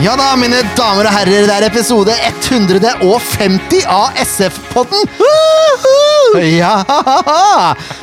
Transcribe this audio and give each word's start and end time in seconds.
Ja 0.00 0.14
da, 0.16 0.30
mine 0.40 0.62
damer 0.78 1.04
og 1.10 1.12
herrer, 1.12 1.44
det 1.44 1.52
er 1.52 1.66
episode 1.66 2.14
150 2.24 3.82
av 3.90 4.16
SF-podden. 4.22 5.10
Ja! 6.40 6.70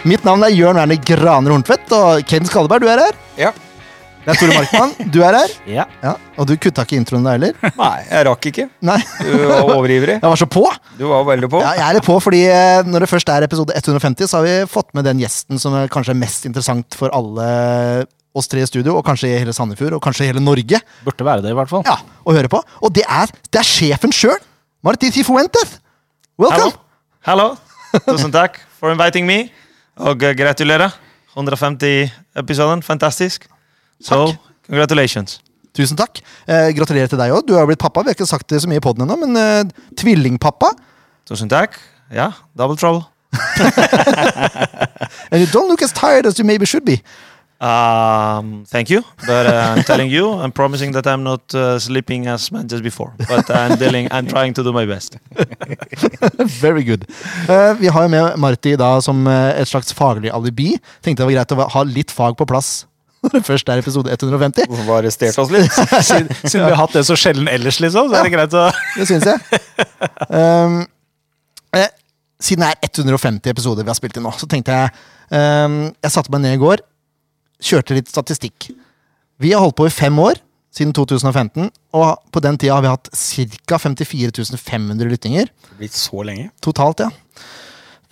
Mitt 0.05 0.25
navn 0.27 0.45
er 0.45 0.53
Jørn 0.53 0.77
Werner 0.77 0.99
Graner 1.07 1.55
Horntvedt, 1.55 1.89
og 1.97 2.21
Ken 2.29 2.45
Skalleberg, 2.45 2.85
du 2.85 2.91
er 2.91 3.01
her. 3.01 3.17
Ja. 3.39 3.49
Det 4.27 4.33
er 4.35 4.39
Tore 4.41 4.57
Markmann, 4.59 4.93
du 5.13 5.21
er 5.25 5.37
her. 5.39 5.53
Ja. 5.71 5.85
Ja, 6.03 6.13
Og 6.37 6.49
du 6.49 6.53
kutta 6.59 6.83
ikke 6.85 6.99
introen 6.99 7.25
da 7.25 7.33
heller? 7.37 7.55
Nei, 7.79 7.93
jeg 8.11 8.25
rakk 8.27 8.49
ikke. 8.51 8.65
Nei. 8.85 8.99
Du 9.23 9.31
var 9.47 9.71
overivrig. 9.77 10.17
Jeg 10.19 10.27
var 10.27 10.41
så 10.41 10.49
på. 10.51 10.65
Du 10.99 11.05
var 11.09 11.23
veldig 11.31 11.49
på. 11.53 11.63
Ja, 11.63 11.71
jeg 11.79 11.85
er 11.87 11.97
litt 11.97 12.05
på, 12.09 12.19
fordi 12.21 12.43
eh, 12.51 12.81
når 12.85 13.05
det 13.07 13.09
først 13.13 13.31
er 13.33 13.47
episode 13.47 13.73
150, 13.79 14.29
så 14.29 14.41
har 14.41 14.45
vi 14.45 14.55
fått 14.69 14.91
med 14.99 15.07
den 15.07 15.23
gjesten 15.23 15.57
som 15.63 15.73
er 15.79 15.89
kanskje 15.89 16.13
er 16.13 16.21
mest 16.21 16.45
interessant 16.51 16.99
for 16.99 17.15
alle 17.15 17.47
oss 18.37 18.47
tre 18.51 18.61
i 18.63 18.67
studio, 18.69 18.95
og 18.99 19.03
kanskje 19.07 19.29
i 19.33 19.39
hele 19.41 19.53
Sandefjord, 19.55 19.95
og 19.97 20.01
kanskje 20.05 20.25
i 20.25 20.29
hele 20.31 20.41
Norge, 20.43 20.79
Burde 21.05 21.25
være 21.27 21.41
det, 21.45 21.51
i 21.53 21.57
hvert 21.57 21.69
fall. 21.71 21.83
ja, 21.87 21.97
å 22.25 22.35
høre 22.35 22.49
på. 22.51 22.61
Og 22.83 22.93
det 22.95 23.03
er, 23.09 23.31
det 23.51 23.61
er 23.63 23.67
sjefen 23.67 24.13
sjøl! 24.15 24.37
Martin 24.85 25.11
Tifuentes. 25.11 25.79
Welcome! 26.39 26.73
Hallo. 27.27 27.55
Tusen 28.05 28.31
takk 28.31 28.59
for 28.79 28.93
inviting 28.93 29.25
me. 29.27 29.47
Og 29.97 30.21
eh, 30.23 30.35
gratulerer. 30.37 30.93
150-episoden. 31.37 32.81
Fantastisk. 32.85 33.47
Så 34.01 34.19
Takk. 34.27 34.37
congratulations. 34.69 35.39
Tusen 35.77 35.97
takk. 35.97 36.21
Eh, 36.49 36.69
gratulerer 36.77 37.09
til 37.11 37.19
deg 37.19 37.33
òg. 37.33 37.43
Du 37.49 37.53
har 37.57 37.65
blitt 37.69 37.81
pappa. 37.81 38.01
Vi 38.05 38.09
har 38.13 38.17
ikke 38.17 38.29
sagt 38.29 38.47
det 38.49 38.61
så 38.63 38.69
mye 38.69 38.79
i 38.81 38.83
poden 38.85 39.05
ennå, 39.05 39.17
men 39.25 39.37
eh, 39.37 39.63
tvillingpappa. 39.97 40.71
Tusen 41.29 41.49
takk. 41.51 41.77
Ja, 42.13 42.31
double 42.57 42.77
trouble. 42.79 43.05
And 45.31 45.41
you 45.41 45.47
don't 45.51 45.67
look 45.67 45.81
as 45.81 45.91
tired 45.91 46.25
as 46.25 46.39
you 46.39 46.45
maybe 46.45 46.65
should 46.65 46.85
be. 46.85 47.01
Um, 47.59 48.65
thank 48.65 48.89
you. 48.89 49.01
But 49.25 49.45
uh, 49.47 49.75
I'm 49.75 49.83
telling 49.83 50.09
you, 50.09 50.29
I'm 50.29 50.51
promising 50.51 50.91
that 50.93 51.07
I'm 51.07 51.23
not 51.23 51.53
uh, 51.55 51.79
sleeping 51.79 52.27
as 52.27 52.51
much 52.51 52.71
as 52.71 52.81
before. 52.81 53.13
But 53.27 53.49
I'm 53.49 53.77
dealing, 53.77 54.07
I'm 54.11 54.27
trying 54.27 54.53
to 54.53 54.63
do 54.63 54.71
my 54.71 54.85
best. 54.85 55.17
Very 56.61 56.83
good. 56.83 57.05
Uh, 57.49 57.73
vi 57.79 57.87
har 57.87 58.03
jo 58.03 58.07
med 58.07 58.37
Marti 58.37 58.75
da 58.77 58.99
som 59.01 59.27
eh, 59.27 59.61
et 59.61 59.67
slags 59.67 59.93
faglig 59.93 60.29
alibi. 60.33 60.75
Tenkte 61.01 61.23
det 61.23 61.31
var 61.31 61.35
greit 61.39 61.57
å 61.57 61.69
ha 61.73 61.83
litt 61.83 62.13
fag 62.13 62.37
på 62.37 62.45
plass 62.45 62.85
først 63.49 63.69
er 63.69 63.81
episode 63.81 64.11
150. 64.11 64.67
Hun 64.69 64.87
var 64.87 65.01
arrestert 65.01 65.37
oss 65.41 65.51
litt? 65.53 65.71
Siden, 66.07 66.29
siden 66.43 66.65
vi 66.65 66.71
har 66.71 66.79
hatt 66.79 66.95
det 66.95 67.05
så 67.07 67.17
sjelden 67.19 67.49
ellers, 67.51 67.79
liksom, 67.83 68.11
så 68.11 68.19
er 68.19 68.27
det 68.27 68.33
greit 68.35 68.57
å 68.57 68.67
Det 68.95 69.07
syns 69.09 69.27
jeg. 69.27 69.61
Um, 70.29 70.83
eh, 71.75 71.89
siden 72.43 72.65
det 72.65 72.73
er 72.75 72.91
150 72.91 73.53
episoder 73.53 73.85
vi 73.85 73.93
har 73.93 73.97
spilt 73.97 74.19
inn 74.19 74.27
nå, 74.27 74.33
så 74.37 74.49
tenkte 74.49 74.75
jeg 74.75 74.93
um, 75.33 75.79
Jeg 76.03 76.13
satte 76.13 76.33
meg 76.33 76.45
ned 76.45 76.57
i 76.57 76.61
går, 76.61 76.83
kjørte 77.63 77.97
litt 77.97 78.11
statistikk. 78.11 78.69
Vi 79.41 79.53
har 79.53 79.61
holdt 79.63 79.77
på 79.77 79.87
i 79.87 79.93
fem 79.93 80.17
år, 80.21 80.39
siden 80.73 80.93
2015, 80.93 81.69
og 81.97 82.09
på 82.33 82.41
den 82.43 82.57
tida 82.59 82.77
har 82.77 82.83
vi 82.85 82.91
hatt 82.91 83.09
ca. 83.09 83.79
54 83.81 84.57
500 84.57 85.09
lyttinger. 85.09 85.49
Blitt 85.79 85.95
så 85.97 86.21
lenge. 86.25 86.51
Totalt, 86.61 87.05
ja. 87.05 87.09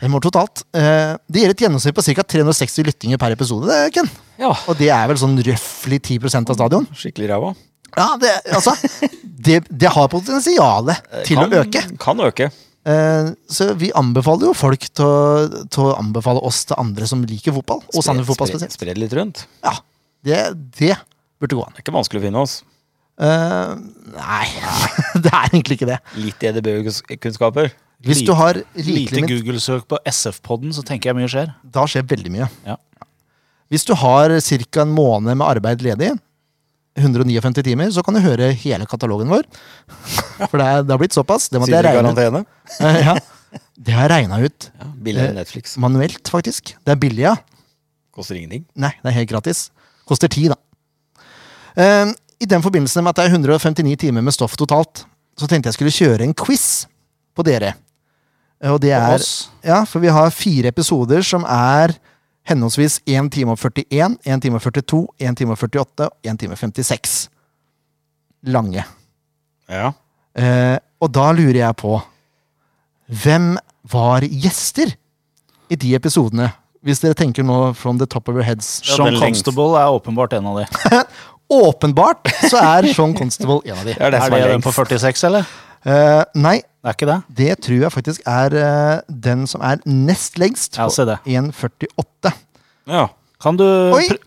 Fem 0.01 0.15
år 0.17 0.23
totalt. 0.25 0.65
Eh, 0.75 1.13
det 1.31 1.43
gir 1.43 1.53
et 1.53 1.61
gjennomsnitt 1.65 1.95
på 1.95 2.03
ca. 2.03 2.25
360 2.35 2.83
lyttinger 2.89 3.21
per 3.21 3.35
episode. 3.35 3.69
det, 3.69 3.93
Ken. 3.95 4.09
Ja. 4.41 4.51
Og 4.67 4.75
det 4.79 4.89
er 4.91 5.07
vel 5.07 5.19
sånn 5.21 5.37
røftlig 5.39 6.01
10% 6.01 6.51
av 6.51 6.57
stadion. 6.57 6.87
Skikkelig 6.91 7.29
ræva. 7.31 7.53
Ja, 7.95 8.09
det, 8.19 8.31
altså, 8.51 8.73
det, 9.23 9.61
det 9.69 9.91
har 9.95 10.09
potensialet 10.11 11.05
til 11.27 11.39
å 11.39 11.47
øke. 11.61 11.85
Kan 12.01 12.19
øke. 12.19 12.49
Eh, 12.85 13.31
så 13.49 13.71
vi 13.79 13.89
anbefaler 13.97 14.51
jo 14.51 14.53
folk 14.57 14.85
til 14.93 15.07
å, 15.07 15.87
anbefale 15.97 16.43
oss 16.45 16.63
til 16.69 16.77
andre 16.77 17.07
som 17.09 17.23
liker 17.25 17.55
fotball. 17.55 17.81
Og 17.93 18.05
Sandefjord 18.05 18.35
fotball 18.35 18.53
spesielt. 18.53 18.75
Spre 18.77 18.93
det 18.93 19.01
litt 19.01 19.15
rundt. 19.17 19.45
Ja, 19.65 19.73
det, 20.25 20.41
det 20.77 20.93
burde 21.41 21.57
gå 21.57 21.65
an. 21.65 21.73
Det 21.73 21.81
er 21.81 21.87
ikke 21.87 21.97
vanskelig 21.97 22.21
å 22.21 22.25
finne 22.27 22.45
oss. 22.45 22.59
Uh, 23.15 23.79
nei, 24.11 24.45
det 25.23 25.31
er 25.31 25.49
egentlig 25.49 25.79
ikke 25.79 25.89
det. 25.93 25.99
Litt 26.19 26.45
EDB-kunnskaper. 26.51 27.71
Hvis 28.05 28.21
Lite- 28.21 28.27
du 28.27 28.37
har 28.37 28.59
Lite 28.75 29.23
Google-søk 29.23 29.87
på 29.89 29.99
SF-podden, 30.11 30.75
så 30.75 30.83
tenker 30.85 31.09
jeg 31.09 31.17
mye 31.17 31.31
skjer. 31.31 31.53
Da 31.63 31.87
skjer 31.89 32.05
veldig 32.05 32.33
mye. 32.33 32.49
Ja. 32.67 32.77
Hvis 33.71 33.87
du 33.87 33.95
har 33.97 34.29
ca. 34.29 34.83
en 34.83 34.93
måned 34.93 35.33
med 35.33 35.45
arbeid 35.47 35.81
ledig, 35.81 36.11
159 36.95 37.63
timer, 37.67 37.89
så 37.91 38.03
kan 38.05 38.15
du 38.15 38.21
høre 38.23 38.51
hele 38.55 38.85
katalogen 38.87 39.27
vår. 39.31 39.43
For 40.49 40.57
det, 40.59 40.65
er, 40.67 40.83
det 40.85 40.93
har 40.95 41.01
blitt 41.01 41.15
såpass. 41.17 41.49
Det 41.51 41.59
måtte 41.59 41.73
jeg 41.75 41.83
regne 41.85 42.13
ut. 42.15 42.47
Eh, 42.79 43.01
Ja, 43.05 43.15
det 43.79 43.93
har 43.95 44.07
jeg 44.09 44.11
regna 44.11 44.39
ut 44.43 44.65
Ja, 44.73 44.85
Billigere 45.03 45.31
enn 45.31 45.37
Netflix. 45.39 45.75
manuelt, 45.79 46.27
faktisk. 46.31 46.73
Det 46.83 46.91
er 46.95 46.99
billig, 46.99 47.23
ja. 47.27 47.35
Koster 48.15 48.35
ingenting. 48.39 48.63
Nei, 48.79 48.93
det 49.03 49.11
er 49.11 49.17
helt 49.19 49.29
gratis. 49.31 49.69
Koster 50.07 50.31
ti, 50.31 50.47
da. 50.51 50.55
Eh, 51.75 52.13
I 52.39 52.47
den 52.51 52.63
forbindelse 52.63 53.03
med 53.03 53.11
at 53.13 53.19
det 53.21 53.25
er 53.29 53.35
159 53.35 53.95
timer 54.07 54.23
med 54.23 54.35
stoff 54.35 54.55
totalt, 54.59 55.03
så 55.39 55.47
tenkte 55.51 55.67
jeg 55.71 55.77
skulle 55.79 55.95
kjøre 55.95 56.23
en 56.27 56.33
quiz 56.35 56.85
på 57.35 57.43
dere. 57.47 57.73
Eh, 58.63 58.71
Og 58.71 58.79
det 58.83 58.91
er. 58.95 59.19
Ja, 59.67 59.83
for 59.87 59.99
vi 60.03 60.07
har 60.15 60.31
fire 60.31 60.71
episoder 60.71 61.23
som 61.27 61.43
er 61.47 61.95
henholdsvis 62.49 62.99
1 63.09 63.31
time 63.33 63.55
og 63.55 63.59
41, 63.59 64.17
1 64.25 64.41
time 64.43 64.59
og 64.59 64.65
42, 64.65 65.01
1 65.19 65.37
time 65.37 65.55
og 65.55 65.61
48 65.63 66.09
og 66.09 66.31
1 66.31 66.39
time 66.39 66.57
og 66.57 66.61
56. 66.61 67.15
Lange. 68.53 68.83
Ja. 69.69 69.91
Eh, 70.37 70.77
og 71.01 71.11
da 71.15 71.31
lurer 71.33 71.61
jeg 71.63 71.77
på 71.79 71.95
Hvem 73.05 73.55
var 73.91 74.25
gjester 74.25 74.95
i 75.69 75.77
de 75.77 75.93
episodene? 75.97 76.51
Hvis 76.85 77.01
dere 77.01 77.17
tenker 77.17 77.45
nå 77.45 77.73
from 77.73 77.97
the 77.97 78.05
top 78.05 78.29
of 78.29 78.35
your 78.37 78.45
heads. 78.45 78.81
Ja, 78.85 78.97
Sean. 78.97 79.17
Constable 79.17 79.77
er 79.77 79.93
åpenbart 79.93 80.33
en 80.37 80.49
av 80.51 80.59
de. 80.61 80.65
Åpenbart 81.65 82.29
så 82.49 82.57
er 82.57 82.87
Sean 82.93 83.13
Constable 83.17 83.61
en 83.65 83.77
av 83.77 83.85
de. 83.85 83.93
Det 83.93 84.01
er 84.01 84.13
det 84.13 84.21
Er 84.21 84.33
det 84.33 84.51
den 84.55 84.65
på 84.65 84.73
46, 84.73 85.23
eller? 85.29 85.49
Eh, 85.85 86.23
nei, 86.41 86.57
Det 86.81 86.89
er 86.89 86.95
ikke 86.97 87.07
det? 87.09 87.17
det 87.37 87.51
tror 87.61 87.83
jeg 87.83 87.93
faktisk 87.93 88.23
er 88.29 88.55
uh, 88.57 89.01
den 89.05 89.45
som 89.49 89.61
er 89.61 89.81
nest 89.85 90.39
lengst. 90.41 90.77
Ja, 90.79 90.87
se 90.89 91.05
det. 91.05 91.19
1,48. 91.29 92.31
Ja. 92.89 93.07
Kan 93.41 93.57
du, 93.59 93.65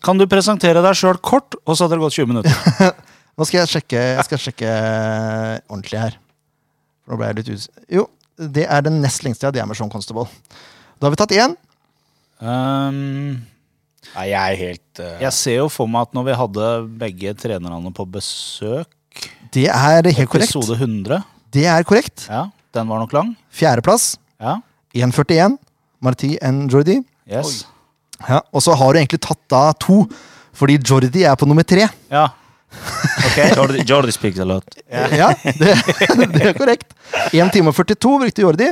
kan 0.05 0.19
du 0.21 0.27
presentere 0.31 0.83
deg 0.85 0.95
sjøl 0.99 1.19
kort, 1.19 1.57
og 1.65 1.75
så 1.75 1.87
hadde 1.87 1.97
det 1.97 2.05
gått 2.05 2.19
20 2.21 2.31
minutter? 2.31 2.93
Nå 3.39 3.47
skal 3.47 3.63
jeg 3.65 3.71
sjekke, 3.73 4.03
jeg 4.19 4.27
skal 4.27 4.43
sjekke 4.43 4.73
ordentlig 5.71 5.99
her. 6.03 6.19
Nå 7.09 7.19
ble 7.19 7.31
jeg 7.31 7.39
litt 7.41 7.51
us... 7.55 7.67
Jo, 7.91 8.05
det 8.39 8.67
er 8.71 8.85
den 8.87 9.01
nest 9.03 9.25
lengste, 9.27 9.49
ja. 9.49 9.55
Det 9.55 9.63
er 9.63 9.67
med 9.71 9.79
Sean 9.79 9.91
Constable. 9.91 10.29
Da 10.99 11.09
har 11.09 11.15
vi 11.15 11.19
tatt 11.19 11.35
én. 11.35 11.57
Um, 12.39 13.39
Nei, 14.13 14.27
jeg 14.31 14.39
er 14.39 14.59
helt 14.61 15.01
uh... 15.03 15.17
jeg 15.25 15.35
ser 15.35 15.57
jo 15.57 15.67
for 15.73 15.91
meg 15.91 16.07
at 16.07 16.15
når 16.15 16.29
vi 16.29 16.37
hadde 16.39 16.69
begge 17.01 17.33
trenerne 17.39 17.91
på 17.95 18.07
besøk, 18.15 18.87
Det 19.51 19.67
er 19.67 20.07
helt 20.07 20.31
korrekt. 20.31 20.53
episode 20.53 20.77
100 20.79 21.19
Det 21.55 21.65
er 21.71 21.85
korrekt. 21.89 22.27
Ja, 22.29 22.49
den 22.77 22.89
var 22.91 23.01
nok 23.03 23.13
lang. 23.17 23.33
Fjerdeplass. 23.55 24.17
Ja. 24.41 24.59
1,41. 24.95 25.57
Marti 26.05 26.37
and 26.45 26.71
Jordi. 26.73 27.01
Yes. 27.29 27.65
Ja, 28.29 28.41
og 28.53 28.63
så 28.63 28.75
har 28.79 28.93
du 28.95 28.99
egentlig 29.01 29.21
tatt 29.25 29.41
da 29.51 29.69
to, 29.79 30.03
fordi 30.57 30.79
Jordi 30.83 31.25
er 31.27 31.37
på 31.39 31.47
nummer 31.49 31.67
tre. 31.67 31.89
Ja. 32.13 32.29
Okay. 33.29 33.53
Jordi, 33.57 33.83
Jordi 33.87 34.13
speaks 34.13 34.41
a 34.43 34.45
lot. 34.45 34.75
Ja, 34.91 35.29
det, 35.45 35.75
det 36.35 36.43
er 36.51 36.57
korrekt. 36.57 36.91
1 37.33 37.53
time 37.55 37.71
og 37.71 37.77
42 37.77 38.19
brukte 38.23 38.43
Jordi. 38.43 38.69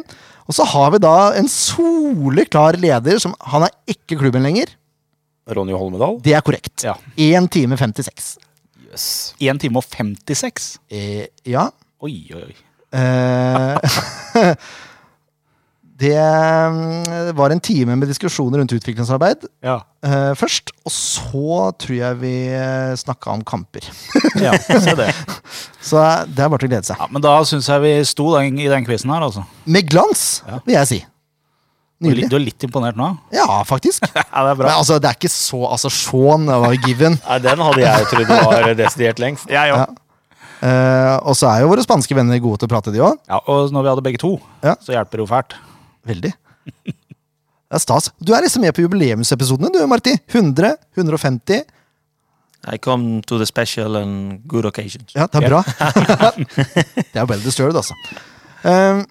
Og 0.47 0.55
så 0.57 0.67
har 0.69 0.91
vi 0.95 1.01
da 1.03 1.13
en 1.39 1.49
soleklar 1.51 2.79
leder 2.81 3.19
som 3.23 3.35
Han 3.53 3.67
er 3.67 3.73
ikke 3.91 4.19
klubben 4.21 4.45
lenger. 4.47 4.73
Ronny 5.49 5.75
Holmedal. 5.77 6.19
Det 6.25 6.35
er 6.35 6.43
korrekt. 6.47 6.85
Ja. 6.87 6.97
1 7.17 7.49
time 7.55 7.79
56. 7.79 8.37
Yes. 8.91 9.07
1 9.43 9.61
time 9.63 9.79
og 9.81 9.87
56? 9.87 10.69
Eh, 10.91 11.27
ja. 11.47 11.69
Oi, 12.03 12.15
oi, 12.35 12.43
oi. 12.51 12.57
Eh, 12.93 13.79
det 15.99 16.13
mm, 16.21 17.37
var 17.37 17.51
en 17.51 17.61
time 17.61 17.97
med 17.97 18.09
diskusjoner 18.11 18.59
rundt 18.61 18.73
utviklingsarbeid 18.77 19.47
Ja. 19.65 19.79
eh, 20.05 20.33
først. 20.37 20.71
Og 20.85 20.93
så 20.93 21.73
tror 21.81 21.97
jeg 21.97 22.19
vi 22.21 22.35
snakka 23.01 23.33
om 23.33 23.45
kamper. 23.49 23.89
ja 24.45 24.53
se 24.61 24.95
det. 24.99 25.11
Så 25.87 26.01
det 26.27 26.43
er 26.43 26.49
bare 26.51 26.59
til 26.65 26.67
å 26.69 26.73
glede 26.75 26.89
seg. 26.89 26.99
Ja, 26.99 27.07
men 27.15 27.23
da 27.23 27.37
syns 27.47 27.69
jeg 27.71 27.83
vi 27.85 27.93
sto 28.05 28.33
den, 28.35 28.57
i 28.59 28.67
den 28.69 28.85
quizen 28.85 29.13
her, 29.15 29.23
altså. 29.23 29.45
Med 29.71 29.87
glans, 29.89 30.43
Ja. 30.47 30.59
vil 30.67 30.75
jeg 30.81 30.91
si. 30.91 31.05
Nydelig. 32.03 32.27
du 32.29 32.35
er 32.37 32.43
litt 32.45 32.65
imponert 32.67 32.99
nå? 32.99 33.07
Ja, 33.33 33.63
faktisk. 33.65 34.05
Ja, 34.13 34.43
det 34.45 34.51
er 34.51 34.59
Men 34.59 34.67
altså, 34.75 34.99
det 35.01 35.09
er 35.09 35.17
ikke 35.17 35.31
så 35.33 35.63
Altså, 35.71 35.89
Sean 35.89 36.45
var 36.45 36.75
given. 36.85 37.17
Nei, 37.23 37.39
den 37.41 37.63
hadde 37.65 37.81
jeg 37.81 38.09
trodd 38.11 38.33
var 38.35 38.75
desidert 38.77 39.23
lengst. 39.23 39.49
Jeg 39.49 39.71
Ja. 39.73 39.87
Eh, 40.67 41.15
og 41.23 41.37
så 41.39 41.49
er 41.53 41.63
jo 41.63 41.71
våre 41.71 41.85
spanske 41.85 42.17
venner 42.17 42.41
gode 42.43 42.59
til 42.63 42.69
å 42.69 42.73
prate, 42.73 42.93
de 42.95 43.03
òg. 43.05 43.19
Ja, 43.31 43.39
og 43.53 43.71
når 43.75 43.85
vi 43.87 43.91
hadde 43.93 44.05
begge 44.07 44.21
to, 44.23 44.33
Ja. 44.65 44.75
så 44.83 44.95
hjelper 44.97 45.21
det 45.21 45.25
jo 45.27 45.31
fælt. 45.31 45.57
Veldig. 46.09 46.33
Det 47.67 47.75
er 47.79 47.83
stas. 47.83 48.11
Du 48.23 48.33
er 48.35 48.43
liksom 48.45 48.63
med 48.63 48.75
på 48.75 48.83
jubileumsepisodene, 48.85 49.71
du, 49.75 49.81
Marti. 49.91 50.15
100, 50.33 50.77
150. 50.97 51.65
I 52.67 52.79
come 52.83 53.21
to 53.27 53.39
the 53.39 53.47
special 53.47 53.97
and 54.01 54.41
good 54.49 54.65
occasions. 54.67 55.13
Ja, 55.15 55.27
det 55.31 55.45
er 55.45 55.49
bra. 55.51 55.63
det 57.13 57.21
er 57.21 57.27
well 57.29 57.43
disturbed, 57.45 57.77
altså. 57.79 57.95
Eh, 58.67 59.03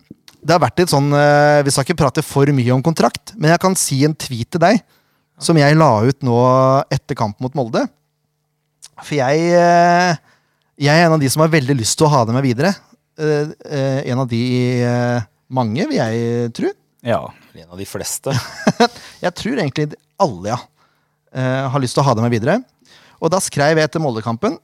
det 0.45 0.53
har 0.53 0.61
vært 0.61 0.81
litt 0.81 0.91
sånn 0.91 1.07
eh, 1.15 1.61
Vi 1.65 1.71
skal 1.73 1.85
ikke 1.87 1.97
prate 2.01 2.21
for 2.25 2.49
mye 2.53 2.73
om 2.75 2.83
kontrakt, 2.85 3.31
men 3.39 3.53
jeg 3.53 3.61
kan 3.63 3.77
si 3.79 4.01
en 4.05 4.15
tweet 4.17 4.49
til 4.53 4.61
deg 4.61 4.81
som 5.41 5.57
jeg 5.59 5.75
la 5.77 5.89
ut 6.07 6.21
nå 6.23 6.35
etter 6.95 7.17
kampen 7.19 7.43
mot 7.43 7.55
Molde. 7.57 7.81
For 9.03 9.15
jeg, 9.17 9.49
eh, 9.55 10.15
Jeg 10.75 10.91
er 10.91 11.07
en 11.07 11.15
av 11.15 11.21
de 11.21 11.29
som 11.31 11.43
har 11.43 11.53
veldig 11.53 11.77
lyst 11.79 11.95
til 11.99 12.07
å 12.07 12.11
ha 12.11 12.25
det 12.27 12.35
med 12.35 12.43
videre. 12.43 12.73
Uh, 13.15 13.47
uh, 13.63 13.99
en 14.03 14.21
av 14.25 14.27
de 14.27 14.41
uh, 14.83 15.23
mange, 15.55 15.85
vil 15.87 15.99
jeg 16.01 16.51
tro. 16.57 16.71
Ja. 17.05 17.21
En 17.55 17.69
av 17.71 17.79
de 17.79 17.87
fleste. 17.87 18.33
Jeg 19.23 19.31
tror 19.39 19.59
egentlig 19.61 19.95
alle, 20.19 20.51
ja, 20.51 20.57
har 21.71 21.81
lyst 21.83 21.95
til 21.95 22.01
å 22.03 22.05
ha 22.07 22.13
det 22.17 22.23
med 22.25 22.33
videre. 22.33 22.57
Og 23.23 23.31
da 23.31 23.39
skrev 23.43 23.79
jeg 23.79 23.87
etter 23.87 24.01
Moldekampen 24.03 24.57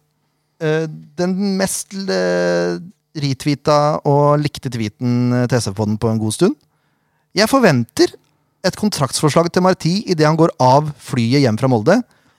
den 0.60 1.34
mest 1.58 1.96
retweeta 3.18 3.78
og 4.08 4.42
likte 4.44 4.72
tweeten 4.72 5.34
til 5.48 5.58
SF-poden 5.58 5.98
på 6.00 6.12
en 6.12 6.20
god 6.22 6.36
stund. 6.36 6.56
Jeg 7.36 7.50
forventer 7.52 8.14
et 8.68 8.78
kontraktsforslag 8.80 9.50
til 9.52 9.66
Marti 9.66 9.94
idet 10.12 10.28
han 10.28 10.40
går 10.40 10.54
av 10.62 10.92
flyet 11.02 11.46
hjem 11.46 11.60
fra 11.60 11.72
Molde. 11.72 11.98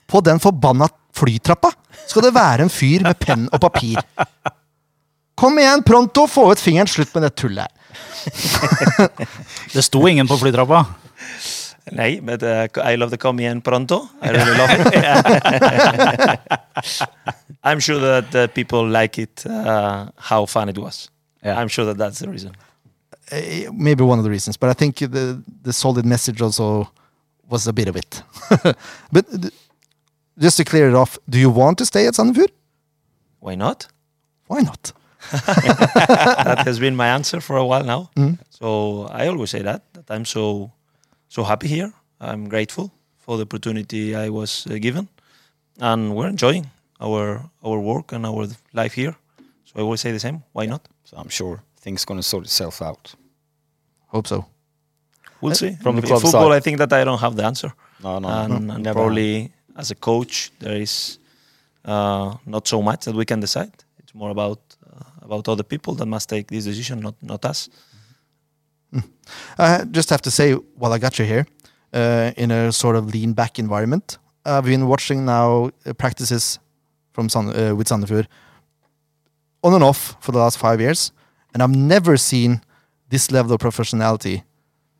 På 0.09 0.21
den 0.25 0.41
forbanna 0.41 0.87
flytrappa 1.17 1.73
skal 2.07 2.27
det 2.27 2.33
være 2.35 2.65
en 2.65 2.73
fyr 2.73 3.05
med 3.05 3.19
penn 3.19 3.47
og 3.51 3.61
papir. 3.63 4.01
Kom 5.39 5.57
igjen, 5.59 5.83
pronto! 5.83 6.27
Få 6.29 6.51
ut 6.51 6.61
fingeren! 6.61 6.87
Slutt 6.89 7.13
med 7.15 7.23
det 7.27 7.33
tullet 7.39 7.65
her. 7.65 7.71
Det 9.73 9.83
sto 9.83 10.07
ingen 10.07 10.27
på 10.29 10.37
flytrappa. 10.39 10.85
Nei, 11.91 12.21
men 12.23 12.39
uh, 12.39 12.67
I 12.79 12.95
love 12.95 13.11
to 13.11 13.17
come 13.17 13.43
in 13.43 13.61
pronto. 13.61 14.07
I 14.21 14.31
really 14.31 14.55
love 14.55 14.69
it. 14.71 16.39
I'm 17.63 17.79
sure 17.79 17.99
that 17.99 18.35
uh, 18.35 18.47
people 18.47 18.87
like 18.87 19.17
it, 19.17 19.45
uh, 19.45 20.07
how 20.17 20.45
fun 20.45 20.69
it 20.69 20.77
was. 20.77 21.09
Yeah. 21.43 21.59
I'm 21.59 21.67
sure 21.67 21.85
that 21.85 21.97
that's 21.97 22.19
the 22.19 22.29
reason. 22.29 22.55
Uh, 23.31 23.71
maybe 23.73 24.03
one 24.03 24.19
of 24.19 24.23
the 24.23 24.29
reasons, 24.29 24.57
but 24.57 24.69
I 24.69 24.73
think 24.73 24.97
the 24.97 25.41
the 25.63 25.73
solid 25.73 26.05
message 26.05 26.41
also 26.41 26.89
was 27.49 27.67
a 27.67 27.73
bit 27.73 27.87
of 27.87 27.95
it. 27.95 28.23
but 29.11 29.25
uh, 29.33 29.49
just 30.37 30.57
to 30.57 30.63
clear 30.63 30.89
it 30.89 30.95
off, 30.95 31.17
do 31.29 31.37
you 31.39 31.49
want 31.49 31.77
to 31.77 31.85
stay 31.85 32.07
at 32.07 32.13
Sandefjord? 32.15 32.51
Why 33.39 33.55
not? 33.55 33.87
Why 34.47 34.61
not? 34.61 34.93
that 35.31 36.63
has 36.65 36.79
been 36.79 36.95
my 36.95 37.07
answer 37.07 37.39
for 37.41 37.57
a 37.57 37.65
while 37.65 37.83
now. 37.83 38.09
Mm. 38.15 38.37
So 38.49 39.07
I 39.09 39.27
always 39.27 39.49
say 39.51 39.61
that 39.61 39.81
that 39.93 40.09
I'm 40.11 40.25
so 40.25 40.71
so 41.29 41.43
happy 41.43 41.67
here. 41.67 41.93
I'm 42.19 42.49
grateful 42.49 42.91
for 43.17 43.37
the 43.37 43.43
opportunity 43.43 44.15
I 44.15 44.29
was 44.29 44.67
uh, 44.67 44.77
given, 44.79 45.07
and 45.79 46.13
we're 46.15 46.27
enjoying 46.27 46.69
our 46.99 47.49
our 47.63 47.79
work 47.79 48.11
and 48.11 48.25
our 48.25 48.47
life 48.73 48.93
here. 48.93 49.15
So 49.65 49.73
I 49.77 49.81
always 49.81 50.01
say 50.01 50.11
the 50.11 50.19
same. 50.19 50.43
Why 50.53 50.65
not? 50.65 50.87
So 51.05 51.17
I'm 51.17 51.29
sure 51.29 51.63
things 51.79 52.05
gonna 52.05 52.23
sort 52.23 52.43
itself 52.43 52.81
out. 52.81 53.15
Hope 54.07 54.27
so. 54.27 54.45
We'll 55.41 55.55
see. 55.55 55.75
From 55.81 55.95
the 55.95 56.01
In 56.01 56.07
club 56.07 56.21
football, 56.21 56.49
side. 56.49 56.57
I 56.57 56.59
think 56.61 56.77
that 56.77 56.93
I 56.93 57.03
don't 57.03 57.19
have 57.19 57.35
the 57.35 57.43
answer. 57.45 57.73
No, 58.03 58.19
no, 58.19 58.27
and, 58.27 58.71
and 58.71 58.83
never. 58.83 58.93
probably 58.99 59.51
as 59.75 59.91
a 59.91 59.95
coach 59.95 60.51
there 60.59 60.81
is 60.81 61.19
uh, 61.85 62.35
not 62.45 62.67
so 62.67 62.81
much 62.81 63.05
that 63.05 63.15
we 63.15 63.25
can 63.25 63.39
decide. 63.39 63.71
It's 63.99 64.13
more 64.13 64.29
about 64.29 64.59
uh, 64.85 65.03
about 65.21 65.47
other 65.47 65.63
people 65.63 65.95
that 65.95 66.05
must 66.05 66.29
take 66.29 66.47
this 66.47 66.65
decision 66.65 66.99
not 66.99 67.15
not 67.21 67.45
us. 67.45 67.69
I 69.57 69.85
just 69.91 70.09
have 70.09 70.21
to 70.21 70.31
say, 70.31 70.53
while 70.53 70.93
I 70.93 70.99
got 70.99 71.17
you 71.17 71.25
here, 71.25 71.45
uh, 71.93 72.31
in 72.37 72.51
a 72.51 72.71
sort 72.71 72.95
of 72.95 73.13
lean 73.13 73.33
back 73.33 73.59
environment, 73.59 74.17
I've 74.45 74.65
been 74.65 74.87
watching 74.87 75.25
now 75.25 75.71
uh, 75.85 75.93
practices 75.93 76.59
from 77.13 77.29
San, 77.29 77.49
uh, 77.49 77.75
with 77.75 77.87
Sandefjord 77.87 78.27
on 79.63 79.73
and 79.73 79.83
off 79.83 80.17
for 80.19 80.31
the 80.31 80.39
last 80.39 80.57
five 80.57 80.81
years, 80.81 81.11
and 81.53 81.63
I've 81.63 81.75
never 81.75 82.17
seen 82.17 82.61
this 83.09 83.31
level 83.31 83.53
of 83.53 83.61
professionality 83.61 84.43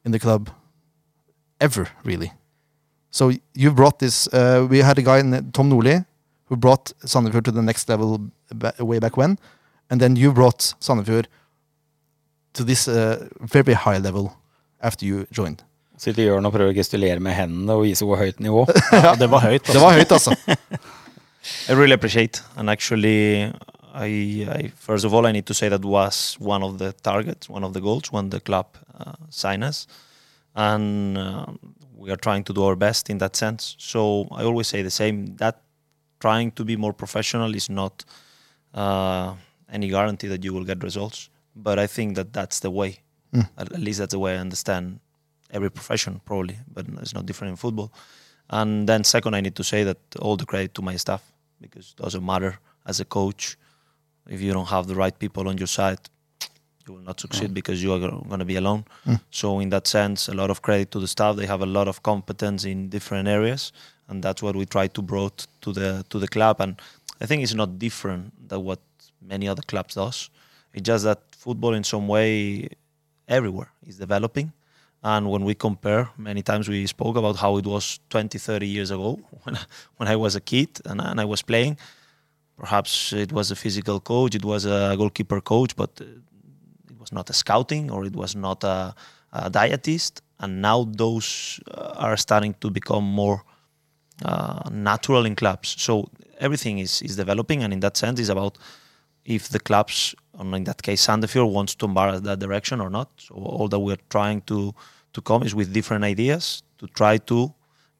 in 0.06 0.12
the 0.12 0.20
club 0.20 0.50
ever, 1.60 1.90
really. 2.04 2.32
So 3.14 3.32
you 3.54 3.72
brought 3.72 4.00
this. 4.00 4.28
Uh, 4.34 4.66
we 4.70 4.80
had 4.80 4.98
a 4.98 5.04
guy, 5.04 5.20
in 5.20 5.52
Tom 5.52 5.70
Nordli, 5.70 6.04
who 6.50 6.56
brought 6.56 6.92
Sandefjord 7.06 7.46
to 7.46 7.52
the 7.52 7.62
next 7.62 7.88
level 7.88 8.20
ba- 8.50 8.74
way 8.80 8.98
back 9.00 9.16
when, 9.18 9.38
and 9.90 10.02
then 10.02 10.16
you 10.16 10.34
brought 10.34 10.74
Sandefjord 10.82 11.28
to 12.54 12.64
this 12.64 12.88
uh, 12.88 13.28
very 13.40 13.74
high 13.74 14.00
level 14.00 14.34
after 14.82 15.06
you 15.06 15.28
joined. 15.32 15.62
Sitter 15.98 16.26
Jørn 16.26 16.50
og 16.50 16.52
prøver 16.56 16.74
å 16.74 16.76
gestulere 16.76 17.22
med 17.22 17.38
hendene 17.38 17.78
og 17.78 17.86
vise 17.86 18.04
hvor 18.04 18.18
høyt 18.18 18.42
nivå. 18.42 18.66
Ja, 19.06 19.14
det 19.16 19.30
var 19.30 19.46
høyt. 19.46 19.70
Det 19.70 19.80
var 19.80 19.94
høyt, 19.94 20.12
altså. 20.12 20.34
i 21.70 21.74
really 21.74 21.94
appreciate 21.94 22.42
and 22.56 22.70
actually 22.70 23.52
I, 23.94 24.48
I 24.50 24.72
first 24.76 25.06
of 25.06 25.14
all 25.14 25.28
i 25.28 25.32
need 25.32 25.46
to 25.48 25.54
say 25.54 25.70
that 25.70 25.84
was 25.84 26.38
one 26.40 26.64
of 26.64 26.78
the 26.80 26.94
targets 27.04 27.50
one 27.50 27.64
of 27.64 27.74
the 27.74 27.82
goals 27.82 28.12
when 28.12 28.30
the 28.30 28.40
club 28.40 28.68
uh, 28.98 29.14
signed 29.30 29.64
us 29.64 29.88
and 30.56 31.18
uh, 31.18 31.46
we 31.96 32.12
are 32.12 32.18
trying 32.18 32.44
to 32.44 32.54
do 32.54 32.64
our 32.64 32.76
best 32.76 33.10
in 33.10 33.18
that 33.20 33.36
sense. 33.36 33.76
So 33.80 34.28
i 34.32 34.44
always 34.44 34.68
say 34.68 34.82
the 34.82 34.92
same 34.92 35.36
that 35.38 35.62
trying 36.20 36.52
to 36.52 36.64
be 36.64 36.76
more 36.76 36.94
professional 36.94 37.54
is 37.56 37.70
not 37.70 38.06
uh, 38.74 39.34
any 39.72 39.90
guarantee 39.90 40.28
that 40.28 40.44
you 40.44 40.54
will 40.54 40.64
get 40.64 40.82
results 40.84 41.30
but 41.56 41.78
i 41.78 41.88
think 41.88 42.16
that 42.16 42.34
that's 42.34 42.60
the 42.62 42.72
way. 42.72 43.00
Mm. 43.34 43.50
at, 43.58 43.72
at 43.74 43.80
least 43.80 44.00
that's 44.00 44.12
the 44.12 44.20
way 44.20 44.36
i 44.36 44.38
understand 44.38 45.00
every 45.52 45.72
profession 45.72 46.22
probably 46.26 46.58
but 46.76 46.86
it's 47.02 47.14
not 47.14 47.26
different 47.26 47.52
in 47.52 47.58
football. 47.58 47.92
And 48.50 48.88
then 48.88 49.04
second, 49.04 49.34
I 49.36 49.42
need 49.42 49.56
to 49.56 49.64
say 49.64 49.84
that 49.84 49.98
all 50.20 50.36
the 50.38 50.46
credit 50.46 50.74
to 50.76 50.82
my 50.82 50.96
staff 50.96 51.24
because 51.62 51.96
it 51.98 52.02
doesn't 52.04 52.26
matter 52.26 52.60
as 52.86 53.00
a 53.00 53.06
coach 53.06 53.58
if 54.30 54.42
you 54.42 54.54
don't 54.54 54.68
have 54.68 54.88
the 54.88 54.96
right 54.96 55.18
people 55.18 55.48
on 55.48 55.58
your 55.58 55.68
side, 55.68 56.00
you 56.88 56.94
will 56.94 57.02
not 57.02 57.20
succeed 57.20 57.54
because 57.54 57.82
you 57.82 57.94
are 57.94 58.00
going 58.00 58.40
to 58.40 58.46
be 58.46 58.56
alone. 58.56 58.86
Mm. 59.06 59.20
So 59.32 59.60
in 59.60 59.70
that 59.70 59.88
sense, 59.88 60.28
a 60.28 60.34
lot 60.34 60.50
of 60.50 60.62
credit 60.62 60.92
to 60.92 61.00
the 61.00 61.08
staff. 61.08 61.36
They 61.36 61.46
have 61.46 61.62
a 61.62 61.66
lot 61.66 61.88
of 61.88 62.04
competence 62.04 62.66
in 62.66 62.90
different 62.90 63.28
areas, 63.28 63.72
and 64.08 64.24
that's 64.24 64.42
what 64.42 64.56
we 64.56 64.66
try 64.66 64.88
to 64.88 65.02
brought 65.02 65.48
to 65.62 65.72
the 65.72 66.06
to 66.10 66.20
the 66.20 66.28
club. 66.28 66.60
And 66.60 66.80
I 67.22 67.26
think 67.26 67.44
it's 67.44 67.54
not 67.54 67.80
different 67.80 68.50
than 68.50 68.64
what 68.64 68.80
many 69.22 69.48
other 69.48 69.62
clubs 69.62 69.96
does. 69.96 70.30
It's 70.74 70.86
just 70.86 71.04
that 71.06 71.22
football, 71.32 71.74
in 71.74 71.84
some 71.84 72.08
way, 72.08 72.70
everywhere 73.28 73.72
is 73.86 73.98
developing. 73.98 74.52
And 75.04 75.30
when 75.30 75.44
we 75.44 75.54
compare, 75.54 76.10
many 76.18 76.42
times 76.42 76.70
we 76.70 76.88
spoke 76.88 77.18
about 77.18 77.36
how 77.36 77.58
it 77.58 77.66
was 77.66 78.00
20, 78.10 78.38
30 78.38 78.68
years 78.68 78.90
ago 78.90 79.20
when, 79.44 79.58
when 79.98 80.08
I 80.08 80.16
was 80.16 80.36
a 80.36 80.42
kid 80.42 80.70
and, 80.86 81.02
and 81.02 81.20
I 81.20 81.26
was 81.26 81.42
playing. 81.42 81.78
Perhaps 82.58 83.14
it 83.14 83.32
was 83.32 83.52
a 83.52 83.56
physical 83.56 84.00
coach, 84.00 84.36
it 84.36 84.46
was 84.46 84.66
a 84.66 84.96
goalkeeper 84.98 85.42
coach, 85.42 85.76
but 85.76 85.90
uh, 86.00 86.06
not 87.14 87.30
a 87.30 87.34
scouting 87.34 87.92
or 87.92 88.06
it 88.06 88.16
was 88.16 88.36
not 88.36 88.64
a, 88.64 88.96
a 89.32 89.50
dietist. 89.50 90.22
And 90.40 90.62
now 90.62 90.84
those 90.84 91.60
uh, 91.72 91.94
are 91.98 92.18
starting 92.18 92.56
to 92.62 92.70
become 92.70 93.04
more 93.04 93.44
uh, 94.26 94.70
natural 94.72 95.26
in 95.26 95.36
clubs. 95.36 95.76
So 95.80 96.10
everything 96.40 96.80
is, 96.80 97.02
is 97.02 97.16
developing, 97.16 97.64
and 97.64 97.72
in 97.74 97.80
that 97.80 97.96
sense, 97.98 98.20
it's 98.20 98.30
about 98.30 98.58
if 99.26 99.50
the 99.50 99.60
clubs, 99.60 100.16
and 100.38 100.54
in 100.54 100.64
that 100.66 100.82
case, 100.82 101.08
Sandefjord 101.08 101.50
wants 101.50 101.76
to 101.76 101.86
embarrass 101.86 102.22
that 102.22 102.40
direction 102.40 102.82
or 102.82 102.90
not. 102.90 103.10
So 103.18 103.36
all 103.36 103.68
that 103.70 103.80
we're 103.80 104.04
trying 104.10 104.42
to 104.42 104.74
to 105.14 105.22
come 105.22 105.44
is 105.44 105.54
with 105.54 105.72
different 105.72 106.04
ideas 106.04 106.64
to 106.80 106.88
try 106.88 107.18
to 107.18 107.54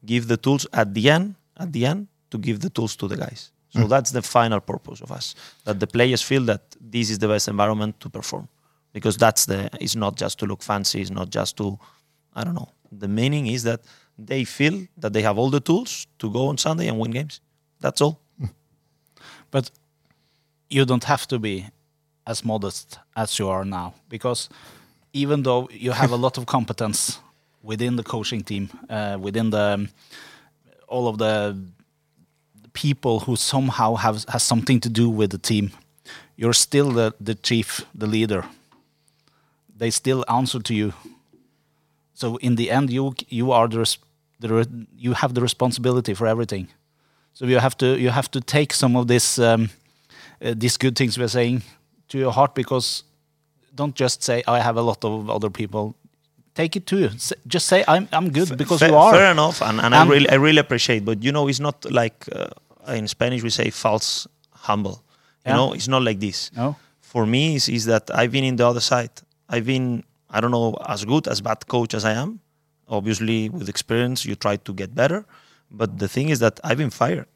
give 0.04 0.26
the 0.26 0.36
tools 0.36 0.66
at 0.72 0.92
the 0.92 1.08
end, 1.08 1.36
at 1.56 1.72
the 1.72 1.86
end, 1.86 2.08
to 2.30 2.38
give 2.38 2.58
the 2.60 2.68
tools 2.68 2.96
to 2.96 3.08
the 3.08 3.16
guys. 3.16 3.52
So 3.70 3.88
that's 3.88 4.10
the 4.12 4.22
final 4.22 4.60
purpose 4.60 5.00
of 5.00 5.10
us. 5.10 5.34
That 5.64 5.80
the 5.80 5.86
players 5.86 6.22
feel 6.22 6.42
that 6.44 6.62
this 6.80 7.10
is 7.10 7.18
the 7.18 7.28
best 7.28 7.48
environment 7.48 7.98
to 8.00 8.08
perform. 8.08 8.48
Because 8.94 9.18
that's 9.18 9.44
the 9.44 9.68
it's 9.80 9.96
not 9.96 10.16
just 10.16 10.38
to 10.38 10.46
look 10.46 10.62
fancy, 10.62 11.00
it's 11.02 11.10
not 11.10 11.28
just 11.28 11.56
to 11.58 11.78
I 12.34 12.44
don't 12.44 12.54
know. 12.54 12.70
The 12.90 13.08
meaning 13.08 13.46
is 13.46 13.62
that 13.64 13.80
they 14.18 14.44
feel 14.44 14.86
that 14.96 15.12
they 15.12 15.22
have 15.22 15.36
all 15.36 15.50
the 15.50 15.60
tools 15.60 16.06
to 16.18 16.30
go 16.30 16.48
on 16.48 16.56
Sunday 16.56 16.88
and 16.88 16.98
win 16.98 17.10
games. 17.10 17.40
That's 17.80 18.00
all. 18.00 18.18
But 19.50 19.70
you 20.70 20.84
don't 20.84 21.04
have 21.04 21.26
to 21.28 21.38
be 21.38 21.66
as 22.26 22.44
modest 22.44 22.98
as 23.14 23.38
you 23.38 23.48
are 23.48 23.64
now 23.64 23.94
because 24.08 24.48
even 25.12 25.42
though 25.42 25.68
you 25.70 25.92
have 25.92 26.10
a 26.12 26.16
lot 26.16 26.38
of 26.38 26.46
competence 26.46 27.20
within 27.62 27.96
the 27.96 28.02
coaching 28.02 28.42
team, 28.42 28.68
uh, 28.90 29.16
within 29.20 29.50
the 29.50 29.88
all 30.88 31.08
of 31.08 31.18
the 31.18 31.56
people 32.72 33.20
who 33.20 33.36
somehow 33.36 33.94
have 33.94 34.24
has 34.28 34.42
something 34.42 34.80
to 34.80 34.88
do 34.88 35.08
with 35.08 35.30
the 35.30 35.38
team, 35.38 35.70
you're 36.36 36.52
still 36.52 36.90
the, 36.90 37.14
the 37.20 37.34
chief, 37.34 37.86
the 37.94 38.06
leader. 38.06 38.44
They 39.76 39.90
still 39.90 40.24
answer 40.28 40.62
to 40.62 40.72
you. 40.74 40.92
So 42.14 42.36
in 42.40 42.56
the 42.56 42.70
end, 42.70 42.90
you 42.90 43.14
you 43.28 43.52
are 43.52 43.68
the, 43.68 43.78
res- 43.78 43.98
the 44.40 44.48
re- 44.48 44.86
you 44.96 45.14
have 45.14 45.34
the 45.34 45.40
responsibility 45.40 46.14
for 46.14 46.26
everything. 46.26 46.68
So 47.32 47.46
you 47.46 47.58
have 47.60 47.74
to 47.78 47.86
you 47.86 48.10
have 48.10 48.28
to 48.30 48.40
take 48.40 48.74
some 48.74 48.96
of 48.98 49.06
this 49.06 49.38
um, 49.38 49.68
uh, 50.44 50.54
these 50.56 50.76
good 50.78 50.94
things 50.96 51.18
we're 51.18 51.28
saying 51.28 51.62
to 52.08 52.18
your 52.18 52.32
heart 52.32 52.54
because 52.54 53.04
don't 53.74 54.00
just 54.00 54.22
say 54.22 54.42
I 54.46 54.60
have 54.60 54.76
a 54.78 54.82
lot 54.82 55.04
of 55.04 55.28
other 55.28 55.50
people. 55.50 55.94
Take 56.54 56.76
it 56.76 56.86
to 56.86 56.96
you. 56.96 57.10
Just 57.48 57.66
say 57.66 57.82
I'm 57.88 58.06
I'm 58.12 58.30
good 58.30 58.56
because 58.56 58.78
fair, 58.80 58.90
you 58.90 58.96
are. 58.98 59.12
fair 59.12 59.30
enough, 59.32 59.60
and, 59.62 59.80
and 59.80 59.94
I 59.94 60.00
Um, 60.02 60.08
really 60.10 60.28
I 60.30 60.36
really 60.36 60.60
appreciate. 60.60 61.04
But 61.04 61.22
you 61.24 61.32
know, 61.32 61.48
it's 61.48 61.60
not 61.60 61.84
like 61.90 62.28
uh, 62.32 62.94
in 62.96 63.08
Spanish 63.08 63.42
we 63.42 63.50
say 63.50 63.70
false 63.70 64.28
humble. 64.66 64.90
You 65.44 65.50
Yeah. 65.52 65.56
know, 65.56 65.74
it's 65.74 65.88
not 65.88 66.02
like 66.02 66.18
this. 66.20 66.50
No. 66.56 66.74
For 67.00 67.26
me, 67.26 67.54
is 67.56 67.68
is 67.68 67.84
that 67.84 68.10
I've 68.14 68.30
been 68.30 68.44
in 68.44 68.56
the 68.56 68.64
other 68.68 68.80
side. 68.80 69.10
I've 69.48 69.66
been 69.66 70.04
I 70.30 70.40
don't 70.40 70.50
know 70.50 70.74
as 70.88 71.04
good 71.04 71.28
as 71.28 71.40
bad 71.40 71.66
coach 71.68 71.94
as 71.94 72.04
I 72.04 72.12
am. 72.12 72.40
Obviously, 72.88 73.48
with 73.48 73.68
experience, 73.68 74.24
you 74.24 74.34
try 74.34 74.56
to 74.56 74.72
get 74.74 74.94
better. 74.94 75.24
But 75.70 75.98
the 75.98 76.08
thing 76.08 76.28
is 76.28 76.38
that 76.40 76.60
I've 76.62 76.78
been 76.78 76.90
fired 76.90 77.26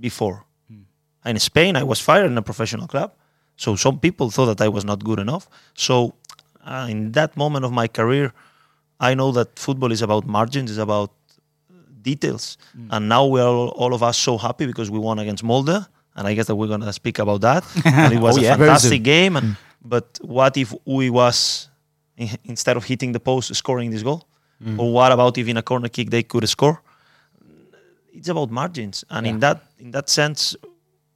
before, 0.00 0.44
hmm. 0.68 0.82
in 1.28 1.38
Spain, 1.38 1.76
I 1.76 1.82
was 1.84 2.00
fired 2.00 2.26
in 2.30 2.36
a 2.38 2.42
professional 2.42 2.86
club. 2.86 3.12
So 3.56 3.76
some 3.76 3.98
people 3.98 4.30
thought 4.30 4.46
that 4.46 4.60
I 4.60 4.68
was 4.68 4.84
not 4.84 5.04
good 5.04 5.18
enough. 5.18 5.48
So 5.74 6.14
uh, 6.64 6.86
in 6.90 7.12
that 7.12 7.36
moment 7.36 7.64
of 7.64 7.72
my 7.72 7.86
career, 7.88 8.32
I 9.00 9.14
know 9.14 9.30
that 9.32 9.58
football 9.58 9.92
is 9.92 10.02
about 10.02 10.26
margins, 10.26 10.70
is 10.70 10.78
about 10.78 11.12
details. 12.02 12.58
Hmm. 12.74 12.88
And 12.90 13.08
now 13.08 13.26
we 13.26 13.40
are 13.40 13.48
all, 13.48 13.68
all 13.68 13.94
of 13.94 14.02
us 14.02 14.18
so 14.18 14.38
happy 14.38 14.66
because 14.66 14.90
we 14.90 14.98
won 14.98 15.18
against 15.18 15.44
Molde, 15.44 15.86
and 16.16 16.26
I 16.26 16.34
guess 16.34 16.46
that 16.46 16.56
we're 16.56 16.68
gonna 16.68 16.92
speak 16.92 17.18
about 17.18 17.40
that. 17.42 17.64
and 17.84 18.12
it 18.12 18.20
was 18.20 18.36
Oh, 18.36 18.40
a 18.40 18.42
yeah. 18.42 18.56
Fantastic 18.56 19.02
game. 19.02 19.36
And, 19.36 19.46
hmm. 19.46 19.52
But 19.82 20.18
what 20.22 20.56
if 20.56 20.74
we 20.84 21.10
was 21.10 21.68
instead 22.44 22.76
of 22.76 22.84
hitting 22.84 23.12
the 23.12 23.20
post 23.20 23.54
scoring 23.54 23.90
this 23.90 24.02
goal, 24.02 24.26
mm-hmm. 24.62 24.80
or 24.80 24.92
what 24.92 25.12
about 25.12 25.38
if 25.38 25.48
in 25.48 25.56
a 25.56 25.62
corner 25.62 25.88
kick 25.88 26.10
they 26.10 26.22
could 26.22 26.48
score? 26.48 26.82
It's 28.12 28.28
about 28.28 28.50
margins, 28.50 29.04
and 29.10 29.26
in 29.26 29.38
that 29.40 29.62
in 29.78 29.92
that 29.92 30.08
sense, 30.08 30.56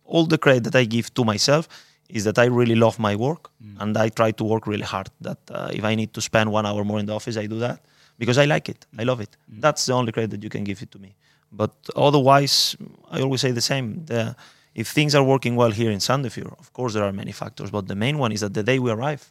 all 0.04 0.26
the 0.26 0.38
credit 0.38 0.64
that 0.64 0.76
I 0.76 0.84
give 0.84 1.12
to 1.14 1.24
myself 1.24 1.68
is 2.08 2.24
that 2.24 2.38
I 2.38 2.44
really 2.44 2.74
love 2.74 2.98
my 2.98 3.16
work 3.16 3.50
mm. 3.64 3.76
and 3.80 3.96
I 3.96 4.10
try 4.10 4.30
to 4.32 4.44
work 4.44 4.66
really 4.66 4.84
hard. 4.84 5.08
That 5.20 5.38
uh, 5.50 5.70
if 5.72 5.82
I 5.82 5.94
need 5.94 6.12
to 6.14 6.20
spend 6.20 6.52
one 6.52 6.66
hour 6.66 6.84
more 6.84 7.00
in 7.00 7.06
the 7.06 7.14
office, 7.14 7.36
I 7.36 7.46
do 7.46 7.58
that 7.60 7.80
because 8.18 8.38
I 8.38 8.44
like 8.44 8.68
it. 8.68 8.86
I 8.98 9.02
mm. 9.02 9.06
love 9.06 9.20
it. 9.20 9.36
Mm. 9.50 9.60
That's 9.60 9.86
the 9.86 9.94
only 9.94 10.12
credit 10.12 10.30
that 10.30 10.42
you 10.42 10.50
can 10.50 10.64
give 10.64 10.82
it 10.82 10.90
to 10.92 10.98
me. 10.98 11.16
But 11.50 11.74
otherwise, 11.96 12.76
I 13.10 13.20
always 13.20 13.40
say 13.40 13.50
the 13.50 13.60
same. 13.60 14.04
The, 14.06 14.36
if 14.74 14.88
things 14.88 15.14
are 15.14 15.22
working 15.24 15.56
well 15.56 15.70
here 15.70 15.90
in 15.90 15.98
Sandefjord, 16.00 16.58
of 16.58 16.72
course 16.72 16.92
there 16.94 17.04
are 17.04 17.12
many 17.12 17.32
factors, 17.32 17.70
but 17.70 17.86
the 17.88 17.94
main 17.94 18.18
one 18.18 18.32
is 18.32 18.40
that 18.40 18.52
the 18.54 18.62
day 18.62 18.78
we 18.78 18.90
arrive, 18.90 19.30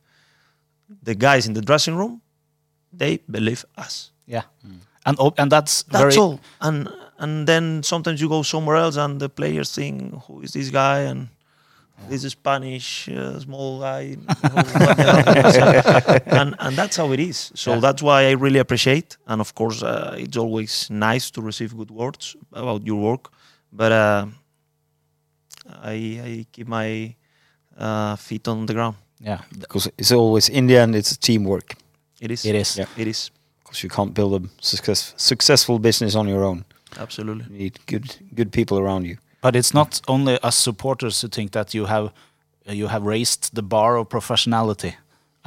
the 1.03 1.15
guys 1.15 1.45
in 1.47 1.53
the 1.53 1.61
dressing 1.61 1.95
room, 1.95 2.21
they 2.93 3.19
believe 3.29 3.65
us. 3.77 4.11
Yeah, 4.27 4.43
and 5.05 5.17
and 5.37 5.51
that's, 5.51 5.83
That's 5.83 6.17
all. 6.17 6.39
And 6.59 6.87
and 7.17 7.47
then 7.47 7.83
sometimes 7.83 8.19
you 8.21 8.29
go 8.29 8.43
somewhere 8.43 8.77
else, 8.77 8.97
and 8.97 9.19
the 9.19 9.29
players 9.29 9.73
think, 9.75 10.13
"Who 10.27 10.41
is 10.41 10.51
this 10.51 10.69
guy?" 10.69 10.99
And 11.09 11.27
this 12.09 12.23
is 12.23 12.31
Spanish 12.31 13.09
uh, 13.09 13.39
small 13.39 13.79
guy, 13.79 14.17
and 16.25 16.55
and 16.59 16.75
that's 16.77 16.97
how 16.97 17.11
it 17.13 17.19
is. 17.19 17.51
So 17.55 17.71
Yeah. 17.73 17.79
that's 17.81 18.01
why 18.01 18.27
I 18.29 18.31
really 18.31 18.59
appreciate. 18.59 19.17
And 19.27 19.41
of 19.41 19.53
course, 19.53 19.83
uh, 19.83 20.15
it's 20.17 20.37
always 20.37 20.89
nice 20.89 21.31
to 21.31 21.41
receive 21.41 21.75
good 21.75 21.91
words 21.91 22.35
about 22.53 22.85
your 22.85 22.99
work. 23.01 23.29
But 23.71 23.91
uh, 23.91 24.25
I 25.83 26.21
I 26.23 26.45
keep 26.51 26.67
my 26.67 27.15
uh, 27.77 28.15
feet 28.17 28.47
on 28.47 28.65
the 28.65 28.73
ground. 28.73 28.95
yeah, 29.19 29.39
Because 29.59 29.89
it's 29.97 30.11
always 30.11 30.49
in 30.49 30.67
the 30.67 30.77
end, 30.77 30.95
it's 30.95 31.17
teamwork. 31.17 31.75
It 32.21 32.31
is. 32.31 32.45
it 32.45 32.55
is. 32.55 32.77
Yeah. 32.77 32.87
It 32.97 33.07
is 33.07 33.31
Because 33.63 33.83
you 33.83 33.89
can't 33.89 34.13
build 34.13 34.33
a 34.33 34.47
success, 34.61 35.13
successful 35.17 35.79
business 35.79 36.15
on 36.15 36.27
your 36.27 36.43
own. 36.43 36.63
absolutely. 36.99 37.45
You 37.49 37.57
need 37.63 37.79
good 37.87 38.15
good 38.35 38.51
people 38.51 38.77
around 38.77 39.05
you. 39.05 39.17
But 39.41 39.55
it's 39.55 39.73
not 39.73 40.01
only 40.07 40.37
us 40.43 40.55
supporters 40.55 41.21
who 41.21 41.29
think 41.29 41.51
that 41.51 41.73
you 41.73 41.85
have 41.87 42.11
uh, 42.69 42.73
you 42.73 42.87
have 42.89 43.03
raised 43.09 43.49
the 43.55 43.61
bar 43.63 43.97
of 43.97 44.07
professionality. 44.07 44.93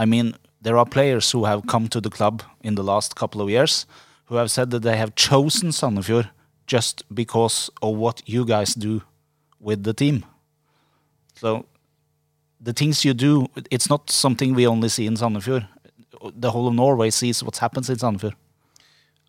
I 0.02 0.04
mean, 0.06 0.34
there 0.64 0.76
are 0.76 0.86
players 0.86 1.32
who 1.34 1.44
have 1.44 1.62
come 1.66 1.88
to 1.88 2.00
the 2.00 2.10
club 2.10 2.42
in 2.62 2.74
the 2.74 2.82
last 2.82 3.14
couple 3.14 3.40
of 3.40 3.48
years 3.48 3.86
who 4.28 4.36
have 4.36 4.48
said 4.48 4.70
that 4.70 4.82
they 4.82 4.96
have 4.96 5.12
chosen 5.14 5.70
Sandefjord 5.70 6.28
just 6.66 7.02
because 7.14 7.70
of 7.80 7.96
what 7.98 8.22
you 8.26 8.44
guys 8.44 8.74
do 8.74 9.00
with 9.64 9.82
the 9.82 9.94
team. 9.94 10.24
So 11.34 11.66
the 12.60 12.72
things 12.72 13.04
you 13.04 13.14
do, 13.14 13.48
it's 13.70 13.88
not 13.90 14.10
something 14.10 14.54
we 14.54 14.66
only 14.66 14.88
see 14.88 15.06
in 15.06 15.14
Sandefjord. 15.16 15.66
The 16.44 16.50
whole 16.50 16.68
of 16.68 16.74
Norway 16.74 17.10
sees 17.10 17.42
what 17.42 17.56
happens 17.56 17.90
in 17.90 17.96
Sandefjord. 17.96 18.34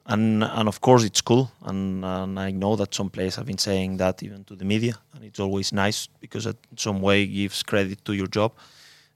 and 0.07 0.43
and 0.43 0.67
of 0.67 0.77
course 0.81 1.03
it's 1.03 1.21
cool 1.21 1.51
and, 1.63 2.05
and 2.05 2.39
i 2.39 2.51
know 2.51 2.75
that 2.75 2.93
some 2.93 3.09
players 3.09 3.35
have 3.35 3.45
been 3.45 3.57
saying 3.57 3.97
that 3.97 4.21
even 4.21 4.43
to 4.43 4.55
the 4.55 4.65
media 4.65 4.93
and 5.13 5.23
it's 5.23 5.39
always 5.39 5.73
nice 5.73 6.07
because 6.19 6.45
it 6.45 6.57
in 6.71 6.77
some 6.77 7.01
way 7.01 7.25
gives 7.25 7.63
credit 7.63 8.03
to 8.05 8.13
your 8.13 8.27
job 8.27 8.51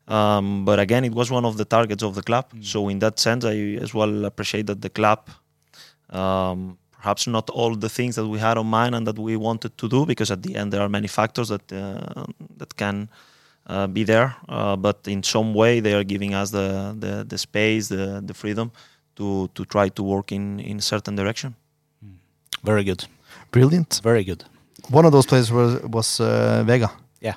um, 0.08 0.66
but 0.66 0.80
again 0.80 1.06
it 1.06 1.14
was 1.14 1.30
one 1.30 1.46
of 1.46 1.58
the 1.58 1.66
targets 1.66 2.04
of 2.04 2.16
the 2.16 2.24
club 2.24 2.46
so 2.62 2.90
in 2.90 3.00
that 3.00 3.20
sense 3.20 3.46
i 3.46 3.56
as 3.86 3.94
well 3.94 4.26
appreciate 4.26 4.66
that 4.66 4.82
the 4.82 4.90
club 4.90 5.30
um, 6.10 6.78
perhaps 7.02 7.28
not 7.28 7.50
all 7.50 7.76
the 7.76 7.90
things 7.90 8.16
that 8.16 8.28
we 8.28 8.40
had 8.40 8.58
on 8.58 8.68
mind 8.68 8.94
and 8.96 9.06
that 9.08 9.18
we 9.18 9.36
wanted 9.38 9.72
to 9.78 9.88
do 9.88 10.06
because 10.06 10.30
at 10.34 10.42
the 10.44 10.56
end 10.60 10.72
there 10.74 10.82
are 10.82 10.90
many 10.90 11.08
factors 11.08 11.48
that 11.48 11.72
uh, 11.72 12.26
that 12.58 12.72
can 12.76 13.08
uh, 13.68 13.88
be 13.88 14.04
there 14.06 14.30
uh, 14.50 14.76
but 14.76 14.98
in 15.08 15.24
some 15.24 15.54
way 15.54 15.82
they 15.82 15.94
are 15.94 16.04
giving 16.04 16.34
us 16.42 16.52
the 16.52 16.68
the, 17.00 17.24
the 17.32 17.38
space 17.38 17.88
the, 17.96 18.22
the 18.28 18.34
freedom 18.34 18.70
to 19.16 19.48
to 19.54 19.64
try 19.66 19.90
to 19.90 20.04
work 20.04 20.32
in 20.32 20.60
in 20.60 20.78
a 20.78 20.82
certain 20.82 21.16
direction 21.16 21.54
Very 22.64 22.84
good. 22.84 23.06
Brilliant. 23.52 24.02
Very 24.04 24.24
good. 24.24 24.44
One 24.92 25.06
of 25.08 25.12
those 25.14 25.26
players 25.30 25.50
was, 25.52 25.80
was 25.84 26.20
uh, 26.20 26.64
Vega 26.68 26.90
Yeah. 27.22 27.36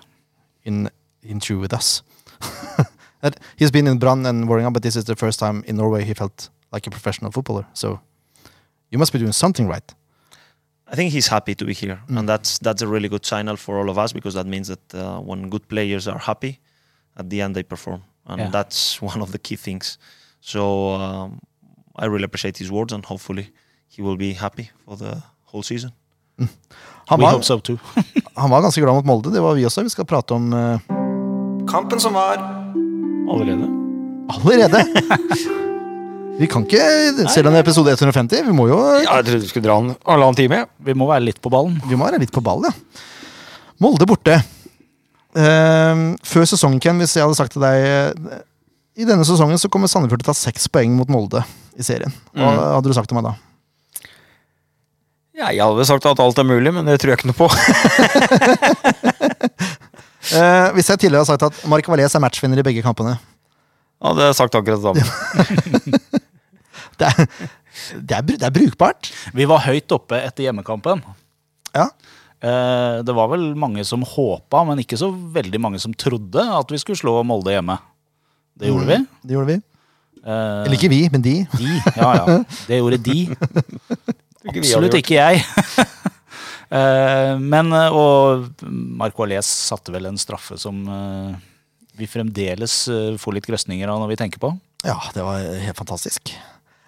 in 0.64 0.88
interview 1.22 1.60
with 1.60 1.72
us. 1.72 2.02
That 3.22 3.38
he's 3.56 3.70
been 3.70 3.86
in 3.86 3.98
Brann 3.98 4.26
and 4.26 4.48
Vålerenga, 4.48 4.72
but 4.72 4.82
this 4.82 4.96
is 4.96 5.04
the 5.04 5.14
first 5.14 5.38
time 5.38 5.62
in 5.66 5.76
Norway 5.76 6.04
he 6.04 6.14
felt 6.14 6.50
like 6.72 6.88
a 6.88 6.90
professional 6.90 7.30
footballer. 7.30 7.64
So 7.72 8.00
you 8.92 8.98
must 8.98 9.12
be 9.12 9.18
doing 9.18 9.32
something 9.32 9.66
right. 9.68 9.94
I 10.92 10.94
think 10.96 11.12
he's 11.12 11.28
happy 11.28 11.54
to 11.54 11.64
be 11.64 11.72
here, 11.74 11.98
and 12.08 12.28
that's 12.28 12.58
that's 12.58 12.82
a 12.82 12.86
really 12.86 13.08
good 13.08 13.24
signal 13.26 13.56
for 13.56 13.78
all 13.78 13.88
of 13.90 13.96
us 13.98 14.12
because 14.12 14.34
that 14.34 14.46
means 14.46 14.68
that 14.68 14.94
uh, 14.94 15.20
when 15.28 15.48
good 15.50 15.66
players 15.68 16.06
are 16.06 16.18
happy, 16.18 16.58
at 17.16 17.30
the 17.30 17.40
end 17.42 17.54
they 17.56 17.62
perform, 17.64 18.02
and 18.26 18.38
Yeah. 18.40 18.50
that's 18.52 19.00
one 19.12 19.22
of 19.22 19.30
the 19.32 19.38
key 19.38 19.56
things. 19.56 19.98
So 20.40 20.60
um, 20.94 21.38
I 22.02 22.06
really 22.06 22.24
appreciate 22.24 22.58
his 22.58 22.70
words, 22.70 22.92
and 22.92 23.04
hopefully 23.04 23.46
he 23.88 24.02
will 24.02 24.16
be 24.16 24.32
happy 24.34 24.70
for 24.84 24.96
the 24.96 25.22
whole 25.52 25.62
season. 25.62 25.90
Han 27.08 27.18
We 27.18 27.24
var, 27.24 27.30
hope 27.32 27.44
so 27.44 27.58
too. 27.60 27.78
han 28.36 28.50
var 28.50 28.60
ganske 28.62 28.80
glad 28.80 28.94
mot 28.94 29.04
Molde, 29.04 29.32
det 29.32 29.40
var 29.42 29.54
vi 29.54 29.64
også. 29.64 29.82
Vi 29.82 29.88
skal 29.88 30.04
prate 30.04 30.32
om 30.34 30.52
eh, 30.52 30.78
Kampen 31.68 32.00
som 32.00 32.12
var. 32.14 32.36
Allerede? 33.32 33.68
allerede. 34.28 34.84
vi 36.42 36.48
kan 36.50 36.64
ikke 36.66 36.82
om 36.82 37.16
det 37.16 37.52
er 37.54 37.62
episode 37.62 37.94
150, 37.94 38.42
vi 38.48 38.54
må 38.56 38.66
jo 38.70 38.78
Ja, 39.02 39.18
jeg 39.20 39.28
trodde 39.28 39.42
du 39.44 39.48
skulle 39.50 39.66
dra 39.68 39.76
en 39.78 39.92
halvannen 40.08 40.38
time. 40.38 40.64
Vi 40.82 40.94
må 40.98 41.06
være 41.10 41.24
litt 41.28 41.38
på 41.42 41.50
ballen. 41.52 41.76
Vi 41.86 41.94
må 41.98 42.08
være 42.08 42.18
litt 42.22 42.32
på 42.34 42.42
ball, 42.44 42.66
ja. 42.66 42.72
Molde 43.82 44.06
borte. 44.10 44.36
Uh, 45.32 46.12
før 46.28 46.44
sesongen, 46.44 46.80
Ken, 46.82 46.98
hvis 47.00 47.14
jeg 47.16 47.24
hadde 47.24 47.38
sagt 47.38 47.54
til 47.56 47.62
deg 47.64 47.76
uh, 47.80 48.42
I 49.00 49.06
denne 49.08 49.24
sesongen 49.24 49.56
så 49.56 49.70
kommer 49.72 49.88
Sandefjord 49.88 50.20
til 50.20 50.28
å 50.28 50.32
ta 50.34 50.36
seks 50.36 50.68
poeng 50.68 50.92
mot 50.98 51.08
Molde 51.08 51.40
i 51.78 51.82
serien. 51.86 52.12
Hva 52.36 52.50
Mm. 52.52 52.58
hadde 52.76 52.90
du 52.90 52.94
sagt 52.98 53.08
til 53.08 53.16
meg 53.16 53.24
da? 53.30 53.32
Ja, 55.32 55.48
jeg 55.56 55.64
hadde 55.64 55.86
sagt 55.88 56.04
at 56.10 56.20
alt 56.20 56.38
er 56.38 56.44
mulig, 56.44 56.74
men 56.76 56.84
det 56.84 56.98
tror 57.00 57.14
jeg 57.14 57.22
ikke 57.22 57.30
noe 57.32 57.38
på. 57.40 57.48
uh, 60.36 60.68
hvis 60.76 60.90
jeg 60.92 61.00
tidligere 61.00 61.22
har 61.24 61.30
sagt 61.32 61.46
at 61.48 61.62
Mark 61.72 61.88
Valais 61.88 62.12
er 62.14 62.20
matchvinner 62.22 62.60
i 62.60 62.66
begge 62.66 62.84
kampene 62.84 63.16
Ja, 63.16 64.12
det 64.12 64.20
har 64.26 64.30
jeg 64.34 64.38
sagt 64.42 64.54
akkurat 64.58 64.82
det 64.82 64.84
samme. 64.84 65.04
Det 67.00 67.08
er, 67.08 67.26
det 68.00 68.16
er, 68.18 68.22
det 68.28 68.42
er 68.48 68.54
brukbart. 68.54 69.10
Vi 69.34 69.46
var 69.48 69.62
høyt 69.64 69.92
oppe 69.96 70.18
etter 70.20 70.46
hjemmekampen. 70.48 71.00
Ja. 71.74 71.86
Eh, 72.42 73.00
Det 73.06 73.14
var 73.16 73.30
vel 73.32 73.52
mange 73.58 73.84
som 73.88 74.02
håpa, 74.06 74.64
men 74.68 74.82
ikke 74.82 74.98
så 75.00 75.08
veldig 75.12 75.60
mange 75.62 75.80
som 75.82 75.94
trodde 75.94 76.42
at 76.44 76.70
vi 76.74 76.80
skulle 76.82 77.00
slå 77.00 77.18
Molde 77.24 77.54
hjemme. 77.54 77.78
Det 78.58 78.68
gjorde 78.68 78.88
vi. 78.90 78.98
Det 79.24 79.36
gjorde 79.38 79.52
vi. 79.54 79.58
Eh, 80.22 80.62
Eller 80.66 80.76
ikke 80.76 80.92
vi, 80.92 81.00
men 81.10 81.22
de. 81.24 81.36
De, 81.58 81.70
ja 81.96 82.10
ja. 82.20 82.36
Det 82.68 82.78
gjorde 82.82 83.00
de. 83.08 83.18
Absolutt 84.52 84.98
ikke 85.00 85.18
jeg. 85.20 85.44
Eh, 86.72 87.34
Men, 87.36 87.68
eh, 87.76 87.92
og 87.92 88.46
Marco 88.64 89.26
Alès 89.26 89.44
satte 89.44 89.92
vel 89.92 90.06
en 90.08 90.16
straffe 90.16 90.56
som 90.56 90.78
eh, 90.88 91.34
vi 92.00 92.06
fremdeles 92.08 92.76
får 93.20 93.34
litt 93.36 93.44
grøsninger 93.44 93.90
av 93.92 93.98
når 94.00 94.08
vi 94.14 94.16
tenker 94.22 94.40
på. 94.40 94.54
Ja, 94.80 94.94
det 95.12 95.20
var 95.26 95.44
helt 95.44 95.76
fantastisk. 95.76 96.32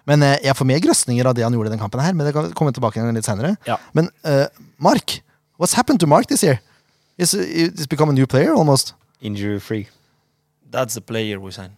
Men 0.05 0.21
eh, 0.23 0.37
jeg 0.43 0.55
får 0.55 0.67
mer 0.69 0.79
grøsninger 0.83 1.25
av 1.25 1.33
det 1.37 1.43
han 1.43 1.53
gjorde 1.53 1.71
i 1.71 1.75
den 1.75 1.81
kampen 1.81 2.01
her, 2.03 2.13
men 2.13 2.27
det 2.27 2.33
kan 2.35 2.51
komme 2.57 2.71
tilbake 2.75 2.99
igjen 2.99 3.15
litt 3.17 3.25
senere. 3.25 3.55
Ja. 3.67 3.77
Men 3.97 4.09
uh, 4.23 4.45
Mark, 4.77 5.19
what's 5.57 5.73
happened 5.75 5.99
to 6.03 6.07
Mark 6.07 6.27
this 6.27 6.43
year? 6.43 6.59
He's, 7.17 7.31
he's 7.31 7.87
become 7.87 8.09
a 8.09 8.13
new 8.13 8.27
player 8.27 8.53
almost? 8.53 8.93
Injury 9.21 9.59
free. 9.59 9.87
That's 10.69 10.93
the 10.95 11.01
player 11.01 11.39
we 11.39 11.51
signed. 11.51 11.75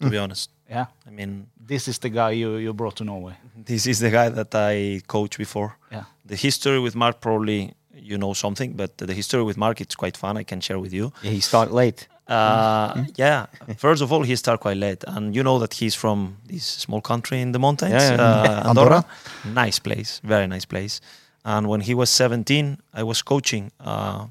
To 0.00 0.10
be 0.10 0.18
honest, 0.18 0.50
Yeah. 0.68 0.86
I 1.06 1.10
mean 1.10 1.46
This 1.66 1.88
is 1.88 1.98
the 1.98 2.08
guy 2.10 2.30
you, 2.32 2.56
you 2.56 2.72
brought 2.74 2.96
to 2.96 3.04
Norway. 3.04 3.34
this 3.66 3.86
is 3.86 3.98
the 3.98 4.10
guy 4.10 4.28
that 4.28 4.54
I 4.54 5.00
coached 5.06 5.38
before. 5.38 5.76
Yeah. 5.90 6.04
The 6.24 6.36
history 6.36 6.78
with 6.78 6.94
Mark 6.94 7.20
probably 7.20 7.72
you 7.94 8.18
know 8.18 8.34
something, 8.34 8.74
but 8.76 8.98
the 8.98 9.12
history 9.14 9.42
with 9.42 9.56
Mark 9.56 9.80
it's 9.80 9.94
quite 9.94 10.16
fun. 10.16 10.36
I 10.36 10.44
can 10.44 10.60
share 10.60 10.78
with 10.78 10.92
you. 10.92 11.12
Yeah, 11.22 11.30
he 11.32 11.40
started 11.40 11.72
late. 11.74 12.08
Uh, 12.28 13.04
yeah. 13.16 13.46
First 13.78 14.02
of 14.02 14.12
all, 14.12 14.22
he 14.24 14.34
started 14.36 14.58
quite 14.60 14.76
late, 14.76 15.04
and 15.06 15.34
you 15.36 15.42
know 15.42 15.58
that 15.58 15.74
he's 15.74 15.94
from 15.94 16.36
this 16.48 16.64
small 16.64 17.00
country 17.00 17.40
in 17.40 17.52
the 17.52 17.58
mountains, 17.58 17.92
Yeah, 17.92 18.16
yeah. 18.16 18.22
Uh, 18.22 18.68
Andorra. 18.68 19.04
Nice 19.44 19.78
place, 19.78 20.20
very 20.24 20.46
nice 20.46 20.64
place. 20.66 21.00
And 21.44 21.68
when 21.68 21.80
he 21.82 21.94
was 21.94 22.10
17, 22.10 22.78
I 22.94 23.02
was 23.04 23.22
coaching. 23.22 23.70
Uh, 23.78 24.26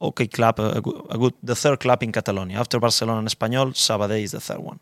okay, 0.00 0.26
club, 0.26 0.60
a, 0.60 0.80
good, 0.82 1.00
a 1.10 1.16
good, 1.18 1.34
the 1.42 1.54
third 1.54 1.80
club 1.80 2.02
in 2.02 2.12
Catalonia. 2.12 2.58
After 2.58 2.78
Barcelona 2.78 3.20
and 3.20 3.28
Espanyol, 3.28 3.72
Sabadell 3.72 4.22
is 4.22 4.32
the 4.32 4.40
third 4.40 4.58
one. 4.60 4.78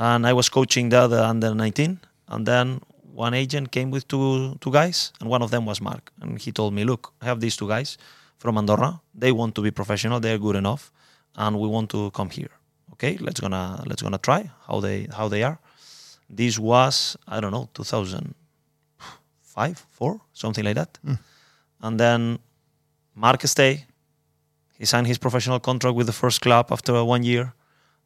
And 0.00 0.24
I 0.28 0.32
was 0.32 0.48
coaching 0.48 0.90
the 0.90 0.98
other 0.98 1.18
under 1.18 1.52
19, 1.54 1.98
and 2.28 2.46
then 2.46 2.80
one 3.12 3.34
agent 3.34 3.72
came 3.72 3.90
with 3.90 4.06
two 4.06 4.54
two 4.60 4.70
guys, 4.70 5.12
and 5.20 5.28
one 5.28 5.42
of 5.42 5.50
them 5.50 5.66
was 5.66 5.80
Mark, 5.80 6.12
and 6.20 6.38
he 6.40 6.52
told 6.52 6.72
me, 6.72 6.84
"Look, 6.84 7.12
I 7.20 7.24
have 7.24 7.40
these 7.40 7.56
two 7.56 7.66
guys. 7.68 7.98
from 8.38 8.56
Andorra. 8.56 9.00
They 9.12 9.32
want 9.32 9.56
to 9.56 9.62
be 9.62 9.72
professional. 9.72 10.20
They're 10.20 10.38
good 10.38 10.54
enough, 10.54 10.92
and 11.38 11.58
we 11.58 11.66
want 11.68 11.88
to 11.90 12.10
come 12.10 12.28
here. 12.28 12.50
Okay, 12.92 13.16
let's 13.20 13.40
gonna 13.40 13.82
let's 13.86 14.02
gonna 14.02 14.18
try 14.18 14.50
how 14.66 14.80
they 14.80 15.06
how 15.16 15.28
they 15.28 15.44
are. 15.44 15.58
This 16.28 16.58
was 16.58 17.16
I 17.26 17.40
don't 17.40 17.52
know 17.52 17.70
2005, 17.74 19.86
four, 19.90 20.20
something 20.32 20.64
like 20.64 20.74
that. 20.74 20.98
Mm. 21.06 21.18
And 21.80 22.00
then 22.00 22.38
Mark 23.14 23.46
stay. 23.46 23.86
He 24.78 24.84
signed 24.84 25.06
his 25.06 25.18
professional 25.18 25.60
contract 25.60 25.96
with 25.96 26.06
the 26.06 26.12
first 26.12 26.40
club 26.40 26.70
after 26.70 27.04
one 27.04 27.22
year, 27.22 27.54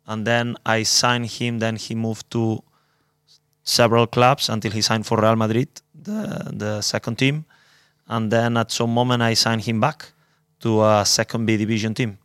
and 0.06 0.26
then 0.26 0.56
I 0.64 0.84
signed 0.84 1.26
him. 1.26 1.58
Then 1.58 1.76
he 1.76 1.94
moved 1.94 2.30
to 2.30 2.62
several 3.64 4.06
clubs 4.06 4.48
until 4.48 4.72
he 4.72 4.80
signed 4.82 5.06
for 5.06 5.18
Real 5.18 5.36
Madrid, 5.36 5.68
the 5.94 6.50
the 6.52 6.82
second 6.82 7.16
team, 7.16 7.44
and 8.08 8.30
then 8.30 8.56
at 8.56 8.70
some 8.70 8.92
moment 8.92 9.22
I 9.22 9.34
signed 9.34 9.62
him 9.62 9.80
back 9.80 10.12
to 10.60 10.84
a 10.84 11.04
second 11.04 11.46
B 11.46 11.56
division 11.56 11.94
team. 11.94 12.18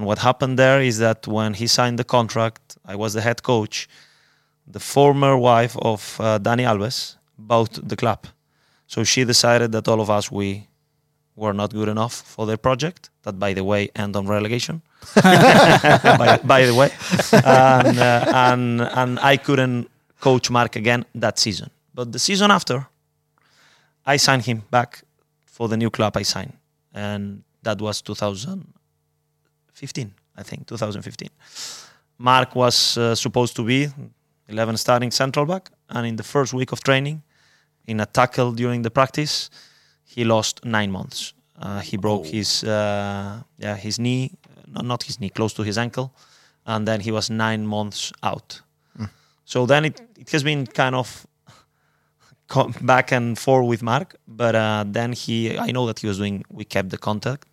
And 0.00 0.06
what 0.06 0.20
happened 0.20 0.58
there 0.58 0.80
is 0.80 0.96
that 0.96 1.28
when 1.28 1.52
he 1.52 1.66
signed 1.66 1.98
the 1.98 2.04
contract, 2.04 2.78
I 2.86 2.96
was 2.96 3.12
the 3.12 3.20
head 3.20 3.42
coach. 3.42 3.86
The 4.66 4.80
former 4.80 5.36
wife 5.36 5.76
of 5.76 6.16
uh, 6.18 6.38
Dani 6.38 6.64
Alves 6.64 7.16
bought 7.36 7.72
the 7.86 7.96
club, 7.96 8.26
so 8.86 9.04
she 9.04 9.24
decided 9.24 9.72
that 9.72 9.88
all 9.88 10.00
of 10.00 10.08
us 10.08 10.32
we 10.32 10.68
were 11.36 11.52
not 11.52 11.74
good 11.74 11.90
enough 11.90 12.14
for 12.14 12.46
their 12.46 12.56
project. 12.56 13.10
That, 13.24 13.38
by 13.38 13.52
the 13.52 13.62
way, 13.62 13.90
end 13.94 14.16
on 14.16 14.26
relegation. 14.26 14.80
by, 15.22 16.40
by 16.44 16.64
the 16.64 16.74
way, 16.74 16.90
and, 17.44 17.98
uh, 17.98 18.32
and 18.34 18.80
and 18.80 19.18
I 19.20 19.36
couldn't 19.36 19.90
coach 20.18 20.50
Mark 20.50 20.76
again 20.76 21.04
that 21.14 21.38
season. 21.38 21.68
But 21.92 22.12
the 22.12 22.18
season 22.18 22.50
after, 22.50 22.86
I 24.06 24.16
signed 24.16 24.46
him 24.46 24.62
back 24.70 25.02
for 25.44 25.68
the 25.68 25.76
new 25.76 25.90
club 25.90 26.16
I 26.16 26.22
signed, 26.22 26.54
and 26.94 27.42
that 27.64 27.82
was 27.82 28.00
2015, 29.80 30.12
I 30.36 30.42
think, 30.42 30.66
2015. 30.66 31.28
Mark 32.18 32.54
was 32.54 32.98
uh, 32.98 33.14
supposed 33.14 33.56
to 33.56 33.64
be 33.64 33.88
11 34.48 34.76
starting 34.76 35.10
central 35.10 35.46
back, 35.46 35.70
and 35.88 36.06
in 36.06 36.16
the 36.16 36.22
first 36.22 36.52
week 36.52 36.72
of 36.72 36.82
training, 36.82 37.22
in 37.86 38.00
a 38.00 38.06
tackle 38.06 38.52
during 38.52 38.82
the 38.82 38.90
practice, 38.90 39.50
he 40.04 40.24
lost 40.24 40.64
nine 40.64 40.90
months. 40.90 41.32
Uh, 41.58 41.80
he 41.80 41.96
broke 41.96 42.26
his 42.26 42.64
uh, 42.64 43.42
yeah 43.58 43.76
his 43.76 43.98
knee, 43.98 44.32
no, 44.66 44.80
not 44.82 45.02
his 45.02 45.18
knee, 45.20 45.30
close 45.30 45.52
to 45.54 45.62
his 45.62 45.76
ankle, 45.76 46.12
and 46.66 46.86
then 46.86 47.00
he 47.00 47.12
was 47.12 47.30
nine 47.30 47.66
months 47.66 48.12
out. 48.22 48.62
So 49.44 49.66
then 49.66 49.84
it, 49.84 50.00
it 50.16 50.30
has 50.30 50.44
been 50.44 50.66
kind 50.66 50.94
of 50.94 51.26
back 52.82 53.12
and 53.12 53.36
forth 53.36 53.66
with 53.66 53.82
Mark, 53.82 54.16
but 54.28 54.54
uh, 54.54 54.84
then 54.86 55.12
he 55.12 55.58
I 55.58 55.72
know 55.72 55.86
that 55.86 55.98
he 55.98 56.06
was 56.06 56.18
doing. 56.18 56.44
We 56.50 56.64
kept 56.64 56.90
the 56.90 56.98
contact, 56.98 57.46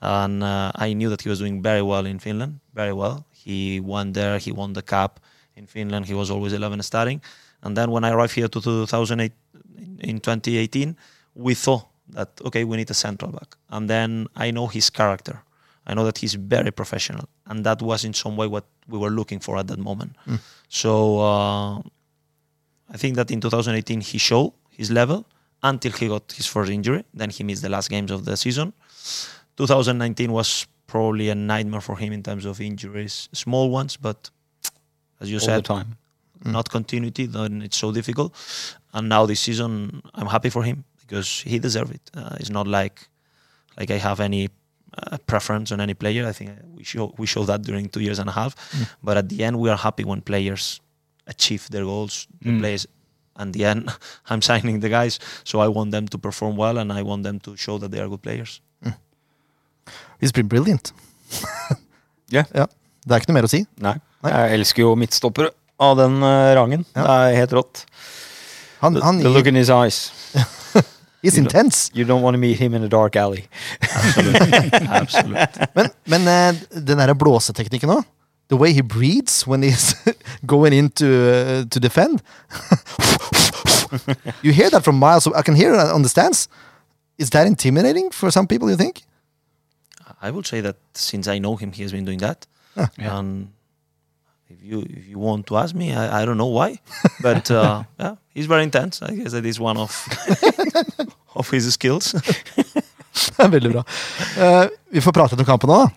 and 0.00 0.42
uh, 0.42 0.72
I 0.74 0.92
knew 0.92 1.08
that 1.10 1.22
he 1.22 1.28
was 1.28 1.38
doing 1.38 1.62
very 1.62 1.82
well 1.82 2.06
in 2.06 2.18
Finland, 2.18 2.60
very 2.74 2.92
well. 2.92 3.26
He 3.30 3.80
won 3.80 4.12
there. 4.12 4.38
He 4.38 4.52
won 4.52 4.72
the 4.72 4.82
cup 4.82 5.20
in 5.56 5.66
Finland. 5.66 6.06
He 6.06 6.14
was 6.14 6.30
always 6.30 6.52
11 6.52 6.82
starting, 6.82 7.20
and 7.62 7.76
then 7.76 7.90
when 7.90 8.04
I 8.04 8.10
arrived 8.10 8.34
here 8.34 8.48
to 8.48 8.60
2008 8.60 9.32
in 10.00 10.20
2018, 10.20 10.96
we 11.34 11.54
thought 11.54 11.86
that 12.10 12.28
okay, 12.44 12.64
we 12.64 12.76
need 12.76 12.90
a 12.90 12.94
central 12.94 13.30
back, 13.32 13.56
and 13.70 13.88
then 13.88 14.26
I 14.36 14.50
know 14.50 14.66
his 14.66 14.90
character. 14.90 15.42
I 15.86 15.94
know 15.94 16.04
that 16.04 16.18
he's 16.18 16.34
very 16.34 16.70
professional, 16.70 17.28
and 17.46 17.64
that 17.64 17.82
was 17.82 18.04
in 18.04 18.12
some 18.14 18.36
way 18.36 18.46
what 18.46 18.64
we 18.88 18.98
were 18.98 19.10
looking 19.10 19.40
for 19.40 19.56
at 19.56 19.66
that 19.68 19.78
moment. 19.78 20.16
So 20.68 21.18
uh, 21.20 21.78
I 22.90 22.96
think 22.96 23.16
that 23.16 23.30
in 23.30 23.40
2018 23.40 24.00
he 24.00 24.18
showed 24.18 24.52
his 24.70 24.90
level 24.90 25.26
until 25.62 25.92
he 25.92 26.08
got 26.08 26.30
his 26.32 26.46
first 26.46 26.70
injury. 26.70 27.04
Then 27.14 27.30
he 27.30 27.44
missed 27.44 27.62
the 27.62 27.68
last 27.68 27.88
games 27.90 28.10
of 28.10 28.24
the 28.24 28.36
season. 28.36 28.72
2019 29.60 30.32
was 30.32 30.66
probably 30.86 31.28
a 31.28 31.34
nightmare 31.34 31.80
for 31.82 31.96
him 31.96 32.12
in 32.12 32.22
terms 32.22 32.44
of 32.46 32.60
injuries, 32.60 33.28
small 33.32 33.70
ones, 33.70 33.96
but 33.96 34.30
as 35.20 35.28
you 35.30 35.36
All 35.36 35.40
said, 35.48 35.64
time. 35.64 35.96
not 36.44 36.70
continuity, 36.70 37.26
then 37.26 37.62
it's 37.62 37.76
so 37.76 37.92
difficult. 37.92 38.32
And 38.94 39.08
now 39.08 39.26
this 39.26 39.40
season, 39.40 40.00
I'm 40.14 40.26
happy 40.26 40.50
for 40.50 40.62
him 40.64 40.84
because 41.00 41.42
he 41.50 41.58
deserves 41.58 41.90
it. 41.90 42.00
Uh, 42.14 42.36
it's 42.40 42.50
not 42.50 42.66
like 42.66 43.08
like 43.78 43.90
I 43.90 43.98
have 43.98 44.20
any 44.20 44.48
uh, 44.98 45.18
preference 45.26 45.70
on 45.74 45.80
any 45.80 45.94
player. 45.94 46.26
I 46.26 46.32
think 46.32 46.50
we 46.76 46.82
show 46.84 47.14
we 47.18 47.26
show 47.26 47.44
that 47.44 47.60
during 47.62 47.88
two 47.90 48.00
years 48.00 48.18
and 48.18 48.28
a 48.28 48.32
half. 48.32 48.52
But 49.02 49.16
at 49.16 49.28
the 49.28 49.44
end, 49.46 49.58
we 49.62 49.68
are 49.70 49.76
happy 49.78 50.04
when 50.04 50.20
players 50.22 50.80
achieve 51.26 51.68
their 51.70 51.84
goals. 51.84 52.26
The 52.42 52.50
Mm. 52.50 52.60
players, 52.60 52.86
and 53.36 53.52
the 53.54 53.64
end, 53.72 53.82
I'm 54.30 54.40
signing 54.42 54.80
the 54.80 54.88
guys, 54.88 55.18
so 55.44 55.60
I 55.60 55.68
want 55.68 55.90
them 55.92 56.06
to 56.08 56.18
perform 56.18 56.56
well, 56.56 56.78
and 56.78 56.90
I 56.92 57.02
want 57.02 57.22
them 57.22 57.38
to 57.40 57.56
show 57.56 57.78
that 57.78 57.90
they 57.92 58.00
are 58.00 58.08
good 58.08 58.22
players. 58.22 58.60
He's 60.20 60.32
been 60.32 60.48
brilliant. 60.48 60.92
yeah. 62.32 62.44
ja. 62.54 62.66
Det 63.06 63.14
er 63.14 63.22
ikke 63.22 63.32
noe 63.32 63.38
mer 63.40 63.48
å 63.48 63.50
si. 63.50 63.64
Nei. 63.80 63.96
Nei. 64.24 64.32
Jeg 64.34 64.60
elsker 64.60 64.84
jo 64.84 64.94
midtstoppere 65.00 65.50
av 65.80 65.96
den 65.98 66.20
uh, 66.20 66.52
rangen. 66.58 66.84
Ja. 66.94 67.02
Det 67.02 67.16
er 67.16 67.38
helt 67.40 67.54
rått. 67.56 67.84
Han, 68.80 68.96
The, 68.96 69.04
han 69.04 69.20
the 69.20 69.32
look 69.32 69.46
in 69.46 69.56
his 69.56 69.70
eyes. 69.70 70.10
He's 71.22 71.36
intense. 71.36 71.90
You 71.92 72.04
don't 72.06 72.22
want 72.22 72.34
to 72.34 72.38
meet 72.38 72.58
him 72.58 72.74
in 72.74 72.82
a 72.82 72.88
dark 72.88 73.16
alley. 73.16 73.48
Absolutely. 73.82 75.46
Men, 75.74 75.90
men 76.04 76.22
uh, 76.28 76.54
den 76.72 76.98
der 76.98 77.12
blåseteknikken 77.14 77.92
òg 77.92 78.04
The 78.50 78.56
way 78.56 78.72
he 78.72 78.80
breathes 78.82 79.46
when 79.46 79.62
he's 79.62 79.94
going 80.46 80.72
in 80.72 80.90
to, 80.90 81.06
uh, 81.06 81.64
to 81.70 81.78
defend 81.78 82.20
You 84.42 84.52
hear 84.52 84.70
that 84.70 84.82
from 84.82 84.98
miles 84.98 85.26
I 85.26 85.42
can 85.42 85.54
hear 85.54 85.74
it 85.74 85.92
on 85.92 86.02
the 86.02 86.08
stands. 86.08 86.48
Is 87.18 87.30
that 87.30 87.46
intimidating 87.46 88.10
for 88.10 88.30
some 88.30 88.46
people, 88.46 88.70
you 88.70 88.76
think? 88.76 89.02
I 90.22 90.30
would 90.30 90.46
say 90.46 90.60
that 90.60 90.76
since 90.94 91.28
I 91.28 91.38
know 91.38 91.56
him, 91.56 91.72
he 91.72 91.82
has 91.82 91.92
been 91.92 92.04
doing 92.04 92.18
that. 92.18 92.46
Ah. 92.76 92.88
And 92.98 93.48
if 94.48 94.62
you 94.62 94.82
if 94.82 95.08
you 95.08 95.18
want 95.18 95.46
to 95.46 95.56
ask 95.56 95.74
me, 95.74 95.94
I, 95.94 96.22
I 96.22 96.24
don't 96.24 96.36
know 96.36 96.52
why, 96.52 96.78
but 97.22 97.50
uh, 97.50 97.84
yeah, 97.98 98.16
he's 98.34 98.46
very 98.46 98.62
intense. 98.62 99.02
I 99.02 99.14
guess 99.14 99.32
that 99.32 99.46
is 99.46 99.60
one 99.60 99.76
of 99.76 100.08
of 101.34 101.50
his 101.50 101.72
skills. 101.72 102.12
Det 102.12 103.38
er 103.44 103.48
veldig 103.48 103.72
bra. 103.72 103.84
Uh, 104.36 104.66
vi 104.90 105.00
får 105.00 105.12
prate 105.12 105.34
litt 105.34 105.44
om 105.46 105.52
kampen 105.52 105.70
nå. 105.70 105.78
da. 105.84 105.90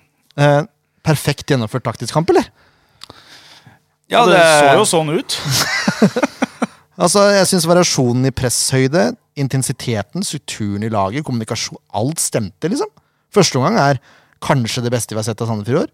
Eh, 0.44 0.62
perfekt 1.06 1.52
gjennomført 1.52 1.84
taktisk 1.86 2.16
kamp, 2.16 2.30
eller? 2.34 2.48
Ja, 4.10 4.24
det, 4.30 4.40
så 4.40 4.72
jo 4.78 4.86
sånn 4.88 5.12
ut. 5.14 5.36
Altså, 6.94 7.24
jeg 7.34 7.50
syns 7.50 7.66
variasjonen 7.66 8.30
i 8.30 8.32
presshøyde, 8.34 9.08
intensiteten, 9.40 10.26
strukturen 10.26 10.86
i 10.86 10.92
laget, 10.94 11.26
kommunikasjon 11.26 11.80
Alt 11.98 12.22
stemte, 12.22 12.70
liksom. 12.70 12.92
Første 13.34 13.60
omgang 13.60 13.80
er 13.82 14.02
kanskje 14.44 14.84
det 14.86 14.94
beste 14.94 15.16
vi 15.16 15.22
har 15.22 15.28
sett 15.28 15.42
av 15.42 15.50
Sandefjord 15.50 15.80
i 15.80 15.84
år. 15.86 15.94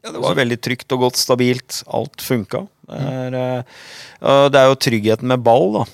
Ja, 0.00 0.12
det 0.14 0.20
var 0.22 0.36
veldig 0.38 0.56
trygt 0.64 0.92
og 0.96 1.02
godt, 1.04 1.18
stabilt. 1.20 1.82
Alt 1.92 2.22
funka. 2.24 2.64
Det 2.88 3.00
er, 3.00 3.34
eh, 3.36 4.46
det 4.48 4.60
er 4.60 4.70
jo 4.70 4.78
tryggheten 4.86 5.28
med 5.28 5.42
ball, 5.44 5.72
da. 5.74 5.84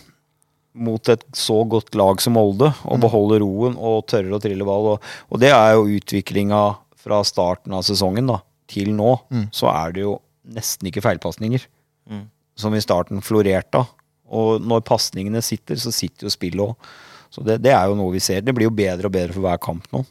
Mot 0.76 1.08
et 1.08 1.24
så 1.34 1.64
godt 1.66 1.96
lag 1.96 2.20
som 2.20 2.36
Molde. 2.36 2.70
Å 2.84 3.00
beholde 3.00 3.40
roen 3.42 3.76
og 3.76 4.06
tørre 4.06 4.36
å 4.36 4.42
trille 4.42 4.66
ball. 4.68 4.92
Og, 4.94 5.02
og 5.32 5.40
det 5.42 5.50
er 5.50 5.74
jo 5.74 5.88
utviklinga 5.98 6.62
fra 7.00 7.22
starten 7.24 7.74
av 7.74 7.82
sesongen 7.86 8.28
da, 8.30 8.40
til 8.70 8.92
nå. 8.94 9.16
Så 9.54 9.70
er 9.72 9.96
det 9.96 10.06
jo 10.06 10.20
nesten 10.46 10.86
ikke 10.90 11.02
feilpasninger. 11.02 11.66
Mm. 12.06 12.26
Som 12.56 12.76
i 12.76 12.84
starten 12.84 13.24
florerte 13.24 13.82
av. 13.82 13.90
Og 14.26 14.62
når 14.62 14.82
pasningene 14.86 15.42
sitter, 15.42 15.78
så 15.78 15.92
sitter 15.94 16.26
jo 16.26 16.34
spillet 16.34 16.62
òg. 16.62 16.74
Så 17.30 17.42
det, 17.46 17.58
det 17.62 17.72
er 17.74 17.88
jo 17.90 17.96
noe 17.98 18.14
vi 18.14 18.22
ser. 18.22 18.42
Det 18.42 18.54
blir 18.54 18.68
jo 18.68 18.74
bedre 18.74 19.08
og 19.08 19.14
bedre 19.14 19.34
for 19.34 19.46
hver 19.46 19.58
kamp 19.62 19.86
nå. 19.94 20.04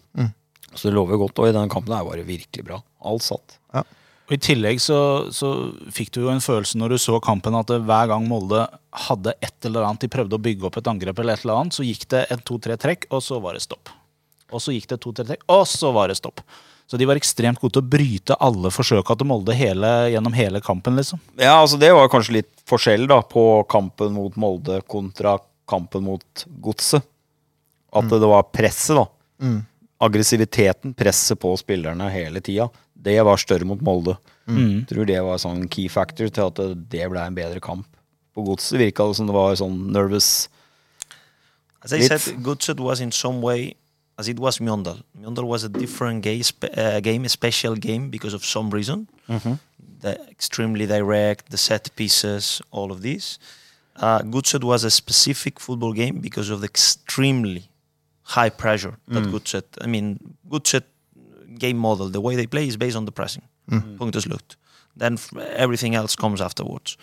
Så 0.76 0.90
det 0.90 0.96
lover 0.96 1.20
godt. 1.22 1.40
Og 1.40 1.50
i 1.50 1.54
denne 1.56 1.72
kampen 1.72 1.94
er 1.96 2.04
det 2.04 2.12
bare 2.12 2.28
virkelig 2.28 2.66
bra. 2.68 2.82
Alt 3.08 3.26
satt. 3.26 3.60
Og 4.26 4.34
I 4.34 4.42
tillegg 4.42 4.80
så, 4.82 4.98
så 5.30 5.50
fikk 5.94 6.10
du 6.16 6.24
jo 6.24 6.32
en 6.34 6.42
følelse 6.42 6.80
når 6.82 6.96
du 6.96 7.02
så 7.02 7.20
kampen 7.22 7.54
at 7.60 7.70
hver 7.70 8.08
gang 8.10 8.24
Molde 8.26 8.64
hadde 9.06 9.36
et 9.38 9.68
eller 9.70 9.86
annet, 9.86 10.02
de 10.02 10.10
prøvde 10.10 10.38
å 10.38 10.42
bygge 10.42 10.66
opp 10.66 10.80
et 10.82 10.90
angrep, 10.90 11.20
eller 11.22 11.38
et 11.38 11.46
eller 11.46 11.60
annet, 11.62 11.78
så 11.78 11.86
gikk 11.86 12.08
det 12.10 12.24
en 12.34 12.42
to-tre 12.42 12.78
trekk, 12.82 13.06
og 13.14 13.22
så 13.22 13.38
var 13.44 13.54
det 13.54 13.62
stopp. 13.68 13.92
Og 14.50 14.64
så 14.64 14.74
gikk 14.74 14.88
det 14.90 14.98
to-tre 15.04 15.28
trekk, 15.30 15.46
og 15.54 15.62
så 15.70 15.92
var 15.94 16.10
det 16.10 16.18
stopp. 16.18 16.42
Så 16.90 16.98
de 17.02 17.06
var 17.10 17.18
ekstremt 17.18 17.62
gode 17.62 17.76
til 17.78 17.86
å 17.86 17.92
bryte 17.96 18.38
alle 18.46 18.72
forsøka 18.74 19.14
til 19.18 19.30
Molde 19.30 19.54
hele, 19.58 19.92
gjennom 20.14 20.34
hele 20.38 20.62
kampen, 20.66 20.98
liksom. 20.98 21.22
Ja, 21.38 21.60
altså 21.60 21.78
Det 21.82 21.94
var 21.94 22.10
kanskje 22.14 22.40
litt 22.40 22.52
forskjell 22.70 23.06
da 23.10 23.22
på 23.26 23.46
kampen 23.70 24.14
mot 24.18 24.38
Molde 24.42 24.82
kontra 24.90 25.38
kampen 25.70 26.06
mot 26.06 26.46
Godset. 26.66 27.06
At 27.96 28.10
det 28.10 28.26
var 28.26 28.50
presset, 28.54 28.98
da. 28.98 29.06
Aggressiviteten, 30.06 30.94
presset 30.98 31.40
på 31.42 31.54
spillerne 31.58 32.10
hele 32.14 32.42
tida, 32.46 32.70
det 32.96 33.18
var 33.26 33.38
større 33.42 33.66
mot 33.68 33.82
Molde. 33.82 34.16
Mm. 34.48 34.86
Tror 34.90 35.06
det 35.10 35.22
var 35.26 35.42
sånn 35.42 35.66
key 35.72 35.88
factor 35.90 36.30
til 36.30 36.48
at 36.50 36.62
det- 36.90 37.10
ble 37.10 37.22
en 37.22 37.36
bedre 37.36 37.60
kamp. 37.62 37.88
På 38.36 38.44
Godset 38.46 38.80
virka 38.80 39.08
det 39.08 39.16
som 39.16 39.28
det 39.28 39.34
var 39.34 39.56
sånn 39.56 39.92
nervous 39.92 40.50
As 41.84 41.94
I 41.94 42.02
said, 42.08 42.42
Gutset 42.42 42.80
was 42.80 43.00
in 43.00 43.12
some 43.12 43.42
way 43.42 43.76
as 44.18 44.28
it 44.28 44.40
was 44.40 44.58
Mjøndal. 44.60 45.04
Mjøndal 45.20 45.46
was 45.46 45.64
a 45.64 45.70
different 45.70 46.24
game, 46.24 46.42
uh, 46.76 47.00
game, 47.00 47.26
a 47.26 47.30
special 47.30 47.76
game 47.76 48.10
because 48.10 48.34
of 48.34 48.44
some 48.44 48.72
reason. 48.72 49.08
The 50.02 50.18
extremely 50.30 50.88
direct, 50.88 51.52
the 51.52 51.58
set 51.58 51.90
pieces, 51.96 52.62
all 52.72 52.92
of 52.92 53.02
this. 53.02 53.38
Uh, 53.98 54.20
Gutset 54.24 54.64
was 54.64 54.84
a 54.84 54.90
specific 54.90 55.60
football 55.60 55.94
game 55.94 56.20
because 56.22 56.50
of 56.50 56.62
the 56.62 56.66
extremely 56.68 57.70
high 58.26 58.50
pressure 58.50 58.98
that 59.08 59.24
mm. 59.24 59.32
good 59.32 59.48
set. 59.48 59.66
I 59.82 59.88
mean, 59.88 60.20
good 60.50 60.68
set 60.68 60.84
game 61.58 61.78
model. 61.78 62.10
The 62.10 62.22
way 62.22 62.36
they 62.36 62.48
play 62.48 62.68
is 62.68 62.78
based 62.78 62.98
on 62.98 63.06
the 63.06 63.12
pressing. 63.12 63.44
Mm. 63.72 63.82
Mm. 63.82 63.98
Punkt 63.98 64.16
is 64.16 64.26
slutt. 64.26 64.56
Then 64.98 65.14
f- 65.14 65.36
everything 65.58 65.96
else 65.96 66.16
comes 66.16 66.42
afterwards. 66.42 66.98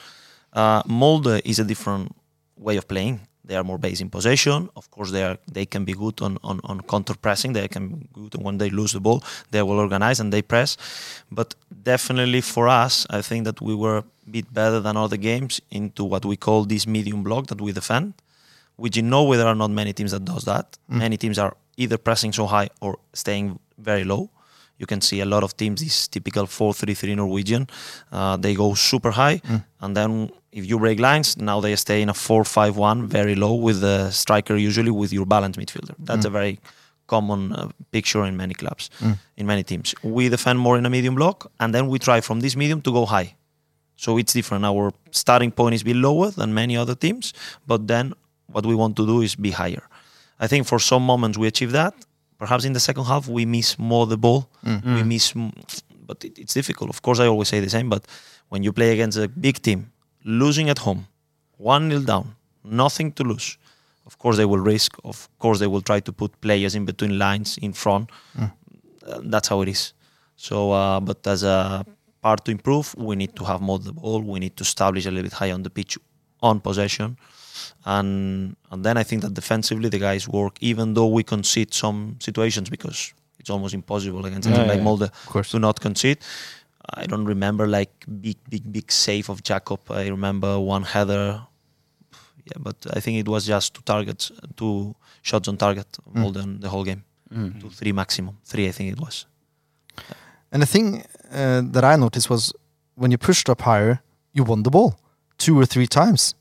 Uh, 0.53 0.83
Molde 0.87 1.41
is 1.45 1.59
a 1.59 1.65
different 1.65 2.15
way 2.57 2.77
of 2.77 2.87
playing. 2.87 3.21
They 3.45 3.57
are 3.57 3.65
more 3.65 3.79
based 3.79 4.01
in 4.01 4.09
possession. 4.11 4.69
Of 4.77 4.91
course, 4.91 5.11
they 5.11 5.25
are 5.25 5.37
they 5.53 5.67
can 5.67 5.85
be 5.85 5.93
good 5.93 6.23
on, 6.23 6.39
on, 6.43 6.61
on 6.65 6.81
counter 6.83 7.15
pressing. 7.15 7.55
They 7.55 7.69
can 7.69 7.89
be 7.89 8.09
good 8.13 8.35
when 8.43 8.59
they 8.59 8.71
lose 8.71 8.93
the 8.93 9.01
ball. 9.01 9.23
They 9.51 9.63
will 9.63 9.79
organize 9.79 10.21
and 10.21 10.33
they 10.33 10.43
press. 10.43 10.77
But 11.31 11.55
definitely 11.83 12.41
for 12.41 12.69
us, 12.69 13.07
I 13.11 13.23
think 13.23 13.45
that 13.45 13.61
we 13.61 13.75
were 13.75 13.99
a 13.99 14.05
bit 14.31 14.53
better 14.53 14.81
than 14.81 14.97
other 14.97 15.17
games 15.17 15.61
into 15.71 16.05
what 16.05 16.25
we 16.25 16.37
call 16.37 16.65
this 16.65 16.87
medium 16.87 17.23
block 17.23 17.47
that 17.47 17.61
we 17.61 17.73
defend. 17.73 18.15
Which 18.77 18.97
in 18.97 19.09
Norway 19.11 19.37
there 19.37 19.47
are 19.47 19.55
not 19.55 19.71
many 19.71 19.93
teams 19.93 20.11
that 20.13 20.25
does 20.25 20.45
that. 20.45 20.79
Many 20.89 21.17
teams 21.17 21.39
are 21.39 21.57
either 21.77 21.99
pressing 21.99 22.33
so 22.33 22.47
high 22.47 22.69
or 22.81 22.99
staying 23.13 23.59
very 23.79 24.05
low. 24.05 24.31
You 24.79 24.87
can 24.87 25.01
see 25.01 25.21
a 25.21 25.25
lot 25.27 25.45
of 25.45 25.57
teams, 25.57 25.81
this 25.81 26.09
typical 26.09 26.47
4-3-3 26.47 27.15
Norwegian, 27.17 27.69
uh, 28.11 28.37
they 28.37 28.55
go 28.55 28.75
super 28.75 29.13
high, 29.13 29.41
and 29.81 29.97
then 29.97 30.31
if 30.51 30.67
you 30.69 30.79
break 30.79 30.99
lines, 30.99 31.37
now 31.37 31.61
they 31.61 31.77
stay 31.77 32.03
in 32.03 32.09
a 32.09 32.13
4-5-1, 32.13 33.07
very 33.07 33.35
low, 33.37 33.55
with 33.55 33.81
the 33.81 34.11
striker 34.11 34.57
usually 34.57 34.91
with 34.91 35.13
your 35.13 35.25
balanced 35.25 35.59
midfielder. 35.61 35.95
That's 36.01 36.25
a 36.25 36.31
very 36.31 36.59
common 37.07 37.53
uh, 37.53 37.69
picture 37.93 38.25
in 38.25 38.37
many 38.37 38.55
clubs, 38.55 38.91
in 39.37 39.47
many 39.47 39.63
teams. 39.63 39.95
We 40.03 40.29
defend 40.29 40.59
more 40.59 40.77
in 40.79 40.85
a 40.87 40.91
medium 40.91 41.15
block, 41.15 41.51
and 41.61 41.73
then 41.73 41.87
we 41.87 41.99
try 41.99 42.21
from 42.21 42.41
this 42.41 42.57
medium 42.57 42.81
to 42.83 42.93
go 42.93 43.07
high. 43.07 43.37
So 43.97 44.19
it's 44.19 44.33
different. 44.33 44.65
Our 44.65 44.93
starting 45.13 45.53
point 45.53 45.75
is 45.77 45.83
a 45.83 45.85
bit 45.85 45.97
lower 45.97 46.31
than 46.31 46.53
many 46.55 46.77
other 46.77 46.97
teams, 46.97 47.33
but 47.67 47.87
then 47.87 48.15
what 48.53 48.65
we 48.67 48.75
want 48.75 48.97
to 48.97 49.07
do 49.07 49.23
is 49.23 49.35
be 49.37 49.51
higher. 49.51 49.85
I 50.39 50.47
think 50.47 50.67
for 50.67 50.79
some 50.79 51.03
moments 51.13 51.37
we 51.39 51.47
achieve 51.47 51.73
that. 51.73 51.95
Perhaps 52.39 52.65
in 52.65 52.73
the 52.73 52.81
second 52.81 53.05
half 53.05 53.29
we 53.29 53.45
miss 53.47 53.79
more 53.79 54.07
the 54.07 54.17
ball. 54.17 54.49
We 54.97 55.03
miss, 55.05 55.33
but 56.07 56.25
it, 56.25 56.39
it's 56.39 56.55
difficult. 56.55 56.91
Of 56.91 57.01
course, 57.03 57.21
I 57.21 57.27
always 57.27 57.49
say 57.49 57.61
the 57.61 57.71
same. 57.71 57.89
But 57.89 58.05
when 58.49 58.63
you 58.65 58.73
play 58.73 58.93
against 58.93 59.17
a 59.19 59.29
big 59.29 59.63
team, 59.63 59.93
losing 60.25 60.69
at 60.69 60.79
home, 60.79 61.07
one 61.59 61.89
nil 61.89 62.03
down, 62.03 62.35
nothing 62.65 63.13
to 63.13 63.23
lose. 63.23 63.59
Of 64.07 64.19
course, 64.19 64.37
they 64.37 64.45
will 64.45 64.59
risk. 64.75 64.97
Of 65.05 65.29
course, 65.39 65.59
they 65.61 65.69
will 65.69 65.83
try 65.83 66.01
to 66.01 66.13
put 66.13 66.31
players 66.41 66.75
in 66.75 66.85
between 66.85 67.19
lines 67.19 67.59
in 67.63 67.73
front. 67.73 68.11
Uh, 69.07 69.21
that's 69.33 69.49
how 69.49 69.61
it 69.63 69.69
is. 69.69 69.93
So, 70.37 70.73
uh, 70.73 70.99
but 71.01 71.25
as 71.27 71.45
a 71.45 71.85
part 72.21 72.45
to 72.47 72.51
improve, 72.51 72.95
we 72.97 73.15
need 73.15 73.37
to 73.37 73.45
have 73.45 73.61
more 73.61 73.79
the 73.79 73.93
ball. 73.93 74.21
We 74.21 74.41
need 74.41 74.57
to 74.57 74.63
establish 74.63 75.07
a 75.07 75.11
little 75.11 75.25
bit 75.31 75.33
higher 75.35 75.55
on 75.55 75.63
the 75.63 75.71
pitch 75.71 75.97
on 76.41 76.59
possession, 76.61 77.17
and 77.85 78.57
and 78.71 78.85
then 78.85 78.97
I 78.97 79.03
think 79.05 79.23
that 79.23 79.35
defensively 79.35 79.89
the 79.89 79.99
guys 79.99 80.29
work. 80.29 80.57
Even 80.61 80.95
though 80.95 81.09
we 81.09 81.23
concede 81.23 81.75
some 81.75 82.17
situations 82.21 82.71
because 82.71 83.13
it's 83.39 83.51
almost 83.51 83.75
impossible 83.75 84.25
against 84.27 84.49
a 84.49 84.53
Yeah, 84.53 84.63
like 84.65 84.79
yeah, 84.79 84.85
Molde 84.85 85.11
course. 85.27 85.51
to 85.51 85.59
not 85.59 85.81
concede. 85.81 86.19
I 86.95 87.07
don't 87.07 87.25
remember 87.27 87.67
like 87.67 87.93
big, 88.21 88.37
big, 88.49 88.73
big 88.73 88.91
save 88.93 89.29
of 89.29 89.43
Jacob. 89.43 89.81
I 89.91 90.09
remember 90.09 90.59
one 90.59 90.83
header. 90.85 91.43
Yeah, 92.45 92.59
but 92.59 92.77
I 92.97 93.01
think 93.01 93.19
it 93.19 93.29
was 93.29 93.47
just 93.47 93.75
two 93.75 93.83
targets, 93.83 94.33
two 94.57 94.95
shots 95.23 95.49
on 95.49 95.57
target, 95.57 95.87
Molde 96.13 96.39
in 96.39 96.61
the 96.61 96.69
whole 96.69 96.85
game. 96.85 97.05
Two, 97.61 97.71
three 97.71 97.93
maximum. 97.93 98.37
Three, 98.45 98.69
I 98.69 98.73
think 98.73 98.93
it 98.93 99.01
was. 99.01 99.27
And 100.51 100.61
the 100.63 100.67
thing 100.67 101.05
uh, 101.33 101.63
that 101.73 101.85
I 101.85 101.97
noticed 101.97 102.29
was 102.29 102.53
when 102.97 103.11
you 103.11 103.17
pushed 103.19 103.49
up 103.49 103.63
higher, 103.63 104.03
you 104.35 104.45
won 104.45 104.63
the 104.65 104.71
ball 104.71 104.99
two 105.39 105.59
or 105.59 105.65
three 105.67 105.87
times. 105.87 106.35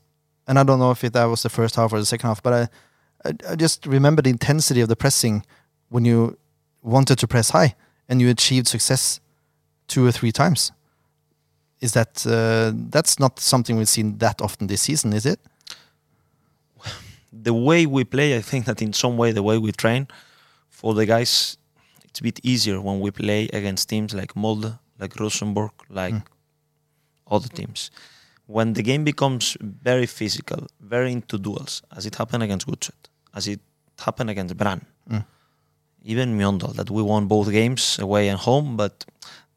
And 0.46 0.58
I 0.58 0.62
don't 0.64 0.78
know 0.78 0.90
if 0.90 1.04
it, 1.04 1.12
that 1.12 1.24
was 1.24 1.42
the 1.42 1.48
first 1.48 1.76
half 1.76 1.92
or 1.92 1.98
the 1.98 2.06
second 2.06 2.28
half, 2.28 2.42
but 2.42 2.52
I, 2.52 3.28
I, 3.28 3.52
I 3.52 3.56
just 3.56 3.86
remember 3.86 4.22
the 4.22 4.30
intensity 4.30 4.80
of 4.80 4.88
the 4.88 4.96
pressing 4.96 5.44
when 5.88 6.04
you 6.04 6.36
wanted 6.82 7.18
to 7.18 7.28
press 7.28 7.50
high 7.50 7.74
and 8.08 8.20
you 8.20 8.28
achieved 8.28 8.66
success 8.66 9.20
two 9.88 10.06
or 10.06 10.12
three 10.12 10.32
times. 10.32 10.72
Is 11.80 11.92
that 11.92 12.26
uh, 12.26 12.72
that's 12.90 13.18
not 13.18 13.40
something 13.40 13.76
we've 13.76 13.88
seen 13.88 14.18
that 14.18 14.40
often 14.40 14.66
this 14.66 14.82
season, 14.82 15.12
is 15.12 15.26
it? 15.26 15.40
the 17.32 17.54
way 17.54 17.86
we 17.86 18.04
play, 18.04 18.36
I 18.36 18.40
think 18.40 18.66
that 18.66 18.82
in 18.82 18.92
some 18.92 19.16
way 19.16 19.32
the 19.32 19.42
way 19.42 19.58
we 19.58 19.72
train 19.72 20.08
for 20.68 20.94
the 20.94 21.06
guys, 21.06 21.56
it's 22.04 22.20
a 22.20 22.22
bit 22.22 22.40
easier 22.42 22.80
when 22.80 23.00
we 23.00 23.10
play 23.10 23.48
against 23.52 23.88
teams 23.88 24.14
like 24.14 24.34
Molde, 24.34 24.78
like 24.98 25.18
Rosenborg, 25.18 25.72
like 25.88 26.14
other 27.30 27.48
teams. 27.48 27.90
When 28.56 28.74
the 28.74 28.82
game 28.90 29.02
becomes 29.12 29.56
very 29.60 30.06
physical, 30.18 30.60
very 30.94 31.10
into 31.12 31.38
duels, 31.38 31.82
as 31.96 32.04
it 32.08 32.14
happened 32.20 32.42
against 32.42 32.66
Gutset, 32.66 33.02
as 33.34 33.48
it 33.48 33.60
happened 34.06 34.30
against 34.30 34.56
Brann, 34.56 34.84
mm. 35.10 35.24
even 36.12 36.38
Mjondal, 36.38 36.74
that 36.74 36.90
we 36.90 37.02
won 37.02 37.26
both 37.26 37.50
games 37.50 37.98
away 37.98 38.28
and 38.28 38.38
home, 38.38 38.76
but 38.76 38.94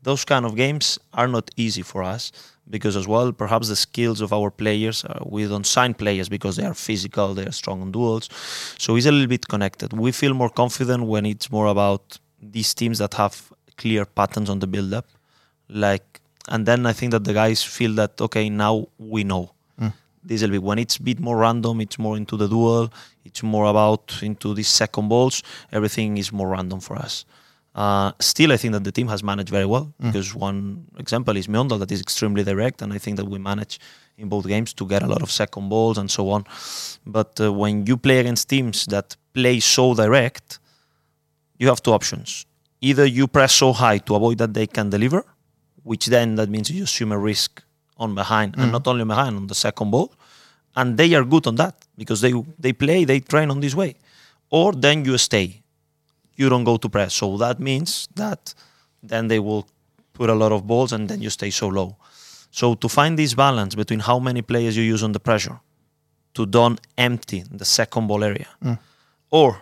those 0.05 0.23
kind 0.23 0.45
of 0.45 0.55
games 0.55 0.99
are 1.13 1.27
not 1.27 1.49
easy 1.57 1.81
for 1.81 2.03
us 2.03 2.31
because 2.69 2.95
as 2.95 3.07
well 3.07 3.31
perhaps 3.31 3.67
the 3.67 3.75
skills 3.75 4.21
of 4.21 4.31
our 4.31 4.49
players 4.49 5.03
are, 5.05 5.21
we 5.25 5.45
don't 5.45 5.67
sign 5.67 5.93
players 5.93 6.29
because 6.29 6.55
they 6.55 6.65
are 6.65 6.73
physical 6.73 7.33
they 7.33 7.45
are 7.45 7.51
strong 7.51 7.81
on 7.81 7.91
duels 7.91 8.29
so 8.77 8.95
it's 8.95 9.05
a 9.05 9.11
little 9.11 9.27
bit 9.27 9.47
connected. 9.47 9.93
We 9.93 10.11
feel 10.11 10.33
more 10.33 10.49
confident 10.49 11.05
when 11.05 11.25
it's 11.25 11.51
more 11.51 11.67
about 11.67 12.19
these 12.41 12.73
teams 12.73 12.97
that 12.99 13.13
have 13.15 13.51
clear 13.77 14.05
patterns 14.05 14.49
on 14.49 14.59
the 14.59 14.67
build 14.67 14.93
up 14.93 15.07
like 15.69 16.14
and 16.49 16.65
then 16.65 16.85
i 16.85 16.93
think 16.93 17.11
that 17.11 17.23
the 17.23 17.33
guys 17.33 17.63
feel 17.63 17.93
that 17.93 18.19
okay 18.21 18.49
now 18.49 18.87
we 18.97 19.23
know 19.23 19.51
this 20.23 20.41
will 20.41 20.49
be 20.49 20.57
when 20.57 20.79
it's 20.79 20.97
a 20.97 21.03
bit 21.03 21.19
more 21.19 21.37
random 21.37 21.81
it's 21.81 21.99
more 21.99 22.17
into 22.17 22.35
the 22.37 22.47
duel 22.47 22.91
it's 23.23 23.43
more 23.43 23.65
about 23.65 24.19
into 24.21 24.53
these 24.53 24.67
second 24.67 25.07
balls 25.07 25.43
everything 25.71 26.17
is 26.17 26.31
more 26.31 26.49
random 26.49 26.79
for 26.79 26.95
us 26.95 27.25
uh, 27.75 28.13
still, 28.21 28.53
I 28.53 28.57
think 28.57 28.71
that 28.71 28.85
the 28.85 28.91
team 28.91 29.09
has 29.09 29.21
managed 29.21 29.49
very 29.49 29.65
well 29.65 29.93
because 29.99 30.33
one 30.33 30.85
example 30.97 31.35
is 31.35 31.47
Mjondal 31.47 31.77
that 31.79 31.91
is 31.91 31.99
extremely 31.99 32.41
direct, 32.41 32.81
and 32.81 32.93
I 32.93 32.97
think 32.97 33.17
that 33.17 33.25
we 33.25 33.37
manage 33.37 33.81
in 34.17 34.29
both 34.29 34.47
games 34.47 34.73
to 34.75 34.87
get 34.87 35.03
a 35.03 35.07
lot 35.07 35.21
of 35.21 35.29
second 35.29 35.67
balls 35.67 35.97
and 35.97 36.09
so 36.09 36.29
on. 36.29 36.45
But 37.05 37.39
uh, 37.41 37.51
when 37.51 37.85
you 37.85 37.97
play 37.97 38.19
against 38.19 38.47
teams 38.47 38.85
that 38.85 39.17
play 39.33 39.59
so 39.59 39.93
direct, 39.93 40.59
you 41.59 41.67
have 41.67 41.83
two 41.83 41.91
options. 41.91 42.45
Either 42.79 43.05
you 43.05 43.27
press 43.27 43.53
so 43.53 43.73
high 43.73 43.97
to 43.97 44.15
avoid 44.15 44.37
that 44.37 44.53
they 44.53 44.67
can 44.67 44.89
deliver, 44.89 45.25
which 45.89 46.05
then 46.07 46.35
that 46.35 46.49
means 46.49 46.69
you 46.69 46.83
assume 46.83 47.11
a 47.13 47.17
risk 47.17 47.63
on 47.97 48.13
behind, 48.13 48.55
and 48.57 48.67
mm. 48.69 48.71
not 48.71 48.85
only 48.87 49.05
behind 49.05 49.37
on 49.37 49.47
the 49.47 49.55
second 49.55 49.91
ball, 49.91 50.09
and 50.75 50.97
they 50.97 51.13
are 51.15 51.23
good 51.23 51.47
on 51.47 51.55
that 51.55 51.75
because 51.97 52.19
they 52.19 52.33
they 52.59 52.73
play, 52.73 53.05
they 53.05 53.19
train 53.21 53.49
on 53.49 53.59
this 53.61 53.75
way. 53.81 53.95
Or 54.49 54.73
then 54.73 55.05
you 55.05 55.17
stay 55.17 55.63
you 56.35 56.49
don't 56.49 56.63
go 56.63 56.77
to 56.77 56.89
press. 56.89 57.13
So 57.13 57.37
that 57.37 57.59
means 57.59 58.07
that 58.15 58.53
then 59.01 59.27
they 59.27 59.39
will 59.39 59.67
put 60.13 60.29
a 60.29 60.33
lot 60.33 60.51
of 60.51 60.67
balls 60.67 60.91
and 60.93 61.07
then 61.09 61.21
you 61.21 61.29
stay 61.29 61.49
so 61.49 61.67
low. 61.67 61.97
So 62.51 62.75
to 62.75 62.89
find 62.89 63.17
this 63.19 63.33
balance 63.33 63.75
between 63.75 63.99
how 63.99 64.19
many 64.19 64.41
players 64.41 64.77
you 64.77 64.83
use 64.83 65.03
on 65.03 65.11
the 65.11 65.19
pressure 65.19 65.59
to 66.33 66.45
don't 66.45 66.79
empty 66.97 67.43
the 67.49 67.65
second 67.65 68.07
ball 68.07 68.23
area 68.23 68.47
mm. 68.63 68.77
or 69.29 69.61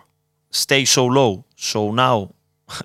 stay 0.50 0.86
so 0.86 1.06
low. 1.06 1.46
So 1.56 1.92
now 1.92 2.34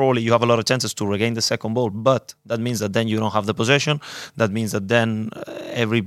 probably 0.00 0.22
you 0.26 0.32
have 0.36 0.44
a 0.48 0.50
lot 0.52 0.58
of 0.62 0.66
chances 0.70 0.92
to 0.98 1.02
regain 1.14 1.32
the 1.40 1.46
second 1.52 1.72
ball, 1.74 1.90
but 2.10 2.24
that 2.50 2.60
means 2.66 2.78
that 2.82 2.92
then 2.96 3.06
you 3.10 3.16
don't 3.22 3.34
have 3.38 3.46
the 3.50 3.56
possession. 3.62 3.94
That 4.40 4.50
means 4.56 4.70
that 4.74 4.84
then 4.94 5.10
uh, 5.36 5.82
every 5.82 6.02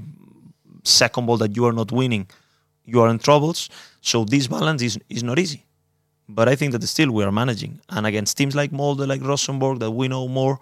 second 0.83 1.23
ball 1.27 1.37
that 1.43 1.51
you 1.57 1.63
are 1.67 1.75
not 1.81 1.89
winning, 1.91 2.25
you 2.91 2.97
are 3.03 3.09
in 3.13 3.19
troubles. 3.19 3.59
So 4.01 4.25
this 4.25 4.47
balance 4.47 4.81
is, 4.87 4.99
is 5.09 5.23
not 5.23 5.39
easy 5.39 5.61
but 6.27 6.47
I 6.47 6.55
think 6.55 6.71
that 6.73 6.83
still 6.87 7.11
we 7.11 7.23
are 7.23 7.31
managing. 7.31 7.79
And 7.89 8.07
against 8.07 8.37
teams 8.37 8.55
like 8.55 8.71
Molde, 8.71 9.07
like 9.07 9.21
Rosenborg, 9.21 9.79
that 9.79 9.91
we 9.91 10.07
know 10.07 10.27
more, 10.27 10.59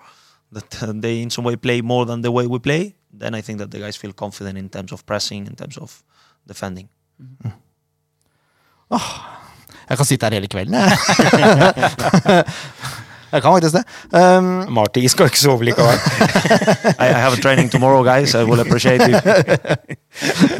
that 0.52 0.70
they 1.02 1.22
in 1.22 1.30
some 1.30 1.46
way 1.46 1.56
play 1.56 1.82
more 1.82 2.06
than 2.06 2.22
the 2.22 2.32
way 2.32 2.48
we 2.48 2.60
play, 2.60 2.96
then 3.14 3.36
I 3.36 3.42
think 3.42 3.60
that 3.60 3.72
the 3.72 3.80
guys 3.80 3.96
feel 3.96 4.14
confident 4.14 4.58
in 4.58 4.70
terms 4.70 4.92
of 4.92 5.06
pressing, 5.06 5.48
in 5.48 5.56
terms 5.56 5.78
of 5.78 6.04
defending. 6.48 6.90
Jeg 9.90 9.98
kan 9.98 10.06
sitte 10.06 10.26
her 10.26 10.34
hele 10.34 10.48
kvelden, 10.48 10.74
jeg. 10.74 10.92
jeg 13.32 13.42
kan 13.42 13.54
faktisk 13.56 13.76
det. 13.78 13.84
Um, 14.12 14.50
Marty 14.74 15.06
skal 15.12 15.30
ikke 15.32 15.40
sove 15.40 15.66
likevel. 15.68 15.98
I, 17.04 17.08
I 17.08 17.20
have 17.24 17.34
a 17.38 17.42
training 17.42 17.72
tomorrow, 17.72 18.04
guys. 18.04 18.36
I 18.36 18.44
will 18.44 18.60
appreciate 18.60 19.02
you. 19.10 19.16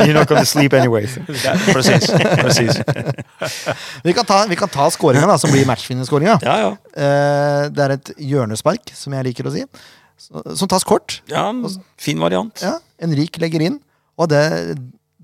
You're 0.06 0.14
not 0.16 0.28
gonna 0.28 0.46
sleep 0.46 0.74
anyway. 0.74 1.06
Precis, 1.76 2.12
precis. 2.40 2.82
vi 4.04 4.14
kan 4.14 4.26
ta, 4.26 4.46
vi 4.48 4.56
kan 4.56 4.70
ta 4.70 4.90
skåringa, 4.90 5.28
da, 5.28 5.38
som 5.38 5.52
blir 5.52 5.66
matchvinnerskåringa. 5.70 6.40
Ja, 6.46 6.58
ja. 6.64 6.72
Uh, 6.96 7.70
det 7.74 7.86
er 7.86 7.96
et 7.98 8.14
hjørnespark, 8.32 8.94
som 8.96 9.14
jeg 9.18 9.28
liker 9.32 9.50
å 9.50 9.54
si, 9.54 9.66
som 10.22 10.70
tas 10.72 10.86
kort. 10.88 11.22
ja 11.32 11.50
fin 12.02 12.20
variant. 12.22 12.62
Ja, 12.64 12.78
Enrik 13.02 13.40
legger 13.42 13.64
inn. 13.68 13.80
Og 14.20 14.30
det, 14.32 14.42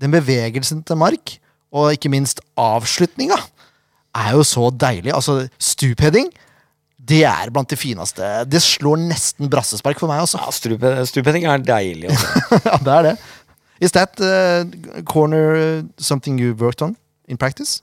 den 0.00 0.14
bevegelsen 0.14 0.82
til 0.86 0.98
Mark, 0.98 1.38
og 1.72 1.92
ikke 1.94 2.10
minst 2.12 2.40
avslutninga, 2.58 3.38
er 4.18 4.34
jo 4.36 4.44
så 4.46 4.68
deilig. 4.74 5.12
Altså, 5.14 5.46
stupheading, 5.62 6.30
det 7.08 7.22
er 7.24 7.50
blant 7.54 7.70
de 7.72 7.76
fineste. 7.80 8.28
Det 8.50 8.60
slår 8.62 9.00
nesten 9.08 9.48
brassespark 9.50 9.98
for 10.00 10.10
meg, 10.10 10.20
Også. 10.26 10.38
Ja, 10.42 10.52
stupe- 10.52 10.94
Stupheading 11.08 11.46
er 11.48 11.58
deilig. 11.64 12.10
Altså. 12.12 12.42
ja, 12.68 12.76
det 12.84 12.94
er 12.98 13.06
det. 13.10 13.16
Is 13.80 13.92
that 13.94 14.18
uh, 14.20 15.02
corner 15.06 15.54
uh, 15.56 15.82
something 15.98 16.38
you 16.40 16.52
worked 16.58 16.82
on 16.82 16.96
in 17.28 17.36
practice? 17.38 17.80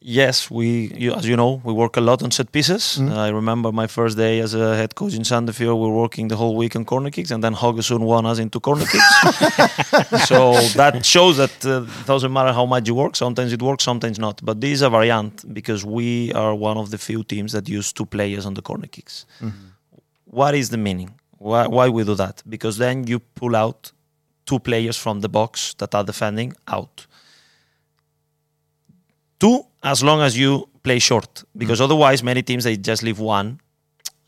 Yes, 0.00 0.48
we, 0.48 0.92
you, 0.94 1.12
as 1.12 1.26
you 1.26 1.36
know, 1.36 1.60
we 1.64 1.72
work 1.72 1.96
a 1.96 2.00
lot 2.00 2.22
on 2.22 2.30
set 2.30 2.52
pieces. 2.52 2.98
Mm. 3.00 3.16
I 3.16 3.30
remember 3.30 3.72
my 3.72 3.88
first 3.88 4.16
day 4.16 4.38
as 4.38 4.54
a 4.54 4.76
head 4.76 4.94
coach 4.94 5.14
in 5.14 5.22
Sandefjord. 5.22 5.74
We 5.74 5.88
were 5.88 5.96
working 5.96 6.28
the 6.28 6.36
whole 6.36 6.54
week 6.54 6.76
on 6.76 6.84
corner 6.84 7.10
kicks, 7.10 7.32
and 7.32 7.42
then 7.42 7.52
Haugesund 7.54 8.00
won 8.00 8.24
us 8.24 8.38
into 8.38 8.60
corner 8.60 8.86
kicks. 8.86 9.20
so 10.28 10.54
that 10.76 11.00
shows 11.04 11.38
that 11.38 11.66
uh, 11.66 11.82
it 11.82 12.06
doesn't 12.06 12.32
matter 12.32 12.52
how 12.52 12.64
much 12.64 12.86
you 12.86 12.94
work. 12.94 13.16
Sometimes 13.16 13.52
it 13.52 13.60
works, 13.60 13.82
sometimes 13.82 14.20
not. 14.20 14.40
But 14.44 14.60
this 14.60 14.74
is 14.74 14.82
a 14.82 14.90
variant 14.90 15.52
because 15.52 15.84
we 15.84 16.32
are 16.32 16.54
one 16.54 16.78
of 16.78 16.90
the 16.90 16.98
few 16.98 17.24
teams 17.24 17.50
that 17.52 17.68
use 17.68 17.92
two 17.92 18.06
players 18.06 18.46
on 18.46 18.54
the 18.54 18.62
corner 18.62 18.86
kicks. 18.86 19.26
What 20.26 20.54
is 20.54 20.70
the 20.70 20.78
meaning? 20.78 21.10
Why, 21.38 21.66
why 21.66 21.88
we 21.88 22.04
do 22.04 22.14
that? 22.14 22.42
Because 22.48 22.78
then 22.78 23.06
you 23.08 23.18
pull 23.18 23.56
out 23.56 23.90
two 24.46 24.60
players 24.60 24.96
from 24.96 25.20
the 25.22 25.28
box 25.28 25.74
that 25.78 25.92
are 25.94 26.04
defending 26.04 26.54
out 26.68 27.07
two 29.38 29.64
as 29.82 30.02
long 30.02 30.20
as 30.20 30.36
you 30.36 30.68
play 30.82 30.98
short 30.98 31.44
because 31.56 31.80
mm. 31.80 31.84
otherwise 31.84 32.22
many 32.22 32.42
teams 32.42 32.64
they 32.64 32.76
just 32.76 33.02
leave 33.02 33.18
one 33.18 33.60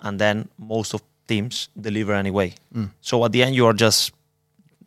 and 0.01 0.18
then 0.18 0.49
most 0.59 0.94
of 0.94 1.03
teams 1.27 1.68
deliver 1.81 2.12
anyway. 2.12 2.55
Mm. 2.75 2.90
So 3.01 3.25
at 3.25 3.33
the 3.33 3.42
end 3.42 3.55
you 3.55 3.66
are 3.66 3.73
just 3.73 4.12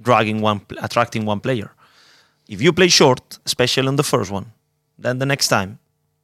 dragging 0.01 0.41
one 0.41 0.61
attracting 0.81 1.25
one 1.25 1.39
player. 1.39 1.71
If 2.47 2.61
you 2.61 2.73
play 2.73 2.87
short 2.87 3.39
especially 3.45 3.87
on 3.87 3.95
the 3.95 4.03
first 4.03 4.31
one 4.31 4.51
then 4.97 5.19
the 5.19 5.25
next 5.25 5.47
time 5.47 5.79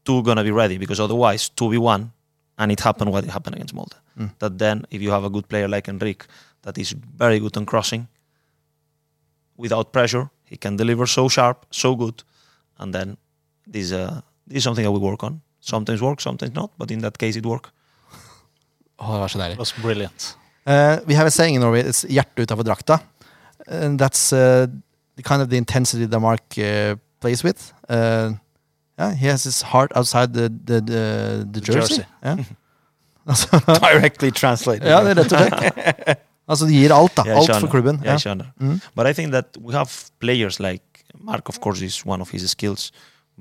two 0.06 0.24
gonna 0.24 0.44
be 0.44 0.52
ready 0.52 0.78
because 0.78 1.00
otherwise 1.00 1.50
2v1 1.50 2.12
and 2.58 2.72
it 2.72 2.80
happened 2.82 3.12
what 3.12 3.24
it 3.24 3.30
happened 3.30 3.56
against 3.56 3.74
Molde. 3.74 3.96
Mm. 4.18 4.32
That 4.40 4.58
then 4.58 4.86
if 4.92 5.02
you 5.02 5.12
have 5.12 5.24
a 5.24 5.30
good 5.30 5.48
player 5.48 5.68
like 5.68 5.88
Enrique 5.88 6.26
that 6.64 6.78
is 6.78 6.92
very 6.92 7.40
good 7.40 7.56
on 7.58 7.66
crossing 7.66 8.08
without 9.58 9.92
pressure 9.92 10.30
he 10.46 10.58
can 10.58 10.76
deliver 10.76 11.06
so 11.06 11.28
sharp 11.28 11.66
so 11.72 11.96
good 11.96 12.24
and 12.80 12.94
then 12.94 13.18
this 13.74 13.92
uh, 13.92 14.22
this 14.48 14.58
is 14.58 14.64
something 14.64 14.86
I 14.86 14.90
will 14.90 15.02
work 15.12 15.24
on. 15.24 15.42
Sometimes 15.62 16.02
work, 16.02 16.22
sometimes 16.22 16.54
not, 16.56 16.72
but 16.78 16.92
in 16.92 17.02
that 17.02 17.18
case 17.18 17.38
it 17.40 17.46
work. 17.46 17.70
Oh, 19.00 19.14
det 19.14 19.20
var 19.20 19.28
så 19.28 19.38
deilig. 19.40 19.54
It 19.54 19.60
was 19.60 19.74
brilliant. 19.82 20.38
Uh, 20.68 20.98
we 21.08 21.16
have 21.16 21.28
a 21.28 21.32
saying 21.32 21.56
in 21.56 21.62
Norway, 21.62 21.82
it's 21.84 22.04
hjertet 22.10 22.44
utenfor 22.46 22.64
drakta. 22.64 23.00
And 23.68 24.00
that's 24.00 24.34
uh, 24.34 24.68
the 25.16 25.24
kind 25.24 25.42
of 25.42 25.50
the 25.50 25.58
intensity 25.58 26.06
that 26.06 26.20
Mark 26.20 26.58
uh, 26.58 26.96
plays 27.22 27.44
with. 27.44 27.74
Uh, 27.90 28.34
yeah, 28.98 29.14
he 29.16 29.28
has 29.28 29.44
his 29.44 29.62
heart 29.62 29.92
outside 29.96 30.34
the, 30.34 30.50
the, 30.66 30.82
the, 30.82 31.48
the 31.52 31.62
jersey. 31.62 31.96
jersey. 31.96 32.06
Yeah. 32.24 32.38
altså, 33.28 33.48
Directly 33.92 34.32
translated. 34.32 34.88
ja, 34.90 35.04
det 35.04 35.12
er 35.18 35.24
rett 35.24 35.34
og 35.34 35.40
slett. 35.40 36.18
Altså, 36.50 36.66
de 36.66 36.74
gir 36.74 36.90
alt, 36.96 37.14
da. 37.14 37.22
Yeah, 37.28 37.38
Alt 37.38 37.60
for 37.62 37.70
klubben. 37.70 38.00
Yeah. 38.04 38.18
Shana. 38.18 38.46
Mhm. 38.58 38.80
But 38.96 39.06
I 39.06 39.14
think 39.14 39.32
that 39.32 39.58
we 39.62 39.74
have 39.74 39.92
players 40.20 40.60
like 40.60 40.82
Mark, 41.22 41.48
of 41.50 41.60
course, 41.62 41.82
is 41.86 42.02
one 42.06 42.22
of 42.22 42.32
his 42.32 42.50
skills. 42.50 42.92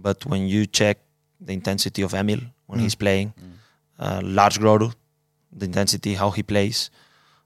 But 0.06 0.24
when 0.26 0.42
you 0.48 0.66
check 0.66 0.96
the 1.46 1.52
intensity 1.52 2.02
of 2.02 2.12
Emil 2.14 2.40
when 2.66 2.78
Mm. 2.78 2.82
he's 2.84 2.94
playing, 3.04 3.32
uh, 3.98 4.20
Lars 4.24 4.58
Grodu, 4.58 4.88
the 5.60 5.64
intensity, 5.66 6.14
how 6.14 6.30
he 6.30 6.42
plays, 6.42 6.90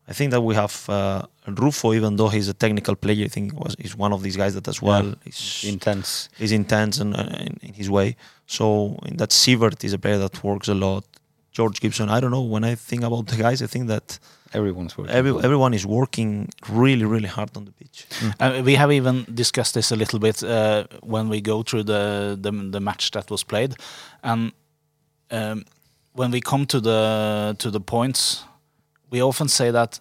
I 0.09 0.12
think 0.12 0.31
that 0.33 0.41
we 0.49 0.55
have 0.62 0.75
uh, 0.88 1.23
Rufo, 1.47 1.93
even 1.99 2.17
though 2.17 2.29
he's 2.29 2.49
a 2.49 2.55
technical 2.65 2.95
player, 2.97 3.25
I 3.25 3.29
think 3.29 3.47
was 3.62 3.75
is 3.79 3.93
one 3.97 4.12
of 4.12 4.21
these 4.23 4.37
guys 4.37 4.53
that 4.55 4.67
as 4.69 4.83
well 4.83 5.15
is 5.25 5.65
Intense. 5.75 6.29
is 6.45 6.51
intense 6.53 6.95
and 7.03 7.11
uh, 7.17 7.23
in, 7.47 7.55
in 7.69 7.73
his 7.81 7.88
way. 7.88 8.17
So 8.47 8.65
in 9.09 9.17
that 9.19 9.31
Sievert 9.31 9.83
is 9.85 9.93
a 9.93 9.99
player 9.99 10.19
that 10.19 10.35
works 10.43 10.69
a 10.69 10.75
lot. 10.75 11.05
George 11.53 11.81
Gibson, 11.81 12.09
I 12.09 12.19
don't 12.21 12.31
know. 12.37 12.43
When 12.55 12.65
I 12.65 12.75
think 12.75 13.03
about 13.05 13.25
the 13.29 13.37
guys, 13.37 13.62
I 13.62 13.69
think 13.69 13.87
that 13.88 14.19
Everyone's 14.55 14.97
working. 14.99 15.15
every, 15.15 15.31
everyone 15.43 15.75
is 15.75 15.87
working 15.87 16.49
really, 16.69 17.05
really 17.05 17.29
hard 17.29 17.57
on 17.57 17.65
the 17.65 17.73
pitch. 17.73 18.07
Uh, 18.41 18.62
we 18.65 18.75
have 18.77 18.93
even 18.93 19.25
discussed 19.35 19.75
this 19.75 19.93
a 19.93 19.97
little 19.97 20.19
bit 20.19 20.43
uh, 20.43 20.85
when 21.03 21.29
we 21.29 21.41
go 21.41 21.62
through 21.62 21.85
the, 21.85 22.37
the 22.41 22.51
the 22.71 22.81
match 22.81 23.11
that 23.11 23.31
was 23.31 23.45
played, 23.45 23.75
and 24.23 24.53
um, 25.31 25.65
when 26.12 26.31
we 26.31 26.41
come 26.41 26.67
to 26.67 26.81
the 26.81 27.55
to 27.59 27.71
the 27.71 27.81
points, 27.81 28.45
we 29.11 29.23
often 29.23 29.49
say 29.49 29.71
that 29.73 30.01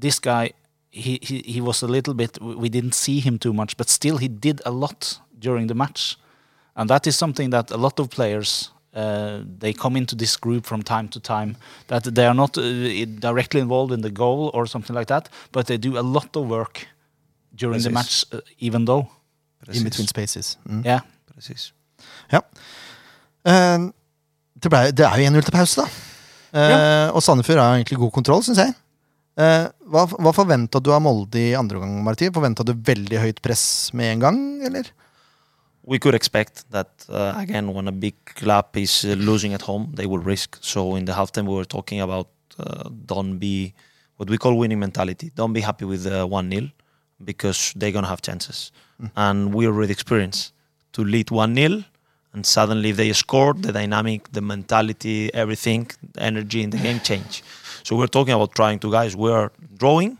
this 0.00 0.20
guy 0.20 0.52
he, 0.90 1.18
he 1.22 1.42
he 1.46 1.60
was 1.60 1.82
a 1.82 1.86
little 1.86 2.14
bit 2.14 2.38
we 2.40 2.68
didn't 2.68 2.94
see 2.94 3.20
him 3.20 3.38
too 3.38 3.52
much, 3.52 3.76
but 3.76 3.88
still 3.88 4.18
he 4.18 4.28
did 4.28 4.60
a 4.64 4.70
lot 4.70 5.20
during 5.38 5.68
the 5.68 5.74
match, 5.74 6.16
and 6.74 6.88
that 6.88 7.06
is 7.06 7.16
something 7.16 7.50
that 7.50 7.70
a 7.70 7.76
lot 7.76 8.00
of 8.00 8.08
players. 8.08 8.70
Uh, 8.94 9.42
they 9.58 9.72
come 9.72 9.96
into 9.96 10.14
this 10.14 10.36
group 10.36 10.64
from 10.64 10.82
time 10.82 11.08
to 11.08 11.18
time 11.18 11.56
that 11.88 12.04
they 12.14 12.26
are 12.26 12.34
not 12.34 12.56
uh, 12.56 12.62
directly 13.18 13.60
involved 13.60 13.92
in 13.92 14.02
the 14.02 14.10
goal 14.10 14.52
or 14.54 14.66
something 14.66 14.94
like 14.94 15.08
that, 15.08 15.28
but 15.50 15.66
they 15.66 15.76
do 15.76 15.98
a 15.98 16.02
lot 16.02 16.36
of 16.36 16.46
work 16.46 16.86
during 17.56 17.82
the 17.82 17.90
match, 17.90 18.24
uh, 18.32 18.40
even 18.60 18.84
though. 18.84 19.08
In 19.72 19.82
between 19.82 20.06
spaces. 20.06 20.58
Mm. 20.68 20.84
Yeah. 20.84 21.00
Precis. 21.34 21.72
Ja. 22.30 22.40
Eh, 23.44 23.78
det, 24.54 24.70
ble, 24.70 24.80
det 24.92 25.06
er 25.06 25.18
jo 25.18 25.30
1-0 25.32 25.44
til 25.44 25.56
pause, 25.56 25.82
da. 25.82 26.10
Ja. 26.54 27.10
Og 27.10 27.22
Sandefjord 27.24 27.58
har 27.58 27.74
egentlig 27.74 27.98
god 27.98 28.12
kontroll, 28.14 28.44
syns 28.46 28.60
jeg. 28.62 28.74
Eh, 29.34 29.64
hva 29.90 30.04
hva 30.06 30.32
forventa 30.34 30.78
du 30.78 30.92
av 30.94 31.02
Molde 31.02 31.40
i 31.40 31.56
andre 31.58 31.80
omgang, 31.80 31.96
Marti? 32.06 32.28
Forventa 32.34 32.62
du 32.66 32.70
veldig 32.76 33.18
høyt 33.18 33.40
press 33.42 33.90
med 33.96 34.12
en 34.12 34.22
gang, 34.22 34.38
eller? 34.68 34.90
We 35.84 35.98
could 35.98 36.14
expect 36.14 36.70
that 36.70 36.88
uh, 37.08 37.34
again 37.36 37.74
when 37.74 37.88
a 37.88 37.92
big 37.92 38.14
club 38.24 38.76
is 38.76 39.04
uh, 39.04 39.08
losing 39.08 39.52
at 39.52 39.62
home, 39.62 39.92
they 39.94 40.06
will 40.06 40.18
risk. 40.18 40.58
So 40.60 40.96
in 40.96 41.04
the 41.04 41.12
halftime, 41.12 41.46
we 41.46 41.54
were 41.54 41.66
talking 41.66 42.00
about 42.00 42.28
uh, 42.58 42.88
don't 43.06 43.38
be 43.38 43.74
what 44.16 44.30
we 44.30 44.38
call 44.38 44.56
winning 44.56 44.80
mentality. 44.80 45.30
Don't 45.34 45.52
be 45.52 45.60
happy 45.60 45.84
with 45.84 46.06
uh, 46.06 46.26
one 46.26 46.50
0 46.50 46.70
because 47.22 47.72
they're 47.76 47.92
gonna 47.92 48.08
have 48.08 48.22
chances, 48.22 48.72
and 49.16 49.52
we 49.52 49.66
already 49.66 49.92
experienced 49.92 50.52
to 50.92 51.04
lead 51.04 51.30
one 51.30 51.54
0 51.54 51.84
and 52.34 52.44
suddenly 52.44 52.90
if 52.90 52.96
they 52.96 53.12
scored, 53.12 53.62
the 53.62 53.72
dynamic, 53.72 54.30
the 54.32 54.40
mentality, 54.40 55.32
everything, 55.32 55.88
the 56.12 56.22
energy 56.22 56.62
in 56.62 56.70
the 56.70 56.78
game 56.78 56.98
change. 57.00 57.44
So 57.84 57.96
we're 57.96 58.08
talking 58.08 58.34
about 58.34 58.54
trying 58.56 58.80
to 58.80 58.90
guys. 58.90 59.14
We're 59.14 59.50
drawing. 59.76 60.18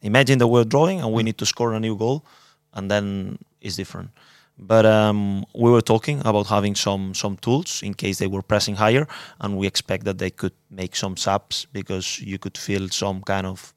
Imagine 0.00 0.38
that 0.38 0.46
we're 0.46 0.64
drawing 0.64 1.00
and 1.00 1.12
we 1.12 1.22
need 1.22 1.36
to 1.38 1.46
score 1.46 1.74
a 1.74 1.80
new 1.80 1.96
goal, 1.96 2.24
and 2.72 2.90
then 2.90 3.38
it's 3.60 3.76
different. 3.76 4.10
But 4.58 4.84
um, 4.86 5.44
we 5.54 5.70
were 5.70 5.80
talking 5.80 6.20
about 6.24 6.48
having 6.48 6.74
some 6.74 7.14
some 7.14 7.36
tools 7.36 7.82
in 7.82 7.94
case 7.94 8.18
they 8.18 8.26
were 8.26 8.42
pressing 8.42 8.76
higher, 8.76 9.06
and 9.40 9.56
we 9.56 9.66
expect 9.66 10.04
that 10.04 10.18
they 10.18 10.30
could 10.30 10.54
make 10.70 10.96
some 10.96 11.16
subs 11.16 11.66
because 11.72 12.20
you 12.20 12.38
could 12.38 12.58
feel 12.58 12.88
some 12.88 13.22
kind 13.22 13.46
of 13.46 13.72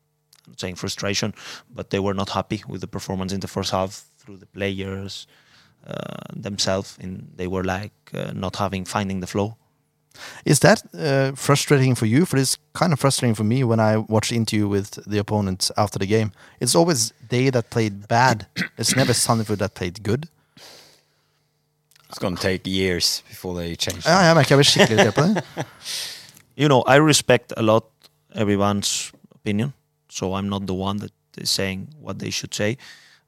I'm 0.47 0.57
saying 0.57 0.75
frustration, 0.75 1.33
but 1.69 1.89
they 1.89 1.99
were 1.99 2.15
not 2.15 2.29
happy 2.29 2.63
with 2.67 2.81
the 2.81 2.87
performance 2.87 3.31
in 3.31 3.39
the 3.39 3.47
first 3.47 3.71
half 3.71 4.05
through 4.17 4.37
the 4.37 4.47
players 4.47 5.27
uh, 5.87 6.25
themselves, 6.35 6.97
and 6.99 7.31
they 7.35 7.47
were 7.47 7.63
like 7.63 7.93
uh, 8.13 8.31
not 8.33 8.55
having 8.55 8.85
finding 8.85 9.19
the 9.19 9.27
flow. 9.27 9.57
Is 10.45 10.59
that 10.59 10.83
uh, 10.93 11.31
frustrating 11.35 11.95
for 11.95 12.05
you? 12.05 12.25
For 12.25 12.37
it's 12.37 12.57
kind 12.73 12.91
of 12.91 12.99
frustrating 12.99 13.35
for 13.35 13.43
me 13.43 13.63
when 13.63 13.79
I 13.79 13.97
watch 13.97 14.31
interview 14.31 14.67
with 14.67 14.91
the 15.05 15.19
opponents 15.19 15.71
after 15.77 15.97
the 15.99 16.05
game. 16.05 16.31
It's 16.59 16.75
always 16.75 17.13
they 17.29 17.49
that 17.49 17.69
played 17.69 18.07
bad. 18.07 18.47
It's 18.77 18.95
never 18.95 19.13
Sandefjord 19.13 19.59
that 19.59 19.73
played 19.75 20.03
good. 20.03 20.27
It's 22.11 22.19
gonna 22.19 22.35
take 22.35 22.67
years 22.67 23.23
before 23.29 23.55
they 23.55 23.75
change. 23.75 24.03
Ja, 24.05 24.17
jeg 24.19 24.35
merker 24.35 24.55
jeg 24.55 24.57
blir 24.59 24.69
skikkelig 24.69 24.97
irritert 24.99 25.15
på 25.15 25.21
det. 25.21 25.65
you 26.61 26.67
know, 26.67 26.83
I 26.87 26.99
respect 26.99 27.53
a 27.57 27.61
lot 27.61 27.83
everyone's 28.35 29.11
opinion, 29.35 29.71
so 30.09 30.33
I'm 30.35 30.49
not 30.49 30.67
the 30.67 30.73
one 30.73 30.97
that 30.99 31.11
is 31.37 31.49
saying 31.49 31.87
what 32.01 32.19
they 32.19 32.29
should 32.31 32.53
say. 32.55 32.75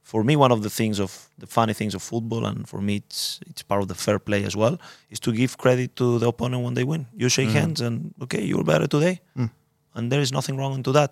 For 0.02 0.22
me, 0.22 0.36
one 0.36 0.52
of 0.52 0.60
the 0.60 0.68
things 0.68 1.00
of 1.00 1.10
the 1.38 1.46
funny 1.46 1.72
things 1.72 1.94
of 1.94 2.02
football, 2.02 2.44
and 2.44 2.68
for 2.68 2.80
me, 2.82 2.96
it's 2.96 3.40
it's 3.50 3.62
part 3.62 3.80
of 3.82 3.88
the 3.88 3.94
fair 3.94 4.18
play 4.18 4.44
as 4.44 4.54
well, 4.54 4.76
is 5.10 5.18
to 5.20 5.32
give 5.32 5.56
credit 5.56 5.96
to 5.96 6.18
the 6.18 6.26
opponent 6.28 6.62
when 6.62 6.74
they 6.74 6.84
win. 6.84 7.06
You 7.16 7.28
shake 7.30 7.48
hands, 7.50 7.80
and 7.80 8.12
okay, 8.22 8.42
you're 8.44 8.64
better 8.64 8.86
today, 8.86 9.20
Mm. 9.36 9.50
and 9.94 10.10
there 10.12 10.20
is 10.22 10.30
nothing 10.30 10.58
wrong 10.58 10.74
into 10.74 10.92
that. 10.92 11.10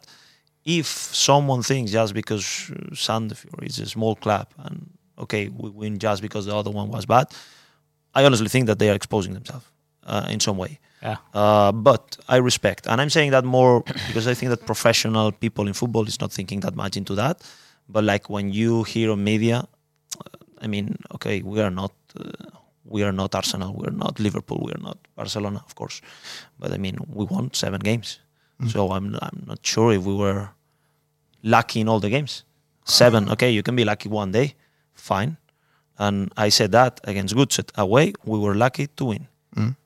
If 0.64 0.86
someone 1.14 1.62
thinks 1.62 1.90
just 1.92 2.12
because 2.14 2.44
Sandefjord 2.94 3.64
is 3.66 3.78
a 3.78 3.86
small 3.86 4.14
club, 4.14 4.46
and 4.58 4.90
okay, 5.18 5.48
we 5.48 5.70
win 5.70 5.98
just 5.98 6.20
because 6.22 6.44
the 6.46 6.54
other 6.54 6.70
one 6.70 6.88
was 6.90 7.06
bad, 7.06 7.26
I 8.14 8.24
honestly 8.24 8.48
think 8.48 8.66
that 8.66 8.78
they 8.78 8.90
are 8.90 8.94
exposing 8.94 9.34
themselves 9.34 9.66
uh, 10.06 10.26
in 10.30 10.40
some 10.40 10.56
way. 10.56 10.78
Yeah. 11.02 11.16
Uh, 11.34 11.72
but 11.72 12.16
I 12.28 12.36
respect, 12.36 12.86
and 12.86 13.00
I'm 13.00 13.10
saying 13.10 13.32
that 13.32 13.44
more 13.44 13.82
because 14.08 14.26
I 14.28 14.34
think 14.34 14.50
that 14.50 14.66
professional 14.66 15.32
people 15.32 15.66
in 15.66 15.72
football 15.72 16.06
is 16.06 16.20
not 16.20 16.32
thinking 16.32 16.60
that 16.60 16.76
much 16.76 16.96
into 16.96 17.14
that. 17.16 17.42
But 17.88 18.04
like 18.04 18.30
when 18.30 18.52
you 18.52 18.84
hear 18.84 19.10
on 19.10 19.24
media, 19.24 19.66
uh, 20.20 20.38
I 20.60 20.66
mean, 20.68 20.96
okay, 21.14 21.42
we 21.42 21.60
are 21.60 21.70
not, 21.70 21.92
uh, 22.18 22.30
we 22.84 23.02
are 23.02 23.12
not 23.12 23.34
Arsenal, 23.34 23.74
we 23.74 23.86
are 23.88 23.96
not 24.04 24.20
Liverpool, 24.20 24.62
we 24.64 24.72
are 24.72 24.82
not 24.82 24.98
Barcelona, 25.16 25.62
of 25.66 25.74
course. 25.74 26.00
But 26.58 26.72
I 26.72 26.78
mean, 26.78 26.98
we 27.08 27.24
won 27.24 27.52
seven 27.52 27.80
games, 27.80 28.20
so 28.68 28.92
I'm 28.92 29.16
I'm 29.20 29.44
not 29.46 29.66
sure 29.66 29.92
if 29.92 30.02
we 30.04 30.14
were 30.14 30.50
lucky 31.42 31.80
in 31.80 31.88
all 31.88 31.98
the 31.98 32.10
games. 32.10 32.44
Seven, 32.84 33.28
okay, 33.30 33.50
you 33.50 33.62
can 33.62 33.76
be 33.76 33.84
lucky 33.84 34.08
one 34.08 34.32
day, 34.32 34.54
fine. 34.94 35.36
And 36.04 36.16
I 36.46 36.48
said 36.58 36.70
that 36.72 36.92
against 37.12 37.32
Goodset 37.40 37.68
away, 37.84 38.06
we 38.32 38.38
were 38.44 38.56
lucky 38.64 38.86
to 38.98 39.04
win. 39.10 39.24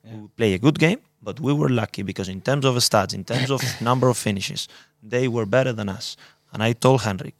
We 0.03 0.27
play 0.39 0.51
a 0.59 0.61
good 0.65 0.77
game, 0.85 0.99
but 1.27 1.35
we 1.45 1.51
were 1.59 1.71
lucky 1.81 2.03
because 2.11 2.27
in 2.35 2.41
terms 2.47 2.65
of 2.69 2.73
stats, 2.89 3.13
in 3.19 3.23
terms 3.31 3.49
of 3.55 3.59
number 3.89 4.07
of 4.13 4.17
finishes, 4.27 4.61
they 5.13 5.25
were 5.35 5.45
better 5.57 5.73
than 5.79 5.87
us. 5.97 6.07
And 6.51 6.59
I 6.69 6.73
told 6.85 6.99
Henrik, 7.07 7.37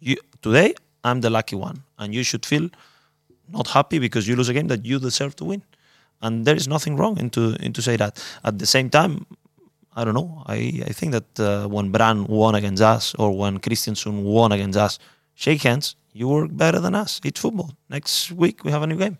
you, 0.00 0.16
today 0.46 0.70
I'm 1.06 1.18
the 1.20 1.30
lucky 1.38 1.56
one, 1.68 1.78
and 1.98 2.08
you 2.16 2.22
should 2.30 2.44
feel 2.52 2.66
not 3.56 3.66
happy 3.78 3.98
because 4.06 4.22
you 4.28 4.34
lose 4.36 4.48
a 4.48 4.54
game 4.58 4.68
that 4.68 4.82
you 4.90 4.96
deserve 5.08 5.34
to 5.40 5.44
win. 5.52 5.62
and 6.24 6.44
there 6.46 6.56
is 6.56 6.66
nothing 6.66 6.94
wrong 7.00 7.14
into 7.24 7.42
into 7.66 7.80
say 7.82 7.96
that. 8.02 8.12
At 8.48 8.54
the 8.58 8.66
same 8.66 8.88
time, 8.98 9.26
I 9.98 10.04
don't 10.04 10.14
know. 10.20 10.42
I, 10.46 10.58
I 10.90 10.92
think 10.98 11.12
that 11.12 11.30
uh, 11.40 11.68
when 11.68 11.90
Bran 11.90 12.26
won 12.26 12.54
against 12.54 12.82
us 12.82 13.14
or 13.18 13.28
when 13.40 13.58
Christiansen 13.58 14.24
won 14.24 14.50
against 14.52 14.78
us, 14.86 14.98
shake 15.34 15.62
hands. 15.62 15.96
You 16.16 16.28
work 16.28 16.50
better 16.56 16.80
than 16.80 16.94
us. 16.94 17.20
It's 17.24 17.40
football. 17.40 17.70
Next 17.90 18.30
week 18.30 18.64
we 18.64 18.70
have 18.70 18.82
a 18.82 18.86
new 18.86 18.96
game. 18.96 19.18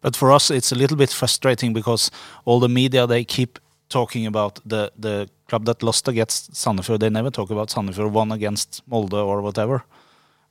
But 0.00 0.16
for 0.16 0.30
us, 0.32 0.50
it's 0.50 0.70
a 0.72 0.74
little 0.74 0.96
bit 0.98 1.10
frustrating 1.10 1.72
because 1.72 2.10
all 2.44 2.60
the 2.60 2.68
media 2.68 3.06
they 3.06 3.24
keep 3.24 3.58
talking 3.88 4.26
about 4.26 4.60
the 4.68 4.90
the 4.98 5.28
club 5.48 5.64
that 5.64 5.82
lost 5.82 6.08
against 6.08 6.52
Sandefjord. 6.52 6.98
They 6.98 7.10
never 7.10 7.30
talk 7.30 7.50
about 7.50 7.70
Sandefjord 7.70 8.10
won 8.12 8.30
against 8.32 8.82
Molde 8.86 9.14
or 9.14 9.40
whatever. 9.42 9.82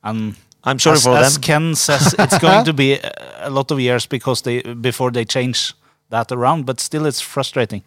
And 0.02 0.34
I'm 0.64 0.78
sorry 0.78 0.96
as, 0.96 1.04
for 1.04 1.16
as 1.16 1.32
them. 1.34 1.42
Ken 1.42 1.74
says, 1.74 2.14
it's 2.18 2.38
going 2.38 2.64
to 2.70 2.72
be 2.72 2.94
a, 2.94 3.10
a 3.48 3.50
lot 3.50 3.70
of 3.70 3.78
years 3.78 4.06
because 4.08 4.42
they 4.42 4.62
before 4.74 5.12
they 5.12 5.24
change 5.24 5.72
that 6.10 6.32
around. 6.32 6.66
But 6.66 6.80
still, 6.80 7.06
it's 7.06 7.20
frustrating 7.22 7.82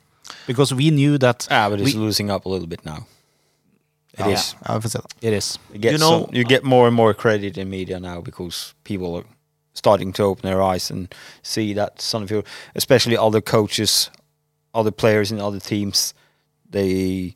because 0.47 0.73
we 0.73 0.89
knew 0.89 1.17
that 1.17 1.47
Ah, 1.52 1.69
but 1.69 1.82
it's 1.82 1.93
we- 1.93 2.00
losing 2.00 2.32
up 2.32 2.45
a 2.45 2.50
little 2.50 2.67
bit 2.67 2.86
now. 2.86 3.06
It 4.17 4.25
Ja. 4.25 4.32
is. 4.34 4.56
Ja, 4.67 4.75
vi 4.75 4.82
får 4.82 4.89
se, 4.89 4.99
da. 4.99 5.27
it 5.27 5.34
is. 5.34 5.60
You 5.73 5.80
get 5.82 5.91
You 5.91 5.97
know- 5.97 6.25
some- 6.25 6.36
you 6.38 6.43
get 6.49 6.63
more 6.63 6.88
and 6.88 6.95
more 6.95 7.13
credit 7.13 7.58
in 7.58 7.69
media 7.69 7.99
now 7.99 8.21
because 8.21 8.73
people 8.84 9.15
are 9.15 9.25
starting 9.73 10.13
to 10.13 10.23
open 10.23 10.41
their 10.49 10.62
eyes 10.62 10.91
and 10.91 11.08
see 11.43 11.73
that 11.75 11.99
Sonnenfield, 11.99 12.45
especially 12.75 13.17
other 13.17 13.41
coaches, 13.41 14.10
other 14.73 14.91
players 14.91 15.32
in 15.32 15.39
other 15.39 15.60
teams, 15.60 16.13
they 16.71 17.36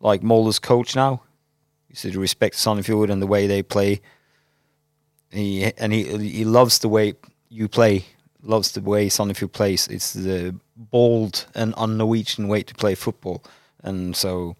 like 0.00 0.22
Mulder's 0.26 0.58
coach 0.60 0.94
now. 0.96 1.20
You 1.88 1.96
should 1.96 2.16
respect 2.16 2.56
Sonnenfield 2.56 3.10
and 3.10 3.22
the 3.22 3.26
way 3.26 3.46
they 3.48 3.62
play. 3.62 4.00
He 5.30 5.72
and 5.78 5.92
he 5.92 6.02
he 6.32 6.44
loves 6.44 6.78
the 6.78 6.88
way 6.88 7.14
you 7.48 7.68
play. 7.68 8.04
Loves 8.42 8.70
the 8.72 8.80
way 8.80 9.08
Sonnenfield 9.10 9.52
plays. 9.52 9.88
It's 9.88 10.12
the 10.12 10.54
bold 10.76 11.46
and 11.54 11.74
un-Norwegian 11.76 12.48
way 12.48 12.62
to 12.62 12.74
play 12.74 12.94
football, 12.94 13.42
and 13.82 14.16
so 14.16 14.54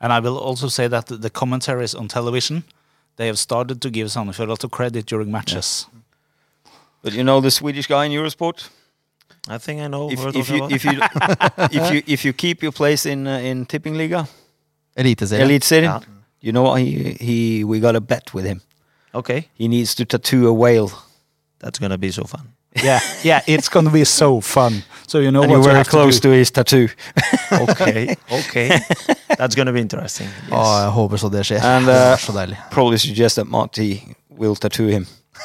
And 0.00 0.12
I 0.12 0.20
will 0.20 0.36
also 0.38 0.68
say 0.68 0.88
that 0.88 1.06
the 1.06 1.30
commentaries 1.30 1.94
on 1.94 2.08
television, 2.08 2.64
they 3.16 3.26
have 3.26 3.38
started 3.38 3.80
to 3.80 3.90
give 3.90 4.08
Sandefjord 4.08 4.46
a 4.46 4.50
lot 4.50 4.64
of 4.64 4.70
credit 4.70 5.06
during 5.06 5.30
matches. 5.30 5.86
But 7.02 7.12
you 7.12 7.22
know 7.24 7.40
the 7.40 7.50
Swedish 7.50 7.86
guy 7.86 8.06
in 8.06 8.12
Eurosport. 8.12 8.68
I 9.48 9.58
think 9.58 9.80
I 9.80 9.88
know. 9.88 10.10
If, 10.10 10.20
if 10.34 10.48
you 10.50 10.68
if 10.70 10.84
you 10.84 11.00
if 11.70 11.92
you 11.94 12.02
if 12.06 12.24
you 12.24 12.32
keep 12.32 12.62
your 12.62 12.72
place 12.72 13.04
in 13.06 13.26
uh, 13.26 13.38
in 13.50 13.66
tipping 13.66 13.94
liga, 13.98 14.26
Eliteserien. 14.96 15.40
elite 15.40 15.64
city, 15.64 15.84
Yeah. 15.86 16.00
you 16.40 16.52
know 16.52 16.62
what 16.62 16.80
he 16.80 17.16
he 17.20 17.64
we 17.64 17.78
got 17.80 17.94
a 17.96 18.00
bet 18.00 18.32
with 18.34 18.44
him. 18.46 18.60
okay, 19.14 19.48
He 19.54 19.68
needs 19.68 19.94
to 19.94 20.04
tattoo 20.04 20.48
a 20.48 20.52
whale, 20.52 20.90
that's 21.58 21.78
gonna 21.78 21.98
be 21.98 22.10
so 22.10 22.24
fun. 22.24 22.40
Yeah, 22.82 23.00
yeah, 23.22 23.40
it's 23.46 23.68
going 23.68 23.86
to 23.86 23.92
be 23.92 24.04
so 24.04 24.40
fun. 24.40 24.82
So 25.06 25.20
you 25.20 25.30
know 25.30 25.42
and 25.42 25.50
what 25.52 25.56
you're 25.58 25.64
very 25.64 25.76
have 25.76 25.88
close 25.88 26.16
to 26.20 26.28
to 26.28 26.34
his 26.34 26.50
tattoo. 26.50 26.88
Okay, 27.52 28.16
okay, 28.32 28.80
that's 29.38 29.54
gonna 29.54 29.72
be 29.72 29.80
interesting. 29.80 30.28
Yes. 30.48 30.52
Å, 30.52 30.62
jeg 30.84 30.90
håper 30.96 31.16
så 31.22 31.28
det 31.32 31.44
skjer. 31.46 31.62
And, 31.64 31.88
uh, 31.88 32.16
så 32.18 32.32
deilig. 32.36 32.56
Probably 32.70 32.98
suggest 32.98 33.36
that 33.36 33.46
Marty 33.46 34.00
will 34.30 34.56
tattoo 34.56 34.88
him 34.88 35.06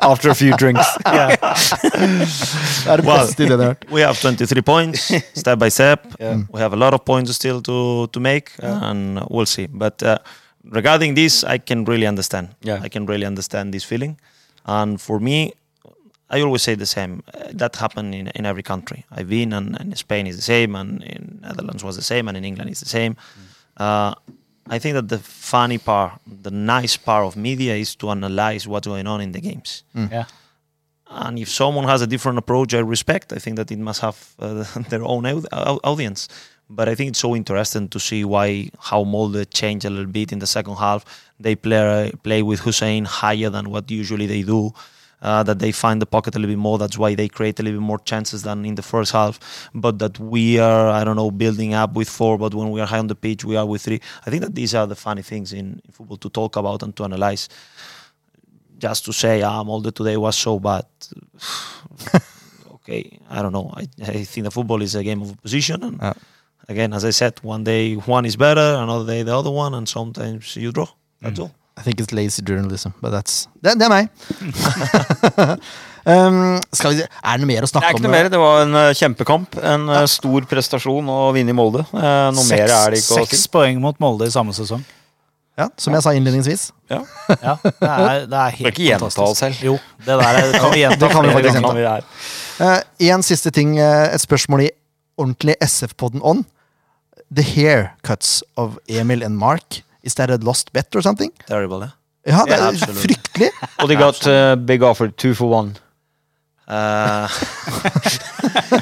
after 0.00 0.30
a 0.30 0.34
few 0.34 0.56
drinks. 0.56 0.86
Yeah. 1.06 1.36
Det 1.40 2.92
er 2.92 2.96
det 2.96 3.06
Well, 3.06 3.26
beste 3.26 3.42
ideen 3.42 3.50
jeg 3.50 3.58
har 3.58 3.66
hørt. 3.74 3.84
we 3.90 4.00
have 4.02 4.16
23 4.20 4.62
points 4.62 5.10
step 5.34 5.58
by 5.58 5.68
step. 5.70 6.06
Yeah. 6.20 6.42
We 6.52 6.60
have 6.60 6.72
a 6.72 6.76
lot 6.76 6.94
of 6.94 7.04
points 7.04 7.34
still 7.34 7.60
to 7.62 8.06
to 8.12 8.20
make, 8.20 8.50
and 8.62 9.18
we'll 9.30 9.46
see. 9.46 9.66
But 9.66 10.02
uh, 10.02 10.18
regarding 10.72 11.14
this, 11.14 11.44
I 11.44 11.58
can 11.58 11.84
really 11.84 12.06
understand. 12.06 12.48
Yeah. 12.62 12.80
I 12.84 12.88
can 12.88 13.06
really 13.06 13.26
understand 13.26 13.72
this 13.72 13.84
feeling. 13.84 14.18
And 14.66 15.00
for 15.00 15.20
me, 15.20 15.52
I 16.28 16.40
always 16.40 16.62
say 16.62 16.74
the 16.74 16.86
same. 16.86 17.22
Uh, 17.32 17.44
that 17.52 17.76
happened 17.76 18.14
in, 18.14 18.28
in 18.28 18.44
every 18.46 18.62
country. 18.62 19.04
I've 19.12 19.28
been, 19.28 19.52
and, 19.52 19.78
and 19.80 19.96
Spain 19.96 20.26
is 20.26 20.36
the 20.36 20.42
same, 20.42 20.74
and 20.74 21.02
in 21.02 21.38
Netherlands 21.42 21.84
was 21.84 21.96
the 21.96 22.02
same, 22.02 22.26
and 22.28 22.36
in 22.36 22.44
England 22.44 22.70
is 22.70 22.80
the 22.80 22.88
same. 22.88 23.16
Uh, 23.76 24.14
I 24.68 24.78
think 24.80 24.94
that 24.94 25.08
the 25.08 25.18
funny 25.18 25.78
part, 25.78 26.20
the 26.26 26.50
nice 26.50 26.96
part 26.96 27.24
of 27.26 27.36
media 27.36 27.74
is 27.76 27.94
to 27.96 28.10
analyze 28.10 28.66
what's 28.66 28.88
going 28.88 29.06
on 29.06 29.20
in 29.20 29.32
the 29.32 29.40
games. 29.40 29.84
yeah. 29.94 30.24
And 31.08 31.38
if 31.38 31.48
someone 31.48 31.84
has 31.84 32.02
a 32.02 32.06
different 32.08 32.36
approach, 32.38 32.74
I 32.74 32.80
respect. 32.80 33.32
I 33.32 33.36
think 33.38 33.56
that 33.58 33.70
it 33.70 33.78
must 33.78 34.00
have 34.00 34.34
uh, 34.40 34.64
their 34.88 35.04
own 35.04 35.24
au- 35.26 35.44
au- 35.52 35.80
audience. 35.84 36.28
But 36.68 36.88
I 36.88 36.96
think 36.96 37.10
it's 37.10 37.20
so 37.20 37.36
interesting 37.36 37.88
to 37.90 38.00
see 38.00 38.24
why 38.24 38.70
how 38.80 39.04
Molde 39.04 39.48
changed 39.52 39.84
a 39.86 39.90
little 39.90 40.10
bit 40.10 40.32
in 40.32 40.40
the 40.40 40.48
second 40.48 40.74
half. 40.76 41.04
They 41.38 41.54
play 41.54 42.10
play 42.24 42.42
with 42.42 42.58
Hussein 42.60 43.04
higher 43.04 43.50
than 43.50 43.70
what 43.70 43.88
usually 43.88 44.26
they 44.26 44.42
do. 44.42 44.74
Uh, 45.22 45.42
that 45.42 45.58
they 45.58 45.72
find 45.72 46.00
the 46.02 46.06
pocket 46.06 46.36
a 46.36 46.38
little 46.38 46.54
bit 46.54 46.58
more. 46.58 46.76
That's 46.78 46.98
why 46.98 47.14
they 47.14 47.26
create 47.28 47.58
a 47.58 47.62
little 47.62 47.80
bit 47.80 47.86
more 47.86 47.98
chances 48.00 48.42
than 48.42 48.64
in 48.66 48.74
the 48.74 48.82
first 48.82 49.12
half. 49.12 49.40
But 49.74 49.98
that 49.98 50.18
we 50.20 50.58
are, 50.58 50.88
I 50.90 51.04
don't 51.04 51.16
know, 51.16 51.30
building 51.30 51.72
up 51.72 51.94
with 51.94 52.08
four. 52.08 52.36
But 52.36 52.52
when 52.54 52.70
we 52.70 52.80
are 52.82 52.86
high 52.86 52.98
on 52.98 53.06
the 53.06 53.14
pitch, 53.14 53.42
we 53.44 53.56
are 53.56 53.64
with 53.64 53.80
three. 53.82 54.00
I 54.26 54.30
think 54.30 54.42
that 54.42 54.54
these 54.54 54.74
are 54.74 54.86
the 54.86 54.94
funny 54.94 55.22
things 55.22 55.52
in, 55.54 55.80
in 55.86 55.90
football 55.92 56.18
to 56.18 56.28
talk 56.28 56.56
about 56.56 56.82
and 56.82 56.94
to 56.96 57.04
analyze 57.04 57.48
just 58.78 59.06
to 59.06 59.12
say 59.12 59.40
ah 59.42 59.64
Molde 59.64 59.90
today 59.94 60.16
was 60.18 60.36
so 60.36 60.58
bad. 60.60 60.84
okay, 62.74 63.18
I 63.30 63.42
don't 63.42 63.52
know. 63.52 63.70
I, 63.74 63.88
I 64.02 64.24
think 64.24 64.44
the 64.44 64.50
football 64.50 64.82
is 64.82 64.94
a 64.94 65.02
game 65.02 65.22
of 65.22 65.40
position, 65.42 65.82
and 65.82 65.98
Yeah. 66.00 66.12
again, 66.68 66.92
as 66.92 67.04
I 67.04 67.10
said, 67.10 67.38
one 67.42 67.64
day 67.64 67.94
one 67.94 68.24
is 68.26 68.36
better, 68.36 68.76
another 68.78 69.06
day 69.06 69.22
the 69.22 69.36
other 69.36 69.50
one, 69.50 69.74
and 69.74 69.88
sometimes 69.88 70.56
you 70.56 70.72
draw. 70.72 70.88
That's 71.22 71.40
all. 71.40 71.52
I 71.76 71.82
think 71.82 72.00
it's 72.00 72.12
lazy 72.12 72.42
journalism, 72.42 72.90
but 73.02 73.12
that's 73.12 73.48
Det, 73.60 73.74
det 73.78 73.84
er 73.84 73.90
meg. 73.92 74.08
um, 76.08 76.56
skal 76.72 76.94
vi 76.94 77.02
Er 77.04 77.36
det 77.36 77.42
noe 77.42 77.50
mer 77.50 77.66
å 77.66 77.68
snakke 77.68 77.82
om? 77.82 77.82
Det 77.82 77.90
er 77.90 77.98
ikke 77.98 78.04
noe 78.06 78.14
mer. 78.14 78.28
Det 78.32 78.40
var 78.40 78.62
en 78.64 78.76
uh, 78.78 78.84
kjempekamp. 78.96 79.58
En 79.60 79.84
uh, 79.92 80.02
stor 80.10 80.46
prestasjon 80.48 81.10
å 81.12 81.18
vinne 81.36 81.52
i 81.52 81.56
Molde. 81.56 81.84
Uh, 81.92 82.30
noe 82.36 82.46
mer 82.48 82.64
er 82.64 82.94
det 82.96 83.02
ikke 83.02 83.18
å 83.20 83.26
Seks 83.26 83.44
poeng 83.52 83.82
mot 83.84 83.98
Molde 84.02 84.28
i 84.30 84.32
samme 84.32 84.56
sesong. 84.56 84.84
Ja, 85.56 85.70
som 85.80 85.94
jeg 85.96 86.04
sa 86.04 86.12
innledningsvis. 86.16 86.66
Ja. 86.92 86.98
Ja, 87.32 87.54
det 87.64 87.88
er, 87.92 88.26
det 88.28 88.40
er 88.40 88.56
helt 88.58 88.72
ikke 88.74 88.88
gjenta 88.90 89.06
fantastisk. 89.08 89.30
oss 89.30 89.40
selv. 89.40 89.62
Jo, 89.64 89.76
det 90.04 90.18
der 90.20 90.40
er- 90.42 90.58
kan 90.60 90.72
vi 90.74 90.80
gjenta. 90.84 91.00
Det 91.00 91.12
kan 91.14 91.24
vi 91.28 91.32
faktisk 91.36 91.60
gjenta. 91.60 91.96
Uh, 92.56 93.08
en 93.12 93.24
siste 93.24 93.52
ting, 93.56 93.76
et 93.80 94.20
spørsmål 94.24 94.66
i 94.66 94.70
ordentlig 95.16 95.56
SF-podden 95.64 96.20
on. 96.24 96.44
The 97.32 97.42
haircuts 97.42 98.42
of 98.60 98.76
Emil 98.88 99.24
and 99.24 99.40
Mark. 99.40 99.80
Is 100.06 100.14
that 100.14 100.30
a 100.30 100.36
lost 100.38 100.72
bet 100.72 100.94
or 100.96 101.02
something? 101.02 101.30
Terrible, 101.48 101.82
eh? 101.82 101.90
Ja, 102.26 102.44
det 102.44 102.50
Yeah, 102.54 102.62
er 102.62 102.68
absolutely. 102.68 103.02
fryktelig. 103.08 103.50
Og 103.82 103.88
de 103.88 103.96
got 103.96 104.26
uh, 104.26 104.54
big 104.66 104.82
offer, 104.82 105.08
two 105.08 105.34
for 105.34 105.48
one. 105.58 105.74
Uh, 106.68 107.28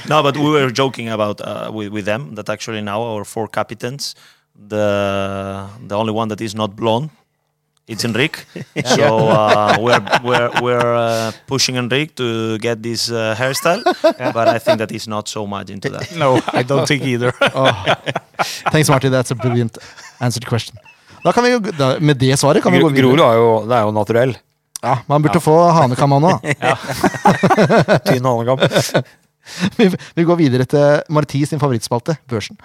no, 0.09 0.23
but 0.23 0.37
we 0.37 0.49
were 0.51 0.71
joking 0.71 1.09
about 1.09 1.41
uh, 1.41 1.71
with, 1.73 1.93
with 1.93 2.05
them 2.07 2.35
that 2.37 2.49
actually 2.49 2.81
now 2.81 3.03
our 3.03 3.25
four 3.25 3.47
captains, 3.49 4.15
the 4.69 5.67
the 5.89 5.95
only 5.97 6.13
one 6.13 6.29
that 6.29 6.41
is 6.41 6.55
not 6.55 6.75
blonde, 6.77 7.11
it's 7.87 8.05
Enrique. 8.05 8.41
So 8.97 9.29
uh, 9.29 9.77
we're 9.81 10.01
we're 10.25 10.51
we're 10.63 10.95
uh, 10.97 11.33
pushing 11.47 11.77
Enrique 11.77 12.15
to 12.17 12.57
get 12.59 12.83
this 12.83 13.11
uh, 13.11 13.35
hairstyle, 13.39 13.83
but 14.33 14.49
I 14.49 14.59
think 14.59 14.79
that 14.79 14.91
he's 14.91 15.07
not 15.09 15.29
so 15.29 15.47
much 15.47 15.69
into 15.71 15.89
that. 15.91 16.09
No, 16.17 16.41
I 16.55 16.63
don't 16.63 16.87
think 16.89 17.03
either. 17.03 17.33
Thanks, 18.73 18.89
Marty. 18.89 19.09
That's 19.11 19.31
a 19.31 19.35
brilliant 19.35 19.77
answer 20.21 20.41
to 20.41 20.47
question. 20.49 20.77
Da 21.25 21.33
kan 21.33 21.45
vi 21.47 21.55
jo, 21.55 21.61
da, 21.73 21.95
med 22.05 22.19
det 22.21 22.35
svaret 22.37 22.63
kan 22.63 22.73
vi 22.75 22.83
gå 22.83 22.91
videre. 22.93 23.09
Grorud 23.09 23.23
er 23.25 23.39
jo, 23.41 23.53
det 23.69 23.77
er 23.79 23.87
jo 23.87 23.93
naturell. 23.97 24.35
Ja, 24.85 24.99
Man 25.09 25.23
burde 25.25 25.41
få 25.41 25.55
hanekam 25.73 26.13
nå. 26.21 26.35
Tynn 28.07 28.27
hanekam. 28.29 28.61
Vi, 29.77 29.91
vi 30.17 30.25
går 30.25 30.39
videre 30.41 30.65
til 30.65 31.03
Marti 31.13 31.43
sin 31.45 31.61
favorittspalte, 31.61 32.15
Børsen. 32.33 32.57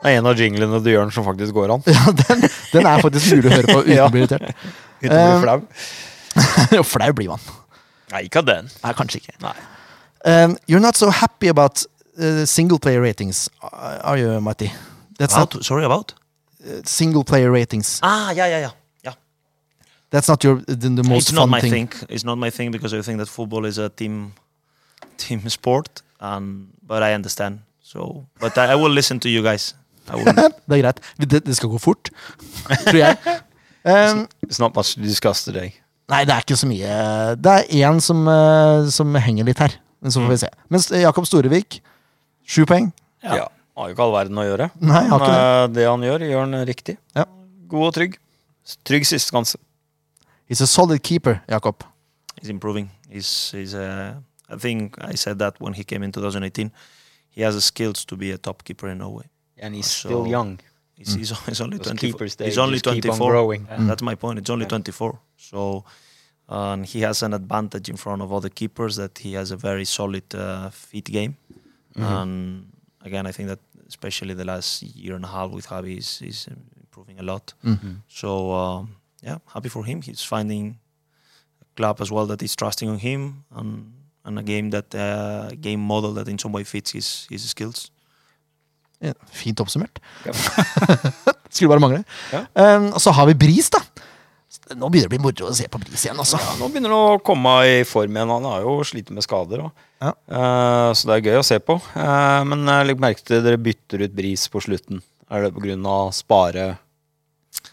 Det 0.00 0.12
er 0.12 0.20
en 0.20 0.28
av 0.30 0.38
jinglene 0.38 0.78
du 0.80 0.88
gjør 0.92 1.08
den 1.08 1.12
som 1.12 1.26
faktisk 1.26 1.52
går 1.56 1.74
an. 1.74 1.82
Ja, 1.90 2.06
den, 2.22 2.46
den 2.72 2.86
er 2.88 3.02
faktisk 3.02 3.34
mulig 3.34 3.50
å 3.50 3.56
høre 3.58 3.66
på 3.74 3.82
uten 3.82 4.04
å 4.04 4.08
bli 4.14 4.22
irritert. 4.22 4.54
Uten 5.02 5.16
å 5.16 5.24
bli 5.26 5.34
Um, 5.34 5.42
flau. 5.42 5.58
Jo, 6.78 6.84
flau 6.86 7.10
blir 7.18 7.32
man. 7.34 7.42
Nei, 8.14 8.22
ikke 8.28 8.40
av 8.44 8.46
den. 8.48 8.70
Nei, 8.84 8.92
kanskje 8.96 9.20
ikke. 9.24 9.34
Nei. 9.42 9.56
Um, 10.22 10.54
you're 10.70 10.80
not 10.82 10.96
so 10.96 11.10
happy 11.10 11.50
about 11.50 11.82
uh, 12.20 12.44
single 12.46 12.78
player 12.78 13.00
ratings, 13.02 13.48
are 13.62 14.18
you, 14.18 14.40
Matti? 14.40 14.70
That's 15.18 15.34
About, 15.34 15.54
not 15.54 15.64
sorry 15.64 15.84
about? 15.84 16.14
uh, 16.64 16.80
single 16.84 17.24
player 17.24 17.50
ratings. 17.50 18.00
Ah, 18.02 18.32
yeah, 18.32 18.46
yeah, 18.48 18.58
yeah. 18.60 18.70
Yeah. 19.04 19.14
That's 20.10 20.28
not 20.28 20.44
your 20.44 20.56
the, 20.66 20.74
the 20.76 21.02
most 21.02 21.28
it's 21.28 21.32
not 21.32 21.48
my 21.48 21.60
thing. 21.60 21.88
thing. 21.88 22.06
It's 22.08 22.24
not 22.24 22.38
my 22.38 22.50
thing 22.50 22.70
because 22.72 22.94
I 22.98 23.02
think 23.02 23.18
that 23.18 23.28
football 23.28 23.64
is 23.66 23.78
a 23.78 23.88
team 23.88 24.32
team 25.16 25.48
sport. 25.48 26.02
and 26.20 26.66
but 26.86 27.02
I 27.02 27.14
understand. 27.14 27.60
So, 27.82 28.26
but 28.40 28.56
I, 28.58 28.72
I 28.72 28.74
will 28.74 28.90
listen 28.92 29.18
to 29.20 29.28
you 29.28 29.42
guys. 29.42 29.74
I 30.08 30.16
will. 30.16 30.24
Det 30.68 30.78
er 30.78 30.82
greit. 30.82 31.00
Det, 31.18 31.46
det 31.46 31.56
skal 31.56 31.68
gå 31.68 31.78
fort, 31.78 32.10
tror 32.86 32.96
jeg. 32.98 33.16
Um, 33.84 34.26
It's 34.46 34.58
not 34.60 34.74
much 34.76 34.94
to 34.94 35.00
discuss 35.02 35.44
today. 35.44 35.70
nei, 36.10 36.24
det 36.24 36.34
er 36.34 36.38
ikke 36.44 36.56
så 36.56 36.66
mye. 36.66 36.90
Det 37.38 37.52
er 37.52 37.88
én 37.90 38.00
som, 38.00 38.26
uh, 38.28 38.88
som 38.90 39.14
henger 39.14 39.44
litt 39.46 39.58
her. 39.62 39.76
Men 40.02 40.10
så 40.12 40.20
får 40.20 40.28
vi 40.32 40.36
se. 40.42 40.48
Mens 40.70 40.90
Jakob 40.90 41.26
Storevik, 41.26 41.80
sju 42.50 42.64
poeng. 42.68 42.90
Ja. 43.22 43.36
Ja. 43.42 43.48
Har 43.78 43.88
jo 43.90 43.94
ikke 43.94 44.04
all 44.04 44.12
verden 44.16 44.40
å 44.42 44.44
gjøre. 44.44 44.66
Nei, 44.82 45.04
har 45.08 45.18
Men 45.18 45.20
ikke 45.20 45.32
det. 45.32 45.40
eh, 45.40 45.66
det 45.78 45.84
han 45.88 46.02
gjør, 46.04 46.24
gjør 46.30 46.40
han 46.44 46.66
riktig. 46.68 46.96
Ja. 47.16 47.24
God 47.70 47.86
og 47.90 47.94
trygg. 47.96 48.16
Trygg 48.84 49.06
siste 49.06 49.30
skanse. 49.30 49.56
He's 50.50 50.60
a 50.60 50.66
solid 50.66 51.02
keeper, 51.02 51.40
Jakob. 51.48 51.84
He's 52.40 52.50
improving. 52.50 52.90
He's, 53.08 53.52
he's 53.54 53.74
uh, 53.74 54.14
I 54.48 54.56
think 54.56 54.96
I 55.00 55.14
said 55.14 55.38
that 55.38 55.60
when 55.60 55.74
he 55.74 55.84
came 55.84 56.02
in 56.02 56.12
2018. 56.12 56.70
He 57.30 57.42
has 57.42 57.54
the 57.54 57.60
skills 57.60 58.04
to 58.06 58.16
be 58.16 58.32
a 58.32 58.38
top 58.38 58.64
keeper 58.64 58.88
in 58.88 58.98
Norway. 58.98 59.26
And 59.62 59.74
he's 59.74 59.86
So- 59.90 60.08
still 60.08 60.26
young. 60.26 60.58
He's, 60.96 61.14
he's, 61.14 61.30
he's 61.46 61.60
only 61.60 61.78
Those 61.78 61.92
24. 61.96 62.08
keepers, 62.12 62.34
they 62.36 62.44
He's 62.46 62.58
only 62.58 62.78
just 62.80 62.84
keep 62.94 63.04
on 63.10 63.16
24. 63.16 63.30
growing. 63.30 63.66
Yeah. 63.70 63.86
That's 63.86 64.02
my 64.02 64.14
point. 64.16 64.38
It's 64.40 64.50
only 64.50 64.64
Yeah. 64.64 64.68
24. 64.82 65.18
So, 65.38 65.84
and 66.48 66.84
he 66.84 67.00
has 67.02 67.22
an 67.22 67.32
advantage 67.32 67.88
in 67.88 67.96
front 67.96 68.20
of 68.20 68.32
other 68.32 68.48
keepers 68.50 68.96
that 68.96 69.18
he 69.18 69.32
has 69.34 69.50
a 69.52 69.56
very 69.56 69.84
solid 69.86 70.24
uh, 70.34 70.68
feet 70.70 71.06
game. 71.06 71.36
Mhm. 71.96 72.22
And 72.22 72.66
again, 73.04 73.26
I 73.26 73.32
think 73.32 73.48
that 73.48 73.58
especially 73.88 74.34
the 74.34 74.44
last 74.44 74.82
year 74.82 75.14
and 75.16 75.24
a 75.24 75.28
half 75.28 75.50
with 75.50 75.66
Javi 75.68 75.96
is, 75.98 76.20
is 76.22 76.48
improving 76.80 77.18
a 77.18 77.22
lot. 77.22 77.54
Mm. 77.64 78.02
So 78.08 78.52
um, 78.52 78.88
yeah, 79.22 79.38
happy 79.52 79.68
for 79.68 79.84
him. 79.84 80.00
He's 80.02 80.22
finding 80.22 80.78
a 81.60 81.64
club 81.76 82.00
as 82.00 82.10
well 82.10 82.26
that 82.26 82.42
is 82.42 82.54
trusting 82.56 82.88
on 82.90 82.98
him 82.98 83.44
and 83.56 83.92
and 84.24 84.38
a 84.38 84.42
game 84.42 84.70
that 84.70 84.94
uh, 84.94 85.50
game 85.60 85.80
model 85.80 86.12
that 86.14 86.28
in 86.28 86.38
some 86.38 86.52
way 86.52 86.64
fits 86.64 86.92
his 86.92 87.26
his 87.30 87.42
skills. 87.50 87.90
Ja, 89.02 89.12
fint 89.32 89.60
oppsummert. 89.60 89.98
Ja. 90.26 90.32
Skulle 91.50 91.68
bare 91.68 91.80
mangle. 91.80 92.04
Ja. 92.32 92.76
Um, 92.76 92.92
og 92.92 93.00
så 93.00 93.10
har 93.10 93.26
vi 93.26 93.34
Bris, 93.34 93.70
da. 93.70 93.78
Nå 94.74 94.88
begynner 94.90 95.06
det 95.06 95.10
å 95.10 95.14
bli 95.14 95.22
moro 95.22 95.48
å 95.50 95.54
se 95.54 95.68
på 95.70 95.78
Bris 95.78 96.02
igjen, 96.04 96.18
altså. 96.18 96.38
Ja, 96.42 96.56
nå 96.58 96.66
begynner 96.72 96.90
han 96.90 97.12
å 97.14 97.22
komme 97.22 97.52
i 97.70 97.84
form 97.86 98.16
igjen. 98.16 98.32
Han 98.34 98.46
har 98.50 98.64
jo 98.66 98.72
slitt 98.86 99.10
med 99.14 99.22
skader. 99.22 99.62
Ja. 100.02 100.10
Uh, 100.26 100.90
så 100.96 101.06
det 101.06 101.16
er 101.20 101.26
gøy 101.30 101.38
å 101.38 101.46
se 101.46 101.58
på. 101.62 101.76
Uh, 101.94 102.42
men 102.50 102.66
jeg 102.66 102.88
legger 102.88 103.04
merke 103.04 103.22
til 103.26 103.44
dere 103.46 103.60
bytter 103.62 104.02
ut 104.08 104.16
Bris 104.16 104.48
på 104.50 104.62
slutten. 104.66 105.02
Er 105.30 105.46
det 105.46 105.52
pga. 105.54 105.98
spare 106.10 106.64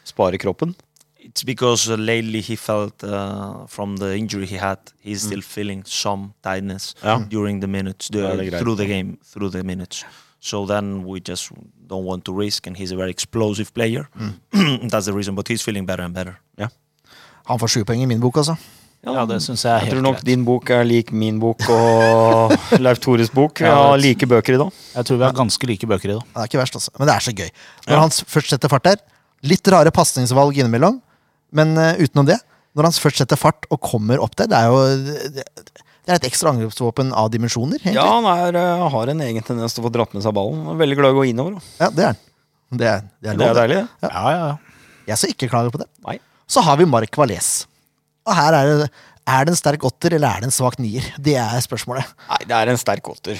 spare 0.05 0.37
kroppen? 0.37 0.75
It's 1.19 1.43
because 1.43 1.89
uh, 1.89 1.97
lately 1.97 2.41
he 2.41 2.55
felt 2.55 3.03
uh, 3.03 3.65
from 3.67 3.97
the 3.97 4.15
injury 4.15 4.45
he 4.45 4.57
had, 4.57 4.77
he's 5.01 5.23
Mm. 5.23 5.27
still 5.27 5.41
feeling 5.41 5.83
some 5.85 6.33
tightness 6.43 6.95
Ja. 7.03 7.17
during 7.29 7.59
the 7.59 7.67
minutes, 7.67 8.07
the, 8.09 8.21
through 8.59 8.75
the 8.77 8.85
game, 8.85 9.17
through 9.33 9.49
the 9.51 9.63
minutes. 9.63 10.05
So 10.39 10.65
then 10.65 11.03
we 11.05 11.19
just 11.19 11.49
don't 11.87 12.05
want 12.05 12.25
to 12.25 12.33
risk, 12.33 12.67
and 12.67 12.77
he's 12.77 12.91
a 12.93 12.97
very 12.97 13.11
explosive 13.11 13.73
player. 13.73 14.07
Mm. 14.19 14.33
That's 14.91 15.05
the 15.05 15.13
reason. 15.13 15.35
But 15.35 15.47
he's 15.47 15.63
feeling 15.63 15.85
better 15.85 16.03
and 16.03 16.13
better. 16.13 16.37
Han 17.47 17.59
får 17.59 17.69
sju 17.71 17.85
poeng 17.87 18.01
i 18.03 18.07
min 18.09 18.19
bok, 18.19 18.41
altså. 18.41 18.57
Ja, 19.07 19.21
det 19.29 19.37
syns 19.39 19.61
jeg 19.63 19.71
er 19.71 19.85
Jeg 19.85 19.93
tror 19.93 20.01
nok 20.03 20.17
greit. 20.17 20.25
din 20.27 20.41
bok 20.43 20.69
er 20.73 20.83
lik 20.83 21.13
min 21.15 21.37
bok 21.39 21.63
og 21.71 22.51
Leif 22.83 22.99
Tores 22.99 23.29
bok. 23.31 23.61
Vi 23.63 23.69
har 23.71 23.95
like 24.01 24.27
bøker 24.27 24.57
i 24.57 24.59
dag. 24.59 24.81
Jeg 24.97 25.07
tror 25.07 25.19
vi 25.21 25.23
har 25.23 25.37
ganske 25.37 25.69
like 25.69 25.87
bøker 25.87 26.09
i 26.09 26.17
dag. 26.17 26.25
Det 26.33 26.41
er 26.41 26.49
ikke 26.49 26.59
verst, 26.59 26.75
altså. 26.75 26.91
Men 26.99 27.07
det 27.07 27.13
er 27.15 27.23
så 27.23 27.33
gøy. 27.37 27.49
Når 27.87 28.01
han 28.03 28.11
først 28.35 28.51
setter 28.51 28.73
fart 28.73 28.83
der, 28.89 28.99
litt 29.47 29.71
rare 29.71 29.93
pasningsvalg 29.95 30.59
innimellom, 30.59 30.99
men 31.55 31.77
uh, 31.79 31.93
utenom 32.01 32.27
det, 32.27 32.39
når 32.75 32.89
han 32.89 32.97
først 32.99 33.23
setter 33.23 33.39
fart 33.39 33.69
og 33.71 33.79
kommer 33.79 34.19
opp 34.19 34.35
der, 34.35 34.49
det 34.51 34.59
er 34.59 34.67
jo 34.67 34.81
det, 35.37 35.47
det 36.07 36.13
er 36.15 36.19
et 36.21 36.27
ekstra 36.29 36.53
angrepsvåpen 36.55 37.09
av 37.19 37.27
dimensjoner, 37.33 37.81
egentlig. 37.83 37.97
Ja, 37.99 38.07
han 38.15 38.25
er, 38.31 38.55
eh, 38.55 38.83
har 38.93 39.09
en 39.11 39.21
egen 39.25 39.43
tendens 39.43 39.75
til 39.75 39.83
å 39.83 39.87
få 39.89 39.91
dratt 39.91 40.13
med 40.15 40.23
seg 40.23 40.33
ballen. 40.37 40.61
Han 40.63 40.77
er 40.77 40.79
veldig 40.85 40.95
glad 41.01 41.11
i 41.11 41.17
å 41.17 41.19
gå 41.19 41.25
innover. 41.33 41.57
da. 41.57 41.65
Ja, 41.83 41.89
det 41.91 42.03
er 42.05 42.07
han. 42.13 42.23
Det 42.77 42.87
er, 42.87 43.01
det 43.21 43.29
er 43.33 43.37
Det 43.37 43.45
er 43.47 43.53
det. 43.53 43.59
deilig, 43.59 43.75
det. 44.01 44.09
Ja, 44.09 44.23
ja, 44.31 44.47
ja. 44.47 44.57
Jeg 45.07 45.17
skal 45.19 45.33
ikke 45.35 45.49
klage 45.51 45.71
på 45.75 45.79
det. 45.83 45.87
Nei. 46.07 46.17
Så 46.47 46.63
har 46.63 46.77
vi 46.79 46.85
Mark 46.87 47.11
Valais. 47.19 47.65
Og 48.25 48.33
her 48.35 48.53
er 48.53 48.71
det 48.85 48.89
Er 49.27 49.43
det 49.43 49.51
en 49.51 49.59
sterk 49.59 49.83
åtter, 49.83 50.13
eller 50.15 50.27
er 50.37 50.39
det 50.39 50.47
en 50.47 50.55
svak 50.55 50.77
nier? 50.79 51.03
Det 51.19 51.35
er 51.35 51.59
spørsmålet. 51.59 52.07
Nei, 52.29 52.37
det 52.47 52.55
er 52.55 52.69
en 52.71 52.77
sterk 52.79 53.03
åtter. 53.11 53.35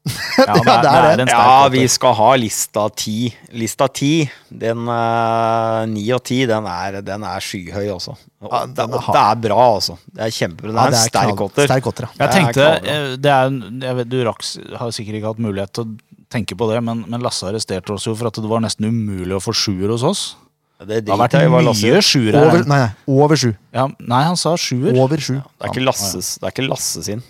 ja 0.40 0.54
det, 0.56 0.64
er, 0.64 0.80
det 0.82 0.90
er 0.90 1.22
en 1.26 1.30
Ja, 1.30 1.68
vi 1.72 1.82
skal 1.92 2.14
ha 2.16 2.28
lista 2.40 2.86
ti. 2.96 3.28
Lista 3.52 3.88
ti, 3.92 4.24
den 4.48 4.88
eh, 4.88 5.80
ni 5.92 6.06
og 6.16 6.22
ti, 6.24 6.38
den 6.48 6.68
er, 6.70 7.00
den 7.04 7.26
er 7.28 7.44
skyhøy, 7.44 7.84
altså. 7.92 8.16
Ja, 8.40 8.62
det 8.64 8.86
er 8.88 9.42
bra, 9.44 9.58
altså. 9.76 9.98
Det 10.08 10.24
er 10.24 10.36
kjempebra. 10.38 10.72
Det 10.72 10.84
er 10.86 10.96
en 10.96 11.10
sterk 11.12 11.44
åtter. 11.46 11.68
Sterk 11.68 11.90
åtter, 11.92 12.08
ja. 12.08 12.22
Jeg 12.24 12.36
tenkte, 12.38 12.68
eh, 12.80 13.08
det 13.20 13.34
er, 13.34 13.58
jeg 13.84 13.98
vet, 14.00 14.10
Du 14.10 14.20
raks, 14.26 14.54
har 14.80 14.94
sikkert 14.96 15.20
ikke 15.20 15.34
hatt 15.34 15.44
mulighet 15.44 15.76
til 15.76 15.84
å 15.84 16.22
tenke 16.32 16.56
på 16.56 16.70
det, 16.70 16.80
men, 16.86 17.04
men 17.10 17.24
Lasse 17.24 17.48
arresterte 17.50 17.92
oss 17.92 18.08
jo 18.08 18.16
for 18.16 18.30
at 18.30 18.40
det 18.40 18.48
var 18.50 18.64
nesten 18.64 18.88
umulig 18.88 19.36
å 19.36 19.42
få 19.44 19.52
sjuer 19.56 19.92
hos 19.92 20.06
oss. 20.06 20.24
Det 20.80 21.04
Det 21.04 21.12
har 21.12 21.18
vært 21.20 21.34
mye 21.52 22.00
sjuer 22.00 22.32
her. 22.32 22.46
Over, 22.48 22.62
nei, 22.64 22.78
nei, 22.80 22.90
over 23.12 23.36
sju. 23.36 23.50
Ja, 23.70 23.84
nei, 24.00 24.20
han 24.26 24.34
sa 24.40 24.54
sjuer. 24.58 24.96
Over 24.98 25.20
sju. 25.22 25.34
Det 25.36 25.66
er 25.66 25.70
ikke 25.70 25.82
Lasses, 25.84 26.30
det 26.40 26.46
er 26.48 26.54
ikke 26.54 26.64
Lasse 26.66 27.02
sin. 27.06 27.20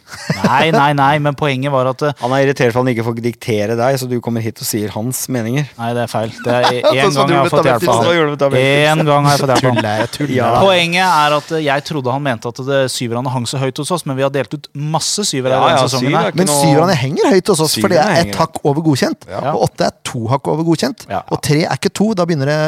Nei, 0.45 0.71
nei, 0.73 0.93
nei, 0.97 1.19
men 1.21 1.35
poenget 1.37 1.73
var 1.75 1.91
at 1.91 2.05
eh, 2.07 2.13
Han 2.23 2.33
er 2.33 2.45
irritert 2.47 2.73
for 2.73 2.81
han 2.81 2.89
ikke 2.95 3.05
får 3.05 3.19
diktere 3.27 3.75
deg, 3.77 3.99
så 4.01 4.07
du 4.09 4.15
kommer 4.25 4.41
hit 4.45 4.63
og 4.63 4.69
sier 4.69 4.89
hans 4.95 5.25
meninger. 5.29 5.67
Nei, 5.77 5.89
det 5.99 6.05
er 6.07 6.13
feil. 6.13 6.31
Det 6.47 6.55
er 6.55 6.69
én 6.95 7.11
gang 7.13 7.35
jeg 7.35 7.41
har 7.43 7.51
fått 7.53 7.69
hjelp 7.69 7.89
av 7.91 8.07
ham. 8.07 8.57
Én 8.61 9.03
gang 9.11 9.27
har 9.29 9.35
jeg 9.37 9.43
fått 9.43 9.65
hjelp 9.67 9.83
av 9.83 10.31
Ja. 10.31 10.47
jeg. 10.55 10.63
Poenget 10.63 11.05
er 11.11 11.37
at 11.41 11.53
eh, 11.59 11.65
jeg 11.67 11.87
trodde 11.91 12.15
han 12.15 12.25
mente 12.31 12.55
at 12.55 12.63
det 12.71 12.81
syverne 12.95 13.35
hang 13.35 13.51
så 13.51 13.61
høyt 13.61 13.83
hos 13.83 13.91
oss, 13.99 14.07
men 14.09 14.17
vi 14.17 14.25
har 14.25 14.33
delt 14.39 14.55
ut 14.57 14.71
masse 14.79 15.27
syvere 15.29 15.59
Ja, 15.59 15.67
denne 15.75 15.91
sesongen. 15.91 16.15
Syver 16.15 16.39
Men 16.41 16.47
noe- 16.55 16.63
syverne 16.63 16.97
henger 17.03 17.35
høyt 17.35 17.53
hos 17.53 17.65
oss, 17.67 17.77
for 17.83 17.93
det 17.93 17.99
er 18.01 18.17
ett 18.23 18.41
hakk 18.41 18.63
over 18.65 18.81
godkjent. 18.87 19.27
Ja. 19.29 19.43
Og 19.57 19.67
åtte 19.69 19.91
er 19.91 19.99
to 20.07 20.25
hakk 20.31 20.49
over 20.55 20.65
godkjent. 20.71 21.05
Ja. 21.11 21.21
Og 21.29 21.43
tre 21.45 21.67
er 21.67 21.77
ikke 21.77 21.91
to. 21.93 22.13
Da 22.15 22.25
begynner 22.31 22.47
det 22.55 22.61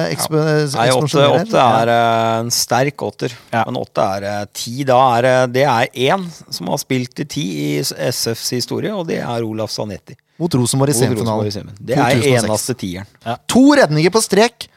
Nei, 0.76 0.88
åtte, 0.90 1.22
åtte 1.42 1.62
er 1.82 1.90
eh, 1.92 2.40
en 2.40 2.50
sterk 2.50 3.02
åtter. 3.06 3.32
Ja. 3.52 3.64
Men 3.68 3.76
åtte 3.80 4.04
er 4.16 4.26
eh, 4.30 4.44
ti. 4.52 4.84
Da 4.88 4.98
er 5.18 5.22
det- 5.22 5.52
det 5.58 5.64
er 5.68 5.88
én 6.10 6.26
som 6.50 6.66
har 6.72 6.78
spilt 6.82 7.20
i 7.20 7.24
ti 7.24 7.44
i 7.76 7.80
SFs 7.82 8.50
historie, 8.56 8.92
og 8.94 9.06
det 9.08 9.18
er 9.22 9.42
Olaf 9.46 9.70
Sanetti. 9.70 10.16
Mot 10.38 10.54
Rosenborg 10.54 10.90
i 10.90 10.96
semifinalen. 10.98 11.76
Det 11.78 11.96
er 11.96 12.16
eneste 12.48 12.74
tieren. 12.74 13.06
To 13.48 13.64
redninger 13.78 14.10
på 14.10 14.22
strek. 14.24 14.68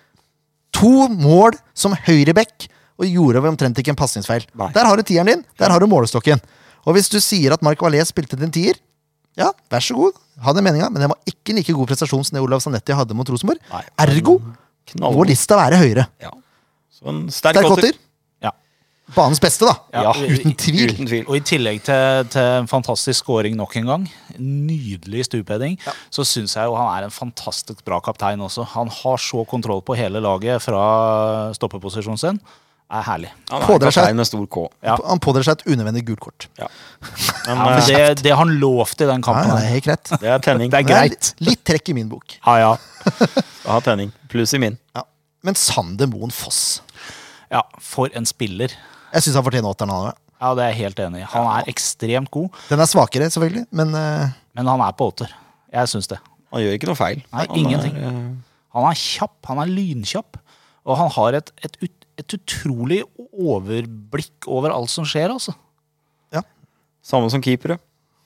To 0.76 1.08
mål 1.10 1.56
som 1.74 1.96
høyreback, 2.06 2.68
og 3.00 3.06
gjorde 3.08 3.42
omtrent 3.48 3.78
ikke 3.80 3.92
en 3.92 3.96
pasningsfeil. 4.00 4.46
Der 4.76 4.86
har 4.88 4.96
du 4.96 5.04
tieren 5.04 5.28
din. 5.28 5.46
Der 5.60 5.70
har 5.72 5.80
du 5.80 5.88
målestokken. 5.88 6.40
Og 6.86 6.94
hvis 6.96 7.10
du 7.10 7.18
sier 7.20 7.52
at 7.56 7.62
Mark 7.66 7.82
Valais 7.82 8.08
spilte 8.12 8.38
din 8.40 8.52
tier, 8.52 8.76
ja, 9.36 9.50
vær 9.72 9.80
så 9.84 9.96
god. 9.98 10.14
Ha 10.44 10.54
den 10.54 10.64
meninga, 10.64 10.90
men 10.92 11.02
det 11.02 11.10
var 11.10 11.18
ikke 11.28 11.56
like 11.56 11.74
god 11.74 11.88
prestasjon 11.88 12.24
som 12.24 12.36
det 12.38 12.44
Olav 12.44 12.62
Sanetti 12.64 12.94
hadde 12.96 13.16
mot 13.16 13.28
Rosenborg. 13.28 13.60
Ergo 14.00 14.38
knallgod. 14.92 15.22
må 15.22 15.30
lista 15.30 15.58
være 15.60 15.80
høyere. 15.82 16.08
Ja. 16.22 16.34
Så 16.94 17.08
en 17.12 17.24
sterk, 17.34 17.60
Sterk 17.60 17.76
åtter. 17.76 17.98
Ja. 18.44 18.52
Banens 19.16 19.42
beste, 19.44 19.68
da. 19.68 19.76
Ja, 19.94 20.14
uten 20.16 20.56
tvil. 20.58 20.94
Uten 20.96 21.10
tvil. 21.10 21.26
Og 21.30 21.38
i 21.38 21.44
tillegg 21.46 21.84
til, 21.86 22.26
til 22.34 22.52
en 22.62 22.70
fantastisk 22.70 23.22
scoring 23.22 23.58
nok 23.60 23.76
en 23.78 23.90
gang, 23.92 24.06
nydelig 24.42 25.28
stupheading, 25.28 25.78
så 26.10 26.26
syns 26.26 26.56
jeg 26.58 26.66
jo 26.70 26.78
han 26.80 26.90
er 26.96 27.08
en 27.08 27.14
fantastisk 27.14 27.84
bra 27.86 28.00
kaptein 28.04 28.42
også. 28.42 28.66
Han 28.76 28.90
har 28.90 29.22
så 29.22 29.46
kontroll 29.50 29.84
på 29.86 29.98
hele 30.00 30.24
laget 30.24 30.64
fra 30.66 30.86
stoppeposisjonen 31.58 32.22
sin. 32.22 32.42
Er 32.92 33.02
herlig. 33.02 33.30
Han 33.50 33.64
er 33.64 33.66
Pådrar 33.66 33.94
seg- 33.96 34.14
med 34.14 34.28
stor 34.30 34.44
K. 34.46 34.68
Ja. 34.86 34.96
Han 35.10 35.20
pådrar 35.20 35.44
seg 35.48 35.58
et 35.58 35.64
unødvendig 35.74 36.04
gult 36.06 36.20
kort. 36.22 36.48
Ja. 36.60 36.68
Ja, 37.46 37.54
men 37.54 37.76
det, 37.86 38.24
det 38.26 38.32
har 38.34 38.40
han 38.42 38.56
lovt 38.58 39.02
i 39.02 39.06
den 39.06 39.22
kampen. 39.22 39.50
ja, 39.52 39.56
det 39.60 39.66
er 39.68 39.74
helt 39.76 39.86
greit. 39.86 40.10
Det 40.22 40.30
er 40.34 40.40
tenning. 40.42 40.72
Det 40.74 40.80
er 40.80 40.88
Det 40.90 40.96
er 40.98 41.10
litt, 41.12 41.28
litt 41.46 41.62
trekk 41.66 41.92
i 41.94 41.94
min 41.98 42.08
bok. 42.10 42.38
Ja, 42.46 42.56
ja. 42.58 42.72
Ha 43.68 43.80
tenning. 43.86 44.10
Pluss 44.32 44.54
i 44.58 44.60
min. 44.62 44.78
Ja. 44.98 45.04
Men 45.46 45.58
Sander 45.60 46.10
Moen 46.10 46.34
Foss 46.34 46.82
ja, 47.54 47.62
for 47.78 48.10
en 48.18 48.26
spiller. 48.26 48.74
Jeg 49.14 49.22
syns 49.26 49.38
han 49.38 49.46
fortjener 49.46 49.70
åtteren. 49.70 49.94
han. 49.94 50.18
Ja, 50.42 50.54
det 50.58 50.64
er 50.66 50.72
jeg 50.74 50.80
helt 50.82 51.00
enig 51.06 51.22
i. 51.22 51.28
Han 51.36 51.46
er 51.54 51.70
ekstremt 51.72 52.32
god, 52.34 52.50
Den 52.70 52.82
er 52.84 52.90
svakere, 52.90 53.30
selvfølgelig, 53.32 53.66
men 53.72 53.94
uh... 53.94 54.34
men 54.58 54.68
han 54.74 54.82
er 54.84 54.96
på 54.98 55.08
åtter. 55.14 55.30
Jeg 55.72 55.92
syns 55.94 56.10
det. 56.12 56.18
Han 56.52 56.64
gjør 56.66 56.76
ikke 56.80 56.90
noe 56.90 56.98
feil. 57.00 57.22
Nei, 57.32 57.46
Han 57.46 57.62
ingenting. 57.62 57.96
Er, 58.02 58.18
uh... 58.18 58.58
Han 58.76 58.90
er 58.90 58.98
kjapp, 59.00 59.38
han 59.48 59.62
er 59.64 59.72
lynkjapp, 59.72 60.42
og 60.86 60.98
han 61.00 61.14
har 61.16 61.38
et, 61.40 61.54
et, 61.64 61.78
ut, 61.86 62.05
et 62.22 62.36
utrolig 62.38 63.02
overblikk 63.36 64.48
over 64.52 64.74
alt 64.76 64.92
som 64.94 65.08
skjer, 65.08 65.34
altså. 65.34 65.56
Ja. 66.34 66.42
samme 67.06 67.30
som 67.34 67.42
keepere. 67.44 67.78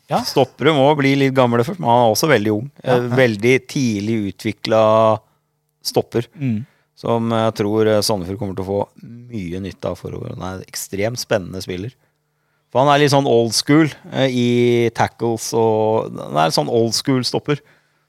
Ja. 0.10 0.24
Stoppere 0.26 0.74
må 0.74 0.88
bli 0.98 1.12
litt 1.20 1.36
gamle 1.38 1.62
først, 1.66 1.82
men 1.82 1.90
han 1.92 2.04
er 2.08 2.12
også 2.16 2.30
veldig 2.32 2.54
ung. 2.56 2.68
Eh, 2.82 3.08
Veldig 3.14 3.56
tidlig 3.70 4.16
utvikla 4.32 4.82
stopper. 5.86 6.26
Mm. 6.34 6.64
Som 6.98 7.30
jeg 7.32 7.54
tror 7.60 7.88
eh, 7.88 8.02
Sandefjord 8.04 8.40
kommer 8.42 8.58
til 8.58 8.66
å 8.66 8.70
få 8.72 8.80
mye 9.06 9.62
nytte 9.64 9.92
av 9.92 10.00
forover. 10.02 10.34
Han 10.34 10.46
er 10.48 10.56
en 10.64 10.66
ekstremt 10.70 11.22
spennende 11.22 11.62
spiller. 11.64 11.94
For 12.70 12.82
han 12.84 12.90
er 12.94 13.02
litt 13.04 13.14
sånn 13.14 13.30
old 13.30 13.54
school 13.58 13.88
eh, 14.12 14.30
i 14.30 14.50
tackles 14.98 15.52
og 15.58 16.10
Han 16.18 16.38
er 16.38 16.50
en 16.50 16.58
sånn 16.58 16.70
old 16.74 16.98
school 16.98 17.22
stopper. 17.26 17.62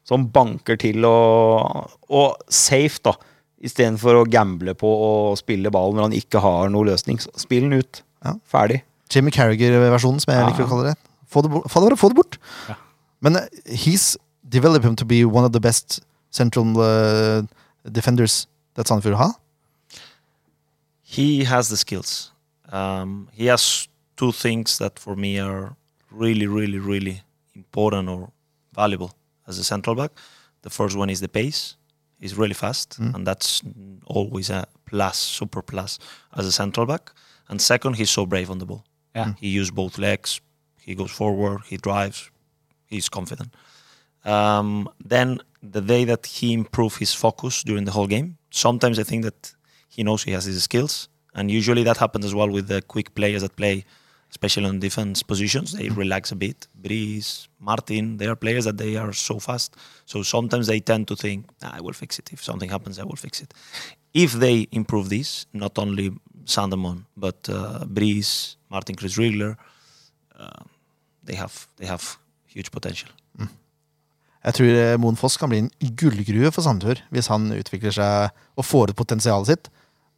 Som 0.08 0.24
banker 0.32 0.80
til 0.80 1.04
og, 1.04 1.92
og 2.08 2.40
safe, 2.48 2.96
da. 3.04 3.12
Istedenfor 3.60 4.22
å 4.22 4.24
gamble 4.30 4.72
på 4.74 4.88
å 4.88 5.10
spille 5.36 5.70
ballen 5.70 5.98
når 5.98 6.06
han 6.08 6.16
ikke 6.16 6.40
har 6.40 6.70
noen 6.72 6.88
løsning. 6.88 7.18
Så 7.20 7.28
Spill 7.42 7.66
den 7.68 7.80
ut. 7.82 8.02
Ja. 8.24 8.34
Ferdig. 8.48 8.82
Jimmy 9.12 9.30
Carriger-versjonen, 9.34 10.20
som 10.22 10.32
jeg 10.32 10.40
Ja. 10.40 10.48
liker 10.48 10.64
å 10.64 10.68
kalle 10.70 10.86
det. 10.90 10.96
Få 11.28 11.42
det, 11.42 11.50
bort, 11.50 11.66
få 11.70 11.82
det, 11.88 11.98
få 11.98 12.08
det 12.08 12.16
bort. 12.16 12.38
Ja. 12.68 12.74
Men 13.20 13.36
uh, 13.36 13.46
he's 13.66 14.16
developed 14.48 14.84
him 14.84 14.96
to 14.96 15.04
be 15.04 15.24
one 15.24 15.44
of 15.44 15.52
the 15.52 15.60
best 15.60 16.00
central 16.30 16.64
uh, 16.80 17.42
defenders 17.84 18.46
that 18.74 18.86
Sandefjord 18.88 19.16
har. 19.16 19.34
He 21.02 21.44
has 21.44 21.68
the 21.68 21.76
skills. 21.76 22.30
Um, 22.72 23.28
he 23.32 23.46
has 23.46 23.88
two 24.16 24.32
things 24.32 24.78
that 24.78 24.98
for 24.98 25.16
me 25.16 25.38
are 25.38 25.74
really, 26.10 26.46
really, 26.46 26.78
really 26.78 27.22
important 27.54 28.08
or 28.08 28.30
valuable 28.74 29.12
as 29.46 29.58
a 29.58 29.64
central 29.64 29.96
back. 29.96 30.12
The 30.62 30.70
first 30.70 30.96
one 30.96 31.10
is 31.10 31.20
the 31.20 31.28
pace. 31.28 31.76
He's 32.20 32.36
really 32.36 32.54
fast, 32.54 32.98
and 32.98 33.26
that's 33.26 33.62
always 34.04 34.50
a 34.50 34.66
plus, 34.86 35.16
super 35.16 35.62
plus 35.62 35.98
as 36.36 36.46
a 36.46 36.52
central 36.52 36.86
back. 36.86 37.12
and 37.48 37.60
second, 37.60 37.96
he's 37.96 38.10
so 38.10 38.26
brave 38.26 38.50
on 38.50 38.58
the 38.58 38.66
ball. 38.66 38.84
Yeah. 39.14 39.32
He 39.40 39.48
uses 39.48 39.70
both 39.70 39.98
legs. 39.98 40.40
He 40.78 40.94
goes 40.94 41.10
forward. 41.10 41.62
He 41.66 41.76
drives. 41.78 42.30
He's 42.86 43.08
confident. 43.08 43.54
Um, 44.24 44.88
then 45.04 45.40
the 45.62 45.80
day 45.80 46.04
that 46.04 46.26
he 46.26 46.52
improved 46.52 46.98
his 46.98 47.14
focus 47.14 47.62
during 47.62 47.84
the 47.86 47.92
whole 47.92 48.06
game, 48.06 48.36
sometimes 48.50 48.98
I 48.98 49.02
think 49.04 49.24
that 49.24 49.54
he 49.88 50.02
knows 50.02 50.22
he 50.22 50.32
has 50.32 50.44
his 50.44 50.62
skills, 50.62 51.08
and 51.34 51.50
usually 51.50 51.82
that 51.84 51.96
happens 51.96 52.24
as 52.24 52.34
well 52.34 52.50
with 52.50 52.68
the 52.68 52.82
quick 52.82 53.14
players 53.14 53.42
that 53.42 53.56
play, 53.56 53.84
especially 54.30 54.68
on 54.68 54.78
defense 54.80 55.22
positions. 55.22 55.72
They 55.72 55.88
relax 55.88 56.32
a 56.32 56.36
bit. 56.36 56.68
Breeze, 56.74 57.48
Martin, 57.58 58.16
they 58.16 58.26
are 58.26 58.36
players 58.36 58.64
that 58.64 58.78
they 58.78 58.96
are 58.96 59.12
so 59.12 59.38
fast. 59.38 59.76
So 60.06 60.22
sometimes 60.22 60.66
they 60.66 60.80
tend 60.80 61.08
to 61.08 61.16
think, 61.16 61.46
"Ah, 61.62 61.76
I 61.78 61.80
will 61.80 61.94
fix 61.94 62.18
it. 62.18 62.32
If 62.32 62.42
something 62.42 62.70
happens, 62.70 62.98
I 62.98 63.04
will 63.04 63.16
fix 63.26 63.40
it. 63.40 63.54
If 64.14 64.32
they 64.32 64.66
improve 64.72 65.08
this, 65.08 65.46
not 65.52 65.78
only 65.78 66.10
Sandermon, 66.44 67.04
but 67.16 67.48
uh, 67.48 67.84
Breeze, 67.86 68.56
Martin 68.70 68.96
Chris 68.96 69.16
Rigler, 69.16 69.56
uh, 70.38 70.64
they 71.24 71.36
have 71.36 71.66
they 71.76 71.86
have 71.86 72.18
huge 72.46 72.70
potential. 72.70 73.10
Jeg 74.40 74.56
tror 74.56 74.66
eh, 74.72 74.96
Moen 75.00 75.18
Foss 75.20 75.36
kan 75.36 75.50
bli 75.52 75.58
en 75.60 75.70
gullgrue 76.00 76.48
for 76.54 76.64
Sandefjord 76.64 77.02
hvis 77.12 77.28
han 77.28 77.50
utvikler 77.52 77.92
seg 77.92 78.30
og 78.56 78.64
får 78.64 78.92
ut 78.92 78.96
potensialet 78.96 79.50
sitt. 79.50 79.68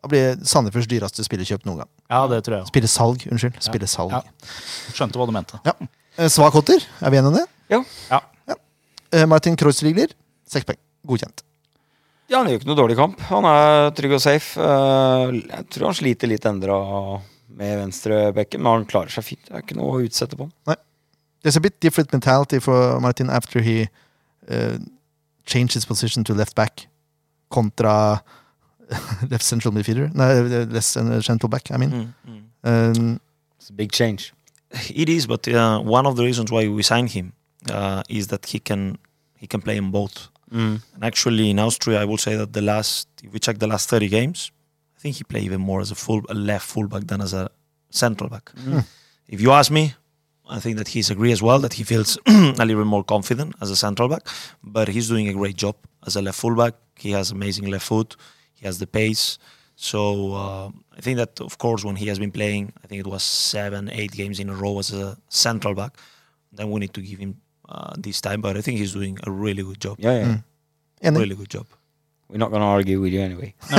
Da 0.03 0.11
blir 0.11 0.41
Sandefjords 0.43 0.89
dyreste 0.91 1.23
spillerkjøp 1.23 1.63
noen 1.69 1.85
gang. 1.85 1.91
Ja, 2.11 2.25
det 2.31 2.41
tror 2.47 2.57
jeg. 2.59 2.67
Spillesalg, 2.73 3.27
unnskyld. 3.31 3.61
Spillesalg. 3.63 4.15
Ja. 4.17 4.51
Skjønte 4.97 5.21
hva 5.21 5.29
du 5.31 5.35
mente. 5.37 5.61
Ja. 5.67 5.77
Eh, 6.19 6.29
Svak 6.33 6.57
hotter, 6.59 6.83
er 7.01 7.13
vi 7.15 7.21
enige 7.21 7.31
om 7.31 7.37
det? 7.39 7.45
Ja. 7.71 7.79
Ja. 8.11 8.57
Eh, 9.15 9.27
Martin 9.31 9.55
Kreuzrigler, 9.57 10.11
seks 10.51 10.67
poeng. 10.67 10.81
Godkjent. 11.07 11.45
Ja, 12.33 12.41
han 12.41 12.49
gjør 12.51 12.59
ikke 12.61 12.69
noe 12.73 12.79
dårlig 12.81 12.97
kamp. 12.99 13.21
Han 13.29 13.47
er 13.47 13.91
trygg 13.95 14.17
og 14.19 14.23
safe. 14.25 14.59
Eh, 14.59 15.37
Jeg 15.53 15.69
tror 15.71 15.91
han 15.93 15.99
sliter 15.99 16.31
litt 16.31 16.47
endra 16.51 16.77
med 17.53 17.79
venstrebekken, 17.85 18.63
men 18.63 18.73
han 18.81 18.87
klarer 18.89 19.13
seg 19.13 19.25
fint. 19.27 19.45
Det 19.47 19.55
er 19.55 19.63
ikke 19.67 19.77
noe 19.79 19.99
å 19.99 20.03
utsette 20.07 20.39
på 20.39 20.49
han. 20.49 20.77
There's 21.43 21.57
a 21.59 21.61
bit 21.61 21.79
different 21.81 22.13
mentality 22.13 22.59
for 22.63 22.99
Martin 23.03 23.29
after 23.31 23.61
he 23.61 23.89
uh, 24.49 24.79
changed 25.45 25.75
his 25.75 25.85
position 25.85 26.25
to 26.25 26.35
left 26.35 26.55
back 26.55 26.87
kontra 27.51 28.21
left 29.31 29.45
central 29.45 29.75
midfielder. 29.75 30.11
Nei, 30.15 30.25
eh, 30.25 30.63
eh, 30.63 30.67
left 30.71 30.97
eh, 30.97 31.21
central 31.21 31.49
back, 31.49 31.71
I 31.71 31.77
mean. 31.77 31.91
Mm, 31.91 32.15
mm. 32.29 32.43
Um, 32.65 33.21
It's 33.59 33.71
a 33.71 33.73
big 33.73 33.93
change. 33.93 34.33
It 34.95 35.09
is, 35.09 35.27
but 35.27 35.47
uh, 35.47 35.81
one 35.81 36.07
of 36.07 36.17
the 36.17 36.25
reasons 36.25 36.51
why 36.51 36.67
we 36.69 36.83
signed 36.83 37.11
him 37.11 37.33
uh, 37.71 38.03
is 38.09 38.27
that 38.29 38.47
he 38.47 38.59
can 38.59 38.99
he 39.37 39.47
can 39.47 39.61
play 39.61 39.77
in 39.77 39.91
both. 39.91 40.29
Mm. 40.53 40.83
And 40.95 41.05
actually, 41.05 41.51
in 41.51 41.59
Austria, 41.59 42.01
I 42.01 42.05
will 42.05 42.19
say 42.19 42.37
that 42.37 42.53
the 42.53 42.63
last, 42.63 43.09
if 43.23 43.33
we 43.33 43.39
check 43.39 43.59
the 43.59 43.67
last 43.67 43.89
30 43.89 44.09
games, 44.09 44.51
I 44.97 45.01
think 45.01 45.17
he 45.17 45.25
played 45.25 45.45
even 45.45 45.61
more 45.61 45.81
as 45.81 45.91
a 45.91 45.95
full, 45.95 46.23
a 46.29 46.35
left 46.35 46.67
fullback 46.67 47.07
than 47.07 47.21
as 47.21 47.33
a 47.33 47.51
central 47.91 48.29
back. 48.31 48.51
Hmm. 48.51 48.81
If 49.29 49.41
you 49.41 49.53
ask 49.53 49.71
me, 49.71 49.95
I 50.49 50.61
think 50.61 50.77
that 50.77 50.89
he's 50.89 51.11
agree 51.11 51.33
as 51.33 51.43
well 51.43 51.59
that 51.61 51.75
he 51.75 51.85
feels 51.85 52.19
a 52.27 52.65
little 52.65 52.83
bit 52.83 52.87
more 52.87 53.05
confident 53.05 53.55
as 53.61 53.71
a 53.71 53.77
central 53.77 54.09
back, 54.09 54.27
but 54.63 54.89
he's 54.89 55.09
doing 55.09 55.29
a 55.29 55.33
great 55.33 55.57
job 55.57 55.77
as 56.07 56.17
a 56.17 56.23
left 56.23 56.39
fullback. 56.39 56.75
He 56.97 57.13
has 57.13 57.31
amazing 57.31 57.67
left 57.71 57.87
foot. 57.87 58.17
He 58.63 58.69
has 58.69 58.79
the 58.79 58.87
pace. 58.87 59.39
So 59.75 60.35
uh, 60.35 60.71
I 60.97 61.01
think 61.01 61.17
that, 61.17 61.41
of 61.41 61.59
course, 61.59 61.85
when 61.85 61.97
he 61.97 62.07
has 62.07 62.19
been 62.21 62.31
playing, 62.31 62.73
I 62.85 62.87
think 62.87 63.01
it 63.01 63.09
was 63.09 63.25
seven, 63.25 63.91
eight 63.91 64.13
games 64.13 64.39
in 64.39 64.49
a 64.49 64.55
row 64.55 64.79
as 64.79 64.93
a 64.93 65.17
central 65.29 65.75
back, 65.75 65.97
then 66.53 66.71
we 66.71 66.79
need 66.79 66.95
to 66.95 67.03
give 67.03 67.19
him 67.19 67.41
uh, 67.69 67.95
this 67.99 68.21
time. 68.21 68.41
But 68.41 68.57
I 68.57 68.61
think 68.61 68.79
he's 68.79 68.93
doing 68.93 69.19
a 69.27 69.31
really 69.31 69.65
good 69.65 69.81
job. 69.81 69.97
Yeah, 69.99 70.17
yeah. 70.19 70.27
Mm. 70.27 70.45
And 71.03 71.19
Really 71.19 71.35
good 71.35 71.51
job. 71.51 71.67
We're 72.29 72.39
not 72.39 72.53
gonna 72.53 72.65
argue 72.65 73.01
with 73.01 73.13
you 73.13 73.21
anyway. 73.21 73.55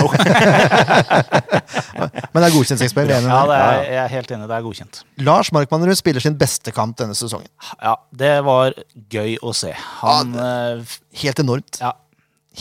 Men 2.34 2.44
det 2.44 2.50
er 2.50 2.54
godkjent 2.54 2.82
er 2.84 3.02
enige 3.02 3.32
Ja, 3.32 3.40
det 3.50 3.56
er, 3.56 3.82
jeg 3.82 4.04
er 4.04 4.12
helt 4.12 4.32
enig. 4.36 4.50
Det 4.50 4.56
er 4.58 4.62
godkjent. 4.68 5.00
Lars 5.26 5.52
Markmannerud 5.56 5.96
spiller 5.98 6.22
sin 6.22 6.38
beste 6.38 6.72
kamp 6.76 6.98
denne 7.00 7.16
sesongen. 7.18 7.48
Ja, 7.82 7.96
det 8.14 8.36
var 8.46 8.76
gøy 9.10 9.40
å 9.42 9.56
se. 9.58 9.72
Han 10.04 10.36
ja, 10.38 10.78
Helt 11.24 11.40
enormt. 11.42 11.80
Ja. 11.82 11.96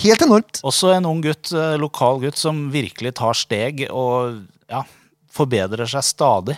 Helt 0.00 0.22
enormt. 0.24 0.60
Også 0.64 0.94
en 0.96 1.04
ung 1.06 1.20
gutt, 1.24 1.52
eh, 1.52 1.76
lokal 1.80 2.20
gutt, 2.22 2.38
som 2.40 2.70
virkelig 2.72 3.14
tar 3.18 3.34
steg 3.36 3.84
og 3.90 4.38
ja, 4.70 4.82
forbedrer 5.32 5.88
seg 5.90 6.04
stadig. 6.06 6.56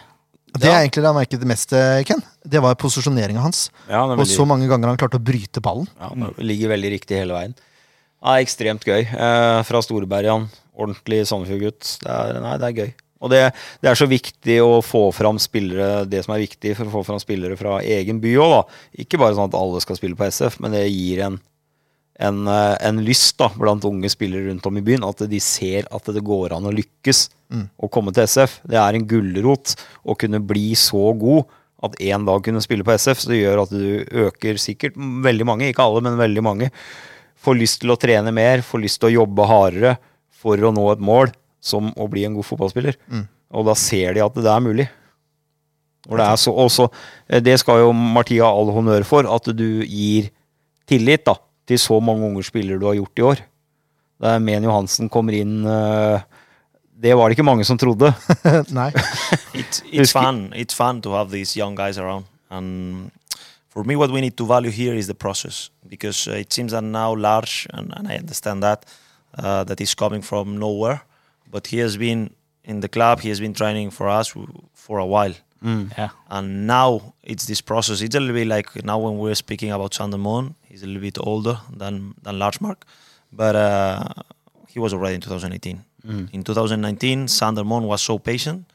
Det 0.54 0.68
jeg 0.70 0.84
egentlig 0.86 1.02
det 1.02 1.10
han 1.10 1.16
merket 1.18 1.44
mest, 1.50 1.72
eh, 1.74 2.04
Ken, 2.06 2.22
det 2.46 2.60
var 2.62 2.76
posisjoneringa 2.78 3.42
hans. 3.42 3.70
Ja, 3.88 4.04
er 4.06 4.14
Og 4.22 4.26
så 4.30 4.46
mange 4.46 4.68
ganger 4.70 4.86
han 4.92 4.96
klarte 5.00 5.18
å 5.18 5.24
bryte 5.24 5.60
ballen. 5.60 5.88
ja, 5.98 6.08
han 6.12 6.34
ligger 6.38 6.68
veldig 6.70 6.92
riktig 6.94 7.18
hele 7.18 7.34
veien. 7.34 7.54
Ja, 8.22 8.36
ekstremt 8.38 8.84
gøy. 8.86 9.02
Eh, 9.02 9.62
fra 9.66 9.82
Storebergan. 9.82 10.46
Ordentlig 10.78 11.26
Sandefjord-gutt. 11.26 11.98
Det, 12.02 12.10
er- 12.10 12.58
det 12.58 12.68
er 12.70 12.78
gøy. 12.84 12.94
Og 13.24 13.30
det, 13.30 13.40
det 13.82 13.90
er 13.90 13.94
så 13.98 14.06
viktig 14.06 14.60
å 14.62 14.78
få 14.84 15.12
fram 15.14 15.38
spillere 15.38 16.04
det 16.08 16.24
som 16.24 16.34
er 16.34 16.42
viktig 16.46 16.76
for 16.76 16.84
å 16.86 16.92
få 16.92 17.04
fram 17.06 17.18
spillere 17.22 17.56
fra 17.56 17.78
egen 17.80 18.20
by 18.20 18.34
òg, 18.36 18.50
da. 18.52 18.62
Ikke 19.00 19.18
bare 19.18 19.34
sånn 19.34 19.48
at 19.48 19.54
alle 19.58 19.80
skal 19.80 19.96
spille 19.96 20.14
på 20.18 20.26
SF, 20.28 20.58
men 20.60 20.72
det 20.76 20.84
gir 20.92 21.22
en, 21.24 21.40
en, 22.20 22.46
eh, 22.46 22.76
en 22.86 23.00
lyst 23.04 23.38
da, 23.38 23.50
blant 23.58 23.84
unge 23.84 24.10
spillere 24.12 24.48
rundt 24.48 24.66
om 24.66 24.78
i 24.78 24.84
byen. 24.84 25.04
At 25.06 25.24
de 25.30 25.40
ser 25.42 25.88
at 25.90 26.10
det 26.14 26.24
går 26.24 26.54
an 26.56 26.68
å 26.68 26.74
lykkes 26.74 27.28
å 27.78 27.90
komme 27.92 28.14
til 28.14 28.24
SF. 28.26 28.60
Det 28.66 28.78
er 28.80 28.94
en 28.94 29.06
gulrot 29.06 29.76
å 30.04 30.16
kunne 30.18 30.40
bli 30.42 30.74
så 30.74 31.12
god 31.18 31.44
at 31.84 31.98
en 32.00 32.24
dag 32.24 32.42
kunne 32.42 32.62
spille 32.64 32.86
på 32.86 32.94
SF. 32.96 33.20
Så 33.20 33.30
det 33.30 33.42
gjør 33.42 33.64
at 33.64 33.74
du 33.74 34.04
øker 34.26 34.58
sikkert 34.58 34.96
veldig 34.96 35.46
mange, 35.46 35.68
ikke 35.68 35.84
alle, 35.84 36.02
men 36.06 36.18
veldig 36.18 36.42
mange. 36.42 36.70
Får 37.44 37.58
lyst 37.60 37.80
til 37.82 37.92
å 37.92 38.00
trene 38.00 38.32
mer, 38.32 38.64
får 38.64 38.82
lyst 38.82 39.00
til 39.02 39.10
å 39.10 39.16
jobbe 39.22 39.46
hardere 39.50 39.96
for 40.30 40.56
å 40.56 40.72
nå 40.74 40.86
et 40.92 41.02
mål 41.04 41.32
som 41.64 41.92
å 41.96 42.08
bli 42.10 42.24
en 42.26 42.36
god 42.36 42.46
fotballspiller. 42.48 42.96
Og 43.54 43.66
da 43.68 43.74
ser 43.78 44.16
de 44.16 44.24
at 44.24 44.34
det 44.34 44.50
er 44.50 44.64
mulig. 44.64 44.88
Og 46.10 46.18
det, 46.18 46.24
er 46.26 46.36
så, 46.36 46.52
også, 46.52 46.88
eh, 47.28 47.40
det 47.40 47.58
skal 47.62 47.80
jo 47.80 47.92
Martia 47.96 48.44
all 48.44 48.72
honnør 48.74 49.06
for, 49.08 49.28
at 49.30 49.46
du 49.56 49.84
gir 49.84 50.28
tillit 50.90 51.24
da, 51.24 51.38
til 51.66 51.80
så 51.80 51.98
mange 52.00 52.26
unge 52.28 52.44
spillere 52.44 52.80
du 52.80 52.86
har 52.86 52.98
gjort 52.98 53.18
i 53.18 53.26
år. 53.30 53.42
Da 54.20 54.38
Men 54.38 54.64
Johansen 54.64 55.10
kommer 55.10 55.34
inn 55.36 55.64
eh, 55.66 56.22
Det 56.94 57.16
var 57.18 57.28
det 57.28 57.36
ikke 57.36 57.46
mange 57.46 57.64
som 57.66 57.78
trodde. 57.78 58.12
Nei. 58.78 58.90
It's 59.60 59.82
it's 59.90 60.12
fun. 60.12 60.52
It's 60.54 60.74
fun 60.74 61.02
to 61.02 61.12
have 61.12 61.30
these 61.30 61.56
young 61.56 61.74
guys 61.74 61.98
around. 61.98 62.24
And 62.50 63.10
for 63.68 63.84
me, 63.84 63.96
what 63.96 64.10
we 64.10 64.20
need 64.20 64.36
to 64.36 64.46
value 64.46 64.70
here 64.70 64.94
is 64.94 65.06
the 65.06 65.14
process 65.14 65.70
because 65.88 66.28
uh, 66.28 66.34
it 66.34 66.52
seems 66.52 66.72
that 66.72 66.84
now 66.84 67.14
Lars, 67.14 67.66
and, 67.70 67.92
and 67.96 68.08
I 68.08 68.16
understand 68.16 68.62
that, 68.62 68.86
uh, 69.36 69.64
that 69.64 69.78
he's 69.80 69.94
coming 69.94 70.22
from 70.22 70.56
nowhere, 70.58 71.02
but 71.50 71.66
he 71.66 71.78
has 71.78 71.96
been 71.96 72.30
in 72.64 72.80
the 72.80 72.88
club. 72.88 73.20
He 73.20 73.28
has 73.28 73.40
been 73.40 73.54
training 73.54 73.90
for 73.90 74.08
us 74.08 74.32
for 74.72 74.98
a 74.98 75.06
while. 75.06 75.34
Ja. 75.96 76.08
And 76.28 76.66
now 76.66 77.14
it's 77.22 77.46
this 77.46 77.62
process. 77.62 78.02
It's 78.02 78.14
a 78.14 78.20
little 78.20 78.34
bit 78.34 78.46
like 78.46 78.84
now 78.84 78.98
when 78.98 79.18
we're 79.18 79.34
speaking 79.34 79.72
about 79.72 79.94
Sander 79.94 80.18
Moon, 80.18 80.54
he's 80.68 80.82
a 80.82 80.86
little 80.86 81.00
bit 81.02 81.18
older 81.18 81.58
than 81.78 82.14
than 82.22 82.38
Largemark, 82.38 82.84
but 83.32 83.54
uh, 83.56 84.04
he 84.68 84.78
was 84.80 84.92
already 84.92 85.14
in 85.14 85.20
2018. 85.20 85.84
In 86.32 86.42
2019, 86.42 87.28
Sander 87.28 87.64
Moon 87.64 87.84
was 87.84 88.02
so 88.02 88.18
patient. 88.18 88.66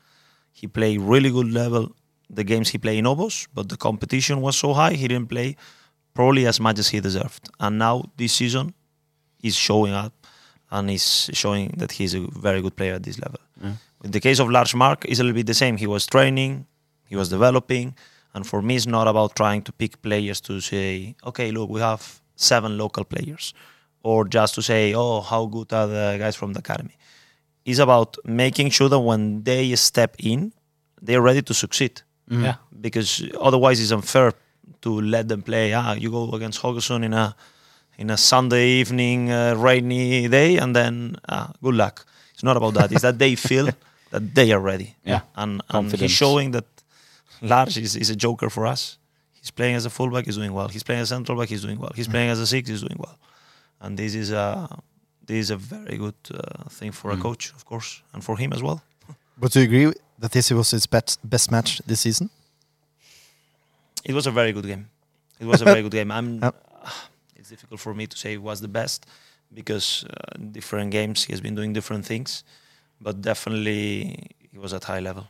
He 0.52 0.68
played 0.68 1.00
really 1.00 1.30
good 1.30 1.54
level 1.54 1.92
the 2.30 2.44
games 2.44 2.70
he 2.70 2.78
played 2.78 3.00
in 3.00 3.06
Obos, 3.06 3.48
but 3.54 3.70
the 3.70 3.78
competition 3.78 4.42
was 4.42 4.56
so 4.56 4.74
high 4.74 4.94
he 4.94 5.08
didn't 5.08 5.28
play 5.30 5.56
probably 6.14 6.46
as 6.48 6.60
much 6.60 6.80
as 6.80 6.90
he 6.90 7.00
deserved. 7.00 7.50
And 7.60 7.80
now 7.80 8.04
this 8.18 8.34
season, 8.34 8.74
he's 9.40 9.56
showing 9.56 9.94
up 9.94 10.14
and 10.72 10.90
he's 10.90 11.30
showing 11.34 11.74
that 11.78 11.92
he's 11.94 12.14
a 12.14 12.22
very 12.40 12.62
good 12.62 12.76
player 12.76 12.94
at 12.96 13.04
this 13.04 13.20
level. 13.20 13.40
In 14.04 14.12
the 14.12 14.20
case 14.20 14.40
of 14.40 14.50
Lars 14.50 14.74
Mark, 14.76 15.06
it's 15.06 15.20
a 15.20 15.24
little 15.24 15.36
bit 15.36 15.48
the 15.48 15.54
same. 15.54 15.78
He 15.78 15.88
was 15.88 16.06
training, 16.06 16.66
he 17.10 17.16
was 17.16 17.30
developing, 17.30 17.96
and 18.34 18.46
for 18.46 18.62
me, 18.62 18.76
it's 18.76 18.86
not 18.86 19.08
about 19.08 19.36
trying 19.36 19.64
to 19.64 19.72
pick 19.72 20.02
players 20.02 20.40
to 20.42 20.62
say, 20.62 21.16
okay, 21.26 21.52
look, 21.52 21.70
we 21.70 21.82
have 21.82 22.22
seven 22.36 22.78
local 22.78 23.04
players, 23.04 23.54
or 24.04 24.26
just 24.26 24.56
to 24.56 24.62
say, 24.62 24.94
oh, 24.94 25.22
how 25.22 25.46
good 25.46 25.74
are 25.74 25.88
the 25.88 26.18
guys 26.20 26.36
from 26.36 26.54
the 26.54 26.60
academy. 26.60 26.96
It's 27.66 27.80
about 27.80 28.18
making 28.24 28.70
sure 28.70 28.90
that 28.90 29.00
when 29.00 29.44
they 29.44 29.76
step 29.76 30.16
in, 30.20 30.54
they're 31.02 31.22
ready 31.22 31.42
to 31.42 31.54
succeed. 31.54 32.02
Ja. 32.30 32.54
Because 32.80 33.28
otherwise, 33.42 33.82
it's 33.82 33.92
unfair 33.92 34.34
to 34.82 35.02
let 35.02 35.28
them 35.28 35.42
play. 35.42 35.74
Ah, 35.74 35.94
you 35.94 36.12
go 36.12 36.32
against 36.32 36.62
Haugesund 36.62 37.04
in 37.04 37.14
a 37.14 37.36
in 37.98 38.10
a 38.10 38.18
Sunday 38.18 38.68
evening, 38.80 39.30
uh, 39.32 39.56
rainy 39.58 40.28
day, 40.28 40.58
and 40.58 40.76
then 40.76 41.18
ah, 41.28 41.52
good 41.62 41.76
luck. 41.76 42.06
It's 42.34 42.44
not 42.44 42.56
about 42.56 42.76
that. 42.76 42.92
It's 42.92 43.02
that 43.02 43.18
they 43.20 43.36
feel 43.50 43.70
that 44.12 44.36
they 44.36 44.52
are 44.54 44.60
ready. 44.60 44.96
Yeah. 45.04 45.22
And, 45.36 45.52
and 45.52 45.68
Confidence. 45.68 46.02
he's 46.02 46.12
showing 46.12 46.52
that 46.52 46.66
Lars 47.42 47.78
is, 47.78 47.96
is 47.96 48.10
a 48.10 48.16
joker 48.16 48.50
for 48.50 48.66
us. 48.68 48.98
He's 49.32 49.52
playing 49.52 49.76
as 49.76 49.86
a 49.86 49.90
fullback, 49.90 50.26
he's 50.26 50.36
doing 50.36 50.54
well. 50.54 50.68
He's 50.68 50.84
playing 50.84 51.02
as 51.02 51.12
a 51.12 51.16
central 51.16 51.38
back, 51.40 51.50
he's 51.50 51.62
doing 51.62 51.80
well. 51.80 51.92
He's 51.96 52.08
playing 52.08 52.30
as 52.30 52.40
a 52.40 52.48
six, 52.48 52.70
he's 52.70 52.82
doing 52.82 52.98
well. 53.00 53.18
And 53.80 53.98
this 53.98 54.14
is 54.16 54.32
a 54.32 54.82
this 55.26 55.38
is 55.38 55.52
a 55.52 55.58
very 55.58 55.98
good 55.98 56.16
uh, 56.34 56.68
thing 56.70 56.92
for 56.92 57.12
a 57.12 57.18
coach, 57.18 57.54
of 57.54 57.64
course, 57.64 58.02
and 58.14 58.24
for 58.24 58.36
him 58.38 58.52
as 58.54 58.62
well. 58.64 58.82
But 59.38 59.52
do 59.54 59.60
you 59.60 59.66
agree 59.66 59.94
that 60.18 60.32
this 60.32 60.52
was 60.52 60.72
his 60.72 60.86
best, 60.86 61.20
best 61.24 61.50
match 61.50 61.82
this 61.86 62.02
season? 62.02 62.30
It 64.04 64.14
was 64.14 64.28
a 64.28 64.32
very 64.32 64.52
good 64.52 64.66
game. 64.66 64.90
It 65.40 65.46
was 65.46 65.62
a 65.62 65.66
very 65.66 65.82
good 65.82 65.94
game. 65.94 66.12
I'm. 66.18 66.42
Yep. 66.42 66.56
it's 67.38 67.50
difficult 67.50 67.80
for 67.80 67.94
me 67.94 68.08
to 68.08 68.18
say 68.18 68.34
it 68.34 68.42
was 68.42 68.60
the 68.60 68.68
best 68.68 69.06
because 69.54 70.04
uh, 70.04 70.38
different 70.52 70.92
games 70.92 71.24
he 71.24 71.34
has 71.34 71.42
been 71.42 71.56
doing 71.56 71.74
different 71.74 72.06
things, 72.06 72.44
but 73.00 73.22
definitely 73.22 74.28
he 74.52 74.58
was 74.58 74.74
at 74.74 74.84
high 74.84 75.00
level. 75.00 75.28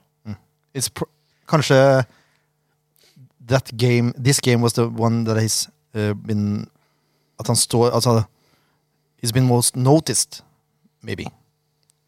it's 0.74 0.90
pr 0.90 1.04
kanskje 1.50 1.80
that 3.50 3.72
game 3.78 4.14
This 4.18 4.40
game 4.42 4.62
was 4.62 4.74
the 4.78 4.88
one 4.90 5.24
that 5.26 5.38
he's 5.42 5.68
uh, 5.96 6.14
been 6.14 6.68
At 7.40 7.48
han 7.48 7.56
står 7.56 7.90
Altså 7.92 8.22
He's 9.20 9.34
been 9.36 9.48
most 9.50 9.76
noticed, 9.76 10.44
maybe. 11.04 11.26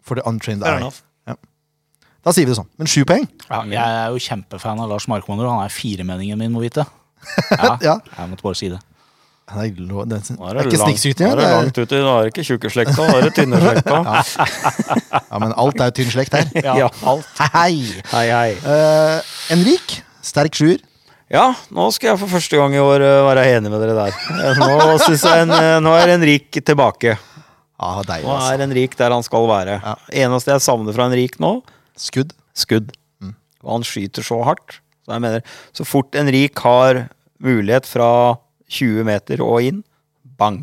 For 0.01 0.15
the 0.15 0.23
untrained 0.25 0.63
Fair 0.63 0.79
eye. 0.79 1.35
Da 2.21 2.31
sier 2.31 2.45
vi 2.45 2.53
det 2.53 2.59
sånn. 2.59 2.69
Men 2.77 2.87
sju 2.87 3.01
poeng? 3.09 3.25
Ja, 3.49 3.59
jeg 3.65 3.81
er 3.81 4.13
jo 4.13 4.21
kjempefan 4.21 4.79
av 4.79 4.91
Lars 4.91 5.07
Markmanner, 5.09 5.49
han 5.49 5.63
er 5.65 5.73
firemeningen 5.73 6.37
min, 6.39 6.53
må 6.53 6.61
vite. 6.63 6.85
Ja, 7.51 7.73
Ja. 7.81 7.95
Jeg 8.17 8.29
måtte 8.31 8.45
bare 8.45 8.57
si 8.61 8.69
det. 8.71 8.79
Det 9.51 9.57
er, 9.65 9.79
lo- 9.83 10.05
det 10.07 10.15
er, 10.21 10.37
er, 10.39 10.57
det 10.61 10.65
ikke 10.69 10.79
snikskryting. 10.79 11.27
nå 11.27 11.33
er 11.33 11.39
det 11.41 11.47
langt 11.51 11.79
uti. 11.81 11.97
Nå 11.99 12.11
er 12.13 12.21
det 12.27 12.31
ikke 12.31 12.45
tjukkeslekta, 12.47 12.95
nå 13.09 13.17
er 13.17 13.25
det 13.25 13.31
tynneslekta. 13.35 13.97
ja, 15.33 15.39
men 15.43 15.51
alt 15.59 15.81
er 15.83 15.89
jo 15.89 15.95
tynn 15.97 16.13
slekt 16.13 16.37
her. 16.37 16.47
Ja, 16.79 16.87
alt. 17.11 17.41
Hei! 17.57 17.73
Hei, 18.13 18.23
hei. 18.31 18.53
Uh, 18.63 19.30
Enrik, 19.49 20.01
sterk 20.23 20.55
sjuer. 20.55 20.79
Ja, 21.31 21.53
nå 21.71 21.85
skal 21.95 22.11
jeg 22.11 22.19
for 22.19 22.31
første 22.33 22.59
gang 22.59 22.73
i 22.75 22.81
år 22.83 23.03
eh, 23.07 23.17
være 23.23 23.45
enig 23.55 23.71
med 23.71 23.79
dere 23.79 23.95
der. 23.95 24.15
Eh, 24.35 24.57
Nå, 24.59 24.71
jeg 24.99 25.19
en, 25.45 25.53
eh, 25.55 25.77
nå 25.79 25.93
er 25.95 26.11
Henrik 26.11 26.59
tilbake. 26.59 27.13
Ah, 27.81 28.01
deilig, 28.03 28.27
Nå 28.27 28.33
altså. 28.35 28.49
er 28.51 28.63
Henrik 28.65 28.97
der 28.99 29.15
han 29.15 29.23
skal 29.23 29.47
være. 29.49 29.77
Ja. 29.79 29.93
Eneste 30.25 30.51
jeg 30.51 30.63
savner 30.67 30.93
fra 30.97 31.07
Henrik 31.07 31.39
nå, 31.41 31.53
Skudd. 31.97 32.35
skudd. 32.53 32.91
Mm. 33.23 33.31
Og 33.63 33.71
han 33.77 33.87
skyter 33.87 34.27
så 34.27 34.41
hardt. 34.43 34.81
Så 35.05 35.15
jeg 35.15 35.23
mener, 35.23 35.41
så 35.73 35.87
fort 35.87 36.13
Henrik 36.19 36.59
har 36.67 37.05
mulighet 37.41 37.87
fra 37.89 38.35
20 38.71 39.07
meter 39.07 39.41
og 39.45 39.63
inn, 39.65 39.81
bang. 40.37 40.61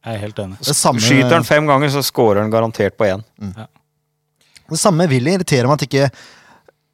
Jeg 0.00 0.16
er 0.16 0.20
helt 0.22 0.38
enig. 0.40 0.56
Det 0.64 0.72
samme, 0.72 1.00
Skyter 1.04 1.34
han 1.36 1.44
fem 1.44 1.66
ganger, 1.68 1.90
så 1.92 2.00
scorer 2.00 2.40
han 2.40 2.48
garantert 2.52 2.94
på 2.96 3.04
én. 3.04 3.20
det 4.70 4.78
samme 4.80 5.04
vil 5.10 5.28
irriterer 5.28 5.68
meg 5.68 5.76
at 5.76 5.84
ikke 5.84 6.06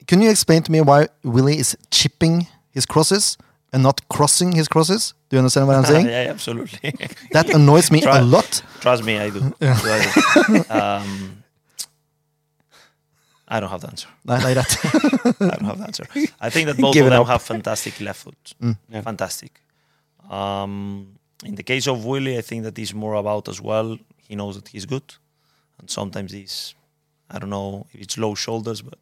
Can 0.07 0.23
you 0.23 0.31
explain 0.31 0.63
to 0.63 0.71
me 0.73 0.81
why 0.81 1.09
Willy 1.23 1.59
is 1.59 1.77
chipping 1.91 2.47
his 2.71 2.87
crosses 2.87 3.37
and 3.73 3.83
not 3.83 4.01
crossing 4.09 4.53
his 4.53 4.69
crosses? 4.69 5.15
Do 5.29 5.37
you 5.37 5.39
understand 5.41 5.67
what 5.67 5.77
I'm 5.77 5.85
saying? 5.95 6.07
yeah, 6.07 6.31
absolutely. 6.31 6.95
That 7.33 7.51
annoys 7.51 7.91
me 7.91 8.03
a 8.03 8.23
lot. 8.23 8.63
Trust 8.81 9.05
me, 9.05 9.19
I 9.19 9.31
do. 9.31 9.55
I 9.61 10.43
do. 10.49 10.65
Um, 10.71 11.43
I 13.49 13.61
don't 13.61 13.71
have 13.71 13.81
the 13.81 13.89
answer. 13.89 14.09
Nei, 14.25 14.39
det 14.39 14.45
er 14.45 14.55
greit. 14.55 15.41
I 15.41 15.57
don't 15.57 15.65
have 15.67 15.79
the 15.79 15.85
answer. 15.87 16.07
I 16.41 16.51
think 16.51 16.67
that 16.67 16.77
both 16.79 16.95
Give 16.95 17.07
of 17.07 17.11
them 17.13 17.23
up. 17.23 17.29
have 17.29 17.43
fantastic 17.43 18.01
left 18.01 18.21
foot. 18.23 18.55
Yeah. 18.61 19.03
Fantastic. 19.03 19.61
Um, 20.31 21.19
in 21.45 21.55
the 21.55 21.63
case 21.63 21.87
of 21.87 22.05
Willie, 22.05 22.37
I 22.39 22.43
think 22.43 22.65
that 22.65 22.77
he's 22.77 22.93
more 22.95 23.15
about 23.15 23.49
as 23.49 23.61
well. 23.61 23.99
He 24.29 24.35
knows 24.35 24.57
that 24.57 24.69
he's 24.69 24.85
good, 24.87 25.15
and 25.79 25.89
sometimes 25.89 26.33
he's, 26.33 26.75
I 27.31 27.39
don't 27.39 27.51
know 27.51 27.87
if 27.93 28.01
it's 28.01 28.19
low 28.19 28.35
shoulders, 28.35 28.83
but 28.83 28.99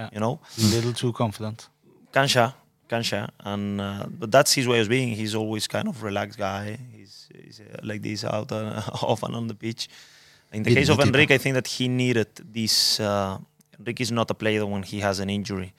Yeah. 0.00 0.08
you 0.14 0.20
know, 0.20 0.34
A 0.58 0.62
little 0.76 0.92
too 1.02 1.12
confident. 1.12 1.68
Kansha, 2.12 2.54
Kansha, 2.88 3.28
and 3.50 3.80
uh, 3.80 4.06
but 4.20 4.30
that's 4.34 4.52
his 4.58 4.66
way 4.66 4.80
of 4.80 4.88
being. 4.88 5.08
He's 5.20 5.34
always 5.34 5.68
kind 5.68 5.86
of 5.88 6.02
relaxed 6.02 6.38
guy. 6.38 6.78
He's, 6.96 7.28
he's 7.44 7.60
uh, 7.60 7.80
like 7.90 8.00
this 8.02 8.24
out 8.24 8.50
uh, 8.52 8.82
off 9.10 9.22
and 9.22 9.34
on 9.36 9.46
the 9.46 9.54
pitch. 9.54 9.88
In 10.52 10.62
the 10.64 10.74
case 10.74 10.88
of 10.92 10.98
Enrique, 11.00 11.34
I 11.34 11.38
think 11.38 11.54
that 11.54 11.66
he 11.68 11.86
needed 11.88 12.28
this. 12.52 12.98
Uh, 12.98 13.38
Enrique 13.78 14.02
is 14.02 14.10
not 14.10 14.30
a 14.30 14.34
player 14.34 14.64
when 14.66 14.82
he 14.82 15.00
has 15.00 15.20
an 15.20 15.30
injury. 15.30 15.72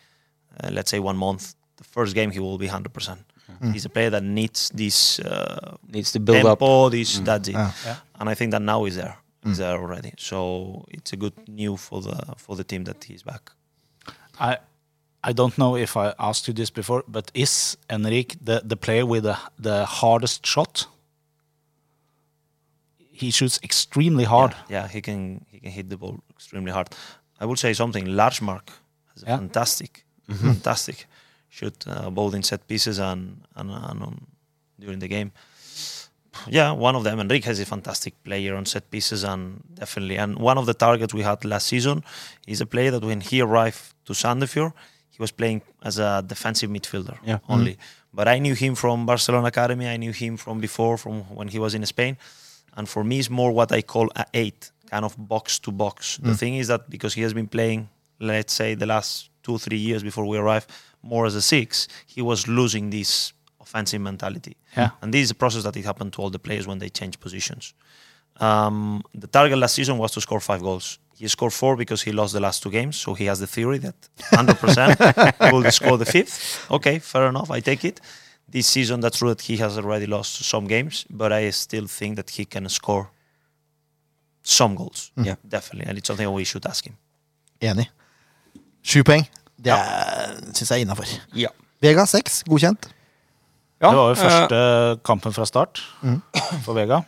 Uh, 0.63 0.69
let's 0.71 0.89
say 0.91 0.99
one 0.99 1.17
month, 1.17 1.55
the 1.77 1.83
first 1.83 2.13
game 2.15 2.31
he 2.31 2.39
will 2.39 2.57
be 2.57 2.67
hundred 2.67 2.93
percent. 2.93 3.19
He's 3.73 3.85
a 3.85 3.89
player 3.89 4.09
that 4.11 4.23
needs 4.23 4.69
this 4.73 5.19
uh, 5.19 5.75
Needs 5.93 6.11
to 6.13 6.19
build 6.19 6.45
up. 6.45 6.59
tempo. 6.59 6.89
This 6.89 7.19
that's 7.19 7.49
it, 7.49 7.55
Ah. 7.57 7.75
Yeah. 7.85 7.95
and 8.19 8.29
I 8.29 8.33
think 8.35 8.51
that 8.51 8.61
now 8.61 8.85
he's 8.85 8.95
there. 8.95 9.17
He's 9.43 9.57
there 9.57 9.77
already. 9.77 10.13
So 10.17 10.85
it's 10.97 11.11
a 11.13 11.17
good 11.17 11.33
news 11.49 11.81
for 11.87 12.01
the 12.01 12.15
for 12.37 12.55
the 12.55 12.63
team 12.63 12.85
that 12.85 13.03
he's 13.03 13.23
back. 13.23 13.51
I 14.49 14.57
I 15.29 15.33
don't 15.33 15.55
know 15.57 15.75
if 15.77 15.95
I 15.95 16.13
asked 16.17 16.47
you 16.47 16.53
this 16.55 16.71
before, 16.71 17.03
but 17.07 17.31
is 17.33 17.77
Enrique 17.89 18.35
the, 18.45 18.61
the 18.69 18.75
player 18.75 19.05
with 19.05 19.23
the, 19.23 19.37
the 19.59 19.85
hardest 19.85 20.45
shot? 20.45 20.87
He 23.11 23.31
shoots 23.31 23.59
extremely 23.63 24.23
hard. 24.23 24.51
Yeah, 24.69 24.81
yeah, 24.81 24.87
he 24.87 25.01
can 25.01 25.45
he 25.51 25.59
can 25.59 25.71
hit 25.71 25.89
the 25.89 25.97
ball 25.97 26.19
extremely 26.29 26.71
hard. 26.71 26.87
I 27.39 27.45
would 27.45 27.59
say 27.59 27.73
something. 27.73 28.05
Large 28.15 28.41
mark 28.41 28.71
has 29.13 29.23
a 29.23 29.27
Yeah. 29.27 29.37
fantastic, 29.37 30.05
fantastic 30.27 31.07
shoot 31.49 31.85
uh, 31.87 32.09
both 32.09 32.33
in 32.33 32.43
set 32.43 32.65
pieces 32.67 32.99
and 32.99 33.41
and, 33.55 33.69
and 33.71 34.01
on, 34.03 34.25
during 34.79 34.99
the 34.99 35.07
game. 35.07 35.31
Yeah, 36.47 36.71
one 36.71 36.95
of 36.95 37.03
them. 37.03 37.19
Enrique 37.19 37.49
is 37.49 37.59
a 37.59 37.65
fantastic 37.65 38.21
player 38.23 38.55
on 38.55 38.65
set 38.65 38.89
pieces 38.89 39.23
and 39.23 39.61
definitely. 39.73 40.17
And 40.17 40.37
one 40.37 40.57
of 40.57 40.65
the 40.65 40.73
targets 40.73 41.13
we 41.13 41.21
had 41.21 41.43
last 41.45 41.67
season 41.67 42.03
is 42.47 42.61
a 42.61 42.65
player 42.65 42.91
that 42.91 43.03
when 43.03 43.21
he 43.21 43.41
arrived 43.41 43.93
to 44.05 44.13
Sandefjord, 44.13 44.73
he 45.09 45.17
was 45.19 45.31
playing 45.31 45.61
as 45.83 45.99
a 45.99 46.23
defensive 46.25 46.69
midfielder 46.69 47.17
Yeah. 47.25 47.35
Mm-hmm. 47.35 47.51
only. 47.51 47.77
But 48.13 48.27
I 48.27 48.39
knew 48.39 48.55
him 48.55 48.75
from 48.75 49.05
Barcelona 49.05 49.47
Academy. 49.47 49.87
I 49.87 49.97
knew 49.97 50.11
him 50.11 50.37
from 50.37 50.59
before, 50.59 50.97
from 50.97 51.23
when 51.35 51.47
he 51.47 51.59
was 51.59 51.73
in 51.73 51.85
Spain. 51.85 52.17
And 52.75 52.87
for 52.87 53.03
me, 53.03 53.19
it's 53.19 53.29
more 53.29 53.51
what 53.51 53.71
I 53.71 53.81
call 53.81 54.09
a 54.15 54.25
eight, 54.33 54.71
kind 54.89 55.05
of 55.05 55.15
box 55.17 55.59
to 55.59 55.71
box. 55.71 56.17
The 56.17 56.31
mm. 56.31 56.39
thing 56.39 56.55
is 56.55 56.67
that 56.67 56.89
because 56.89 57.13
he 57.13 57.21
has 57.21 57.33
been 57.33 57.47
playing, 57.47 57.89
let's 58.19 58.53
say, 58.53 58.75
the 58.75 58.85
last 58.85 59.29
two 59.43 59.57
three 59.57 59.77
years 59.77 60.03
before 60.03 60.25
we 60.25 60.37
arrived, 60.37 60.69
more 61.01 61.25
as 61.25 61.35
a 61.35 61.41
six, 61.41 61.87
he 62.05 62.21
was 62.21 62.47
losing 62.47 62.89
this 62.89 63.33
offensive 63.71 64.01
mentality. 64.01 64.55
Yeah. 64.77 64.89
And 65.01 65.13
this 65.13 65.23
is 65.23 65.31
a 65.31 65.35
process 65.35 65.63
that 65.63 65.75
it 65.77 65.85
happened 65.85 66.13
to 66.13 66.21
all 66.21 66.29
the 66.29 66.39
players 66.39 66.65
when 66.67 66.79
they 66.79 66.89
change 66.89 67.19
positions. 67.19 67.73
Um, 68.39 69.01
the 69.13 69.27
target 69.27 69.57
last 69.57 69.75
season 69.75 69.97
was 69.97 70.11
to 70.11 70.21
score 70.21 70.39
five 70.39 70.61
goals. 70.61 70.99
He 71.17 71.27
scored 71.27 71.53
four 71.53 71.75
because 71.75 72.01
he 72.01 72.11
lost 72.11 72.33
the 72.33 72.39
last 72.39 72.63
two 72.63 72.71
games. 72.71 72.95
So 72.97 73.13
he 73.13 73.25
has 73.25 73.39
the 73.39 73.47
theory 73.47 73.79
that 73.79 73.95
100% 74.33 75.51
will 75.51 75.71
score 75.71 75.97
the 75.97 76.05
fifth. 76.05 76.67
Okay, 76.71 76.99
fair 76.99 77.27
enough. 77.27 77.51
I 77.51 77.59
take 77.61 77.85
it. 77.85 78.01
This 78.49 78.67
season, 78.67 78.99
that's 78.99 79.17
true 79.19 79.29
that 79.29 79.41
he 79.41 79.57
has 79.57 79.77
already 79.77 80.07
lost 80.07 80.43
some 80.43 80.67
games, 80.67 81.05
but 81.09 81.31
I 81.31 81.51
still 81.51 81.87
think 81.87 82.15
that 82.17 82.29
he 82.31 82.45
can 82.45 82.67
score 82.69 83.09
some 84.43 84.75
goals. 84.75 85.11
Yeah. 85.15 85.35
definitely. 85.47 85.87
And 85.87 85.97
it's 85.97 86.07
something 86.07 86.29
we 86.33 86.43
should 86.43 86.65
ask 86.65 86.85
him. 86.85 86.97
Enig. 87.61 87.87
Sju 88.83 89.03
poeng. 89.03 89.27
Det 89.61 89.75
syns 90.57 90.71
jeg 90.71 90.79
er 90.79 90.81
innafor. 90.81 91.05
Ja. 91.37 91.51
Vega 91.81 92.05
seks, 92.09 92.41
godkjent. 92.49 92.89
Ja, 93.81 93.89
det 93.89 93.97
var 93.97 94.11
jo 94.11 94.13
eh, 94.13 94.21
første 94.21 94.61
kampen 95.07 95.33
fra 95.33 95.47
start 95.49 95.81
for 96.65 96.77
Vega. 96.77 97.01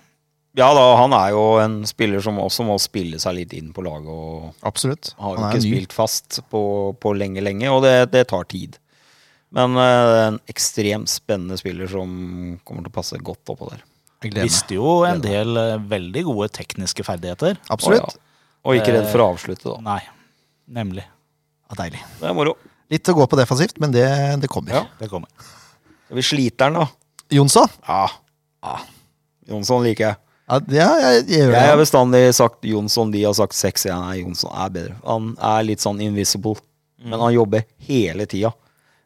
ja 0.57 0.69
da, 0.73 0.85
han 0.97 1.13
er 1.13 1.33
jo 1.35 1.43
en 1.61 1.81
spiller 1.89 2.23
som 2.25 2.39
også 2.41 2.65
må 2.65 2.79
spille 2.81 3.21
seg 3.21 3.37
litt 3.37 3.53
inn 3.57 3.69
på 3.75 3.85
laget. 3.85 4.09
og 4.09 4.65
Absolutt. 4.65 5.13
Har 5.21 5.37
jo 5.37 5.45
ikke 5.45 5.61
ny. 5.61 5.67
spilt 5.67 5.93
fast 5.93 6.41
på, 6.49 6.63
på 6.97 7.13
lenge, 7.17 7.45
lenge, 7.45 7.69
og 7.69 7.83
det, 7.85 7.95
det 8.15 8.25
tar 8.33 8.49
tid. 8.49 8.79
Men 9.53 9.77
eh, 9.77 10.19
en 10.31 10.41
ekstremt 10.49 11.11
spennende 11.13 11.59
spiller 11.61 11.89
som 11.91 12.09
kommer 12.65 12.85
til 12.85 12.93
å 12.93 12.97
passe 12.97 13.21
godt 13.21 13.53
oppå 13.53 13.69
der. 13.69 13.85
Visste 14.39 14.79
jo 14.79 15.01
en 15.05 15.21
del 15.21 15.57
eh, 15.59 15.79
veldig 15.93 16.25
gode 16.25 16.49
tekniske 16.57 17.05
ferdigheter. 17.05 17.59
Absolutt. 17.73 18.15
Og, 18.15 18.17
ja. 18.17 18.61
og 18.65 18.79
ikke 18.81 18.95
redd 18.97 19.09
for 19.13 19.21
å 19.21 19.33
avslutte, 19.35 19.67
da. 19.69 19.77
Nei, 19.93 19.99
nemlig. 20.79 21.05
Ja, 21.69 21.83
deilig. 21.83 22.01
Det 22.17 22.31
er 22.31 22.37
moro. 22.37 22.55
Litt 22.93 23.09
å 23.09 23.15
gå 23.17 23.27
på 23.29 23.37
defensivt, 23.37 23.77
men 23.83 23.93
det, 23.93 24.07
det 24.41 24.49
kommer. 24.51 24.73
Ja. 24.73 24.87
Det 24.97 25.11
kommer. 25.11 25.29
Vi 26.13 26.21
sliter 26.25 26.69
den, 26.69 26.81
da. 26.81 26.87
Jonsson? 27.33 27.69
Ja. 27.87 28.07
Jonsson 29.49 29.83
liker 29.83 30.05
jeg. 30.11 30.17
Ja, 30.49 30.59
det- 30.59 30.75
ja 30.77 30.89
jeg, 30.99 31.25
jeg 31.29 31.51
Jeg 31.51 31.67
har 31.69 31.77
bestandig 31.79 32.33
sagt 32.35 32.63
Jonsson. 32.67 33.11
De 33.11 33.23
har 33.23 33.33
sagt 33.33 33.53
seks. 33.55 33.85
Ja, 33.85 33.99
nei, 34.01 34.19
Jonsson 34.21 34.51
er 34.53 34.69
bedre. 34.69 34.95
Han 35.07 35.33
er 35.41 35.63
litt 35.63 35.79
sånn 35.83 36.01
invisible, 36.03 36.55
men 37.03 37.19
han 37.19 37.33
jobber 37.33 37.63
hele 37.87 38.25
tida. 38.25 38.51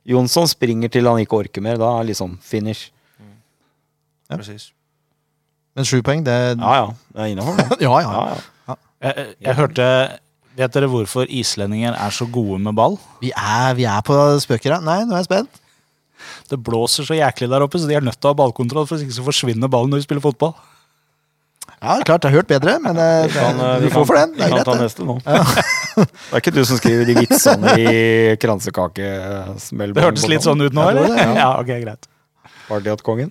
Jonsson 0.08 0.48
springer 0.48 0.90
til 0.90 1.06
han 1.08 1.20
ikke 1.20 1.38
orker 1.44 1.62
mer. 1.62 1.78
Da 1.78 1.94
er 2.00 2.04
det 2.04 2.14
liksom 2.16 2.38
finish. 2.42 2.90
Ja. 4.30 4.36
Precis. 4.38 4.72
Men 5.76 5.86
sju 5.86 6.02
poeng, 6.02 6.24
det 6.26 6.58
Ja 6.60 6.74
ja, 6.76 6.88
det 7.14 7.22
er 7.22 7.32
innafor, 7.36 7.56
det. 7.58 7.82
Ja, 7.86 8.00
ja. 8.02 8.12
Ja, 8.12 8.38
ja. 8.68 8.76
Jeg, 9.02 9.14
jeg, 9.16 9.36
jeg 9.46 9.56
hørte 9.56 9.90
Vet 10.58 10.74
dere 10.74 10.88
hvorfor 10.90 11.28
islendinger 11.30 11.94
er 11.94 12.10
så 12.10 12.26
gode 12.34 12.58
med 12.60 12.74
ball? 12.74 12.96
Vi 13.22 13.30
er, 13.38 13.76
vi 13.78 13.84
er 13.86 14.02
på 14.02 14.16
spøker, 14.42 14.72
ja. 14.74 14.80
Nei, 14.82 15.04
nå 15.06 15.14
er 15.14 15.20
jeg 15.22 15.28
spent. 15.30 15.60
Det 16.50 16.58
blåser 16.64 17.04
så 17.08 17.16
jæklig 17.18 17.50
der 17.52 17.64
oppe, 17.66 17.80
så 17.82 17.88
de 17.90 17.96
er 17.98 18.02
nødt 18.06 18.16
til 18.22 18.30
å 18.30 18.34
ha 18.34 18.38
ballkontroll, 18.40 18.86
for 18.88 18.96
hvis 18.96 19.06
ikke 19.08 19.18
så 19.20 19.26
forsvinner 19.28 19.68
ballen 19.72 19.92
når 19.92 20.00
vi 20.02 20.06
spiller 20.08 20.24
fotball. 20.24 20.54
Ja, 21.78 22.00
klart 22.08 22.24
jeg 22.24 22.32
har 22.32 22.40
hørt 22.40 22.48
bedre, 22.50 22.78
men 22.82 22.98
eh, 22.98 23.28
Vi 23.28 23.34
kan, 23.36 23.60
eh, 23.62 23.80
vi 23.84 23.90
får 23.92 24.00
kan- 24.00 24.08
for 24.10 24.16
den. 24.18 24.32
Det 24.34 24.46
er 24.48 24.50
ta 24.50 24.56
greit, 24.56 24.70
det. 24.72 24.86
neste 24.88 25.06
nå. 25.06 25.16
det 25.26 26.34
er 26.34 26.40
ikke 26.42 26.54
du 26.56 26.62
som 26.66 26.80
skriver 26.80 27.06
de 27.06 27.16
vitsene 27.20 27.74
i 27.78 27.92
kransekakesmell. 28.42 29.94
Det 29.94 30.06
hørtes 30.08 30.26
litt 30.32 30.42
sånn 30.48 30.64
ut 30.66 30.74
nå, 30.74 30.88
eller? 30.90 31.12
Ja, 31.20 31.28
Ja, 31.44 31.50
ok, 31.60 31.70
greit. 31.84 32.08
Bardiot-kongen. 32.70 33.30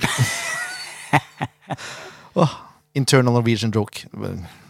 oh, 2.36 2.54
internal 3.00 3.32
Norwegian 3.40 3.72
joke. 3.74 4.06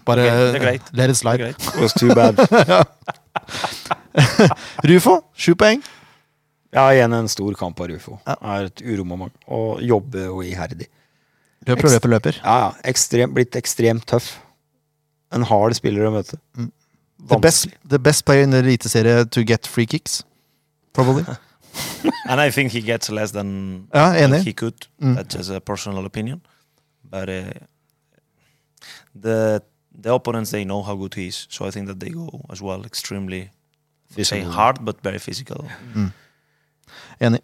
Bare 0.06 0.22
Ok, 0.30 0.54
det 0.54 0.62
greit. 0.62 0.88
let 0.94 1.10
it 1.10 1.16
slide. 1.18 1.50
It 1.50 1.68
Was 1.82 1.92
too 1.98 2.14
bad. 2.14 2.38
Rufo, 4.86 5.18
sju 5.36 5.54
poeng. 5.58 5.82
Ja, 6.76 6.90
igjen 6.92 7.14
en 7.16 7.28
stor 7.32 7.54
kamp 7.56 7.80
av 7.80 7.88
Rufo. 7.88 8.18
Ja. 8.26 8.36
Er 8.56 8.68
et 8.68 8.82
uromoment. 8.84 9.32
Og 9.48 9.80
jobber 9.84 10.26
jo 10.28 10.42
iherdig. 10.44 10.90
Løper 11.66 11.88
og 11.88 11.94
løper, 11.96 12.12
løper. 12.12 12.40
Ja, 12.44 12.56
ja. 12.66 12.72
Ekstrem, 12.92 13.32
blitt 13.34 13.56
ekstremt 13.56 14.04
tøff. 14.10 14.34
En 15.34 15.46
hard 15.48 15.74
spiller 15.78 16.06
å 16.06 16.12
møte. 16.14 16.36
The 17.26 17.38
best, 17.42 17.70
the 17.88 17.98
best 17.98 18.26
player 18.28 18.44
in 18.44 18.52
the 18.52 18.60
eliteserie 18.60 19.24
to 19.32 19.42
get 19.42 19.66
free 19.66 19.86
kicks. 19.88 20.20
Probably. 20.92 21.24
and 22.28 22.40
I 22.40 22.50
think 22.50 22.72
he 22.72 22.82
gets 22.82 23.10
less 23.10 23.32
than, 23.32 23.88
Ja, 23.94 24.12
than 24.12 24.32
enig. 24.32 24.44
he 24.44 24.52
could. 24.52 24.86
Mm. 25.00 25.16
That's 25.16 25.34
just 25.34 25.50
a 25.50 25.60
personal 25.60 26.04
opinion. 26.04 26.42
But 27.10 27.28
uh, 27.28 27.52
the 29.14 29.62
the 29.98 30.12
opponents 30.12 30.50
they 30.50 30.64
know 30.64 30.82
how 30.82 30.94
good 30.94 31.14
he 31.14 31.28
is, 31.28 31.46
so 31.50 31.64
I 31.66 31.70
think 31.70 31.86
that 31.88 32.00
they 32.00 32.10
go 32.10 32.44
as 32.50 32.60
well 32.60 32.84
extremely 32.84 33.50
say 34.22 34.42
hard 34.42 34.84
but 34.84 35.00
very 35.02 35.18
physical. 35.18 35.64
Enig. 37.22 37.42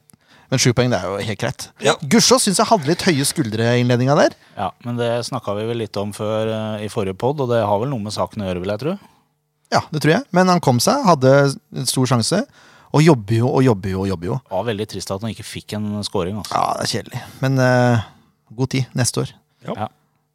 Men 0.53 0.61
sju 0.61 0.74
poeng, 0.76 0.90
det 0.93 0.99
er 1.01 1.09
jo 1.09 1.28
helt 1.30 1.40
greit. 1.40 1.64
Ja. 1.80 1.95
Gussiås 2.12 2.45
syns 2.45 2.59
jeg 2.61 2.68
hadde 2.68 2.90
litt 2.90 3.05
høye 3.07 3.24
skuldre 3.24 3.70
i 3.72 3.80
innledninga 3.80 4.16
der. 4.18 4.34
Ja, 4.59 4.68
men 4.84 4.99
det 4.99 5.09
snakka 5.24 5.55
vi 5.57 5.64
vel 5.70 5.80
litt 5.80 5.97
om 5.97 6.12
før 6.12 6.51
eh, 6.53 6.84
i 6.84 6.90
forrige 6.93 7.16
pod, 7.16 7.40
og 7.40 7.49
det 7.55 7.62
har 7.64 7.80
vel 7.80 7.88
noe 7.88 8.05
med 8.05 8.12
saken 8.12 8.45
å 8.45 8.51
gjøre, 8.51 8.61
vil 8.61 8.74
jeg 8.74 8.82
tro. 8.82 8.93
Ja, 9.72 9.80
det 9.88 10.03
tror 10.05 10.12
jeg. 10.18 10.26
Men 10.36 10.53
han 10.53 10.61
kom 10.61 10.82
seg, 10.84 11.01
hadde 11.09 11.32
en 11.72 11.88
stor 11.88 12.11
sjanse. 12.11 12.43
Og 12.93 13.01
jobber 13.01 13.38
jo 13.38 13.49
og 13.49 13.64
jobber 13.64 13.95
jo 13.95 14.03
og 14.05 14.11
jobber 14.11 14.28
jo. 14.28 14.38
Det 14.45 14.53
var 14.59 14.68
veldig 14.68 14.86
trist 14.93 15.12
at 15.14 15.22
han 15.24 15.32
ikke 15.32 15.49
fikk 15.49 15.78
en 15.78 15.86
scoring. 16.05 16.36
Altså. 16.43 16.53
Ja, 16.53 16.76
det 16.76 16.84
er 16.84 16.93
kjedelig. 16.93 17.22
Men 17.40 17.57
uh, 17.57 18.03
god 18.53 18.72
tid 18.74 18.99
neste 18.99 19.24
år. 19.24 19.32
Ja. 19.64 19.88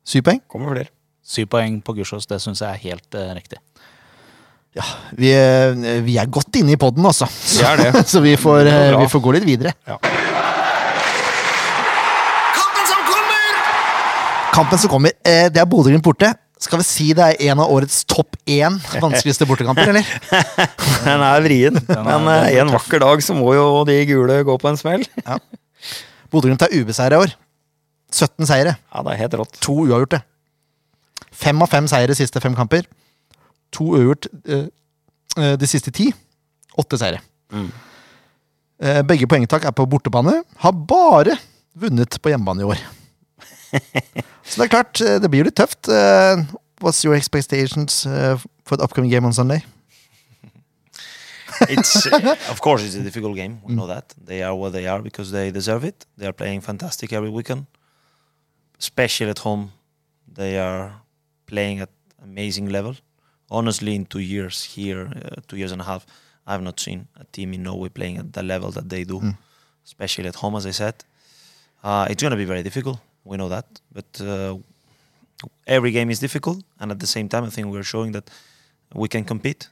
Syv 0.08 0.26
poeng. 0.26 0.42
Kommer 0.50 0.74
flere. 0.74 0.90
Syv 1.28 1.52
poeng 1.54 1.78
på 1.86 1.94
Gussiås, 2.00 2.26
det 2.26 2.40
syns 2.42 2.64
jeg 2.64 2.72
er 2.72 2.82
helt 2.88 3.20
uh, 3.20 3.30
riktig. 3.38 3.62
Ja, 4.78 4.84
vi, 5.18 5.32
eh, 5.34 6.02
vi 6.06 6.18
er 6.22 6.28
godt 6.30 6.54
inne 6.60 6.76
i 6.76 6.80
poden, 6.80 7.06
altså. 7.10 7.26
Vi 7.26 7.64
er 7.66 7.80
det. 7.82 8.04
Så 8.12 8.22
vi 8.22 8.36
får, 8.38 8.68
Det 8.68 8.74
eh, 8.74 8.98
vi 9.02 9.08
får 9.10 9.22
gå 9.26 9.34
litt 9.38 9.48
videre. 9.48 9.72
Kampen 12.58 12.86
som 12.92 13.00
kommer! 13.08 13.56
Kampen 14.54 14.82
som 14.84 14.92
kommer, 14.94 15.16
eh, 15.26 15.48
det 15.54 15.64
er 15.64 15.70
Bodø-Glimt 15.70 16.06
borte. 16.06 16.30
Skal 16.62 16.82
vi 16.82 16.86
si 16.88 17.08
det 17.14 17.22
er 17.26 17.52
en 17.52 17.60
av 17.62 17.70
årets 17.74 18.00
topp 18.10 18.38
én 18.50 18.80
vanskeligste 18.98 19.46
bortekamper, 19.50 19.92
eller? 19.92 20.06
Den 21.06 21.22
er 21.26 21.44
vrien. 21.46 21.78
Men 21.86 22.30
en 22.34 22.72
vakker 22.74 23.02
dag 23.04 23.22
så 23.22 23.36
må 23.38 23.54
jo 23.54 23.68
de 23.86 23.98
gule 24.10 24.40
gå 24.46 24.56
på 24.62 24.72
en 24.72 24.80
smell. 24.80 25.06
Bodø-Glimt 26.34 26.66
er 26.66 26.74
ubeseira 26.80 27.18
i 27.18 27.28
år. 27.28 27.36
17 28.14 28.48
seire. 28.50 28.78
Ja, 28.94 29.04
det 29.06 29.14
er 29.14 29.22
helt 29.26 29.38
rått. 29.42 29.58
To 29.66 29.74
uavgjorte. 29.86 30.22
Fem 31.38 31.62
av 31.62 31.70
fem 31.70 31.86
seire 31.90 32.16
siste 32.18 32.42
fem 32.42 32.56
kamper. 32.58 32.88
To 33.76 33.92
uavgjort 33.94 34.30
eh, 34.46 34.68
eh, 35.38 35.54
de 35.60 35.70
siste 35.70 35.92
ti. 35.92 36.10
Åtte 36.78 37.00
seire. 37.00 37.22
Mm. 37.52 37.70
Eh, 38.78 39.02
begge 39.08 39.28
poengtak 39.30 39.66
er 39.66 39.76
på 39.76 39.88
bortebane. 39.90 40.42
Har 40.64 40.76
bare 40.90 41.38
vunnet 41.78 42.20
på 42.22 42.34
hjemmebane 42.34 42.64
i 42.64 42.70
år. 42.74 42.84
Så 44.48 44.62
det 44.62 44.68
er 44.68 44.72
klart, 44.72 44.94
det 44.96 45.30
blir 45.30 45.44
jo 45.44 45.50
litt 45.50 45.58
tøft. 45.60 45.90
What's 46.80 47.04
your 47.04 47.18
expectations 47.18 48.06
for 48.64 48.78
the 48.78 48.84
upcoming 48.84 49.12
game 49.12 49.26
on 49.26 49.34
Sunday? 49.34 49.66
it's 51.70 52.06
of 52.52 52.62
course 52.62 52.84
it's 52.84 52.96
a 52.96 53.04
difficult 53.04 53.36
game. 53.36 53.60
We 53.66 53.74
know 53.74 53.88
that 53.88 54.14
they 54.26 54.44
are 54.44 54.56
what 54.56 54.74
they 54.74 54.88
are 54.88 55.02
because 55.02 55.32
they 55.32 55.52
deserve 55.52 55.84
it. 55.84 56.06
They 56.18 56.28
are 56.28 56.34
playing 56.34 56.62
fantastic 56.62 57.14
every 57.14 57.30
weekend, 57.30 57.66
especially 58.80 59.30
at 59.30 59.40
home. 59.40 59.72
They 60.28 60.58
are 60.58 61.02
playing 61.46 61.82
at 61.82 61.90
amazing 62.24 62.70
level. 62.70 62.96
Honestly, 63.50 63.96
in 63.96 64.06
two 64.06 64.20
years 64.20 64.64
here, 64.64 65.12
uh, 65.16 65.42
two 65.48 65.58
years 65.58 65.72
and 65.72 65.82
a 65.82 65.86
half, 65.86 66.06
I 66.46 66.54
have 66.54 66.62
not 66.62 66.80
seen 66.80 67.08
a 67.20 67.24
team 67.26 67.54
in 67.54 67.64
Norway 67.64 67.90
playing 67.90 68.18
at 68.18 68.34
the 68.34 68.44
level 68.44 68.72
that 68.72 68.90
they 68.90 69.04
do, 69.04 69.22
especially 69.86 70.28
at 70.28 70.36
home. 70.36 70.56
As 70.56 70.66
I 70.66 70.72
said, 70.72 70.96
uh, 71.84 72.08
it's 72.10 72.22
going 72.22 72.32
to 72.32 72.38
be 72.38 72.46
very 72.46 72.64
difficult. 72.64 73.00
We 73.24 73.38
know 73.38 73.50
that, 73.50 73.66
but 73.92 74.22
uh, 74.22 74.58
every 75.66 75.92
game 75.92 76.10
is 76.10 76.20
difficult, 76.20 76.64
and 76.80 76.92
at 76.92 77.00
the 77.00 77.08
same 77.08 77.28
time, 77.28 77.44
I 77.44 77.50
think 77.50 77.68
we 77.68 77.78
are 77.78 77.84
showing 77.84 78.14
that 78.14 78.30
we 78.94 79.08
can 79.08 79.24
compete 79.26 79.70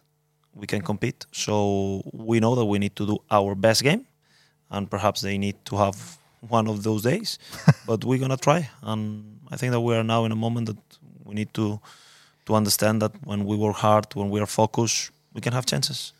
we 0.55 0.65
can 0.65 0.82
compete. 0.82 1.26
So 1.32 2.01
we 2.13 2.39
know 2.39 2.55
that 2.55 2.65
we 2.65 2.80
need 2.80 2.95
to 2.95 3.05
do 3.05 3.17
our 3.30 3.53
best 3.53 3.84
game, 3.84 4.05
and 4.71 4.89
perhaps 4.89 5.21
they 5.21 5.38
need 5.38 5.57
to 5.65 5.76
have 5.76 6.17
one 6.39 6.67
of 6.67 6.84
those 6.84 7.03
days. 7.03 7.38
but 7.88 8.03
we're 8.03 8.19
gonna 8.19 8.38
try, 8.38 8.69
and 8.82 9.39
I 9.51 9.57
think 9.57 9.71
that 9.73 9.82
we 9.82 9.95
are 9.95 10.03
now 10.03 10.26
in 10.26 10.32
a 10.32 10.36
moment 10.36 10.67
that 10.67 10.78
we 11.23 11.36
need 11.36 11.53
to 11.55 11.80
to 12.46 12.56
understand 12.56 13.02
that 13.02 13.14
when 13.26 13.46
we 13.46 13.58
work 13.58 13.78
hard, 13.78 14.06
when 14.16 14.30
we 14.30 14.39
are 14.39 14.50
focused, 14.50 15.12
we 15.34 15.41
can 15.41 15.54
have 15.54 15.66
chances. 15.66 16.14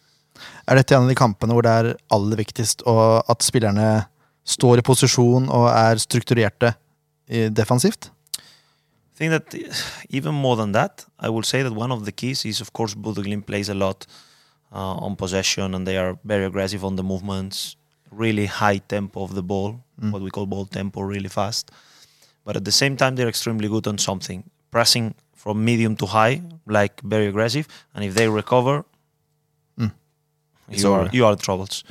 Er 0.68 0.76
dette 0.76 0.96
en 0.96 1.06
av 1.06 1.10
de 1.10 1.16
kampene 1.16 1.56
hvor 1.56 1.64
det 1.64 1.72
er 1.72 1.94
aller 2.12 2.42
viktigst 2.42 2.84
og 2.92 3.24
at 3.32 3.46
spillerne 3.46 4.08
står 4.46 4.82
i 4.82 4.86
posisjon 4.86 5.48
og 5.48 5.70
er 5.72 6.02
strukturerte 6.02 6.74
defensivt? 7.56 8.12
I 9.16 9.18
think 9.18 9.32
that 9.32 9.56
even 10.10 10.36
more 10.36 10.58
than 10.58 10.74
that, 10.74 11.06
I 11.20 11.30
will 11.30 11.44
say 11.44 11.64
that 11.64 11.72
one 11.72 11.92
of 11.92 12.04
the 12.04 12.12
keys 12.12 12.44
is, 12.44 12.60
of 12.60 12.74
course, 12.74 12.96
Budoglin 12.96 13.46
plays 13.46 13.70
a 13.70 13.74
lot 13.74 14.06
uh, 14.74 14.96
on 15.00 15.16
possession 15.16 15.74
and 15.74 15.88
they 15.88 15.98
are 15.98 16.18
very 16.26 16.44
aggressive 16.44 16.84
on 16.84 16.98
the 16.98 17.04
movements, 17.04 17.78
really 18.12 18.46
high 18.46 18.78
tempo 18.78 19.24
of 19.24 19.34
the 19.34 19.42
ball, 19.42 19.80
what 20.02 20.22
we 20.22 20.30
call 20.30 20.46
ball 20.46 20.66
tempo, 20.66 21.02
really 21.02 21.30
fast. 21.30 21.72
But 22.44 22.58
at 22.58 22.66
the 22.66 22.74
same 22.74 22.98
time, 22.98 23.16
they're 23.16 23.30
extremely 23.30 23.70
good 23.70 23.88
on 23.88 23.98
something, 23.98 24.44
pressing 24.70 25.16
from 25.46 25.64
medium 25.64 25.96
to 25.96 26.06
high, 26.08 26.42
like 26.66 27.02
very 27.06 27.28
aggressive. 27.28 27.66
And 27.94 28.04
if 28.04 28.14
they 28.16 28.28
recover, 28.42 28.84
It's 30.68 30.82
you, 30.82 30.94
are, 30.94 31.02
over. 31.02 31.10
you 31.14 31.26
are 31.28 31.34
in 31.34 31.38
troubles. 31.38 31.84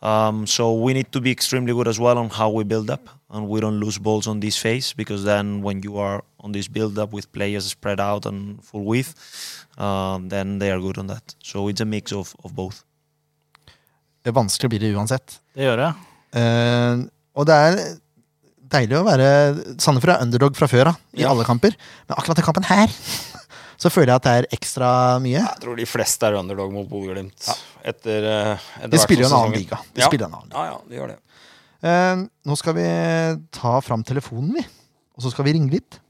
Um, 0.00 0.46
so 0.46 0.72
we 0.84 0.92
need 0.94 1.10
to 1.10 1.20
be 1.20 1.30
extremely 1.32 1.72
good 1.72 1.88
as 1.88 1.98
well 1.98 2.16
on 2.16 2.28
how 2.30 2.48
we 2.58 2.62
build 2.62 2.88
up, 2.90 3.08
and 3.34 3.48
we 3.48 3.58
don't 3.60 3.80
lose 3.80 3.98
balls 3.98 4.28
on 4.28 4.38
this 4.38 4.56
phase 4.56 4.94
because 4.94 5.24
then 5.24 5.62
when 5.66 5.82
you 5.82 5.98
are 5.98 6.22
on 6.38 6.52
this 6.52 6.68
build 6.68 6.96
up 6.98 7.10
with 7.12 7.26
players 7.32 7.66
spread 7.66 7.98
out 7.98 8.24
and 8.24 8.62
full 8.62 8.84
width, 8.84 9.10
um, 9.78 10.28
then 10.28 10.60
they 10.60 10.70
are 10.70 10.78
good 10.78 10.96
on 10.98 11.08
that. 11.08 11.34
So 11.42 11.66
it's 11.66 11.80
a 11.80 11.84
mix 11.84 12.12
of, 12.12 12.36
of 12.44 12.54
both. 12.54 12.84
Det 14.22 14.30
er 14.30 14.36
vanskelig 14.38 14.70
blir 14.70 14.80
det 14.86 14.94
uansett. 14.94 15.40
Det 15.54 15.66
gjør 15.66 15.76
det. 15.82 15.90
Eh, 16.38 17.02
og 17.34 17.46
det 17.50 17.54
er 17.66 17.76
deilig 18.72 18.96
å 18.98 19.04
være 19.06 19.28
Sandefjord 19.80 20.14
er 20.16 20.24
underdog 20.26 20.56
fra 20.58 20.68
før 20.70 20.90
av 20.92 20.98
i 21.16 21.22
Ja. 21.24 21.30
alle 21.32 21.44
kamper. 21.48 21.76
Men 22.08 22.16
akkurat 22.18 22.40
den 22.40 22.46
kampen 22.48 22.66
her 22.68 22.88
så 23.82 23.90
føler 23.92 24.12
jeg 24.12 24.20
at 24.20 24.26
det 24.28 24.34
er 24.40 24.48
ekstra 24.58 24.90
mye. 25.22 25.40
Jeg 25.42 25.62
tror 25.62 25.78
de 25.78 25.86
fleste 25.88 26.26
er 26.28 26.38
underdog 26.40 26.72
mot 26.74 26.88
Bodø-Glimt. 26.90 27.48
Etter, 27.86 28.26
eh, 28.26 28.66
etter 28.82 28.92
De 28.96 29.00
spiller 29.02 29.26
jo 29.26 29.30
en 29.30 29.38
annen 29.42 29.58
liga. 29.60 29.78
De 29.94 30.02
ja. 30.02 30.10
spiller 30.10 30.26
en 30.28 30.34
annen 30.40 30.50
liga. 30.50 30.58
Ja, 30.58 30.74
ja, 30.74 30.82
de 30.88 30.98
gjør 31.00 31.12
det. 31.14 31.18
Eh, 31.88 32.26
nå 32.50 32.56
skal 32.58 32.74
vi 32.74 32.88
ta 33.54 33.76
fram 33.86 34.02
telefonen, 34.06 34.52
vi. 34.58 34.64
Og 35.18 35.22
så 35.24 35.30
skal 35.34 35.46
vi 35.46 35.54
ringe 35.56 35.70
litt. 35.76 36.00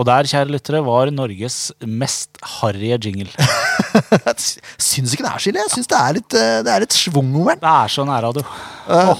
Og 0.00 0.06
der, 0.08 0.28
kjære 0.30 0.48
lyttere, 0.54 0.80
var 0.86 1.10
Norges 1.12 1.58
mest 1.84 2.38
harrige 2.56 2.96
jingle. 3.04 3.28
Syns 4.80 5.12
ikke 5.12 5.26
det 5.26 5.30
er 5.30 5.42
så 5.42 5.50
ille. 5.50 5.64
Jeg 5.66 5.72
syns 5.74 5.90
det 5.90 5.98
er 5.98 6.16
litt, 6.16 6.36
eh, 6.40 6.56
det 6.64 6.72
er 6.72 6.84
litt 6.86 6.96
schwung 6.96 7.34
over 7.42 7.52
den. 7.58 7.60
Det 7.66 7.72
er 7.74 7.92
så 7.92 8.06
nærradio. 8.08 8.44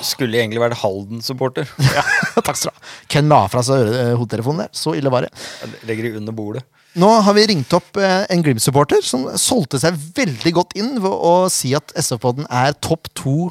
Skulle 0.07 0.41
egentlig 0.41 0.63
vært 0.63 0.81
Halden-supporter. 0.81 1.69
Takk 2.47 2.57
skal 2.57 2.71
du 2.71 2.73
ha. 2.73 2.91
Ken 3.13 3.29
la 3.29 3.43
fra 3.53 3.65
seg 3.67 3.93
eh, 3.93 4.15
hodetelefonen 4.17 4.65
der. 4.65 4.73
Så 4.81 4.97
ille 4.97 5.13
var 5.13 5.29
det. 5.29 5.35
Jeg 5.61 5.85
Legger 5.91 6.09
det 6.09 6.17
under 6.23 6.37
bordet. 6.41 6.65
Nå 6.99 7.11
har 7.23 7.37
vi 7.37 7.47
ringt 7.53 7.77
opp 7.77 8.01
eh, 8.01 8.25
en 8.33 8.43
Glimt-supporter 8.43 9.05
som 9.07 9.29
solgte 9.39 9.79
seg 9.83 9.99
veldig 10.17 10.57
godt 10.57 10.75
inn 10.81 10.97
ved 11.03 11.13
å 11.13 11.35
si 11.53 11.71
at 11.77 11.93
SF-podden 12.01 12.49
er 12.49 12.75
topp 12.83 13.13
to 13.15 13.51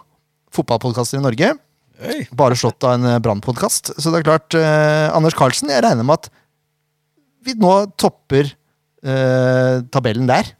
fotballpodkaster 0.56 1.22
i 1.22 1.24
Norge. 1.24 1.54
Oi. 2.00 2.20
Bare 2.36 2.58
slått 2.60 2.84
av 2.88 2.98
en 2.98 3.08
eh, 3.08 3.22
Brann-podkast. 3.24 3.94
Så 3.96 4.12
det 4.12 4.22
er 4.22 4.28
klart, 4.28 4.58
eh, 4.58 5.08
Anders 5.16 5.38
Carlsen, 5.40 5.72
jeg 5.72 5.86
regner 5.86 6.08
med 6.08 6.20
at 6.20 6.32
vi 7.50 7.60
nå 7.60 7.76
topper 8.00 8.54
eh, 9.04 9.82
tabellen 9.92 10.30
der. 10.30 10.54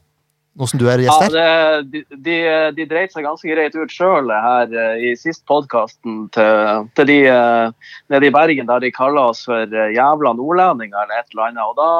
Nå 0.58 0.66
som 0.66 0.80
du 0.80 0.88
er 0.90 1.00
gjest 1.00 1.22
her. 1.22 1.36
det, 1.86 2.02
de, 2.10 2.18
de, 2.26 2.36
de 2.76 2.86
dreit 2.90 3.14
seg 3.14 3.24
ganske 3.24 3.48
greit 3.48 3.76
ut 3.78 3.92
sjøl 3.94 4.28
her 4.34 4.72
eh, 4.74 5.04
i 5.08 5.12
sist 5.16 5.44
podkasten 5.48 6.26
til, 6.34 6.88
til 6.98 7.08
de 7.08 7.18
eh, 7.30 7.92
nede 8.12 8.28
i 8.28 8.34
Bergen, 8.34 8.66
der 8.68 8.82
de 8.82 8.90
kaller 8.92 9.30
oss 9.30 9.46
for 9.46 9.62
eh, 9.70 9.92
jævla 9.94 10.34
nordlendinger 10.36 11.06
eller 11.06 11.22
et 11.22 11.30
eller 11.32 11.46
annet. 11.46 11.70
Og 11.70 11.78
da, 11.78 11.90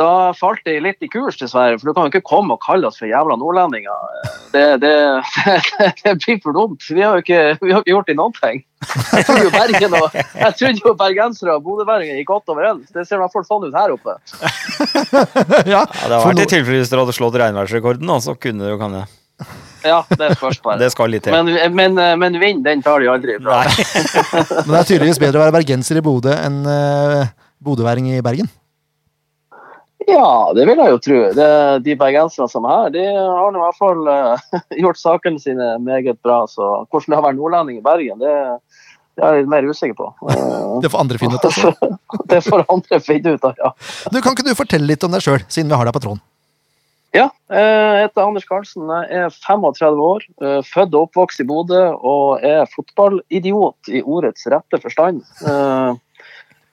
da 0.00 0.32
falt 0.34 0.66
jeg 0.66 0.82
litt 0.82 1.04
i 1.06 1.08
kurs, 1.10 1.36
dessverre. 1.38 1.76
For 1.78 1.86
du 1.86 1.94
kan 1.94 2.08
jo 2.08 2.10
ikke 2.10 2.26
komme 2.26 2.56
og 2.56 2.62
kalle 2.64 2.88
oss 2.88 2.98
for 2.98 3.06
jævla 3.06 3.36
nordlendinger. 3.38 3.94
Det, 4.50 4.64
det, 4.82 4.94
det, 5.78 5.90
det 6.00 6.14
blir 6.24 6.40
for 6.42 6.56
dumt. 6.56 6.82
Vi 6.88 7.02
har 7.02 7.14
jo 7.14 7.22
ikke, 7.22 7.42
vi 7.62 7.70
har 7.70 7.84
ikke 7.84 7.92
gjort 7.92 8.10
det 8.10 8.16
noen 8.18 8.34
ting. 8.40 8.64
Jeg 8.84 9.26
trodde 9.28 9.44
jo 9.46 9.52
Bergen 9.54 9.94
og, 9.96 10.16
jeg 10.18 10.56
trodde 10.58 10.82
jo 10.82 10.94
bergensere 10.98 11.54
og 11.54 11.62
bodøværinger 11.64 12.18
gikk 12.18 12.32
godt 12.32 12.50
overens. 12.52 12.90
Det 12.90 13.06
ser 13.06 13.20
i 13.20 13.22
hvert 13.22 13.36
fall 13.36 13.46
sånn 13.46 13.68
ut 13.68 13.78
her 13.78 13.94
oppe. 13.94 14.16
ja, 15.74 15.84
Ja, 15.84 15.84
det 15.86 16.18
har 16.18 16.26
vært 16.26 16.42
i 16.42 16.48
tilfelle 16.50 16.80
hvis 16.82 16.90
dere 16.90 17.06
hadde 17.06 17.14
slått 17.16 17.38
regnværsrekorden, 17.40 18.10
da, 18.10 18.18
så 18.24 18.34
kunne 18.34 18.66
dere 18.66 18.74
jo 18.74 18.80
kan 18.82 18.98
jeg. 18.98 19.08
Ja, 19.84 20.00
det 20.10 20.34
spørs 20.40 20.58
bare. 20.64 20.78
Det 20.82 20.90
skal 20.94 21.10
litt 21.12 21.26
til. 21.26 21.34
Men, 21.34 21.54
men, 21.76 22.02
men 22.18 22.40
vind, 22.42 22.66
den 22.66 22.82
tar 22.82 23.02
de 23.04 23.10
aldri 23.12 23.38
fra. 23.38 23.62
Men 23.68 24.74
det 24.74 24.82
er 24.82 24.90
tydeligvis 24.90 25.22
bedre 25.22 25.38
å 25.38 25.46
være 25.46 25.56
bergenser 25.60 26.00
i 26.00 26.04
Bodø 26.04 26.34
enn 26.34 26.62
uh, 26.66 27.24
bodøværing 27.64 28.10
i 28.16 28.22
Bergen. 28.24 28.50
Ja, 30.08 30.52
det 30.56 30.64
vil 30.68 30.80
jeg 30.80 30.92
jo 30.92 31.00
tro. 31.00 31.20
Det, 31.36 31.50
de 31.84 31.94
bergenserne 31.98 32.50
som 32.50 32.66
er 32.68 32.74
her, 32.82 32.90
de 32.94 33.04
har 33.08 33.56
i 33.56 33.62
hvert 33.62 33.78
fall 33.78 34.08
uh, 34.08 34.58
gjort 34.82 35.00
sakene 35.00 35.40
sine 35.40 35.74
meget 35.82 36.20
bra. 36.24 36.42
Så 36.50 36.64
hvordan 36.90 37.08
det 37.08 37.18
har 37.18 37.26
vært 37.28 37.38
nordlending 37.40 37.80
i 37.80 37.84
Bergen, 37.84 38.20
det, 38.20 38.34
det 39.16 39.24
er 39.24 39.38
jeg 39.38 39.44
litt 39.44 39.54
mer 39.54 39.70
usikker 39.70 39.96
på. 39.98 40.10
Uh, 40.26 40.76
Det 40.84 40.92
får 40.92 41.04
andre 41.06 41.22
finne 41.22 41.40
ut. 41.40 41.48
av. 41.48 41.90
det 42.34 42.44
får 42.44 42.66
andre 42.76 43.00
finne 43.00 43.34
ut 43.36 43.48
av, 43.48 43.58
ja. 43.64 43.72
Du, 44.12 44.20
kan 44.20 44.36
ikke 44.36 44.46
du 44.46 44.54
fortelle 44.58 44.88
litt 44.90 45.04
om 45.06 45.14
deg 45.14 45.24
sjøl, 45.24 45.44
siden 45.48 45.72
vi 45.72 45.78
har 45.80 45.88
deg 45.88 45.96
på 45.96 46.04
tråden? 46.04 46.22
Ja, 47.14 47.28
eh, 47.46 47.62
jeg 47.62 48.06
heter 48.08 48.24
Anders 48.24 48.46
Karlsen. 48.48 48.88
Jeg 48.90 49.20
er 49.22 49.34
35 49.46 50.00
år, 50.02 50.24
født 50.66 50.96
og 50.98 51.04
oppvokst 51.06 51.44
i 51.44 51.46
Bodø 51.46 51.84
og 51.94 52.42
er 52.42 52.66
fotballidiot 52.72 53.92
i 53.94 54.02
ordets 54.02 54.48
rette 54.50 54.80
forstand. 54.82 55.22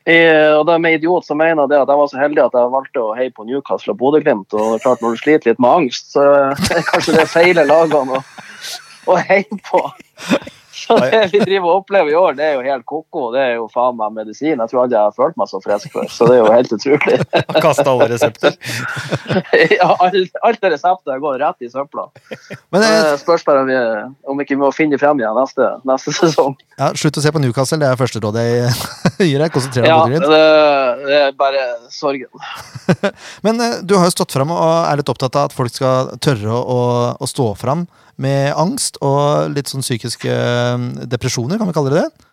Eh, 0.06 0.54
Og 0.58 0.66
det 0.66 0.80
med 0.82 0.97
idiot 0.97 1.26
så 1.26 1.36
mener 1.38 1.68
jeg 1.70 1.82
at 1.84 1.89
jeg 1.91 1.99
var 1.99 2.08
så 2.10 2.18
heldig 2.22 2.43
at 2.45 2.56
jeg 2.58 2.72
valgte 2.74 3.04
å 3.04 3.12
heie 3.18 3.34
på 3.34 3.45
Newcastle 3.45 3.93
og 3.93 3.99
Bodø-Glimt. 4.02 4.54
Og 4.58 4.80
klart 4.82 5.02
når 5.02 5.14
du 5.14 5.22
sliter 5.22 5.52
litt 5.52 5.62
med 5.62 5.70
angst, 5.84 6.12
så 6.16 6.26
er 6.78 6.88
kanskje 6.89 7.18
det 7.20 7.28
feiler 7.30 7.70
lagene 7.70 8.18
å, 8.18 8.24
å 9.14 9.20
heie 9.22 9.62
på. 9.70 9.84
Så 10.82 10.98
det 11.02 11.22
vi 11.32 11.40
driver 11.44 11.68
og 11.70 11.82
opplever 11.84 12.12
i 12.12 12.16
år, 12.18 12.36
det 12.38 12.46
er 12.48 12.54
jo 12.58 12.62
helt 12.66 12.86
ko-ko. 12.90 13.28
Det 13.36 13.42
er 13.44 13.54
jo 13.60 13.68
faen 13.74 13.98
meg 14.00 14.14
medisin. 14.16 14.58
Jeg 14.58 14.72
tror 14.72 14.84
aldri 14.84 14.98
jeg 14.98 15.08
har 15.10 15.16
følt 15.18 15.38
meg 15.40 15.50
så 15.52 15.60
frisk 15.64 15.92
før. 15.94 16.08
Så 16.12 16.28
det 16.30 16.38
er 16.38 16.42
jo 16.42 16.52
helt 16.56 16.74
utrolig. 16.78 17.18
Kasta 17.66 17.88
alle 17.94 18.08
resepter. 18.14 18.58
Ja, 19.72 19.88
alt, 20.04 20.36
alt 20.44 20.64
resepter 20.72 21.20
går 21.22 21.38
rett 21.42 21.64
i 21.66 21.70
søpla. 21.72 22.08
Men 22.74 22.84
eh, 22.84 22.96
Det 23.12 23.20
spørs 23.22 23.44
bare 23.48 23.62
om, 23.64 23.70
vi, 23.70 23.78
om 24.34 24.42
ikke 24.44 24.56
vi 24.56 24.60
må 24.62 24.72
finne 24.76 24.98
frem 25.02 25.20
igjen 25.22 25.38
neste, 25.38 25.68
neste 25.88 26.14
sesong. 26.16 26.56
ja, 26.80 26.90
Slutt 26.98 27.20
å 27.20 27.24
se 27.24 27.32
på 27.34 27.42
Newcastle, 27.44 27.80
det 27.82 27.90
er 27.92 28.00
første 28.00 28.22
råd 28.24 28.40
jeg 28.42 28.74
gir 29.32 29.44
deg. 29.44 29.54
Konsentrer 29.54 29.86
deg 29.86 29.92
Ja, 29.92 30.02
om 30.04 30.12
det, 30.12 30.20
Bodø-Glimt. 30.26 31.08
det 31.08 31.20
er 31.22 31.38
bare 31.40 31.66
sorgen. 31.94 32.30
Men 33.46 33.62
eh, 33.64 33.80
du 33.86 33.96
har 33.98 34.08
jo 34.10 34.16
stått 34.16 34.36
fram 34.36 34.54
og 34.56 34.64
er 34.92 35.02
litt 35.02 35.12
opptatt 35.14 35.38
av 35.40 35.50
at 35.52 35.56
folk 35.58 35.74
skal 35.74 36.14
tørre 36.24 36.58
å, 36.62 36.80
å 37.22 37.30
stå 37.30 37.52
fram 37.60 37.86
med 38.22 38.51
angst 38.59 38.99
og 39.05 39.53
litt 39.55 39.72
sånn 39.72 39.86
psykiske 39.86 40.32
eh, 40.32 40.88
depresjoner, 41.12 41.59
kan 41.59 41.70
vi 41.70 41.76
kalle 41.78 41.93
det 41.93 42.03
det? 42.03 42.28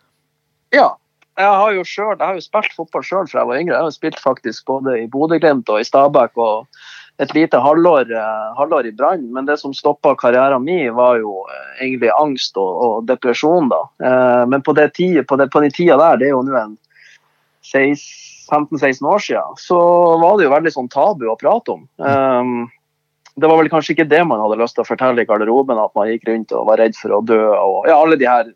Ja. 0.79 0.89
Jeg 1.39 1.55
har 1.55 1.71
jo 1.71 1.83
selv, 1.87 2.17
jeg 2.19 2.27
har 2.27 2.35
jo 2.35 2.43
spilt 2.43 2.73
fotball 2.75 3.03
sjøl 3.07 3.27
fra 3.29 3.39
jeg 3.39 3.47
var 3.47 3.59
yngre. 3.61 3.71
Jeg 3.71 3.79
har 3.79 3.87
jo 3.87 3.95
spilt 3.95 4.17
faktisk 4.19 4.65
både 4.67 4.97
i 4.99 5.05
Bodø-Glimt 5.07 5.69
og 5.71 5.79
i 5.79 5.85
Stabæk 5.87 6.35
og 6.35 6.67
et 7.23 7.31
lite 7.35 7.59
halvår, 7.63 8.11
eh, 8.11 8.49
halvår 8.57 8.89
i 8.89 8.91
Brann. 8.95 9.23
Men 9.33 9.47
det 9.47 9.59
som 9.59 9.73
stoppa 9.75 10.15
karrieren 10.19 10.63
min, 10.63 10.93
var 10.95 11.19
jo 11.19 11.45
eh, 11.47 11.85
egentlig 11.85 12.11
angst 12.15 12.59
og, 12.59 12.83
og 12.83 13.07
depresjon. 13.07 13.71
da. 13.71 13.81
Eh, 14.03 14.45
Men 14.51 14.61
på, 14.61 14.75
det 14.75 14.93
tida, 14.99 15.23
på, 15.23 15.39
det, 15.39 15.49
på 15.51 15.63
den 15.63 15.71
tida 15.71 15.97
der, 15.99 16.19
det 16.19 16.27
er 16.27 16.35
jo 16.35 16.43
nå 16.43 16.55
en 16.59 16.75
15-16 17.69 19.05
år 19.05 19.19
siden, 19.19 19.55
så 19.61 19.79
var 20.19 20.37
det 20.37 20.47
jo 20.47 20.53
veldig 20.55 20.73
sånn 20.73 20.91
tabu 20.91 21.27
å 21.29 21.37
prate 21.39 21.75
om. 21.75 21.83
Um, 22.01 22.69
det 23.41 23.49
var 23.49 23.59
vel 23.61 23.71
kanskje 23.71 23.95
ikke 23.95 24.09
det 24.11 24.21
man 24.27 24.41
hadde 24.43 24.59
lyst 24.61 24.77
til 24.77 24.85
å 24.85 24.89
fortelle 24.89 25.23
i 25.23 25.27
garderoben, 25.29 25.79
at 25.81 25.95
man 25.97 26.11
gikk 26.11 26.27
rundt 26.29 26.53
og 26.55 26.69
var 26.69 26.81
redd 26.81 26.95
for 26.99 27.15
å 27.15 27.23
dø. 27.25 27.41
og 27.55 27.89
ja, 27.89 27.97
alle 27.97 28.19
de 28.19 28.29
her 28.29 28.53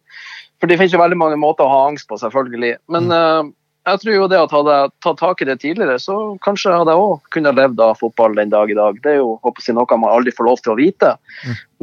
For 0.62 0.70
det 0.72 0.78
finnes 0.80 0.94
jo 0.96 1.02
veldig 1.02 1.20
mange 1.20 1.36
måter 1.40 1.66
å 1.66 1.72
ha 1.74 1.82
angst 1.90 2.08
på, 2.08 2.16
selvfølgelig. 2.22 2.78
Men 2.94 3.10
uh, 3.12 3.44
jeg 3.84 4.00
tror 4.00 4.14
jo 4.16 4.28
det 4.32 4.38
at 4.40 4.54
hadde 4.56 4.76
jeg 4.78 4.92
tatt 5.04 5.18
tak 5.20 5.42
i 5.44 5.48
det 5.50 5.58
tidligere, 5.60 5.98
så 6.00 6.16
kanskje 6.46 6.72
hadde 6.72 6.94
jeg 6.94 7.04
òg 7.04 7.26
kunnet 7.36 7.58
levd 7.58 7.82
av 7.84 7.98
fotball 8.00 8.38
den 8.38 8.54
dag 8.54 8.72
i 8.72 8.78
dag. 8.78 9.02
Det 9.04 9.12
er 9.12 9.18
jo 9.20 9.34
håper 9.44 9.66
jeg, 9.68 9.76
noe 9.76 9.98
man 10.00 10.14
aldri 10.14 10.32
får 10.38 10.48
lov 10.48 10.64
til 10.64 10.72
å 10.72 10.78
vite. 10.80 11.10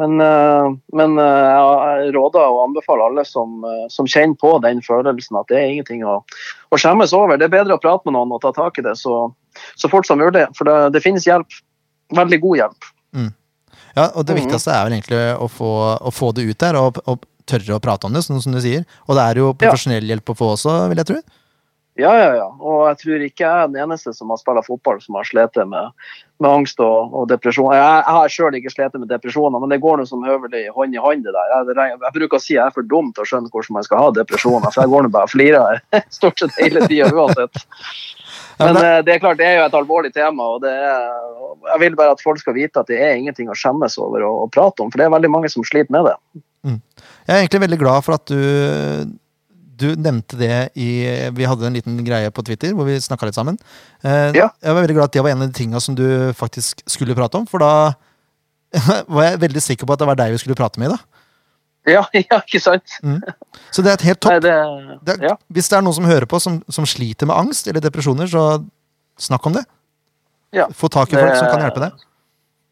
Men, 0.00 0.16
uh, 0.16 0.72
men 0.96 1.20
uh, 1.20 2.00
jeg 2.00 2.14
råder 2.16 2.40
og 2.40 2.62
anbefaler 2.70 3.10
alle 3.10 3.26
som, 3.28 3.60
som 3.92 4.08
kjenner 4.08 4.40
på 4.40 4.54
den 4.64 4.80
følelsen 4.86 5.36
at 5.42 5.52
det 5.52 5.60
er 5.60 5.74
ingenting 5.74 6.06
å, 6.08 6.22
å 6.72 6.80
skjemmes 6.80 7.12
over. 7.12 7.36
Det 7.36 7.50
er 7.50 7.58
bedre 7.58 7.76
å 7.76 7.84
prate 7.84 8.08
med 8.08 8.16
noen 8.16 8.32
og 8.32 8.40
ta 8.46 8.54
tak 8.56 8.80
i 8.80 8.86
det 8.86 8.96
så, 8.96 9.26
så 9.76 9.92
fort 9.92 10.08
som 10.08 10.24
mulig. 10.24 10.46
For 10.56 10.70
det, 10.70 10.78
det 10.96 11.04
finnes 11.04 11.28
hjelp. 11.28 11.60
Veldig 12.16 12.40
god 12.42 12.64
hjelp. 12.64 12.89
Ja, 13.96 14.10
og 14.14 14.24
det 14.26 14.36
Mhm. 14.36 14.44
viktigste 14.44 14.70
er 14.70 14.84
vel 14.86 14.92
egentlig 15.00 15.22
å 15.40 15.48
få, 15.50 15.98
å 15.98 16.10
få 16.14 16.32
det 16.34 16.44
ut 16.46 16.58
der, 16.58 16.76
og, 16.78 16.98
og 17.06 17.24
tørre 17.46 17.74
å 17.78 17.82
prate 17.82 18.06
om 18.06 18.12
det, 18.14 18.22
sånn 18.22 18.40
som 18.42 18.52
du 18.52 18.60
sier. 18.62 18.84
Og 19.08 19.16
det 19.16 19.24
er 19.24 19.34
jo 19.42 19.52
profesjonell 19.54 20.06
hjelp 20.06 20.30
å 20.30 20.36
få 20.38 20.54
også, 20.54 20.88
vil 20.88 20.96
jeg 21.02 21.06
tro. 21.06 21.20
Ja, 21.98 22.12
ja, 22.16 22.28
ja. 22.38 22.46
Og 22.62 22.86
jeg 22.88 22.96
tror 23.00 23.20
ikke 23.26 23.42
jeg 23.44 23.64
er 23.64 23.66
den 23.68 23.82
eneste 23.82 24.14
som 24.14 24.30
har 24.30 24.38
spilt 24.38 24.64
fotball 24.64 25.00
som 25.02 25.16
har 25.18 25.24
slitt 25.26 25.56
med, 25.68 25.90
med 26.40 26.48
angst 26.50 26.78
og, 26.80 27.12
og 27.12 27.26
depresjon. 27.28 27.74
Jeg, 27.74 27.82
jeg 27.82 28.14
har 28.16 28.28
sjøl 28.32 28.54
ikke 28.56 28.72
slitt 28.72 28.94
med 28.94 29.10
depresjoner, 29.10 29.60
men 29.60 29.68
det 29.74 29.80
går 29.82 29.98
nå 29.98 30.06
som 30.08 30.22
høvelig 30.24 30.70
hånd 30.72 30.94
i 30.94 31.02
hånd. 31.02 31.26
det 31.26 31.34
der. 31.34 31.50
Jeg, 31.50 31.74
jeg, 31.76 31.98
jeg 32.06 32.14
bruker 32.14 32.38
å 32.38 32.40
si 32.40 32.54
jeg 32.54 32.64
er 32.64 32.72
for 32.72 32.82
dum 32.88 33.10
til 33.12 33.26
å 33.26 33.28
skjønne 33.28 33.50
hvordan 33.52 33.76
man 33.76 33.84
skal 33.84 33.98
ha 33.98 34.10
depresjoner, 34.16 34.70
for 34.70 34.80
jeg 34.86 34.92
går 34.94 35.02
nå 35.02 35.12
bare 35.12 35.28
og 35.28 35.34
flirer 35.34 35.82
stort 36.16 36.38
sett 36.40 36.56
hele 36.62 36.86
tida 36.86 37.10
uansett. 37.12 37.66
Men 38.60 38.76
eh, 38.80 38.98
det 39.06 39.14
er 39.14 39.22
klart, 39.22 39.38
det 39.40 39.46
er 39.48 39.56
jo 39.58 39.64
et 39.68 39.76
alvorlig 39.78 40.12
tema, 40.14 40.46
og 40.54 40.60
det 40.64 40.72
er, 40.72 41.08
jeg 41.72 41.80
vil 41.84 41.96
bare 41.98 42.12
at 42.16 42.22
folk 42.24 42.40
skal 42.42 42.56
vite 42.56 42.82
at 42.82 42.90
det 42.90 42.98
er 43.00 43.16
ingenting 43.16 43.48
å 43.50 43.56
skjemmes 43.56 43.96
over 44.02 44.24
å, 44.26 44.30
å 44.44 44.46
prate 44.52 44.84
om, 44.84 44.90
for 44.92 45.00
det 45.00 45.06
er 45.08 45.14
veldig 45.16 45.30
mange 45.32 45.50
som 45.52 45.64
sliter 45.66 45.92
med 45.94 46.10
det. 46.10 46.16
Jeg 46.68 47.32
er 47.32 47.40
egentlig 47.40 47.62
veldig 47.64 47.78
glad 47.80 48.04
for 48.04 48.18
at 48.18 48.28
du, 48.28 49.14
du 49.80 49.86
nevnte 49.96 50.36
det 50.36 50.52
i 50.76 50.90
Vi 51.36 51.46
hadde 51.48 51.68
en 51.70 51.78
liten 51.78 51.96
greie 52.04 52.28
på 52.34 52.44
Twitter 52.44 52.74
hvor 52.76 52.84
vi 52.88 52.98
snakka 53.00 53.28
litt 53.30 53.38
sammen. 53.38 53.56
Eh, 54.04 54.36
Ja. 54.36 54.50
Jeg 54.60 54.74
var 54.74 54.82
veldig 54.82 54.98
glad 54.98 55.08
at 55.08 55.16
det 55.16 55.24
var 55.24 55.32
en 55.32 55.46
av 55.46 55.48
de 55.48 55.56
tinga 55.56 55.80
som 55.80 55.96
du 55.96 56.04
faktisk 56.36 56.84
skulle 56.90 57.16
prate 57.16 57.40
om, 57.40 57.48
for 57.48 57.64
da 57.64 57.72
var 59.14 59.24
jeg 59.30 59.40
veldig 59.46 59.62
sikker 59.64 59.88
på 59.88 59.96
at 59.96 60.02
det 60.02 60.10
var 60.10 60.18
deg 60.20 60.34
vi 60.36 60.42
skulle 60.42 60.58
prate 60.58 60.78
med 60.82 60.90
i 60.90 60.94
dag. 60.94 61.06
Ja, 61.88 62.02
ja 62.16 62.40
ikke 62.42 62.60
sant? 62.60 62.96
Så 63.72 63.82
det 63.84 63.92
er 63.92 63.96
et 63.96 64.06
helt 64.10 64.20
topp. 64.20 64.34
Nei, 64.36 64.40
det, 64.44 64.56
Det 65.06 65.14
er, 65.16 65.28
ja. 65.30 65.36
Hvis 65.48 65.70
det 65.72 65.78
er 65.78 65.84
noen 65.86 65.96
som 65.96 66.08
hører 66.08 66.28
på 66.30 66.40
som, 66.42 66.60
som 66.68 66.88
sliter 66.88 67.28
med 67.30 67.38
angst 67.38 67.70
eller 67.70 67.84
depresjoner, 67.84 68.28
så 68.30 68.44
snakk 69.20 69.46
om 69.48 69.56
det. 69.56 69.64
Ja, 70.56 70.66
Få 70.74 70.90
tak 70.90 71.12
i 71.12 71.18
folk 71.18 71.36
som 71.38 71.48
kan 71.52 71.62
hjelpe 71.64 71.84
deg. 71.86 72.04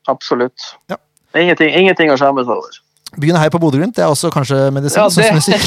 Absolutt. 0.09 0.73
Ja. 0.91 0.99
Ingenting, 1.37 1.71
ingenting 1.77 2.11
å 2.11 2.17
skjemmes 2.19 2.49
over. 2.51 2.79
Begynn 3.17 3.39
her 3.41 3.49
på 3.49 3.61
Bodø-Glimt. 3.61 3.95
Det 3.97 4.03
er 4.05 4.11
også 4.13 4.29
kanskje 4.33 4.57
medisin. 4.75 5.01
Ja, 5.01 5.09
det- 5.09 5.35
musikk. 5.39 5.63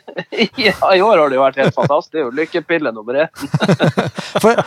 ja, 0.68 0.72
I 0.94 1.02
år 1.04 1.20
har 1.20 1.28
det 1.28 1.36
jo 1.36 1.42
vært 1.42 1.58
helt 1.60 1.74
fantastisk. 1.76 2.12
Det 2.14 2.20
er 2.22 2.24
jo 2.24 2.30
lykkepille 2.38 2.92
nummer 2.96 3.18
én. 3.24 3.28
For, 4.42 4.62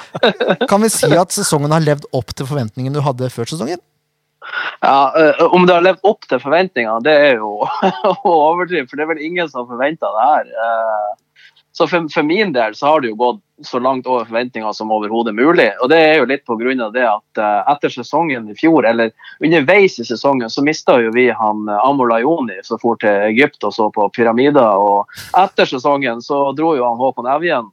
kan 0.70 0.84
vi 0.84 0.90
si 0.94 1.10
at 1.18 1.34
sesongen 1.34 1.74
har 1.74 1.82
levd 1.82 2.06
opp 2.14 2.36
til 2.38 2.50
forventningene 2.50 2.94
du 3.00 3.02
hadde 3.06 3.30
før 3.34 3.50
sesongen? 3.50 3.82
Ja, 4.82 5.14
eh, 5.18 5.44
om 5.54 5.66
det 5.68 5.76
har 5.78 5.86
levd 5.86 6.06
opp 6.08 6.26
til 6.28 6.42
forventningene, 6.42 7.04
det 7.06 7.14
er 7.30 7.42
jo 7.42 7.60
å 8.12 8.32
overdrive, 8.32 8.88
for 8.90 8.98
det 8.98 9.06
er 9.06 9.12
vel 9.14 9.26
ingen 9.26 9.50
som 9.50 9.64
har 9.64 9.74
forventa 9.76 10.10
det 10.16 10.30
her. 10.30 10.56
Eh, 10.66 11.12
Så 11.74 11.88
for, 11.88 12.08
for 12.14 12.24
min 12.28 12.52
del 12.52 12.76
så 12.76 12.88
har 12.88 13.02
det 13.02 13.14
jo 13.14 13.16
gått 13.16 13.40
så 13.64 13.80
langt 13.80 14.08
over 14.08 14.26
forventningene 14.26 14.74
som 14.76 14.92
overhodet 14.92 15.32
mulig. 15.36 15.70
Og 15.80 15.88
det 15.90 16.00
er 16.04 16.18
jo 16.20 16.26
litt 16.28 16.50
av 16.50 16.92
det 16.94 17.06
at 17.08 17.40
eh, 17.40 17.72
etter 17.72 17.90
sesongen 17.90 18.50
i 18.52 18.56
fjor, 18.56 18.86
eller 18.86 19.12
underveis 19.40 20.00
i 20.00 20.06
sesongen, 20.06 20.50
så 20.50 20.64
mista 20.66 21.00
jo 21.00 21.14
vi 21.16 21.30
han 21.30 21.70
Amor 21.70 22.10
Lajoni 22.12 22.60
som 22.64 22.80
for 22.82 23.00
til 23.00 23.24
Egypt 23.30 23.64
og 23.64 23.74
så 23.74 23.90
på 23.90 24.10
pyramider. 24.10 24.76
Og 24.84 25.08
etter 25.38 25.66
sesongen 25.66 26.22
så 26.22 26.52
dro 26.58 26.76
jo 26.76 26.84
han 26.90 27.00
Håkon 27.00 27.30
Evjen. 27.38 27.72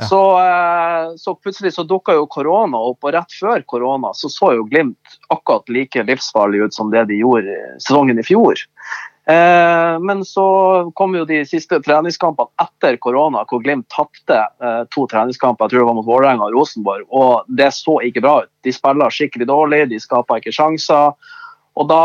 Ja. 0.00 0.06
Så, 0.08 0.22
eh, 0.40 1.16
så 1.16 1.34
plutselig 1.36 1.74
så 1.74 1.84
dukka 1.84 2.14
jo 2.16 2.26
korona 2.30 2.80
opp, 2.90 3.04
og 3.04 3.14
rett 3.14 3.34
før 3.36 3.62
korona 3.68 4.14
så 4.16 4.30
så 4.32 4.54
jo 4.56 4.66
Glimt 4.70 5.18
akkurat 5.28 5.68
like 5.68 6.04
livsfarlig 6.08 6.64
ut 6.64 6.74
som 6.74 6.90
det 6.90 7.04
de 7.10 7.20
gjorde 7.20 7.56
sesongen 7.78 8.20
i 8.20 8.24
fjor. 8.24 8.62
Eh, 9.30 9.98
men 10.00 10.24
så 10.24 10.46
kom 10.96 11.14
jo 11.14 11.26
de 11.28 11.42
siste 11.46 11.78
treningskampene 11.84 12.50
etter 12.62 12.96
korona, 12.96 13.44
hvor 13.50 13.62
Glimt 13.62 13.88
tapte 13.92 14.38
eh, 14.38 14.82
to 14.94 15.04
treningskamper. 15.10 15.68
Jeg 15.68 15.74
tror 15.74 15.84
det 15.84 15.90
var 15.90 15.98
mot 15.98 16.08
Vålerenga 16.08 16.48
og 16.48 16.56
Rosenborg, 16.56 17.04
og 17.12 17.50
det 17.60 17.68
så 17.76 18.00
ikke 18.06 18.24
bra 18.24 18.38
ut. 18.46 18.52
De 18.66 18.74
spiller 18.74 19.12
skikkelig 19.14 19.50
dårlig, 19.50 19.84
de 19.92 20.00
skaper 20.00 20.40
ikke 20.40 20.54
sjanser. 20.56 21.12
Og 21.78 21.86
da 21.88 22.04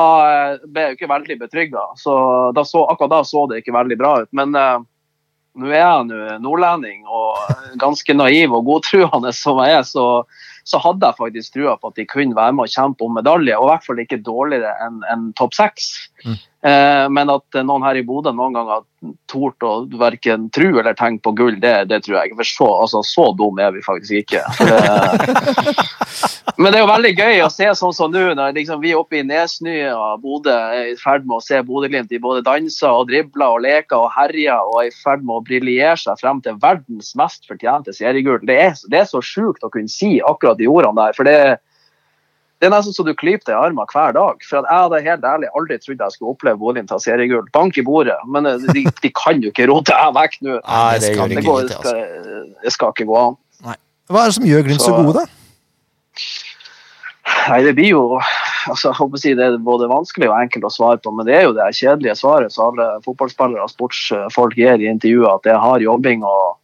ble 0.67 0.83
jeg 0.83 0.91
jo 0.91 0.97
ikke 0.99 1.13
veldig 1.13 1.39
betrygga. 1.39 1.85
Så 1.97 2.13
da 2.55 2.63
så, 2.67 2.83
akkurat 2.91 3.15
da 3.15 3.23
så 3.25 3.47
det 3.49 3.63
ikke 3.63 3.73
veldig 3.75 3.97
bra 3.99 4.11
ut. 4.23 4.29
Men 4.35 4.53
eh, 4.59 4.77
nå 5.55 5.69
er 5.71 5.79
jeg 5.79 5.91
nå 5.91 6.37
nordlending 6.43 7.05
og 7.07 7.37
ganske 7.79 8.15
naiv 8.15 8.55
og 8.57 8.65
godtruende 8.67 9.31
som 9.35 9.61
jeg 9.63 9.77
er, 9.79 9.85
så, 9.87 10.05
så 10.65 10.81
hadde 10.81 11.05
jeg 11.05 11.19
faktisk 11.19 11.53
trua 11.53 11.75
på 11.77 11.91
at 11.91 11.99
de 11.99 12.07
kunne 12.09 12.37
være 12.37 12.55
med 12.57 12.65
og 12.65 12.73
kjempe 12.73 13.05
om 13.05 13.13
medalje, 13.19 13.57
og 13.57 13.67
i 13.67 13.71
hvert 13.71 13.85
fall 13.85 14.01
ikke 14.01 14.23
dårligere 14.25 14.73
enn 14.85 15.03
en 15.13 15.27
topp 15.37 15.53
seks. 15.57 15.91
Eh, 16.65 17.05
men 17.13 17.29
at 17.29 17.57
noen 17.61 17.83
her 17.85 17.99
i 17.99 18.05
Bodø 18.05 18.31
noen 18.33 18.55
gang 18.55 18.69
har 18.71 18.85
tort 19.29 19.61
å 19.61 19.73
verken 19.99 20.47
tro 20.55 20.71
eller 20.79 20.95
tenke 20.97 21.21
på 21.27 21.35
gull, 21.37 21.59
det, 21.61 21.73
det 21.91 21.99
tror 22.05 22.17
jeg 22.17 22.31
ikke. 22.31 22.39
For 22.39 22.49
så, 22.49 22.69
altså, 22.85 23.01
så 23.05 23.25
dum 23.37 23.59
er 23.61 23.75
vi 23.75 23.83
faktisk 23.85 24.23
ikke. 24.23 24.41
Det, 24.57 25.75
men 26.61 26.71
det 26.71 26.79
er 26.79 26.81
jo 26.81 26.89
veldig 26.89 27.11
gøy 27.13 27.43
å 27.45 27.51
se 27.53 27.69
sånn 27.77 27.93
som 27.93 28.15
nå, 28.15 28.23
når 28.39 28.55
liksom 28.57 28.81
vi 28.81 28.95
oppe 28.97 29.19
i 29.19 29.25
Nesny 29.27 29.75
og 29.91 30.23
Bodø 30.23 30.55
er 30.55 30.95
i 30.95 30.97
ferd 30.97 31.27
med 31.29 31.37
å 31.37 31.43
se 31.45 31.61
Bodø-Glimt. 31.67 32.09
De 32.09 32.21
både 32.23 32.41
danser 32.47 32.89
og 32.89 33.11
dribler 33.11 33.59
og 33.59 33.61
leker 33.67 34.01
og 34.01 34.09
herjer 34.15 34.65
og 34.71 34.81
er 34.81 34.89
i 34.89 34.95
ferd 35.03 35.21
med 35.21 35.37
å 35.37 35.45
briljere 35.45 35.99
seg 36.01 36.17
frem 36.23 36.41
til 36.45 36.57
verdens 36.63 37.13
mest 37.19 37.45
fortjente 37.45 37.93
seriegull. 37.93 38.41
Det, 38.49 38.57
det 38.89 39.03
er 39.03 39.09
så 39.11 39.21
sjukt 39.21 39.65
å 39.65 39.69
kunne 39.73 39.91
si 39.91 40.15
akkurat 40.25 40.54
de 40.57 40.67
ordene 40.71 40.95
der. 41.05 41.13
for 41.17 41.23
det 41.27 41.37
det 42.63 42.69
er 42.69 42.71
nesten 42.71 42.93
så 42.95 43.03
du 43.03 43.11
klyper 43.13 43.43
deg 43.49 43.51
i 43.51 43.57
armen 43.67 43.85
hver 43.91 44.13
dag. 44.15 44.37
For 44.47 44.61
at 44.61 44.65
jeg 44.71 44.79
hadde 44.79 44.99
helt 45.03 45.25
ærlig 45.27 45.49
aldri 45.59 45.75
trodd 45.83 45.99
jeg 45.99 46.13
skulle 46.15 46.31
oppleve 46.31 46.57
Bodø 46.57 46.81
ta 46.87 46.97
seriegull. 47.03 47.43
Bank 47.53 47.77
i 47.77 47.83
bordet. 47.83 48.15
Men 48.31 48.47
eh, 48.47 48.63
de, 48.73 48.85
de 49.03 49.11
kan 49.11 49.41
jo 49.43 49.51
ikke 49.51 49.67
rote 49.69 49.91
jeg 49.91 50.13
vekk 50.15 50.37
nå. 50.47 50.55
Nei, 50.63 50.93
det 51.03 51.09
skal 51.11 51.29
Det, 51.29 51.37
ikke. 51.43 51.49
går, 51.51 51.67
det, 51.67 51.75
altså. 51.75 51.91
skal, 51.91 52.47
det 52.63 52.73
skal 52.73 52.93
ikke 52.95 53.07
gå 53.11 53.17
an. 53.19 53.35
Hva 54.07 54.21
er 54.23 54.31
det 54.31 54.37
som 54.37 54.47
gjør 54.47 54.63
Glimt 54.69 54.81
så 54.81 54.93
Så- 54.93 55.03
gode, 55.03 55.19
da? 55.19 55.25
Nei, 57.49 57.59
det 57.65 57.73
blir 57.77 57.89
jo 57.91 58.01
altså, 58.69 58.87
jeg 58.91 58.97
håper 58.99 59.17
å 59.17 59.21
si 59.21 59.33
Det 59.37 59.45
er 59.45 59.57
både 59.65 59.87
vanskelig 59.91 60.29
og 60.29 60.37
enkelt 60.39 60.67
å 60.69 60.73
svare 60.73 61.01
på, 61.01 61.11
men 61.13 61.27
det 61.27 61.35
er 61.37 61.47
jo 61.47 61.53
det 61.57 61.67
kjedelige 61.77 62.15
svaret 62.17 62.53
som 62.53 62.69
alle 62.71 62.87
fotballspillere 63.05 63.65
og 63.65 63.71
sportsfolk 63.73 64.55
gir 64.57 64.81
i 64.81 64.89
intervjuer, 64.89 65.27
at 65.35 65.43
det 65.45 65.53
er 65.53 65.61
hard 65.61 65.83
jobbing. 65.85 66.23
og 66.23 66.55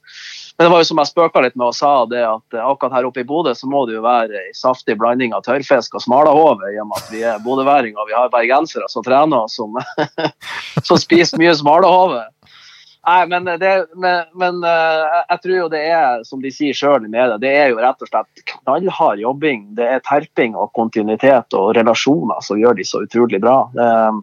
men 0.62 0.68
det 0.68 0.74
var 0.76 0.82
jo 0.84 0.86
som 0.91 0.99
jeg 1.01 1.09
spøka 1.09 1.41
litt 1.41 1.55
med 1.57 1.72
og 1.72 1.74
sa, 1.74 1.91
det 2.05 2.20
at 2.22 2.57
akkurat 2.62 2.93
her 2.93 3.07
oppe 3.07 3.24
i 3.24 3.26
Bodø 3.26 3.49
så 3.57 3.66
må 3.66 3.80
det 3.89 3.95
jo 3.95 4.03
være 4.05 4.43
en 4.43 4.53
saftig 4.53 4.93
blanding 5.01 5.32
av 5.34 5.41
tørrfisk 5.47 5.95
og 5.97 6.03
smalahove, 6.03 6.70
i 6.70 6.78
og 6.78 6.86
med 6.91 6.99
at 6.99 7.07
vi 7.09 7.24
er 7.26 7.39
bodøværinger 7.41 7.97
og 7.97 8.12
vi 8.12 8.14
har 8.14 8.30
bergensere 8.30 8.86
som 8.93 9.01
trener 9.01 9.47
og 9.47 9.49
som, 9.49 9.74
som 10.88 10.99
spiser 11.01 11.41
mye 11.41 11.55
smalahove. 11.57 12.22
Nei, 13.09 13.26
men, 13.26 13.49
det, 13.57 13.72
men, 13.97 14.28
men 14.38 14.62
eh, 14.62 15.16
jeg- 15.32 15.41
tror 15.41 15.55
jo 15.55 15.70
det 15.74 15.82
er, 15.89 16.22
som 16.30 16.45
de 16.45 16.51
sier 16.53 16.78
sjøl 16.78 17.07
i 17.07 17.09
media, 17.09 17.39
det 17.41 17.55
er 17.57 17.72
jo 17.74 17.82
rett 17.82 18.05
og 18.05 18.12
slett 18.12 18.43
knallhard 18.53 19.18
jobbing. 19.18 19.64
Det 19.82 19.88
er 19.95 20.03
terping 20.05 20.53
og 20.53 20.70
kontinuitet 20.78 21.57
og 21.57 21.74
relasjoner 21.80 22.45
som 22.45 22.62
gjør 22.62 22.78
de 22.78 22.86
så 22.86 23.01
utrolig 23.01 23.41
bra. 23.41 23.64
Eh, 23.74 24.22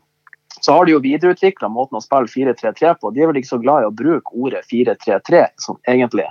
Så 0.60 0.74
har 0.74 0.86
de 0.86 0.94
jo 0.94 1.02
videreutvikla 1.02 1.68
måten 1.72 1.98
å 1.98 2.02
spille 2.02 2.30
4-3-3 2.30 2.94
på. 3.00 3.12
De 3.14 3.22
er 3.22 3.30
vel 3.30 3.40
ikke 3.40 3.52
så 3.52 3.60
glad 3.62 3.84
i 3.84 3.88
å 3.88 3.94
bruke 3.94 4.34
ordet 4.34 4.64
4-3-3, 4.70 5.44
sånn 5.62 5.78
egentlig. 5.90 6.26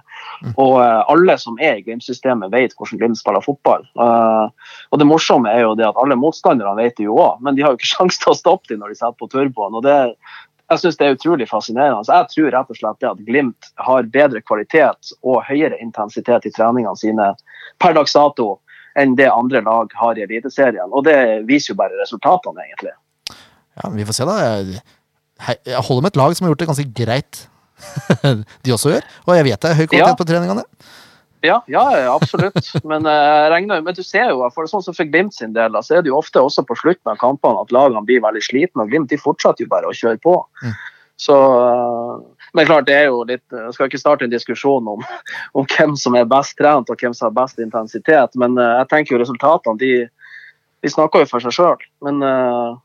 Og 0.56 0.78
uh, 0.82 1.04
alle 1.12 1.38
som 1.42 1.60
er 1.64 1.80
i 1.80 1.86
Glimt-systemet, 1.86 2.52
vet 2.54 2.76
hvordan 2.78 3.02
Glimt 3.02 3.22
spiller 3.22 3.46
fotball. 3.46 3.88
Uh, 4.00 4.50
og 4.92 5.02
det 5.02 5.08
morsomme 5.10 5.52
er 5.54 5.64
jo 5.64 5.78
det 5.80 5.88
at 5.88 6.02
alle 6.02 6.20
motstanderne 6.20 6.76
vet 6.80 6.98
det 7.00 7.08
jo 7.08 7.18
òg, 7.22 7.40
men 7.46 7.58
de 7.58 7.66
har 7.66 7.74
jo 7.74 7.82
ikke 7.82 7.94
sjanse 7.96 8.22
til 8.24 8.34
å 8.34 8.38
stoppe 8.42 8.74
dem 8.74 8.84
når 8.84 8.94
de 8.94 9.02
setter 9.02 9.18
på 9.22 9.32
turboen. 9.32 9.80
og 9.80 9.88
det 9.88 9.98
jeg 10.68 10.82
synes 10.82 10.98
det 11.00 11.06
er 11.08 11.14
utrolig 11.16 11.46
fascinerende. 11.48 12.04
Så 12.04 12.12
jeg 12.12 12.32
tror 12.34 12.50
rett 12.52 12.72
og 12.74 12.80
slett 12.80 13.06
at 13.08 13.20
Glimt 13.24 13.70
har 13.88 14.10
bedre 14.12 14.42
kvalitet 14.44 15.14
og 15.24 15.46
høyere 15.48 15.80
intensitet 15.80 16.48
i 16.48 16.52
treningene 16.52 17.00
sine 17.00 17.30
per 17.80 17.96
dags 17.96 18.16
dato 18.18 18.58
enn 19.00 19.16
det 19.16 19.30
andre 19.32 19.62
lag 19.64 19.94
har 19.96 20.18
i 20.18 20.26
Eliteserien. 20.26 20.92
Og 20.92 21.06
det 21.08 21.18
viser 21.48 21.72
jo 21.72 21.80
bare 21.80 22.00
resultatene, 22.02 22.66
egentlig. 22.66 22.92
Ja, 23.78 23.90
Vi 23.94 24.06
får 24.10 24.18
se, 24.18 24.26
da. 24.28 24.38
Jeg, 24.44 24.82
jeg 25.70 25.84
holder 25.86 26.02
med 26.08 26.12
et 26.14 26.20
lag 26.22 26.36
som 26.38 26.46
har 26.48 26.54
gjort 26.54 26.64
det 26.64 26.70
ganske 26.72 26.88
greit. 26.98 27.42
De 28.66 28.74
også 28.74 28.90
gjør. 28.96 29.06
Og 29.28 29.36
jeg 29.38 29.46
vet 29.52 29.62
det 29.62 29.70
er 29.72 29.78
høy 29.82 29.86
kvalitet 29.86 30.08
Ja. 30.14 30.16
på 30.18 30.26
treningene. 30.30 30.64
Ja, 31.46 31.60
ja, 31.70 31.84
ja, 31.94 32.14
absolutt. 32.16 32.58
Men, 32.84 33.06
eh, 33.06 33.44
regner, 33.54 33.84
men 33.86 33.94
du 33.94 34.02
ser 34.04 34.32
jo, 34.34 34.42
for 34.56 34.66
sånn 34.68 34.82
som 34.84 34.96
for 34.98 35.06
Glimt 35.06 35.36
sin 35.38 35.54
del, 35.54 35.70
da, 35.72 35.84
så 35.86 36.00
er 36.00 36.02
det 36.02 36.10
jo 36.10 36.18
ofte 36.18 36.42
også 36.42 36.64
på 36.66 36.76
slutten 36.80 37.12
av 37.14 37.20
kampene 37.22 37.62
at 37.62 37.72
lagene 37.72 38.02
blir 38.08 38.24
veldig 38.26 38.42
slitne. 38.42 38.82
Og 38.84 38.90
Glimt 38.90 39.14
de 39.14 39.20
fortsetter 39.22 39.64
jo 39.68 39.70
bare 39.72 39.86
å 39.88 39.94
kjøre 39.96 40.18
på. 40.26 40.34
Mm. 40.66 40.74
Så, 41.22 41.38
eh, 41.38 42.48
men 42.58 42.66
klart, 42.70 42.86
det 42.90 42.94
er 42.96 43.06
jo 43.08 43.24
litt 43.26 43.42
Jeg 43.54 43.74
skal 43.74 43.88
ikke 43.90 44.00
starte 44.02 44.26
en 44.26 44.34
diskusjon 44.34 44.86
om, 44.90 45.02
om 45.58 45.66
hvem 45.66 45.96
som 45.98 46.16
er 46.18 46.26
best 46.30 46.58
trent 46.58 46.90
og 46.94 46.98
hvem 47.02 47.14
som 47.18 47.30
har 47.30 47.38
best 47.44 47.58
intensitet, 47.62 48.36
men 48.38 48.58
eh, 48.58 48.74
jeg 48.82 48.90
tenker 48.92 49.16
jo 49.16 49.22
resultatene 49.24 49.78
de, 49.82 49.94
de 50.86 50.90
snakker 50.94 51.22
jo 51.24 51.30
for 51.30 51.46
seg 51.46 51.54
sjøl. 51.58 51.88
Men 52.06 52.22
eh, 52.26 52.76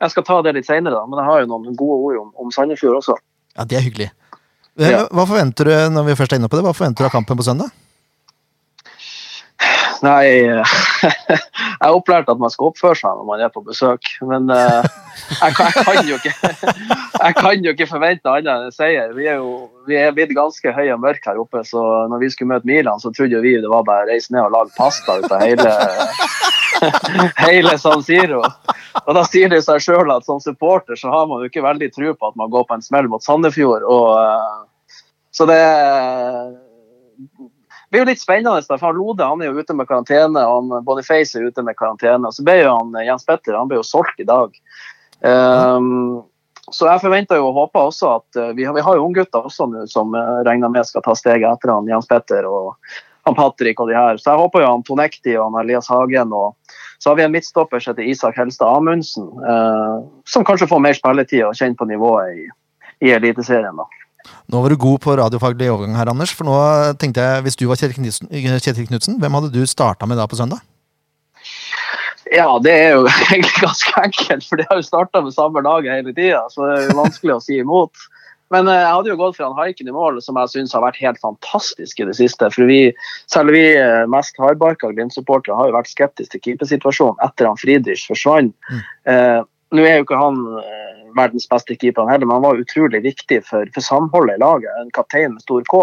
jeg 0.00 0.12
skal 0.12 0.24
ta 0.28 0.42
det 0.44 0.54
litt 0.58 0.66
seinere, 0.68 1.00
men 1.08 1.18
jeg 1.22 1.28
har 1.30 1.42
jo 1.42 1.48
noen 1.50 1.76
gode 1.78 1.96
ord 2.10 2.20
om, 2.20 2.30
om 2.44 2.52
Sandefjord 2.54 2.98
også. 3.00 3.16
Ja, 3.56 3.64
det 3.64 3.78
er 3.78 3.84
hyggelig. 3.86 4.10
Eh, 4.76 4.92
Hva 5.08 5.24
forventer 5.24 5.70
du 5.70 5.74
når 5.94 6.10
vi 6.10 6.16
først 6.18 6.34
er 6.34 6.40
inne 6.40 6.50
på 6.52 6.58
det, 6.58 6.66
hva 6.66 6.74
forventer 6.76 7.04
du 7.04 7.08
av 7.08 7.14
kampen 7.14 7.38
på 7.38 7.46
søndag? 7.46 7.72
Nei, 10.04 10.26
jeg 10.46 11.84
er 11.84 11.94
opplært 11.94 12.28
at 12.32 12.40
man 12.40 12.52
skal 12.52 12.70
oppføre 12.70 12.98
seg 12.98 13.16
når 13.18 13.28
man 13.28 13.44
er 13.44 13.52
på 13.52 13.62
besøk. 13.64 14.10
Men 14.28 14.50
eh, 14.52 14.88
jeg, 15.40 15.56
kan, 15.56 15.70
jeg, 15.70 15.86
kan 15.86 16.10
jo 16.10 16.18
ikke, 16.18 16.34
jeg 17.24 17.38
kan 17.38 17.64
jo 17.64 17.74
ikke 17.76 17.88
forvente 17.90 18.32
annet 18.32 18.52
enn 18.52 18.68
en 18.68 18.74
seier. 18.74 19.14
Vi 19.16 19.28
er 19.30 19.40
jo 19.40 19.54
vi 19.86 19.98
er 20.00 20.14
blitt 20.14 20.34
ganske 20.36 20.72
høye 20.74 20.94
og 20.94 21.02
mørke 21.02 21.30
her 21.30 21.40
oppe, 21.40 21.62
så 21.66 21.82
når 22.10 22.22
vi 22.24 22.30
skulle 22.32 22.56
møte 22.56 22.68
Milan, 22.68 23.00
så 23.02 23.12
trodde 23.14 23.40
vi 23.44 23.54
det 23.62 23.70
var 23.70 23.86
bare 23.86 24.06
å 24.06 24.10
reise 24.10 24.34
ned 24.34 24.42
og 24.42 24.54
lage 24.56 24.74
pasta 24.76 25.18
ut 25.22 25.30
av 25.30 25.44
hele, 25.44 25.70
hele 27.46 27.76
San 27.78 28.02
Siro. 28.06 28.42
Og 29.04 29.12
da 29.14 29.22
sier 29.28 29.52
det 29.52 29.62
seg 29.66 29.82
sjøl 29.84 30.10
at 30.14 30.26
som 30.26 30.42
supporter 30.42 30.98
så 30.98 31.12
har 31.12 31.28
man 31.30 31.44
jo 31.44 31.50
ikke 31.50 31.64
veldig 31.64 31.90
tro 31.94 32.14
på 32.16 32.32
at 32.32 32.38
man 32.40 32.50
går 32.52 32.66
på 32.66 32.78
en 32.78 32.84
smell 32.84 33.10
mot 33.12 33.22
Sandefjord. 33.22 33.86
Og, 33.86 34.08
eh, 34.18 34.98
så 35.36 35.46
det 35.46 35.62
det 37.86 37.94
blir 37.94 38.02
jo 38.02 38.10
litt 38.10 38.22
spennende. 38.22 38.60
da, 38.66 38.78
for 38.78 38.88
han 38.88 38.98
Lode 38.98 39.26
han 39.26 39.42
er 39.42 39.50
jo 39.50 39.62
ute 39.62 39.74
med 39.78 39.88
karantene, 39.88 40.42
og 40.42 40.70
han 40.72 40.84
Boniface 40.84 41.38
er 41.38 41.46
ute 41.46 41.62
med 41.62 41.78
karantene. 41.78 42.26
og 42.26 42.34
Så 42.34 42.44
ble 42.46 42.58
jo 42.60 42.72
han 42.74 42.94
Jens 43.06 43.26
Petter 43.26 43.54
han 43.54 43.70
ble 43.70 43.78
jo 43.78 43.86
solgt 43.86 44.20
i 44.20 44.26
dag. 44.26 44.54
Um, 45.22 46.24
så 46.74 46.88
jeg 46.90 47.00
forventer 47.04 47.38
jo 47.38 47.46
og 47.48 47.60
håper 47.60 47.88
også 47.88 48.08
at 48.18 48.38
uh, 48.40 48.50
vi, 48.58 48.66
har, 48.66 48.74
vi 48.74 48.82
har 48.84 48.98
jo 48.98 49.06
unggutter 49.06 49.46
også 49.46 49.68
nå 49.70 49.86
som 49.88 50.10
uh, 50.12 50.42
regner 50.44 50.68
med 50.68 50.84
skal 50.84 51.04
ta 51.06 51.14
steget 51.16 51.46
etter 51.46 51.72
han 51.72 51.88
Jens 51.88 52.10
Petter 52.10 52.44
og 52.50 52.74
han 53.26 53.38
Patrick 53.38 53.80
og 53.80 53.88
de 53.90 53.96
her. 53.96 54.18
Så 54.18 54.32
jeg 54.32 54.42
håper 54.42 54.62
jo 54.62 54.72
han 54.74 54.84
Tonekti 54.86 55.36
og 55.38 55.48
han 55.48 55.62
Elias 55.62 55.88
Hagen 55.90 56.34
og 56.34 56.54
så 56.98 57.10
har 57.10 57.16
vi 57.16 57.22
en 57.22 57.32
midtstopper 57.32 57.80
som 57.80 57.92
heter 57.92 58.02
Isak 58.02 58.36
Helstad 58.36 58.76
Amundsen, 58.76 59.24
eh, 59.24 60.08
som 60.24 60.44
kanskje 60.44 60.68
får 60.70 60.80
mer 60.80 60.96
spilletid 60.96 61.44
og 61.44 61.56
kjenner 61.58 61.76
på 61.76 61.88
nivået 61.90 62.38
i, 62.40 62.46
i 63.04 63.12
Eliteserien. 63.12 63.76
da. 63.76 63.84
Nå 64.52 64.62
var 64.62 64.72
du 64.72 64.78
god 64.80 65.02
på 65.04 65.16
radiofaglig 65.18 65.68
overgang 65.72 65.98
her, 65.98 66.10
Anders. 66.12 66.32
For 66.36 66.48
nå 66.48 66.56
tenkte 67.00 67.24
jeg, 67.24 67.44
hvis 67.46 67.58
du 67.58 67.66
var 67.70 67.80
Kjetil 67.80 68.88
Knutsen, 68.88 69.20
hvem 69.22 69.38
hadde 69.38 69.52
du 69.54 69.62
starta 69.68 70.08
med 70.08 70.20
da 70.20 70.28
på 70.30 70.38
søndag? 70.38 70.62
Ja, 72.34 72.48
det 72.62 72.74
er 72.74 72.92
jo 72.96 73.06
egentlig 73.30 73.62
ganske 73.62 74.02
enkelt, 74.02 74.46
for 74.48 74.58
de 74.58 74.66
har 74.68 74.80
jo 74.80 74.86
starta 74.86 75.22
med 75.22 75.34
samme 75.34 75.62
dag 75.66 75.88
hele 75.90 76.14
tida. 76.14 76.44
Så 76.50 76.66
det 76.66 76.76
er 76.76 76.86
jo 76.90 77.00
vanskelig 77.00 77.36
å 77.36 77.42
si 77.44 77.58
imot. 77.62 78.06
Men 78.54 78.68
eh, 78.70 78.78
jeg 78.78 78.92
hadde 78.94 79.10
jo 79.10 79.18
gått 79.18 79.38
for 79.38 79.48
han 79.48 79.58
Haiken 79.58 79.90
i 79.90 79.94
mål, 79.94 80.20
som 80.22 80.38
jeg 80.38 80.52
syns 80.52 80.74
har 80.76 80.84
vært 80.84 81.00
helt 81.02 81.18
fantastisk 81.22 82.02
i 82.02 82.06
det 82.06 82.14
siste. 82.18 82.50
For 82.54 82.70
vi, 82.70 82.80
selv 83.32 83.54
vi 83.54 83.64
eh, 83.74 84.04
mest 84.10 84.38
hardbarka 84.42 84.92
Glimt-supportere 84.94 85.58
har 85.58 85.70
jo 85.70 85.78
vært 85.78 85.90
skeptiske 85.90 86.36
til 86.36 86.44
keepersituasjonen 86.44 87.22
etter 87.26 87.50
han 87.50 87.58
Friedrich 87.60 88.06
forsvant. 88.10 88.54
Eh, 89.10 89.42
Nå 89.74 89.82
er 89.82 89.98
jo 89.98 90.04
ikke 90.04 90.18
han 90.20 90.36
eh, 90.60 90.95
verdens 91.16 91.48
beste 91.50 91.76
keeper, 91.76 92.04
han 92.04 92.14
heller, 92.14 92.28
men 92.28 92.38
han 92.38 92.46
var 92.46 92.60
utrolig 92.62 93.02
viktig 93.04 93.40
for, 93.46 93.68
for 93.74 93.84
samholdet 93.84 94.36
i 94.36 94.42
laget. 94.42 94.72
En 94.80 94.92
kaptein 94.94 95.34
med 95.34 95.44
stor 95.44 95.64
K. 95.70 95.82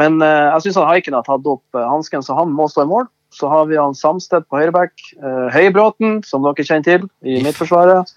Men 0.00 0.20
uh, 0.22 0.50
jeg 0.54 0.68
syns 0.68 0.80
Haiken 0.90 1.16
har 1.16 1.26
tatt 1.26 1.48
opp 1.48 1.64
uh, 1.76 1.86
hansken, 1.90 2.24
så 2.24 2.36
han 2.38 2.52
må 2.56 2.68
stå 2.70 2.86
i 2.86 2.90
mål. 2.92 3.08
Så 3.34 3.50
har 3.50 3.68
vi 3.70 3.78
han 3.78 3.94
Samsted 3.94 4.48
på 4.50 4.58
høyreback. 4.58 4.94
Uh, 5.22 5.46
Høybråten, 5.54 6.20
som 6.26 6.44
dere 6.46 6.66
kjenner 6.66 6.86
til, 6.88 7.08
i 7.22 7.40
Midtforsvaret. 7.44 8.14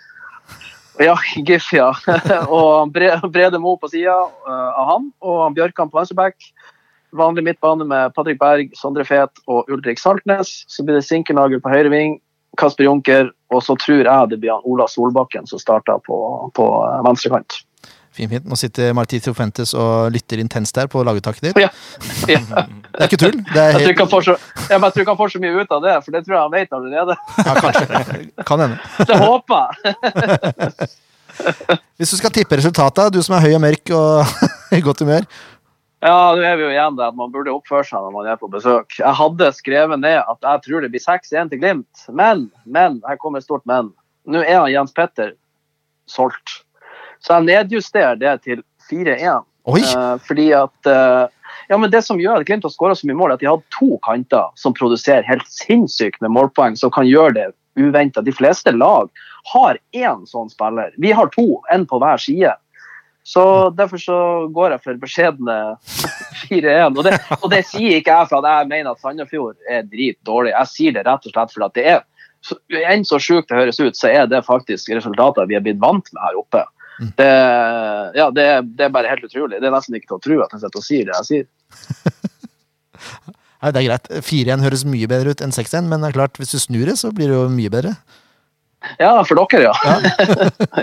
Ja, 1.02 1.16
GIF, 1.42 1.72
ja. 1.74 1.90
og 2.54 2.94
Bre 2.94 3.16
Brede 3.34 3.58
Mo 3.62 3.76
på 3.82 3.90
sida 3.90 4.14
av 4.14 4.90
han, 4.92 5.10
og 5.26 5.56
Bjørkan 5.58 5.90
på 5.90 5.98
venstreback. 5.98 6.52
Vanlig 7.14 7.44
midtbane 7.46 7.86
med 7.86 8.14
Patrick 8.14 8.40
Berg, 8.42 8.72
Sondre 8.78 9.06
Fet 9.06 9.42
og 9.46 9.70
Ulrik 9.70 10.02
Saltnes. 10.02 10.64
Så 10.70 10.86
blir 10.86 10.98
det 10.98 11.06
Sinkernagel 11.06 11.62
på 11.62 11.74
høyre 11.74 11.92
ving, 11.94 12.16
Kasper 12.58 12.88
Junker, 12.88 13.30
og 13.54 13.64
så 13.66 13.76
tror 13.80 14.02
jeg 14.04 14.32
det 14.32 14.40
blir 14.42 14.66
Ola 14.70 14.88
Solbakken 14.90 15.48
som 15.50 15.62
starter 15.62 16.02
på, 16.06 16.18
på 16.58 16.68
eh, 16.88 17.00
venstrekant. 17.08 17.62
Fint, 18.14 18.30
fint. 18.30 18.46
Nå 18.46 18.58
sitter 18.60 18.92
Marti 18.94 19.18
Trofentes 19.24 19.72
og 19.74 20.12
lytter 20.14 20.42
intenst 20.44 20.76
der 20.78 20.90
på 20.92 21.02
laguttaket 21.06 21.48
ditt. 21.50 21.62
Ja. 21.64 21.72
Ja. 22.30 22.42
Det 22.94 23.02
er 23.02 23.10
ikke 23.10 23.18
tull. 23.24 23.40
Det 23.50 23.58
er 23.58 23.80
Jeg 23.82 23.96
tror 23.98 24.22
så, 24.22 24.36
ja, 24.70 24.78
jeg 24.78 24.94
tror 24.94 25.02
ikke 25.02 25.14
han 25.16 25.18
får 25.18 25.32
så 25.34 25.40
mye 25.42 25.64
ut 25.64 25.72
av 25.74 25.80
det, 25.82 25.94
for 26.06 26.14
det 26.14 26.20
tror 26.28 26.36
jeg 26.36 26.44
han 26.44 26.52
vet 26.54 26.76
allerede. 26.78 27.16
ja, 27.42 27.56
kanskje. 27.58 28.44
Kan 28.46 28.62
hende. 28.62 28.78
Det 29.10 29.18
håper 29.18 29.64
jeg. 29.64 30.92
Hvis 31.98 32.14
du 32.14 32.20
skal 32.20 32.30
tippe 32.36 32.60
resultatet, 32.60 33.10
du 33.10 33.18
som 33.26 33.34
er 33.34 33.48
høy 33.48 33.56
og 33.58 33.64
mørk 33.64 33.94
og 33.98 34.78
i 34.78 34.82
godt 34.86 35.02
humør 35.02 35.26
Ja, 36.04 36.34
nå 36.36 36.44
er 36.44 36.58
vi 36.60 36.66
jo 36.66 36.72
igjen 36.74 36.98
der 36.98 37.14
at 37.14 37.16
man 37.16 37.32
burde 37.32 37.54
oppføre 37.54 37.86
seg 37.88 38.02
når 38.04 38.12
man 38.12 38.28
er 38.28 38.40
på 38.40 38.50
besøk. 38.52 38.98
Jeg 38.98 39.16
hadde 39.16 39.48
skrevet 39.56 40.02
ned 40.02 40.20
at 40.20 40.50
jeg 40.50 40.64
tror 40.66 40.84
det 40.84 40.90
blir 40.92 41.04
6-1 41.04 41.54
til 41.54 41.62
Glimt, 41.62 42.04
men, 42.12 42.50
men, 42.68 43.00
her 43.08 43.20
kommer 43.22 43.40
et 43.40 43.48
stort 43.48 43.64
men. 43.70 43.94
Nå 44.28 44.42
er 44.44 44.58
han 44.60 44.72
Jens 44.74 44.92
Petter 44.96 45.32
solgt. 46.12 46.60
Så 47.24 47.38
jeg 47.38 47.48
nedjusterer 47.48 48.20
det 48.20 48.34
til 48.44 48.66
4-1. 48.90 49.48
Oi! 49.72 49.80
Eh, 49.80 50.16
fordi 50.28 50.50
at 50.58 50.92
eh, 50.92 51.32
ja, 51.70 51.78
men 51.80 51.92
Det 51.94 52.02
som 52.04 52.20
gjør 52.20 52.42
at 52.42 52.50
Glimt 52.50 52.68
har 52.68 52.74
skåra 52.74 52.98
så 53.00 53.08
mye 53.08 53.16
mål, 53.22 53.32
er 53.32 53.40
at 53.40 53.46
de 53.46 53.48
har 53.48 53.64
to 53.72 53.96
kanter 54.04 54.52
som 54.60 54.76
produserer 54.76 55.24
helt 55.24 55.48
sinnssykt 55.48 56.20
med 56.20 56.34
målpoeng, 56.36 56.76
som 56.76 56.92
kan 56.92 57.08
gjøre 57.08 57.38
det 57.38 57.48
uventa. 57.80 58.22
De 58.22 58.36
fleste 58.36 58.76
lag 58.76 59.08
har 59.54 59.80
én 59.96 60.28
sånn 60.28 60.52
spiller. 60.52 60.92
Vi 61.00 61.16
har 61.16 61.32
to, 61.32 61.62
én 61.72 61.88
på 61.88 62.00
hver 62.04 62.20
side. 62.20 62.52
Så 63.24 63.44
Derfor 63.78 64.02
så 64.04 64.16
går 64.52 64.74
jeg 64.76 64.82
for 64.84 64.98
beskjedne 65.00 65.58
4-1. 66.50 66.98
Og, 66.98 67.04
det- 67.08 67.20
og 67.40 67.46
det 67.54 67.62
sier 67.70 68.00
ikke 68.02 68.12
jeg 68.18 68.30
for 68.32 68.44
at 68.44 68.50
jeg 68.52 68.72
mener 68.74 68.92
at 68.92 69.00
Sandefjord 69.04 69.56
er 69.72 69.86
dritdårlig. 69.88 70.52
Jeg 70.56 70.72
sier 70.74 70.98
det 70.98 71.06
rett 71.08 71.30
og 71.30 71.32
slett 71.36 71.54
for 71.56 71.68
at 71.70 71.78
det 71.80 71.86
er 71.96 72.02
så, 72.44 72.58
Enn 72.92 73.06
så 73.08 73.16
sjukt 73.24 73.48
det 73.48 73.56
høres 73.56 73.78
ut, 73.80 73.96
så 73.96 74.10
er 74.12 74.26
det 74.28 74.42
faktisk 74.44 74.90
resultater 74.92 75.48
vi 75.48 75.56
er 75.56 75.64
blitt 75.64 75.80
vant 75.80 76.10
med 76.12 76.20
her 76.26 76.36
oppe. 76.42 76.66
Det, 77.18 77.28
ja, 78.20 78.26
det, 78.36 78.44
det 78.78 78.84
er 78.86 78.92
bare 78.94 79.08
helt 79.10 79.24
utrolig. 79.26 79.62
Det 79.64 79.70
er 79.70 79.74
nesten 79.74 79.96
ikke 79.96 80.10
til 80.12 80.18
å 80.20 80.24
tro 80.26 80.36
at 80.44 80.52
jeg 80.58 80.62
sitter 80.66 80.82
og 80.82 80.86
sier 80.86 81.08
det 81.08 81.16
jeg 81.22 81.30
sier. 81.30 81.46
Nei, 83.64 83.72
det 83.72 83.80
er 83.80 83.88
greit. 83.88 84.10
4-1 84.28 84.66
høres 84.68 84.84
mye 84.92 85.08
bedre 85.08 85.32
ut 85.32 85.42
enn 85.46 85.56
6-1, 85.56 85.88
men 85.88 86.04
det 86.04 86.10
er 86.12 86.18
klart, 86.20 86.36
hvis 86.42 86.52
du 86.52 86.60
snur 86.60 86.84
det, 86.92 86.98
så 87.00 87.14
blir 87.16 87.32
det 87.32 87.38
jo 87.40 87.46
mye 87.56 87.72
bedre. 87.72 87.96
Ja, 89.00 89.14
for 89.24 89.40
dere, 89.40 89.72
ja. 89.72 89.74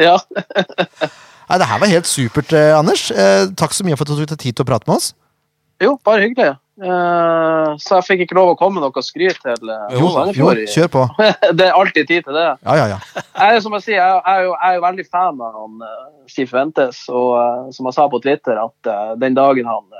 ja. 0.01 0.17
Nei, 1.51 1.59
det 1.59 1.67
her 1.67 1.81
var 1.83 1.91
helt 1.91 2.07
supert, 2.07 2.53
eh, 2.55 2.73
Anders. 2.79 3.09
Eh, 3.11 3.49
takk 3.59 3.73
så 3.75 3.83
mye 3.83 3.97
for 3.99 4.07
at 4.07 4.15
du 4.15 4.23
tok 4.23 4.37
deg 4.37 4.39
tid 4.39 4.57
til 4.57 4.63
å 4.63 4.69
prate 4.69 4.87
med 4.87 5.01
oss. 5.01 5.09
Jo, 5.83 5.97
bare 6.07 6.23
hyggelig. 6.23 6.53
Eh, 6.81 7.71
så 7.83 7.99
jeg 7.99 8.07
fikk 8.07 8.23
ikke 8.25 8.37
lov 8.39 8.53
å 8.53 8.59
komme 8.61 8.79
med 8.79 8.87
noe 8.87 9.03
skryt 9.03 9.41
til 9.43 9.73
Jo, 9.91 10.13
jo, 10.31 10.53
kjør 10.71 10.93
på. 10.95 11.03
det 11.59 11.67
er 11.67 11.75
alltid 11.75 12.07
tid 12.07 12.29
til 12.29 12.39
det. 12.39 12.47
Ja, 12.63 12.77
ja, 12.79 12.87
ja. 12.95 13.01
Jeg, 13.19 13.65
som 13.65 13.75
jeg, 13.75 13.89
sier, 13.89 13.99
jeg, 13.99 14.23
er 14.23 14.47
jo, 14.47 14.55
jeg 14.55 14.69
er 14.69 14.79
jo 14.79 14.87
veldig 14.87 15.07
fan 15.11 15.43
av 15.43 15.59
han, 15.59 15.85
Sif 16.31 16.55
Ventes, 16.55 17.03
og 17.11 17.75
som 17.75 17.91
jeg 17.91 17.99
sa 17.99 18.07
på 18.13 18.23
Twitter, 18.23 18.63
at 18.63 18.95
den 19.19 19.35
dagen 19.35 19.67
han 19.67 19.91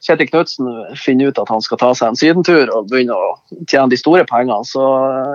Kjetil 0.00 0.30
Knutsen 0.30 0.68
finner 0.96 1.28
ut 1.28 1.40
at 1.40 1.50
han 1.52 1.60
skal 1.64 1.80
ta 1.80 1.90
seg 1.96 2.12
en 2.12 2.16
sydentur 2.16 2.70
og 2.72 2.88
begynne 2.88 3.16
å 3.16 3.34
tjene 3.68 3.92
de 3.92 3.98
store 4.00 4.24
pengene, 4.28 4.64
så 4.64 4.84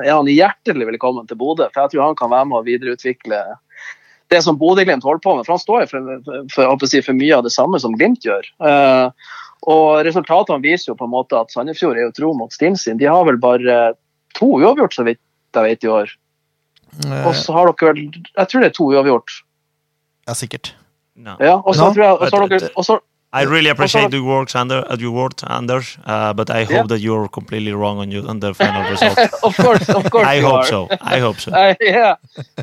er 0.02 0.14
han 0.14 0.30
hjertelig 0.30 0.88
velkommen 0.90 1.28
til 1.30 1.38
Bodø. 1.38 1.68
For 1.74 1.84
jeg 1.84 1.94
tror 1.94 2.08
han 2.08 2.18
kan 2.18 2.34
være 2.34 2.50
med 2.50 2.62
å 2.62 2.66
videreutvikle 2.66 3.42
det 4.34 4.42
som 4.44 4.58
Bodø-Glimt 4.58 5.06
holder 5.06 5.22
på 5.24 5.36
med. 5.38 5.46
For 5.46 5.54
han 5.56 5.62
står 5.62 5.84
jo 5.84 5.90
for, 5.92 6.46
for, 6.56 6.88
si, 6.90 7.02
for 7.06 7.18
mye 7.18 7.36
av 7.38 7.44
det 7.46 7.54
samme 7.54 7.80
som 7.82 7.96
Glimt 7.98 8.26
gjør. 8.26 8.48
Eh, 8.66 9.32
og 9.72 10.06
resultatene 10.06 10.62
viser 10.64 10.92
jo 10.92 10.98
på 11.00 11.08
en 11.08 11.14
måte 11.14 11.38
at 11.40 11.54
Sandefjord 11.54 11.98
er 11.98 12.08
jo 12.08 12.16
tro 12.18 12.34
mot 12.38 12.54
stilen 12.54 12.78
sin. 12.78 13.00
De 13.02 13.08
har 13.10 13.26
vel 13.28 13.38
bare 13.42 13.96
to 14.38 14.50
uavgjort, 14.60 14.94
så 14.98 15.06
vidt 15.08 15.22
jeg 15.56 15.64
vet, 15.64 15.86
i 15.88 15.92
år. 15.94 16.10
Eh, 17.06 17.28
Og 17.28 17.36
så 17.38 17.54
har 17.56 17.70
dere 17.72 17.94
vel 17.94 18.02
Jeg 18.12 18.48
tror 18.52 18.62
det 18.62 18.70
er 18.72 18.76
to 18.76 18.90
uavgjort. 18.92 19.42
ja, 20.28 20.34
sikkert. 20.34 20.74
No. 21.16 21.38
Ja, 21.40 21.62
og 21.64 21.76
så 21.78 21.88
no, 21.88 21.94
tror 21.96 22.04
jeg 22.04 22.16
og 22.20 22.28
så 22.28 22.40
har 22.42 22.50
dere 22.52 22.70
og 22.76 22.84
så, 22.86 22.98
I 23.42 23.44
really 23.54 23.70
appreciate 23.70 24.12
the 24.12 24.22
works 24.24 24.56
under 24.56 24.78
at 24.94 25.00
your 25.00 25.12
work, 25.12 25.34
Anders, 25.58 25.98
uh, 26.06 26.34
but 26.34 26.50
I 26.50 26.64
hope 26.64 26.72
Yeah. 26.76 26.88
that 26.92 27.00
you're 27.02 27.28
completely 27.28 27.74
wrong 27.74 27.98
on 28.00 28.12
you 28.12 28.22
on 28.30 28.40
the 28.40 28.54
final 28.54 28.84
result. 28.94 29.18
Of 29.44 29.58
course, 29.58 29.90
of 29.90 30.10
course 30.12 30.28
I 30.28 30.36
you 30.40 30.46
hope 30.48 30.60
are. 30.64 30.68
so. 30.74 30.88
I 31.16 31.20
hope 31.20 31.40
so. 31.40 31.52
Uh, 31.62 31.74
yeah, 31.82 32.16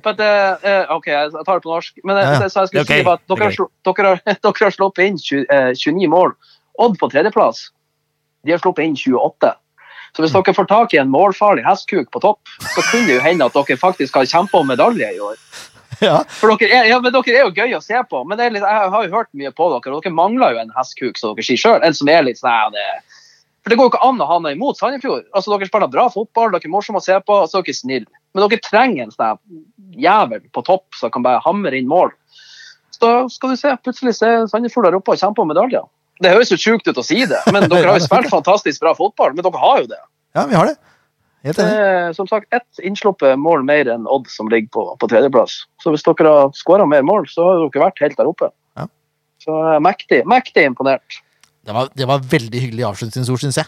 but 0.03 0.19
uh, 0.21 0.57
uh, 0.65 0.97
OK, 0.97 1.07
jeg 1.07 1.31
tar 1.47 1.55
det 1.59 1.63
på 1.67 1.73
norsk. 1.75 1.93
Men 2.05 2.17
uh, 2.17 2.23
ja. 2.23 2.39
det, 2.43 2.51
så 2.53 2.61
jeg 2.65 2.69
skulle 2.69 2.83
Ok, 2.87 2.93
si 2.93 3.01
at 3.01 3.05
dere, 3.05 3.45
har 3.45 3.53
ok. 3.93 3.97
dere, 4.03 4.15
dere 4.47 4.65
har 4.65 4.77
sluppet 4.79 5.05
inn 5.11 5.19
20, 5.19 5.45
eh, 5.51 5.73
29 5.77 6.09
mål. 6.15 6.33
Odd 6.79 6.97
på 7.01 7.11
tredjeplass. 7.13 7.67
De 8.47 8.55
har 8.57 8.63
sluppet 8.65 8.85
inn 8.89 8.97
28. 8.97 9.53
Så 10.17 10.21
hvis 10.25 10.33
dere 10.37 10.53
får 10.57 10.67
tak 10.69 10.93
i 10.95 10.99
en 11.01 11.09
målfarlig 11.13 11.63
hestkuk 11.65 12.11
på 12.13 12.21
topp, 12.21 12.41
så 12.75 12.83
kunne 12.91 13.07
det 13.09 13.15
jo 13.19 13.23
hende 13.25 13.47
at 13.49 13.55
dere 13.57 13.77
faktisk 13.81 14.19
har 14.19 14.27
kjempa 14.29 14.61
om 14.61 14.69
medalje 14.69 15.09
i 15.17 15.21
år. 15.25 15.37
Ja, 16.09 16.19
For 16.41 16.53
dere 16.59 16.83
er, 16.83 16.89
ja, 16.91 16.99
men 17.03 17.15
dere 17.15 17.35
er 17.37 17.47
jo 17.47 17.55
gøy 17.55 17.77
å 17.79 17.83
se 17.85 17.99
på. 18.11 18.23
Men 18.27 18.41
det 18.41 18.51
litt, 18.57 18.67
jeg 18.67 18.93
har 18.95 19.07
jo 19.07 19.15
hørt 19.15 19.31
mye 19.39 19.53
på 19.55 19.69
dere, 19.73 19.95
og 19.95 20.03
dere 20.05 20.15
mangler 20.17 20.57
jo 20.57 20.63
en 20.65 20.73
hestkuk, 20.77 21.19
som 21.21 21.37
dere 21.37 21.47
sier 21.47 21.61
sjøl. 21.61 21.83
En 21.87 21.97
som 21.97 22.11
er 22.11 22.25
litt 22.27 22.41
sånn 22.41 22.75
det, 22.75 22.87
For 23.63 23.71
det 23.73 23.79
går 23.79 23.89
jo 23.89 23.93
ikke 23.93 24.09
an 24.09 24.23
å 24.23 24.27
ha 24.27 24.41
noe 24.43 24.55
imot 24.57 24.81
Sandefjord. 24.81 25.29
Altså, 25.31 25.53
Dere 25.55 25.71
spiller 25.71 25.93
bra 25.93 26.09
fotball, 26.11 26.51
dere 26.51 26.67
er 26.67 26.75
morsomme 26.75 26.99
å 26.99 27.05
se 27.05 27.19
på, 27.23 27.39
og 27.45 27.51
så 27.51 27.61
er 27.61 27.67
dere 27.69 27.79
snille. 27.79 28.11
Men 28.35 28.47
dere 28.49 28.65
trenger 28.67 29.07
en 29.07 29.15
sånn 29.15 29.41
jævel 30.03 30.43
på 30.51 30.65
topp 30.67 30.99
som 30.99 31.13
kan 31.15 31.25
bare 31.25 31.43
hamre 31.45 31.79
inn 31.79 31.91
mål. 31.91 32.11
Så 32.97 33.13
skal 33.35 33.53
du 33.55 33.59
se, 33.59 33.75
plutselig 33.83 34.17
er 34.27 34.47
Sandefjord 34.51 34.89
der 34.89 34.99
oppe 34.99 35.15
og 35.15 35.21
kjemper 35.23 35.45
om 35.45 35.53
medaljer. 35.55 35.87
Det 36.23 36.31
høres 36.31 36.53
jo 36.53 36.59
sjukt 36.61 36.87
ut 36.87 36.99
å 36.99 37.05
si 37.07 37.25
det, 37.27 37.41
men 37.55 37.67
dere 37.71 37.89
har 37.91 37.99
jo 37.99 38.07
spilt 38.07 38.31
fantastisk 38.37 38.83
bra 38.83 38.93
fotball. 38.99 39.35
Men 39.35 39.47
dere 39.47 39.63
har 39.63 39.85
jo 39.85 39.89
det. 39.91 40.03
ja, 40.39 40.47
vi 40.51 40.59
har 40.59 40.71
det. 40.71 40.77
Helt 41.43 41.57
Det 41.59 41.65
enig. 41.67 41.79
er 41.83 42.13
som 42.15 42.27
sagt 42.31 42.47
ett 42.55 42.79
innsluppet 42.87 43.35
mål 43.39 43.65
mer 43.67 43.89
enn 43.91 44.05
Odd 44.07 44.29
som 44.31 44.47
ligger 44.53 44.69
på, 44.75 44.83
på 45.01 45.09
tredjeplass. 45.11 45.53
Så 45.83 45.91
hvis 45.91 46.05
dere 46.07 46.29
har 46.31 46.53
skåra 46.55 46.87
mer 46.87 47.03
mål, 47.03 47.27
så 47.31 47.43
har 47.49 47.55
dere 47.65 47.83
vært 47.89 48.03
helt 48.05 48.17
der 48.21 48.29
oppe. 48.31 48.49
Ja. 48.79 48.85
Så 49.43 49.51
er 49.75 49.81
mektig, 49.83 50.21
mektig 50.31 50.63
imponert. 50.71 51.19
Det 51.67 51.75
var, 51.75 51.89
det 51.95 52.07
var 52.11 52.19
veldig 52.23 52.61
hyggelig 52.63 52.85
avslutningsord, 52.89 53.39
syns 53.43 53.57
jeg. 53.59 53.67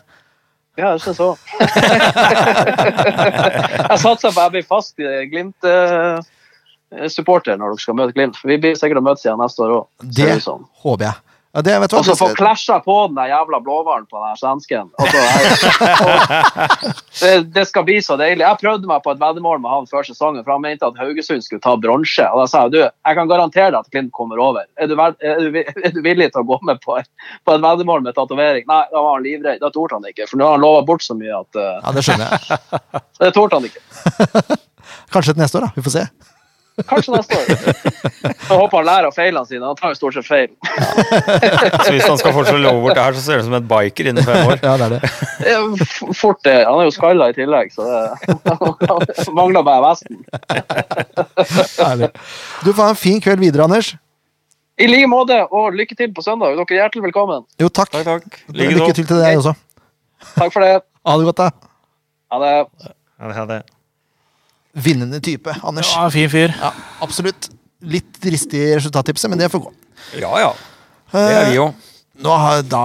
Ja, 0.79 0.89
jeg 0.97 1.01
syns 1.05 1.21
òg. 1.23 1.35
jeg 3.91 3.99
satser 4.03 4.31
på 4.35 4.41
at 4.41 4.47
jeg 4.49 4.55
blir 4.57 4.67
fast 4.67 4.99
i 4.99 5.01
Glimt-supporter 5.31 7.55
når 7.61 7.67
dere 7.75 7.83
skal 7.85 7.97
møte 7.99 8.15
Glimt. 8.17 8.37
For 8.41 8.47
vi 8.51 8.57
blir 8.63 8.75
sikkert 8.79 9.01
å 9.03 9.07
møtes 9.07 9.25
igjen 9.27 9.41
neste 9.43 9.61
år 9.67 9.71
òg. 9.77 9.85
Det 10.03 10.31
håper 10.83 11.05
jeg. 11.09 11.17
Ja, 11.55 11.63
det, 11.63 11.75
vet 11.79 11.93
Og 11.95 12.05
så 12.05 12.17
få 12.19 12.27
klæsja 12.35 12.81
på 12.83 12.95
den 13.07 13.15
der 13.15 13.29
jævla 13.31 13.61
blåhvalen 13.63 14.07
på 14.11 14.19
den 14.19 14.27
her 14.27 14.39
svensken. 14.41 14.89
Altså, 14.99 15.21
det, 17.21 17.35
det 17.55 17.65
skal 17.69 17.85
bli 17.87 18.01
så 18.03 18.17
deilig. 18.19 18.43
Jeg 18.43 18.59
prøvde 18.59 18.91
meg 18.91 19.05
på 19.05 19.15
et 19.15 19.21
veddemål 19.21 19.63
med 19.63 19.71
han 19.71 19.87
før 19.87 20.03
sesongen, 20.09 20.43
for 20.43 20.57
han 20.57 20.65
mente 20.65 20.89
at 20.89 20.99
Haugesund 20.99 21.47
skulle 21.47 21.63
ta 21.63 21.77
bronse. 21.79 22.27
Og 22.35 22.43
da 22.43 22.49
sa 22.51 22.65
jeg 22.67 22.75
du, 22.75 22.81
jeg 22.83 23.21
kan 23.21 23.31
garantere 23.31 23.71
deg 23.71 23.79
at 23.87 23.95
Klint 23.95 24.11
kommer 24.19 24.43
over. 24.43 24.67
Er 24.75 24.91
du, 24.91 24.99
er 24.99 25.15
du, 25.15 25.61
er 25.63 25.95
du 25.95 26.03
villig 26.03 26.33
til 26.35 26.43
å 26.43 26.49
gå 26.51 26.59
med 26.67 26.83
på, 26.83 26.99
på 27.47 27.55
et 27.55 27.65
veddemål 27.69 28.03
med 28.03 28.19
tatovering? 28.19 28.67
Nei, 28.67 28.83
da 28.91 29.07
var 29.07 29.21
han 29.21 29.27
livredd. 29.31 29.63
Da 29.63 29.71
torde 29.71 30.01
han 30.01 30.11
ikke. 30.11 30.27
For 30.27 30.43
nå 30.43 30.51
har 30.51 30.59
han 30.59 30.67
lova 30.67 30.83
bort 30.91 31.07
så 31.07 31.15
mye 31.15 31.39
at 31.39 31.63
uh, 31.63 31.71
ja, 31.79 31.95
det 31.95 32.03
skjønner 32.09 32.35
jeg. 32.35 32.63
det 33.23 33.35
torde 33.39 33.63
han 33.63 33.71
ikke. 33.71 33.83
Kanskje 35.15 35.37
til 35.37 35.45
neste 35.47 35.63
år, 35.63 35.69
da. 35.69 35.77
Vi 35.79 35.87
får 35.87 36.01
se. 36.01 36.09
Kanskje 36.91 37.13
neste 37.15 37.37
år. 37.39 37.47
Jeg 38.25 38.57
håper 38.59 38.77
han 38.81 38.87
lærer 38.89 39.07
av 39.07 39.15
feilene 39.15 39.47
sine. 39.47 39.63
Han 39.63 39.77
tar 39.79 39.93
jo 39.93 39.99
stort 40.01 40.17
sett 40.17 40.27
feil. 40.27 40.49
Så 41.85 41.93
hvis 41.95 42.07
han 42.09 42.19
skal 42.19 42.35
fortsatt 42.35 42.59
love 42.59 42.81
bort 42.83 42.97
det 42.99 43.05
her, 43.05 43.15
så 43.15 43.23
ser 43.23 43.39
det 43.39 43.45
ut 43.45 43.49
som 43.49 43.55
en 43.61 43.69
biker 43.71 44.09
innen 44.11 44.27
fem 44.27 44.49
år. 44.51 44.59
Ja, 44.65 44.73
det 44.81 44.89
er 44.89 44.95
det. 44.97 45.11
Det 45.45 46.15
Fort 46.19 46.41
det. 46.43 46.57
Han 46.67 46.81
er 46.83 46.89
jo 46.89 46.95
skalla 46.97 47.29
i 47.31 47.37
tillegg, 47.37 47.71
så 47.77 47.87
det 47.87 49.31
mangler 49.39 49.63
bare 49.67 49.85
vesten. 49.87 50.19
Herlig. 51.79 52.11
Du 52.65 52.73
får 52.73 52.83
ha 52.83 52.89
en 52.97 52.99
fin 53.05 53.21
kveld 53.23 53.45
videre, 53.45 53.69
Anders. 53.69 53.93
I 54.75 54.89
like 54.91 55.07
måte, 55.07 55.37
og 55.55 55.77
lykke 55.79 55.95
til 55.95 56.11
på 56.17 56.25
søndag. 56.27 56.57
Dere 56.59 56.67
er 56.75 56.81
hjertelig 56.83 57.05
velkommen. 57.07 57.45
Jo, 57.63 57.69
takk. 57.71 57.93
Takk, 57.95 58.09
takk. 58.09 58.41
Lykke 58.51 58.91
til 58.99 59.07
til 59.07 59.23
deg 59.23 59.39
også. 59.39 59.55
Takk 60.35 60.51
for 60.51 60.65
det. 60.67 60.75
Ha 61.07 61.15
det 61.21 61.29
godt, 61.31 61.39
da. 61.45 61.51
Ha 62.35 62.43
det. 62.43 62.53
Ha 63.23 63.31
det 63.31 63.37
hadde- 63.39 63.63
Vinnende 64.75 65.21
type, 65.23 65.55
Anders. 65.63 65.93
Ja, 65.95 66.09
fin 66.11 66.31
fyr. 66.31 66.51
Ja, 66.61 66.73
absolutt. 67.05 67.49
Litt 67.85 68.17
dristig 68.23 68.63
resultattipset, 68.77 69.31
men 69.31 69.39
det 69.39 69.51
får 69.53 69.61
gå. 69.69 69.73
Ja, 70.19 70.33
ja. 70.41 70.53
Det 71.13 71.23
er 71.31 71.51
vi 71.51 71.59
jo. 71.61 71.69
Nå 72.25 72.35
har, 72.39 72.63
da 72.67 72.81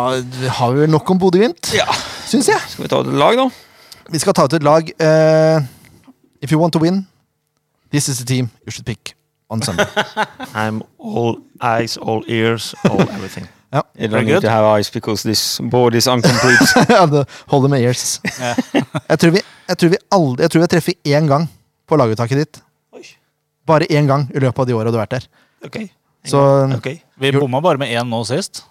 har 0.57 0.73
vi 0.73 0.83
vel 0.83 0.89
nok 0.89 1.09
om 1.09 1.19
Bodø-Glimt, 1.21 1.71
Ja. 1.73 1.85
syns 2.29 2.47
jeg. 2.49 2.61
Skal 2.69 2.83
vi 2.83 2.89
ta 2.89 2.99
ut 3.01 3.07
et 3.07 3.17
lag, 3.17 3.37
da? 3.37 3.47
Vi 4.09 4.19
skal 4.21 4.33
ta 4.33 4.45
ut 4.45 4.53
et 4.53 4.63
lag. 4.65 4.89
Uh, 5.01 5.61
if 6.41 6.51
you 6.51 6.59
want 6.59 6.73
to 6.73 6.79
win, 6.81 7.07
this 7.91 8.07
is 8.09 8.17
the 8.17 8.25
team 8.25 8.49
you 8.65 8.71
should 8.71 8.85
pick 8.85 9.15
on 9.49 9.61
Sunday. 9.61 9.85
I'm 10.53 10.81
all 10.99 11.39
eyes, 11.61 11.97
all 11.97 12.23
ears, 12.27 12.75
all 12.83 13.01
everything. 13.01 13.47
ja. 13.73 13.81
You 13.97 14.07
don't 14.09 14.25
need 14.25 14.41
to 14.41 14.49
have 14.49 14.65
eyes 14.77 14.89
because 14.91 15.23
this 15.23 15.59
board 15.71 15.95
is 15.95 16.07
incomplete. 16.07 16.65
ja, 16.89 17.05
det 17.05 17.25
holder 17.47 17.69
med 17.69 17.81
ears. 17.81 18.21
jeg, 19.09 19.19
tror 19.19 19.29
vi, 19.29 19.41
jeg, 19.67 19.77
tror 19.77 19.89
vi 19.89 19.97
aldri, 20.11 20.41
jeg 20.43 20.51
tror 20.51 20.59
vi 20.59 20.63
har 20.63 20.73
treffet 20.73 20.93
én 21.07 21.27
gang 21.29 21.49
på 21.89 21.97
laguttaket 21.99 22.37
ditt. 22.43 22.61
Oi. 22.95 23.03
Bare 23.69 23.85
én 23.89 24.07
gang 24.09 24.27
i 24.33 24.39
løpet 24.41 24.63
av 24.63 24.69
de 24.69 24.77
åra 24.77 24.91
du 24.93 24.97
har 24.97 25.05
vært 25.07 25.17
der. 25.19 25.29
Okay. 25.65 25.89
Så 26.27 26.39
Okay. 26.77 26.99
Vi 27.19 27.31
bomma 27.35 27.61
bare 27.63 27.79
med 27.81 27.91
én 27.91 28.07
nå 28.09 28.23
sist. 28.27 28.63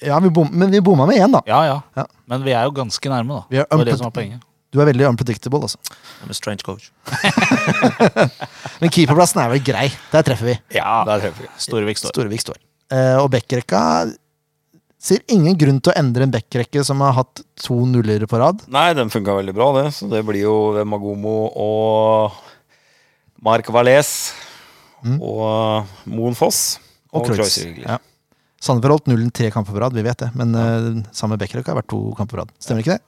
ja, 0.00 0.18
vi 0.22 0.30
bom, 0.30 0.48
Men 0.52 0.70
vi 0.70 0.80
bomma 0.80 1.06
med 1.06 1.16
én, 1.20 1.32
da. 1.32 1.40
Ja, 1.46 1.64
ja, 1.66 1.80
Ja. 1.96 2.06
Men 2.26 2.42
vi 2.44 2.52
er 2.54 2.64
jo 2.64 2.72
ganske 2.72 3.08
nærme, 3.10 3.40
da. 3.40 3.44
Vi 3.50 3.58
er 3.58 3.66
Det 3.68 3.78
var 3.78 3.84
det 3.84 3.98
som 3.98 4.06
er 4.06 4.10
poenget. 4.16 4.40
Du 4.72 4.80
er 4.80 4.86
veldig 4.88 5.04
unpredictable, 5.10 5.60
altså. 5.60 5.76
I'm 6.24 6.30
a 6.30 6.34
strange 6.34 6.62
coach. 6.64 6.90
Men 8.80 8.90
keeperplassen 8.90 9.42
er 9.42 9.50
vel 9.52 9.60
grei. 9.64 9.88
Der 10.12 10.22
treffer 10.26 10.48
vi. 10.52 10.54
ja, 10.78 11.02
der 11.04 11.20
treffer 11.26 11.42
vi. 11.44 11.48
Storevik 11.60 12.00
står. 12.00 12.14
Storevik 12.14 12.40
står. 12.40 12.56
Eh, 12.92 13.16
og 13.20 13.28
backrekka 13.32 13.82
Ser 15.02 15.18
ingen 15.34 15.56
grunn 15.58 15.80
til 15.82 15.90
å 15.90 15.96
endre 15.98 16.28
en 16.28 16.30
backrekke 16.30 16.84
som 16.86 17.00
har 17.02 17.16
hatt 17.16 17.40
to 17.58 17.74
nuller 17.90 18.22
på 18.30 18.38
rad. 18.38 18.60
Nei, 18.70 18.92
den 18.94 19.10
funka 19.10 19.34
veldig 19.34 19.54
bra, 19.56 19.72
det. 19.80 19.88
Så 19.96 20.06
det 20.12 20.20
blir 20.28 20.44
jo 20.44 20.54
Magomo 20.86 21.48
og 21.58 22.36
Mark 23.42 23.66
Valais 23.74 24.12
og 25.18 25.90
Moen 26.06 26.38
Foss. 26.38 26.78
Og, 27.10 27.26
Kreutz. 27.26 27.40
Kreuzrigler. 27.58 27.88
Ja. 27.96 27.98
Sandefjord 28.62 28.94
holdt 29.00 29.10
nullen 29.10 29.32
tre 29.34 29.50
kamper 29.50 29.74
på 29.74 29.82
rad, 29.82 29.96
vi 29.98 30.04
vet 30.06 30.22
det. 30.22 30.30
Men 30.38 30.54
uh, 30.54 31.02
samme 31.10 31.34
backrekke 31.40 31.72
har 31.74 31.80
vært 31.80 31.90
to 31.90 32.04
kamper 32.14 32.36
på 32.36 32.42
rad. 32.44 32.52
Stemmer 32.62 32.84
ikke 32.86 32.94
det? 32.94 33.02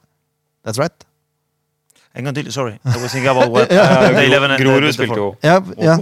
That's 0.67 0.81
right. 0.81 1.07
En 2.15 2.27
gang 2.27 2.35
til, 2.35 2.51
sorry. 2.51 2.75
I 2.83 2.99
was 2.99 3.11
thinking 3.15 3.31
about 3.31 3.51
what 3.55 3.71
uh, 3.71 4.11
the 4.11 4.25
11 4.27 4.51
and 4.51 4.59
the- 4.59 4.63
Grorud 4.67 4.91
spilte 4.95 5.15
jo 5.19 5.31
Ja, 5.43 5.61
mot 5.63 5.79
ja. 5.79 5.95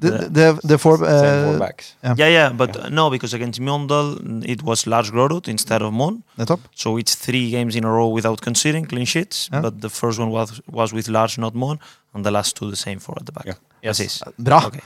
Godset. 0.00 0.34
Det, 0.34 0.60
the 0.68 0.78
four, 0.78 0.94
uh, 1.02 1.08
Same 1.20 1.44
four 1.44 1.58
backs. 1.58 1.94
Yeah, 2.04 2.28
yeah, 2.30 2.52
but 2.52 2.74
yeah. 2.76 2.88
no, 2.90 3.08
because 3.10 3.34
against 3.36 3.60
Mjøndalen 3.60 4.42
it 4.46 4.62
was 4.62 4.86
Lars 4.86 5.10
Grorud 5.10 5.48
instead 5.48 5.82
of 5.82 5.92
Mon. 5.92 6.22
Nettopp. 6.38 6.60
So 6.74 6.96
it's 6.98 7.14
three 7.16 7.50
games 7.50 7.74
in 7.76 7.84
a 7.84 7.90
row 7.90 8.08
without 8.08 8.40
conceding 8.40 8.86
clean 8.88 9.06
sheets. 9.06 9.48
Yeah. 9.52 9.62
But 9.62 9.80
the 9.80 9.88
first 9.90 10.18
one 10.18 10.30
was 10.30 10.60
was 10.72 10.92
with 10.92 11.08
Lars, 11.08 11.38
not 11.38 11.54
Mon, 11.54 11.78
and 12.14 12.24
the 12.24 12.30
last 12.30 12.56
two 12.56 12.70
the 12.70 12.76
same 12.76 12.98
four 13.00 13.16
at 13.20 13.26
the 13.26 13.32
back. 13.32 13.46
Yeah. 13.46 13.54
Yes. 13.82 14.00
Yes. 14.00 14.22
Bra. 14.38 14.62
Okay. 14.66 14.80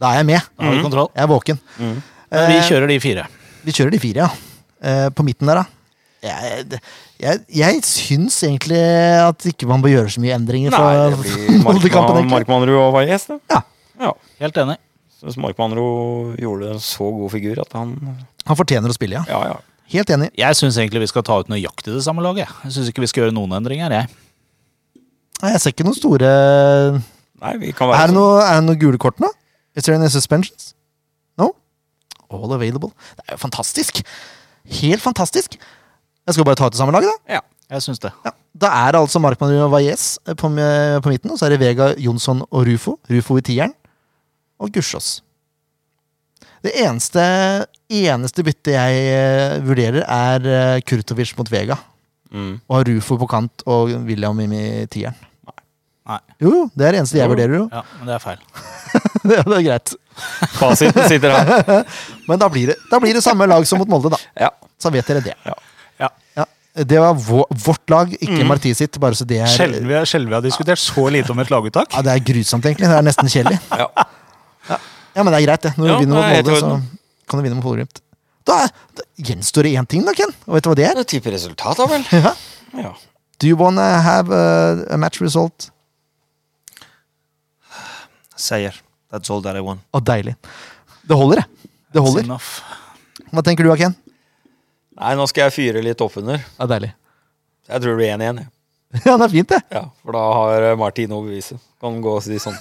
Da 0.00 0.06
er 0.12 0.22
jeg 0.22 0.26
med. 0.26 0.40
Da 0.58 0.64
har 0.64 0.74
vi 0.76 0.82
kontroll. 0.82 1.08
Jeg 1.14 1.22
er 1.22 1.26
våken. 1.26 1.58
Men 1.78 2.02
vi 2.30 2.56
Eh, 2.58 2.62
kjører 2.68 2.86
de 2.88 3.00
fire. 3.00 3.24
vi 3.64 3.72
kjører 3.72 3.90
de 3.90 3.98
fire, 3.98 4.26
ja. 4.26 4.28
Uh, 5.06 5.10
på 5.10 5.22
midten 5.24 5.46
der, 5.48 5.54
da. 5.54 5.64
Jeg, 6.22 6.80
jeg, 7.20 7.40
jeg 7.54 7.80
syns 7.86 8.36
egentlig 8.44 8.78
at 9.22 9.46
ikke 9.46 9.66
man 9.70 9.82
bør 9.82 9.88
gjøre 9.94 10.10
så 10.10 10.20
mye 10.20 10.34
endringer. 10.34 10.70
Nei, 10.70 11.10
det 11.10 11.18
blir 11.22 11.58
Molde-kampen, 11.66 12.28
Markmannrud 12.30 12.76
og 12.82 12.92
Valles, 12.94 13.24
det. 13.30 13.38
Ja. 13.50 13.60
Ja. 14.00 14.12
Helt 14.42 14.60
enig. 14.62 14.76
Så 15.18 15.32
Markmannrud 15.42 16.36
gjorde 16.38 16.74
en 16.76 16.82
så 16.82 17.08
god 17.10 17.32
figur 17.34 17.58
at 17.58 17.72
han 17.74 17.96
Han 18.46 18.56
fortjener 18.58 18.92
å 18.92 18.94
spille, 18.94 19.18
ja. 19.18 19.24
Ja, 19.28 19.54
ja. 19.54 19.56
Helt 19.88 20.10
enig. 20.12 20.28
Jeg 20.36 20.56
syns 20.58 20.76
egentlig 20.76 21.02
vi 21.06 21.10
skal 21.10 21.24
ta 21.24 21.38
ut 21.40 21.48
nøyaktig 21.50 21.94
det 21.94 22.04
samme 22.04 22.22
laget. 22.22 22.50
Jeg 22.64 22.74
syns 22.76 22.90
ikke 22.90 23.02
vi 23.02 23.08
skal 23.10 23.24
gjøre 23.24 23.34
noen 23.36 23.56
endringer, 23.56 23.92
jeg. 23.92 24.10
Nei, 25.42 25.52
Jeg 25.54 25.62
ser 25.62 25.74
ikke 25.74 25.86
noen 25.86 25.96
store 25.96 26.30
Nei, 27.38 27.52
vi 27.62 27.70
kan 27.72 27.86
Er 27.88 27.94
være 27.94 28.10
det 28.10 28.16
noe, 28.16 28.40
er 28.42 28.58
det 28.58 28.66
noe 28.66 28.78
gule 28.80 28.98
kort 28.98 29.20
nå? 29.22 29.30
Is 29.78 29.86
there 29.86 29.94
any 29.98 30.10
suspensions? 30.10 30.72
No? 31.38 31.52
All 32.30 32.52
available. 32.56 32.90
Det 33.16 33.28
er 33.28 33.36
jo 33.36 33.42
fantastisk. 33.44 34.00
Helt 34.80 35.02
fantastisk. 35.04 35.54
Jeg 36.26 36.34
skal 36.34 36.44
bare 36.44 36.58
ta 36.58 36.66
ut 36.66 36.74
det 36.74 36.80
samme 36.80 36.92
laget, 36.92 37.08
da. 37.14 37.38
Ja. 37.38 37.44
Jeg 37.70 37.84
synes 37.84 38.00
det. 38.02 38.10
Ja. 38.24 38.32
Da 38.58 38.70
er 38.88 38.92
det 38.96 39.00
altså 39.04 39.20
Markmann 39.22 39.54
og 39.62 39.70
Valles 39.70 40.18
på, 40.26 40.50
på 40.50 41.12
midten, 41.12 41.30
og 41.30 41.38
så 41.38 41.46
er 41.46 41.54
det 41.54 41.60
Vega, 41.62 41.92
Jonsson 42.00 42.42
og 42.48 42.66
Rufo. 42.66 42.96
Rufo 43.12 43.36
i 43.38 43.44
tieren. 43.44 43.74
Og 44.58 44.72
Gussiås. 44.74 45.18
Det 46.64 46.72
eneste, 46.82 47.22
eneste 47.94 48.42
byttet 48.46 48.74
jeg 48.74 49.02
eh, 49.14 49.58
vurderer, 49.62 50.02
er 50.02 50.48
eh, 50.50 50.80
Kurtovic 50.86 51.30
mot 51.38 51.50
Vega. 51.52 51.76
Mm. 52.34 52.56
Og 52.66 52.74
har 52.80 52.90
Rufo 52.90 53.16
på 53.20 53.28
kant 53.30 53.62
og 53.70 53.92
William 54.08 54.40
inn 54.42 54.56
i 54.58 54.64
tieren. 54.90 55.14
Nei. 56.08 56.18
Jo, 56.40 56.50
jo, 56.50 56.64
det 56.74 56.86
er 56.88 56.96
det 56.96 57.00
eneste 57.02 57.18
jeg 57.20 57.28
Jo. 57.28 57.32
vurderer, 57.34 57.54
jo. 57.60 57.64
Ja, 57.70 57.82
men 58.00 58.08
det 58.10 58.14
er 58.16 58.22
feil. 58.24 58.42
det, 59.28 59.38
det 59.38 59.56
er 59.60 59.64
greit. 59.68 59.94
Fasiten 60.58 61.08
sitter 61.08 61.34
her. 61.36 61.82
Men 62.28 62.40
da 62.42 62.48
blir, 62.50 62.72
det, 62.72 62.78
da 62.90 62.98
blir 62.98 63.14
det 63.14 63.22
samme 63.22 63.46
lag 63.46 63.62
som 63.68 63.78
mot 63.78 63.88
Molde, 63.92 64.10
da. 64.16 64.18
Ja. 64.40 64.48
Så 64.80 64.90
vet 64.90 65.06
dere 65.06 65.22
det. 65.22 65.34
Ja. 65.46 65.54
Ja, 66.38 66.44
det 66.86 66.98
var 67.02 67.14
vårt 67.18 67.90
lag, 67.90 68.12
ikke 68.22 68.44
Marti 68.46 68.70
sitt. 68.76 68.94
Bare 69.02 69.16
så 69.18 69.24
det 69.26 69.40
er 69.42 69.50
sjelden 69.50 69.88
vi 70.30 70.34
har 70.36 70.42
diskutert 70.44 70.78
så 70.78 71.08
lite 71.10 71.32
om 71.34 71.40
et 71.42 71.50
laguttak. 71.50 71.90
Ja, 71.94 72.02
Det 72.06 72.12
er 72.14 72.24
grusomt, 72.32 72.66
egentlig. 72.66 72.86
Det 72.86 72.98
er 72.98 73.06
nesten 73.06 73.30
kjedelig. 73.32 73.58
Ja. 73.74 73.88
Ja, 74.68 75.24
men 75.24 75.32
det 75.32 75.38
er 75.40 75.46
greit, 75.48 75.62
det. 75.64 75.72
Når 75.78 75.84
du 75.86 75.90
Ja, 75.92 75.98
vinner 76.02 76.18
mot 76.18 76.28
Molde, 76.36 76.58
så 76.60 77.28
kan 77.28 77.40
du 77.40 77.44
vinne 77.46 77.56
mot 77.58 77.64
Bodø-Glimt. 77.66 78.00
Da, 78.48 78.58
da 78.96 79.04
gjenstår 79.28 79.66
det 79.66 79.72
én 79.76 79.86
ting, 79.88 80.04
da, 80.06 80.14
Ken. 80.16 80.30
Og 80.46 80.54
vet 80.56 80.64
du 80.64 80.70
hva 80.70 80.76
det 80.78 80.86
er? 80.88 80.94
Det 80.96 81.04
er 81.06 81.10
type 81.16 81.32
resultat, 81.34 81.80
da 81.80 81.88
vel. 81.90 82.04
Ja. 82.24 82.34
Ja. 82.78 82.92
Do 83.40 83.46
you 83.48 83.56
wanna 83.56 83.84
have 84.04 84.32
a, 84.34 84.84
a 84.92 84.96
match 85.00 85.20
result? 85.24 85.70
Seier. 88.36 88.74
That's 89.10 89.30
all 89.30 89.40
that 89.42 89.56
I 89.56 89.62
want. 89.64 89.80
Å, 89.94 90.00
deilig. 90.04 90.34
Det 91.08 91.16
holder, 91.16 91.40
det. 91.42 91.70
Det 91.96 92.02
holder. 92.04 92.28
Hva 93.32 93.42
tenker 93.46 93.64
du, 93.64 93.72
Ken? 93.80 93.94
Nei, 94.98 95.14
nå 95.16 95.24
skal 95.30 95.46
jeg 95.48 95.54
fyre 95.56 95.82
litt 95.84 96.00
oppunder. 96.04 96.42
Ja, 96.58 96.66
deilig. 96.68 96.92
Jeg 97.68 97.82
tror 97.84 97.94
det 97.94 97.98
blir 98.00 98.12
1-1. 98.18 98.42
Ja, 99.04 99.16
det 99.20 99.26
er 99.26 99.32
fint, 99.32 99.48
det. 99.52 99.60
Ja, 99.74 99.84
for 100.02 100.16
da 100.16 100.24
har 100.32 100.64
eh, 100.70 100.76
Martin 100.80 101.10
noe 101.12 101.22
å 101.22 101.28
bevise. 101.28 101.58
Kan 101.82 102.00
gå 102.02 102.16
og 102.18 102.24
si 102.24 102.38
sånn. 102.42 102.56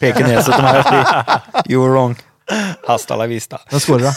Peke 0.00 0.24
nese 0.26 0.50
til 0.50 0.64
meg 0.64 0.80
og 0.80 0.88
si 0.88 1.72
You're 1.74 1.90
wrong. 1.92 2.16
Hasta 2.88 3.14
la 3.20 3.28
vista. 3.30 3.60
Hvem 3.70 3.82
scorer, 3.84 4.08
da? 4.08 4.14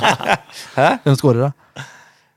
Hæ? 0.78 0.88
Hvem 1.06 1.16
scorer, 1.16 1.46
da? 1.46 1.84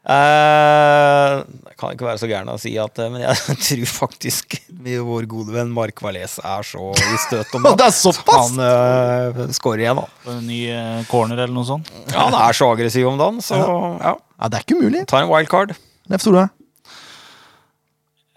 Eh, 0.07 1.33
jeg 1.67 1.75
kan 1.81 1.91
ikke 1.91 2.07
være 2.07 2.21
så 2.21 2.29
gæren 2.29 2.47
å 2.53 2.55
si 2.61 2.71
at 2.79 3.01
eh, 3.03 3.09
Men 3.11 3.25
jeg 3.25 3.57
tror 3.65 3.89
faktisk 3.91 4.55
vår 5.03 5.25
gode 5.27 5.51
venn 5.51 5.73
Mark 5.75 5.99
Valles 5.99 6.37
er 6.39 6.63
så 6.63 6.93
i 6.95 7.17
støt 7.25 7.51
om 7.57 7.67
Det 7.75 7.89
såpass? 7.91 8.53
han 8.53 8.61
uh, 8.63 9.41
scorer 9.57 9.83
igjen, 9.83 9.99
da. 9.99 10.05
På 10.23 10.37
En 10.37 10.45
ny 10.47 10.61
corner 11.11 11.41
eller 11.41 11.51
noe 11.57 11.67
sånt. 11.67 11.91
Ja, 12.13 12.29
han 12.29 12.37
er 12.39 12.55
så 12.55 12.69
aggressiv 12.71 13.09
om 13.09 13.19
dagen, 13.19 13.41
så 13.43 13.59
ja. 13.59 14.13
Ja, 14.15 14.47
det 14.47 14.61
er 14.61 14.63
ikke 14.63 14.79
umulig. 14.79 15.03
Tar 15.11 15.25
en 15.25 15.33
wildcard. 15.33 15.75
Leif 16.07 16.23
Tore. 16.23 16.47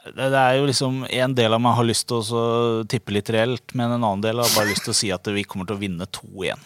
Det, 0.06 0.28
det 0.32 0.39
er 0.40 0.55
jo 0.56 0.68
liksom 0.70 1.02
En 1.12 1.35
del 1.36 1.52
av 1.52 1.60
meg 1.60 1.74
har 1.77 1.85
lyst 1.85 2.06
til 2.09 2.22
å 2.22 2.44
tippe 2.89 3.12
litt 3.12 3.28
reelt, 3.35 3.74
men 3.77 3.90
en 3.93 3.98
annen 4.01 4.22
del 4.24 4.40
har 4.40 4.48
bare 4.55 4.70
lyst 4.72 4.86
til 4.86 4.94
å 4.94 4.97
si 4.97 5.10
at 5.12 5.28
vi 5.35 5.44
kommer 5.44 5.68
til 5.68 5.77
å 5.77 5.82
vinne 5.82 6.06
2-1. 6.09 6.56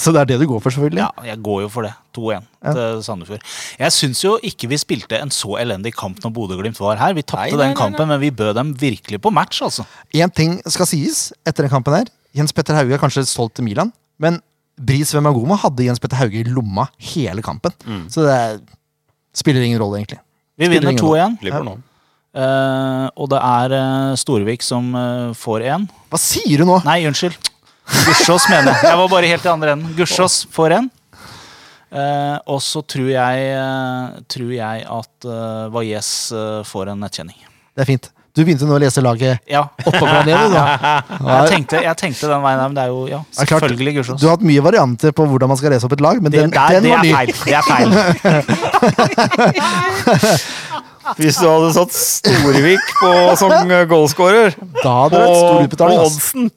Så 0.00 0.10
det 0.10 0.24
er 0.24 0.28
det 0.32 0.38
du 0.40 0.46
går 0.50 0.58
for, 0.64 0.74
selvfølgelig? 0.74 1.02
Ja, 1.04 1.10
jeg 1.28 1.38
går 1.44 1.60
jo 1.62 1.68
for 1.70 1.86
det. 1.86 1.92
2-1 2.16 2.46
Ja. 2.64 2.72
til 2.74 3.02
Sandefjord. 3.06 3.44
Jeg 3.78 3.94
syns 3.94 4.22
jo 4.24 4.32
ikke 4.42 4.66
vi 4.72 4.78
spilte 4.80 5.20
en 5.20 5.30
så 5.30 5.54
elendig 5.60 5.92
kamp 5.94 6.18
når 6.24 6.32
Bodø-Glimt 6.34 6.80
var 6.82 6.98
her. 6.98 7.14
Vi 7.14 7.22
tapte 7.22 7.44
Nei, 7.44 7.52
nei, 7.52 7.60
den 7.60 7.74
nei, 7.74 7.78
kampen, 7.78 8.08
men 8.10 8.18
vi 8.24 8.32
bød 8.34 8.56
dem 8.58 8.72
virkelig 8.80 9.20
på 9.22 9.30
match, 9.30 9.60
altså. 9.62 9.84
Én 10.16 10.32
ting 10.34 10.56
skal 10.66 10.88
sies 10.90 11.28
etter 11.46 11.68
den 11.68 11.70
kampen 11.76 11.94
her. 11.94 12.10
Jens 12.34 12.50
Petter 12.56 12.74
Hauge 12.74 12.96
er 12.96 12.98
kanskje 13.04 13.22
solgt 13.30 13.54
til 13.60 13.68
Milan, 13.68 13.92
men 14.18 14.40
Bris 14.74 15.12
Vemagoma 15.14 15.60
hadde 15.62 15.86
Jens 15.86 16.02
Petter 16.02 16.18
Hauge 16.18 16.40
i 16.42 16.48
lomma 16.50 16.88
hele 17.12 17.44
kampen. 17.46 17.76
Så 18.10 18.24
det 18.26 18.34
er, 18.34 18.58
spiller 19.36 19.62
ingen 19.62 19.78
rolle, 19.78 20.00
egentlig. 20.02 20.18
Vi 20.58 20.66
Spiller 20.66 20.80
vinner 20.80 20.96
ingen 20.96 21.04
rolle. 21.06 21.76
2-1, 21.78 21.93
Eh, 22.34 23.06
og 23.14 23.28
det 23.30 23.38
er 23.38 23.74
uh, 23.78 24.14
Storvik 24.18 24.64
som 24.66 24.88
uh, 24.98 25.30
får 25.38 25.62
én. 25.70 25.84
Hva 26.10 26.18
sier 26.18 26.58
du 26.58 26.66
nå? 26.66 26.80
Nei, 26.86 27.04
unnskyld. 27.06 27.36
Gussiås 28.08 28.48
mener 28.50 28.72
jeg. 28.72 28.88
Jeg 28.88 28.98
var 28.98 29.08
bare 29.12 29.28
helt 29.30 29.44
i 29.46 29.50
andre 29.52 29.74
enden. 29.76 29.92
Gussiås 29.98 30.40
får 30.54 30.70
en. 30.80 30.90
Eh, 31.94 32.36
og 32.50 32.58
så 32.64 32.80
tror 32.90 33.06
jeg, 33.12 33.54
tror 34.34 34.50
jeg 34.50 34.82
at 34.96 35.28
uh, 35.30 35.70
Valles 35.74 36.10
får 36.66 36.90
en 36.90 37.00
nettkjenning. 37.06 37.38
Det 37.74 37.84
er 37.86 37.90
fint. 37.92 38.10
Du 38.34 38.40
begynte 38.42 38.66
nå 38.66 38.74
å 38.74 38.80
lese 38.82 38.98
laget 38.98 39.38
Ja. 39.46 39.60
oppå 39.86 40.02
ned, 40.26 40.26
du. 40.50 40.56
Jeg 41.30 41.50
tenkte, 41.52 41.78
jeg 41.84 41.94
tenkte 42.00 42.26
den 42.26 42.42
veien 42.42 42.58
der, 42.58 42.66
men 42.66 42.74
det 42.74 42.82
er 42.82 42.90
jo 42.90 43.04
ja, 43.06 43.20
selvfølgelig 43.38 43.92
Gussiås. 44.00 44.18
Du 44.18 44.26
har 44.26 44.34
hatt 44.34 44.46
mye 44.48 44.62
varianter 44.64 45.14
på 45.14 45.22
hvordan 45.30 45.48
man 45.52 45.58
skal 45.60 45.70
lese 45.70 45.86
opp 45.86 45.94
et 45.94 46.02
lag, 46.02 46.18
men 46.18 46.34
Det, 46.34 46.40
den, 46.42 46.50
det, 46.50 46.58
er- 46.58 46.82
den 46.82 46.82
det 46.82 46.94
er 46.98 47.02
feil. 47.14 47.30
Det 47.46 47.54
er 47.54 47.64
feil. 47.70 47.88
Hvis 51.18 51.38
du 51.40 51.46
hadde 51.46 51.70
satt 51.76 51.94
Storvik 51.94 52.92
på 53.00 53.10
som 53.40 53.52
goalscorer 53.90 54.54
Da 54.80 54.94
hadde 55.02 55.18
det 55.18 55.24
vært 55.24 55.40
stor 55.40 55.66
på, 55.74 55.80
på 55.80 55.88
oddsen 56.04 56.48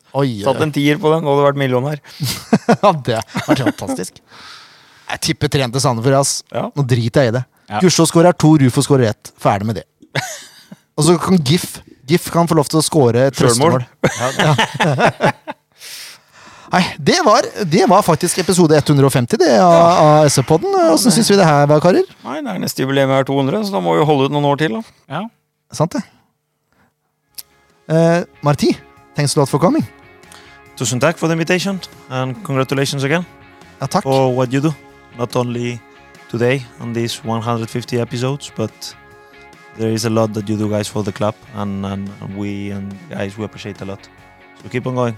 Satt 0.46 0.62
en 0.66 0.74
tier 0.76 1.02
på 1.02 1.12
den, 1.14 1.26
og 1.26 1.36
hadde 1.36 1.48
vært 1.50 1.60
millionær. 1.62 2.00
ja, 2.74 2.94
det 3.06 3.20
hadde 3.20 3.48
vært 3.50 3.66
fantastisk. 3.68 4.22
Jeg 5.08 5.24
tipper 5.24 5.52
tre 5.52 5.68
til 5.72 5.84
Sandefjord. 5.84 6.18
ass. 6.20 6.34
Ja. 6.52 6.68
Nå 6.76 6.86
driter 6.88 7.28
jeg 7.28 7.34
i 7.34 7.38
det. 7.38 7.44
Ja. 7.68 7.82
Gusjå 7.84 8.08
skårer 8.10 8.36
to, 8.36 8.56
Rufo 8.64 8.84
skårer 8.84 9.12
ett. 9.12 9.32
Ferdig 9.40 9.70
med 9.70 9.82
det. 9.82 9.86
Og 10.98 11.06
så 11.08 11.18
kan 11.22 11.38
Gif 11.46 11.78
Gif 12.08 12.30
kan 12.32 12.48
få 12.48 12.56
lov 12.56 12.70
til 12.72 12.80
å 12.80 12.86
skåre 12.86 13.28
trøstemål. 13.36 13.84
Selvmål. 14.18 15.56
Nei, 16.72 16.82
det 17.00 17.16
var, 17.24 17.46
det 17.72 17.86
var 17.88 18.02
faktisk 18.04 18.40
episode 18.44 18.76
150 18.76 19.38
det 19.40 19.54
av, 19.64 19.86
av 20.04 20.26
SV-podden. 20.28 20.74
Åssen 20.92 21.14
syns 21.16 21.30
vi 21.32 21.38
det 21.40 21.46
her 21.48 21.68
var, 21.70 21.80
karer? 21.84 22.04
Nei, 22.26 22.42
det 22.44 22.52
er 22.54 22.60
neste 22.60 22.84
jubileum 22.84 23.14
er 23.16 23.24
200, 23.28 23.62
så 23.70 23.78
da 23.78 23.80
må 23.84 23.94
vi 23.96 24.04
holde 24.10 24.28
ut 24.28 24.36
noen 24.36 24.48
år 24.50 24.60
til. 24.60 24.76
da. 24.76 24.82
Ja. 25.16 25.22
Sant 25.72 25.96
det? 25.96 26.02
Eh, 27.88 28.24
Marti, 28.44 28.74
thanks 29.16 29.36
a 29.38 29.40
lot 29.40 29.50
for 29.50 29.60
coming. 29.64 29.86
Tusen 30.78 31.00
takk 31.02 31.18
for 31.18 31.28
the 31.32 31.34
invitation 31.34 31.80
and 32.10 32.36
congratulations 32.46 33.04
again 33.04 33.24
Ja, 33.82 33.88
takk. 33.88 34.04
for 34.04 34.36
what 34.36 34.52
you 34.54 34.60
do. 34.62 34.74
Not 35.18 35.36
only 35.36 35.80
today 36.30 36.66
on 36.82 36.92
these 36.94 37.22
150 37.24 38.00
episodes, 38.02 38.52
but 38.56 38.72
there 39.78 39.90
is 39.94 40.06
a 40.06 40.10
lot 40.10 40.34
that 40.34 40.50
you 40.50 40.58
do, 40.58 40.68
guys, 40.70 40.88
for 40.90 41.02
the 41.04 41.12
club, 41.12 41.34
and, 41.56 41.86
and 41.86 42.10
we 42.36 42.72
and 42.72 42.94
guys 43.10 43.38
we 43.38 43.46
appreciate 43.46 43.82
a 43.82 43.86
lot. 43.86 44.00
So 44.62 44.70
keep 44.70 44.86
on 44.86 44.96
going. 44.96 45.16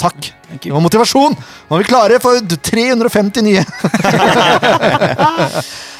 Takk. 0.00 0.32
Det 0.62 0.72
var 0.72 0.82
motivasjon! 0.82 1.34
Nå 1.68 1.76
er 1.76 1.82
vi 1.82 1.86
klare 1.88 2.18
for 2.22 2.38
350 2.42 3.44
nye! 3.46 3.62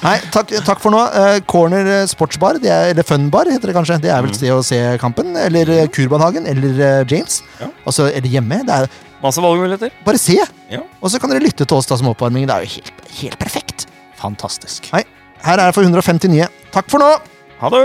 Nei, 0.02 0.16
takk, 0.34 0.50
takk 0.66 0.80
for 0.82 0.90
nå. 0.94 1.02
Eh, 1.20 1.36
Corner 1.48 1.86
eh, 2.00 2.06
Sportsbar, 2.10 2.58
det 2.62 2.72
er, 2.72 2.90
eller 2.90 3.06
Funbar 3.06 3.50
heter 3.52 3.70
det 3.70 3.76
kanskje. 3.76 4.00
Det 4.02 4.10
er 4.10 4.24
vel 4.24 4.32
et 4.34 4.40
sted 4.40 4.50
å 4.54 4.62
se 4.66 4.80
kampen. 5.02 5.30
Eller 5.38 5.70
eh, 5.76 5.86
Kurbanhagen, 5.94 6.48
eller 6.50 7.06
James. 7.10 7.40
Ja. 7.60 7.70
Altså, 7.86 8.08
eller 8.10 8.30
hjemme. 8.32 8.62
Det 8.66 8.80
er, 8.82 8.90
Masse 9.22 9.38
valgmuligheter. 9.44 9.92
bare 10.02 10.18
se! 10.18 10.34
Ja. 10.72 10.80
Og 10.98 11.12
så 11.12 11.20
kan 11.22 11.30
dere 11.30 11.44
lytte 11.44 11.62
til 11.62 11.78
oss 11.78 11.86
da 11.86 11.94
som 12.00 12.10
oppvarming. 12.10 12.48
Det 12.50 12.56
er 12.56 12.66
jo 12.66 12.72
helt, 12.80 13.04
helt 13.20 13.38
perfekt. 13.38 13.86
Fantastisk. 14.18 14.90
Nei, 14.96 15.04
her 15.46 15.62
er 15.62 15.70
det 15.70 15.76
for 15.78 15.86
150 15.86 16.32
nye. 16.34 16.50
Takk 16.74 16.90
for 16.90 17.02
nå! 17.02 17.12
Ha 17.62 17.70
det! 17.70 17.84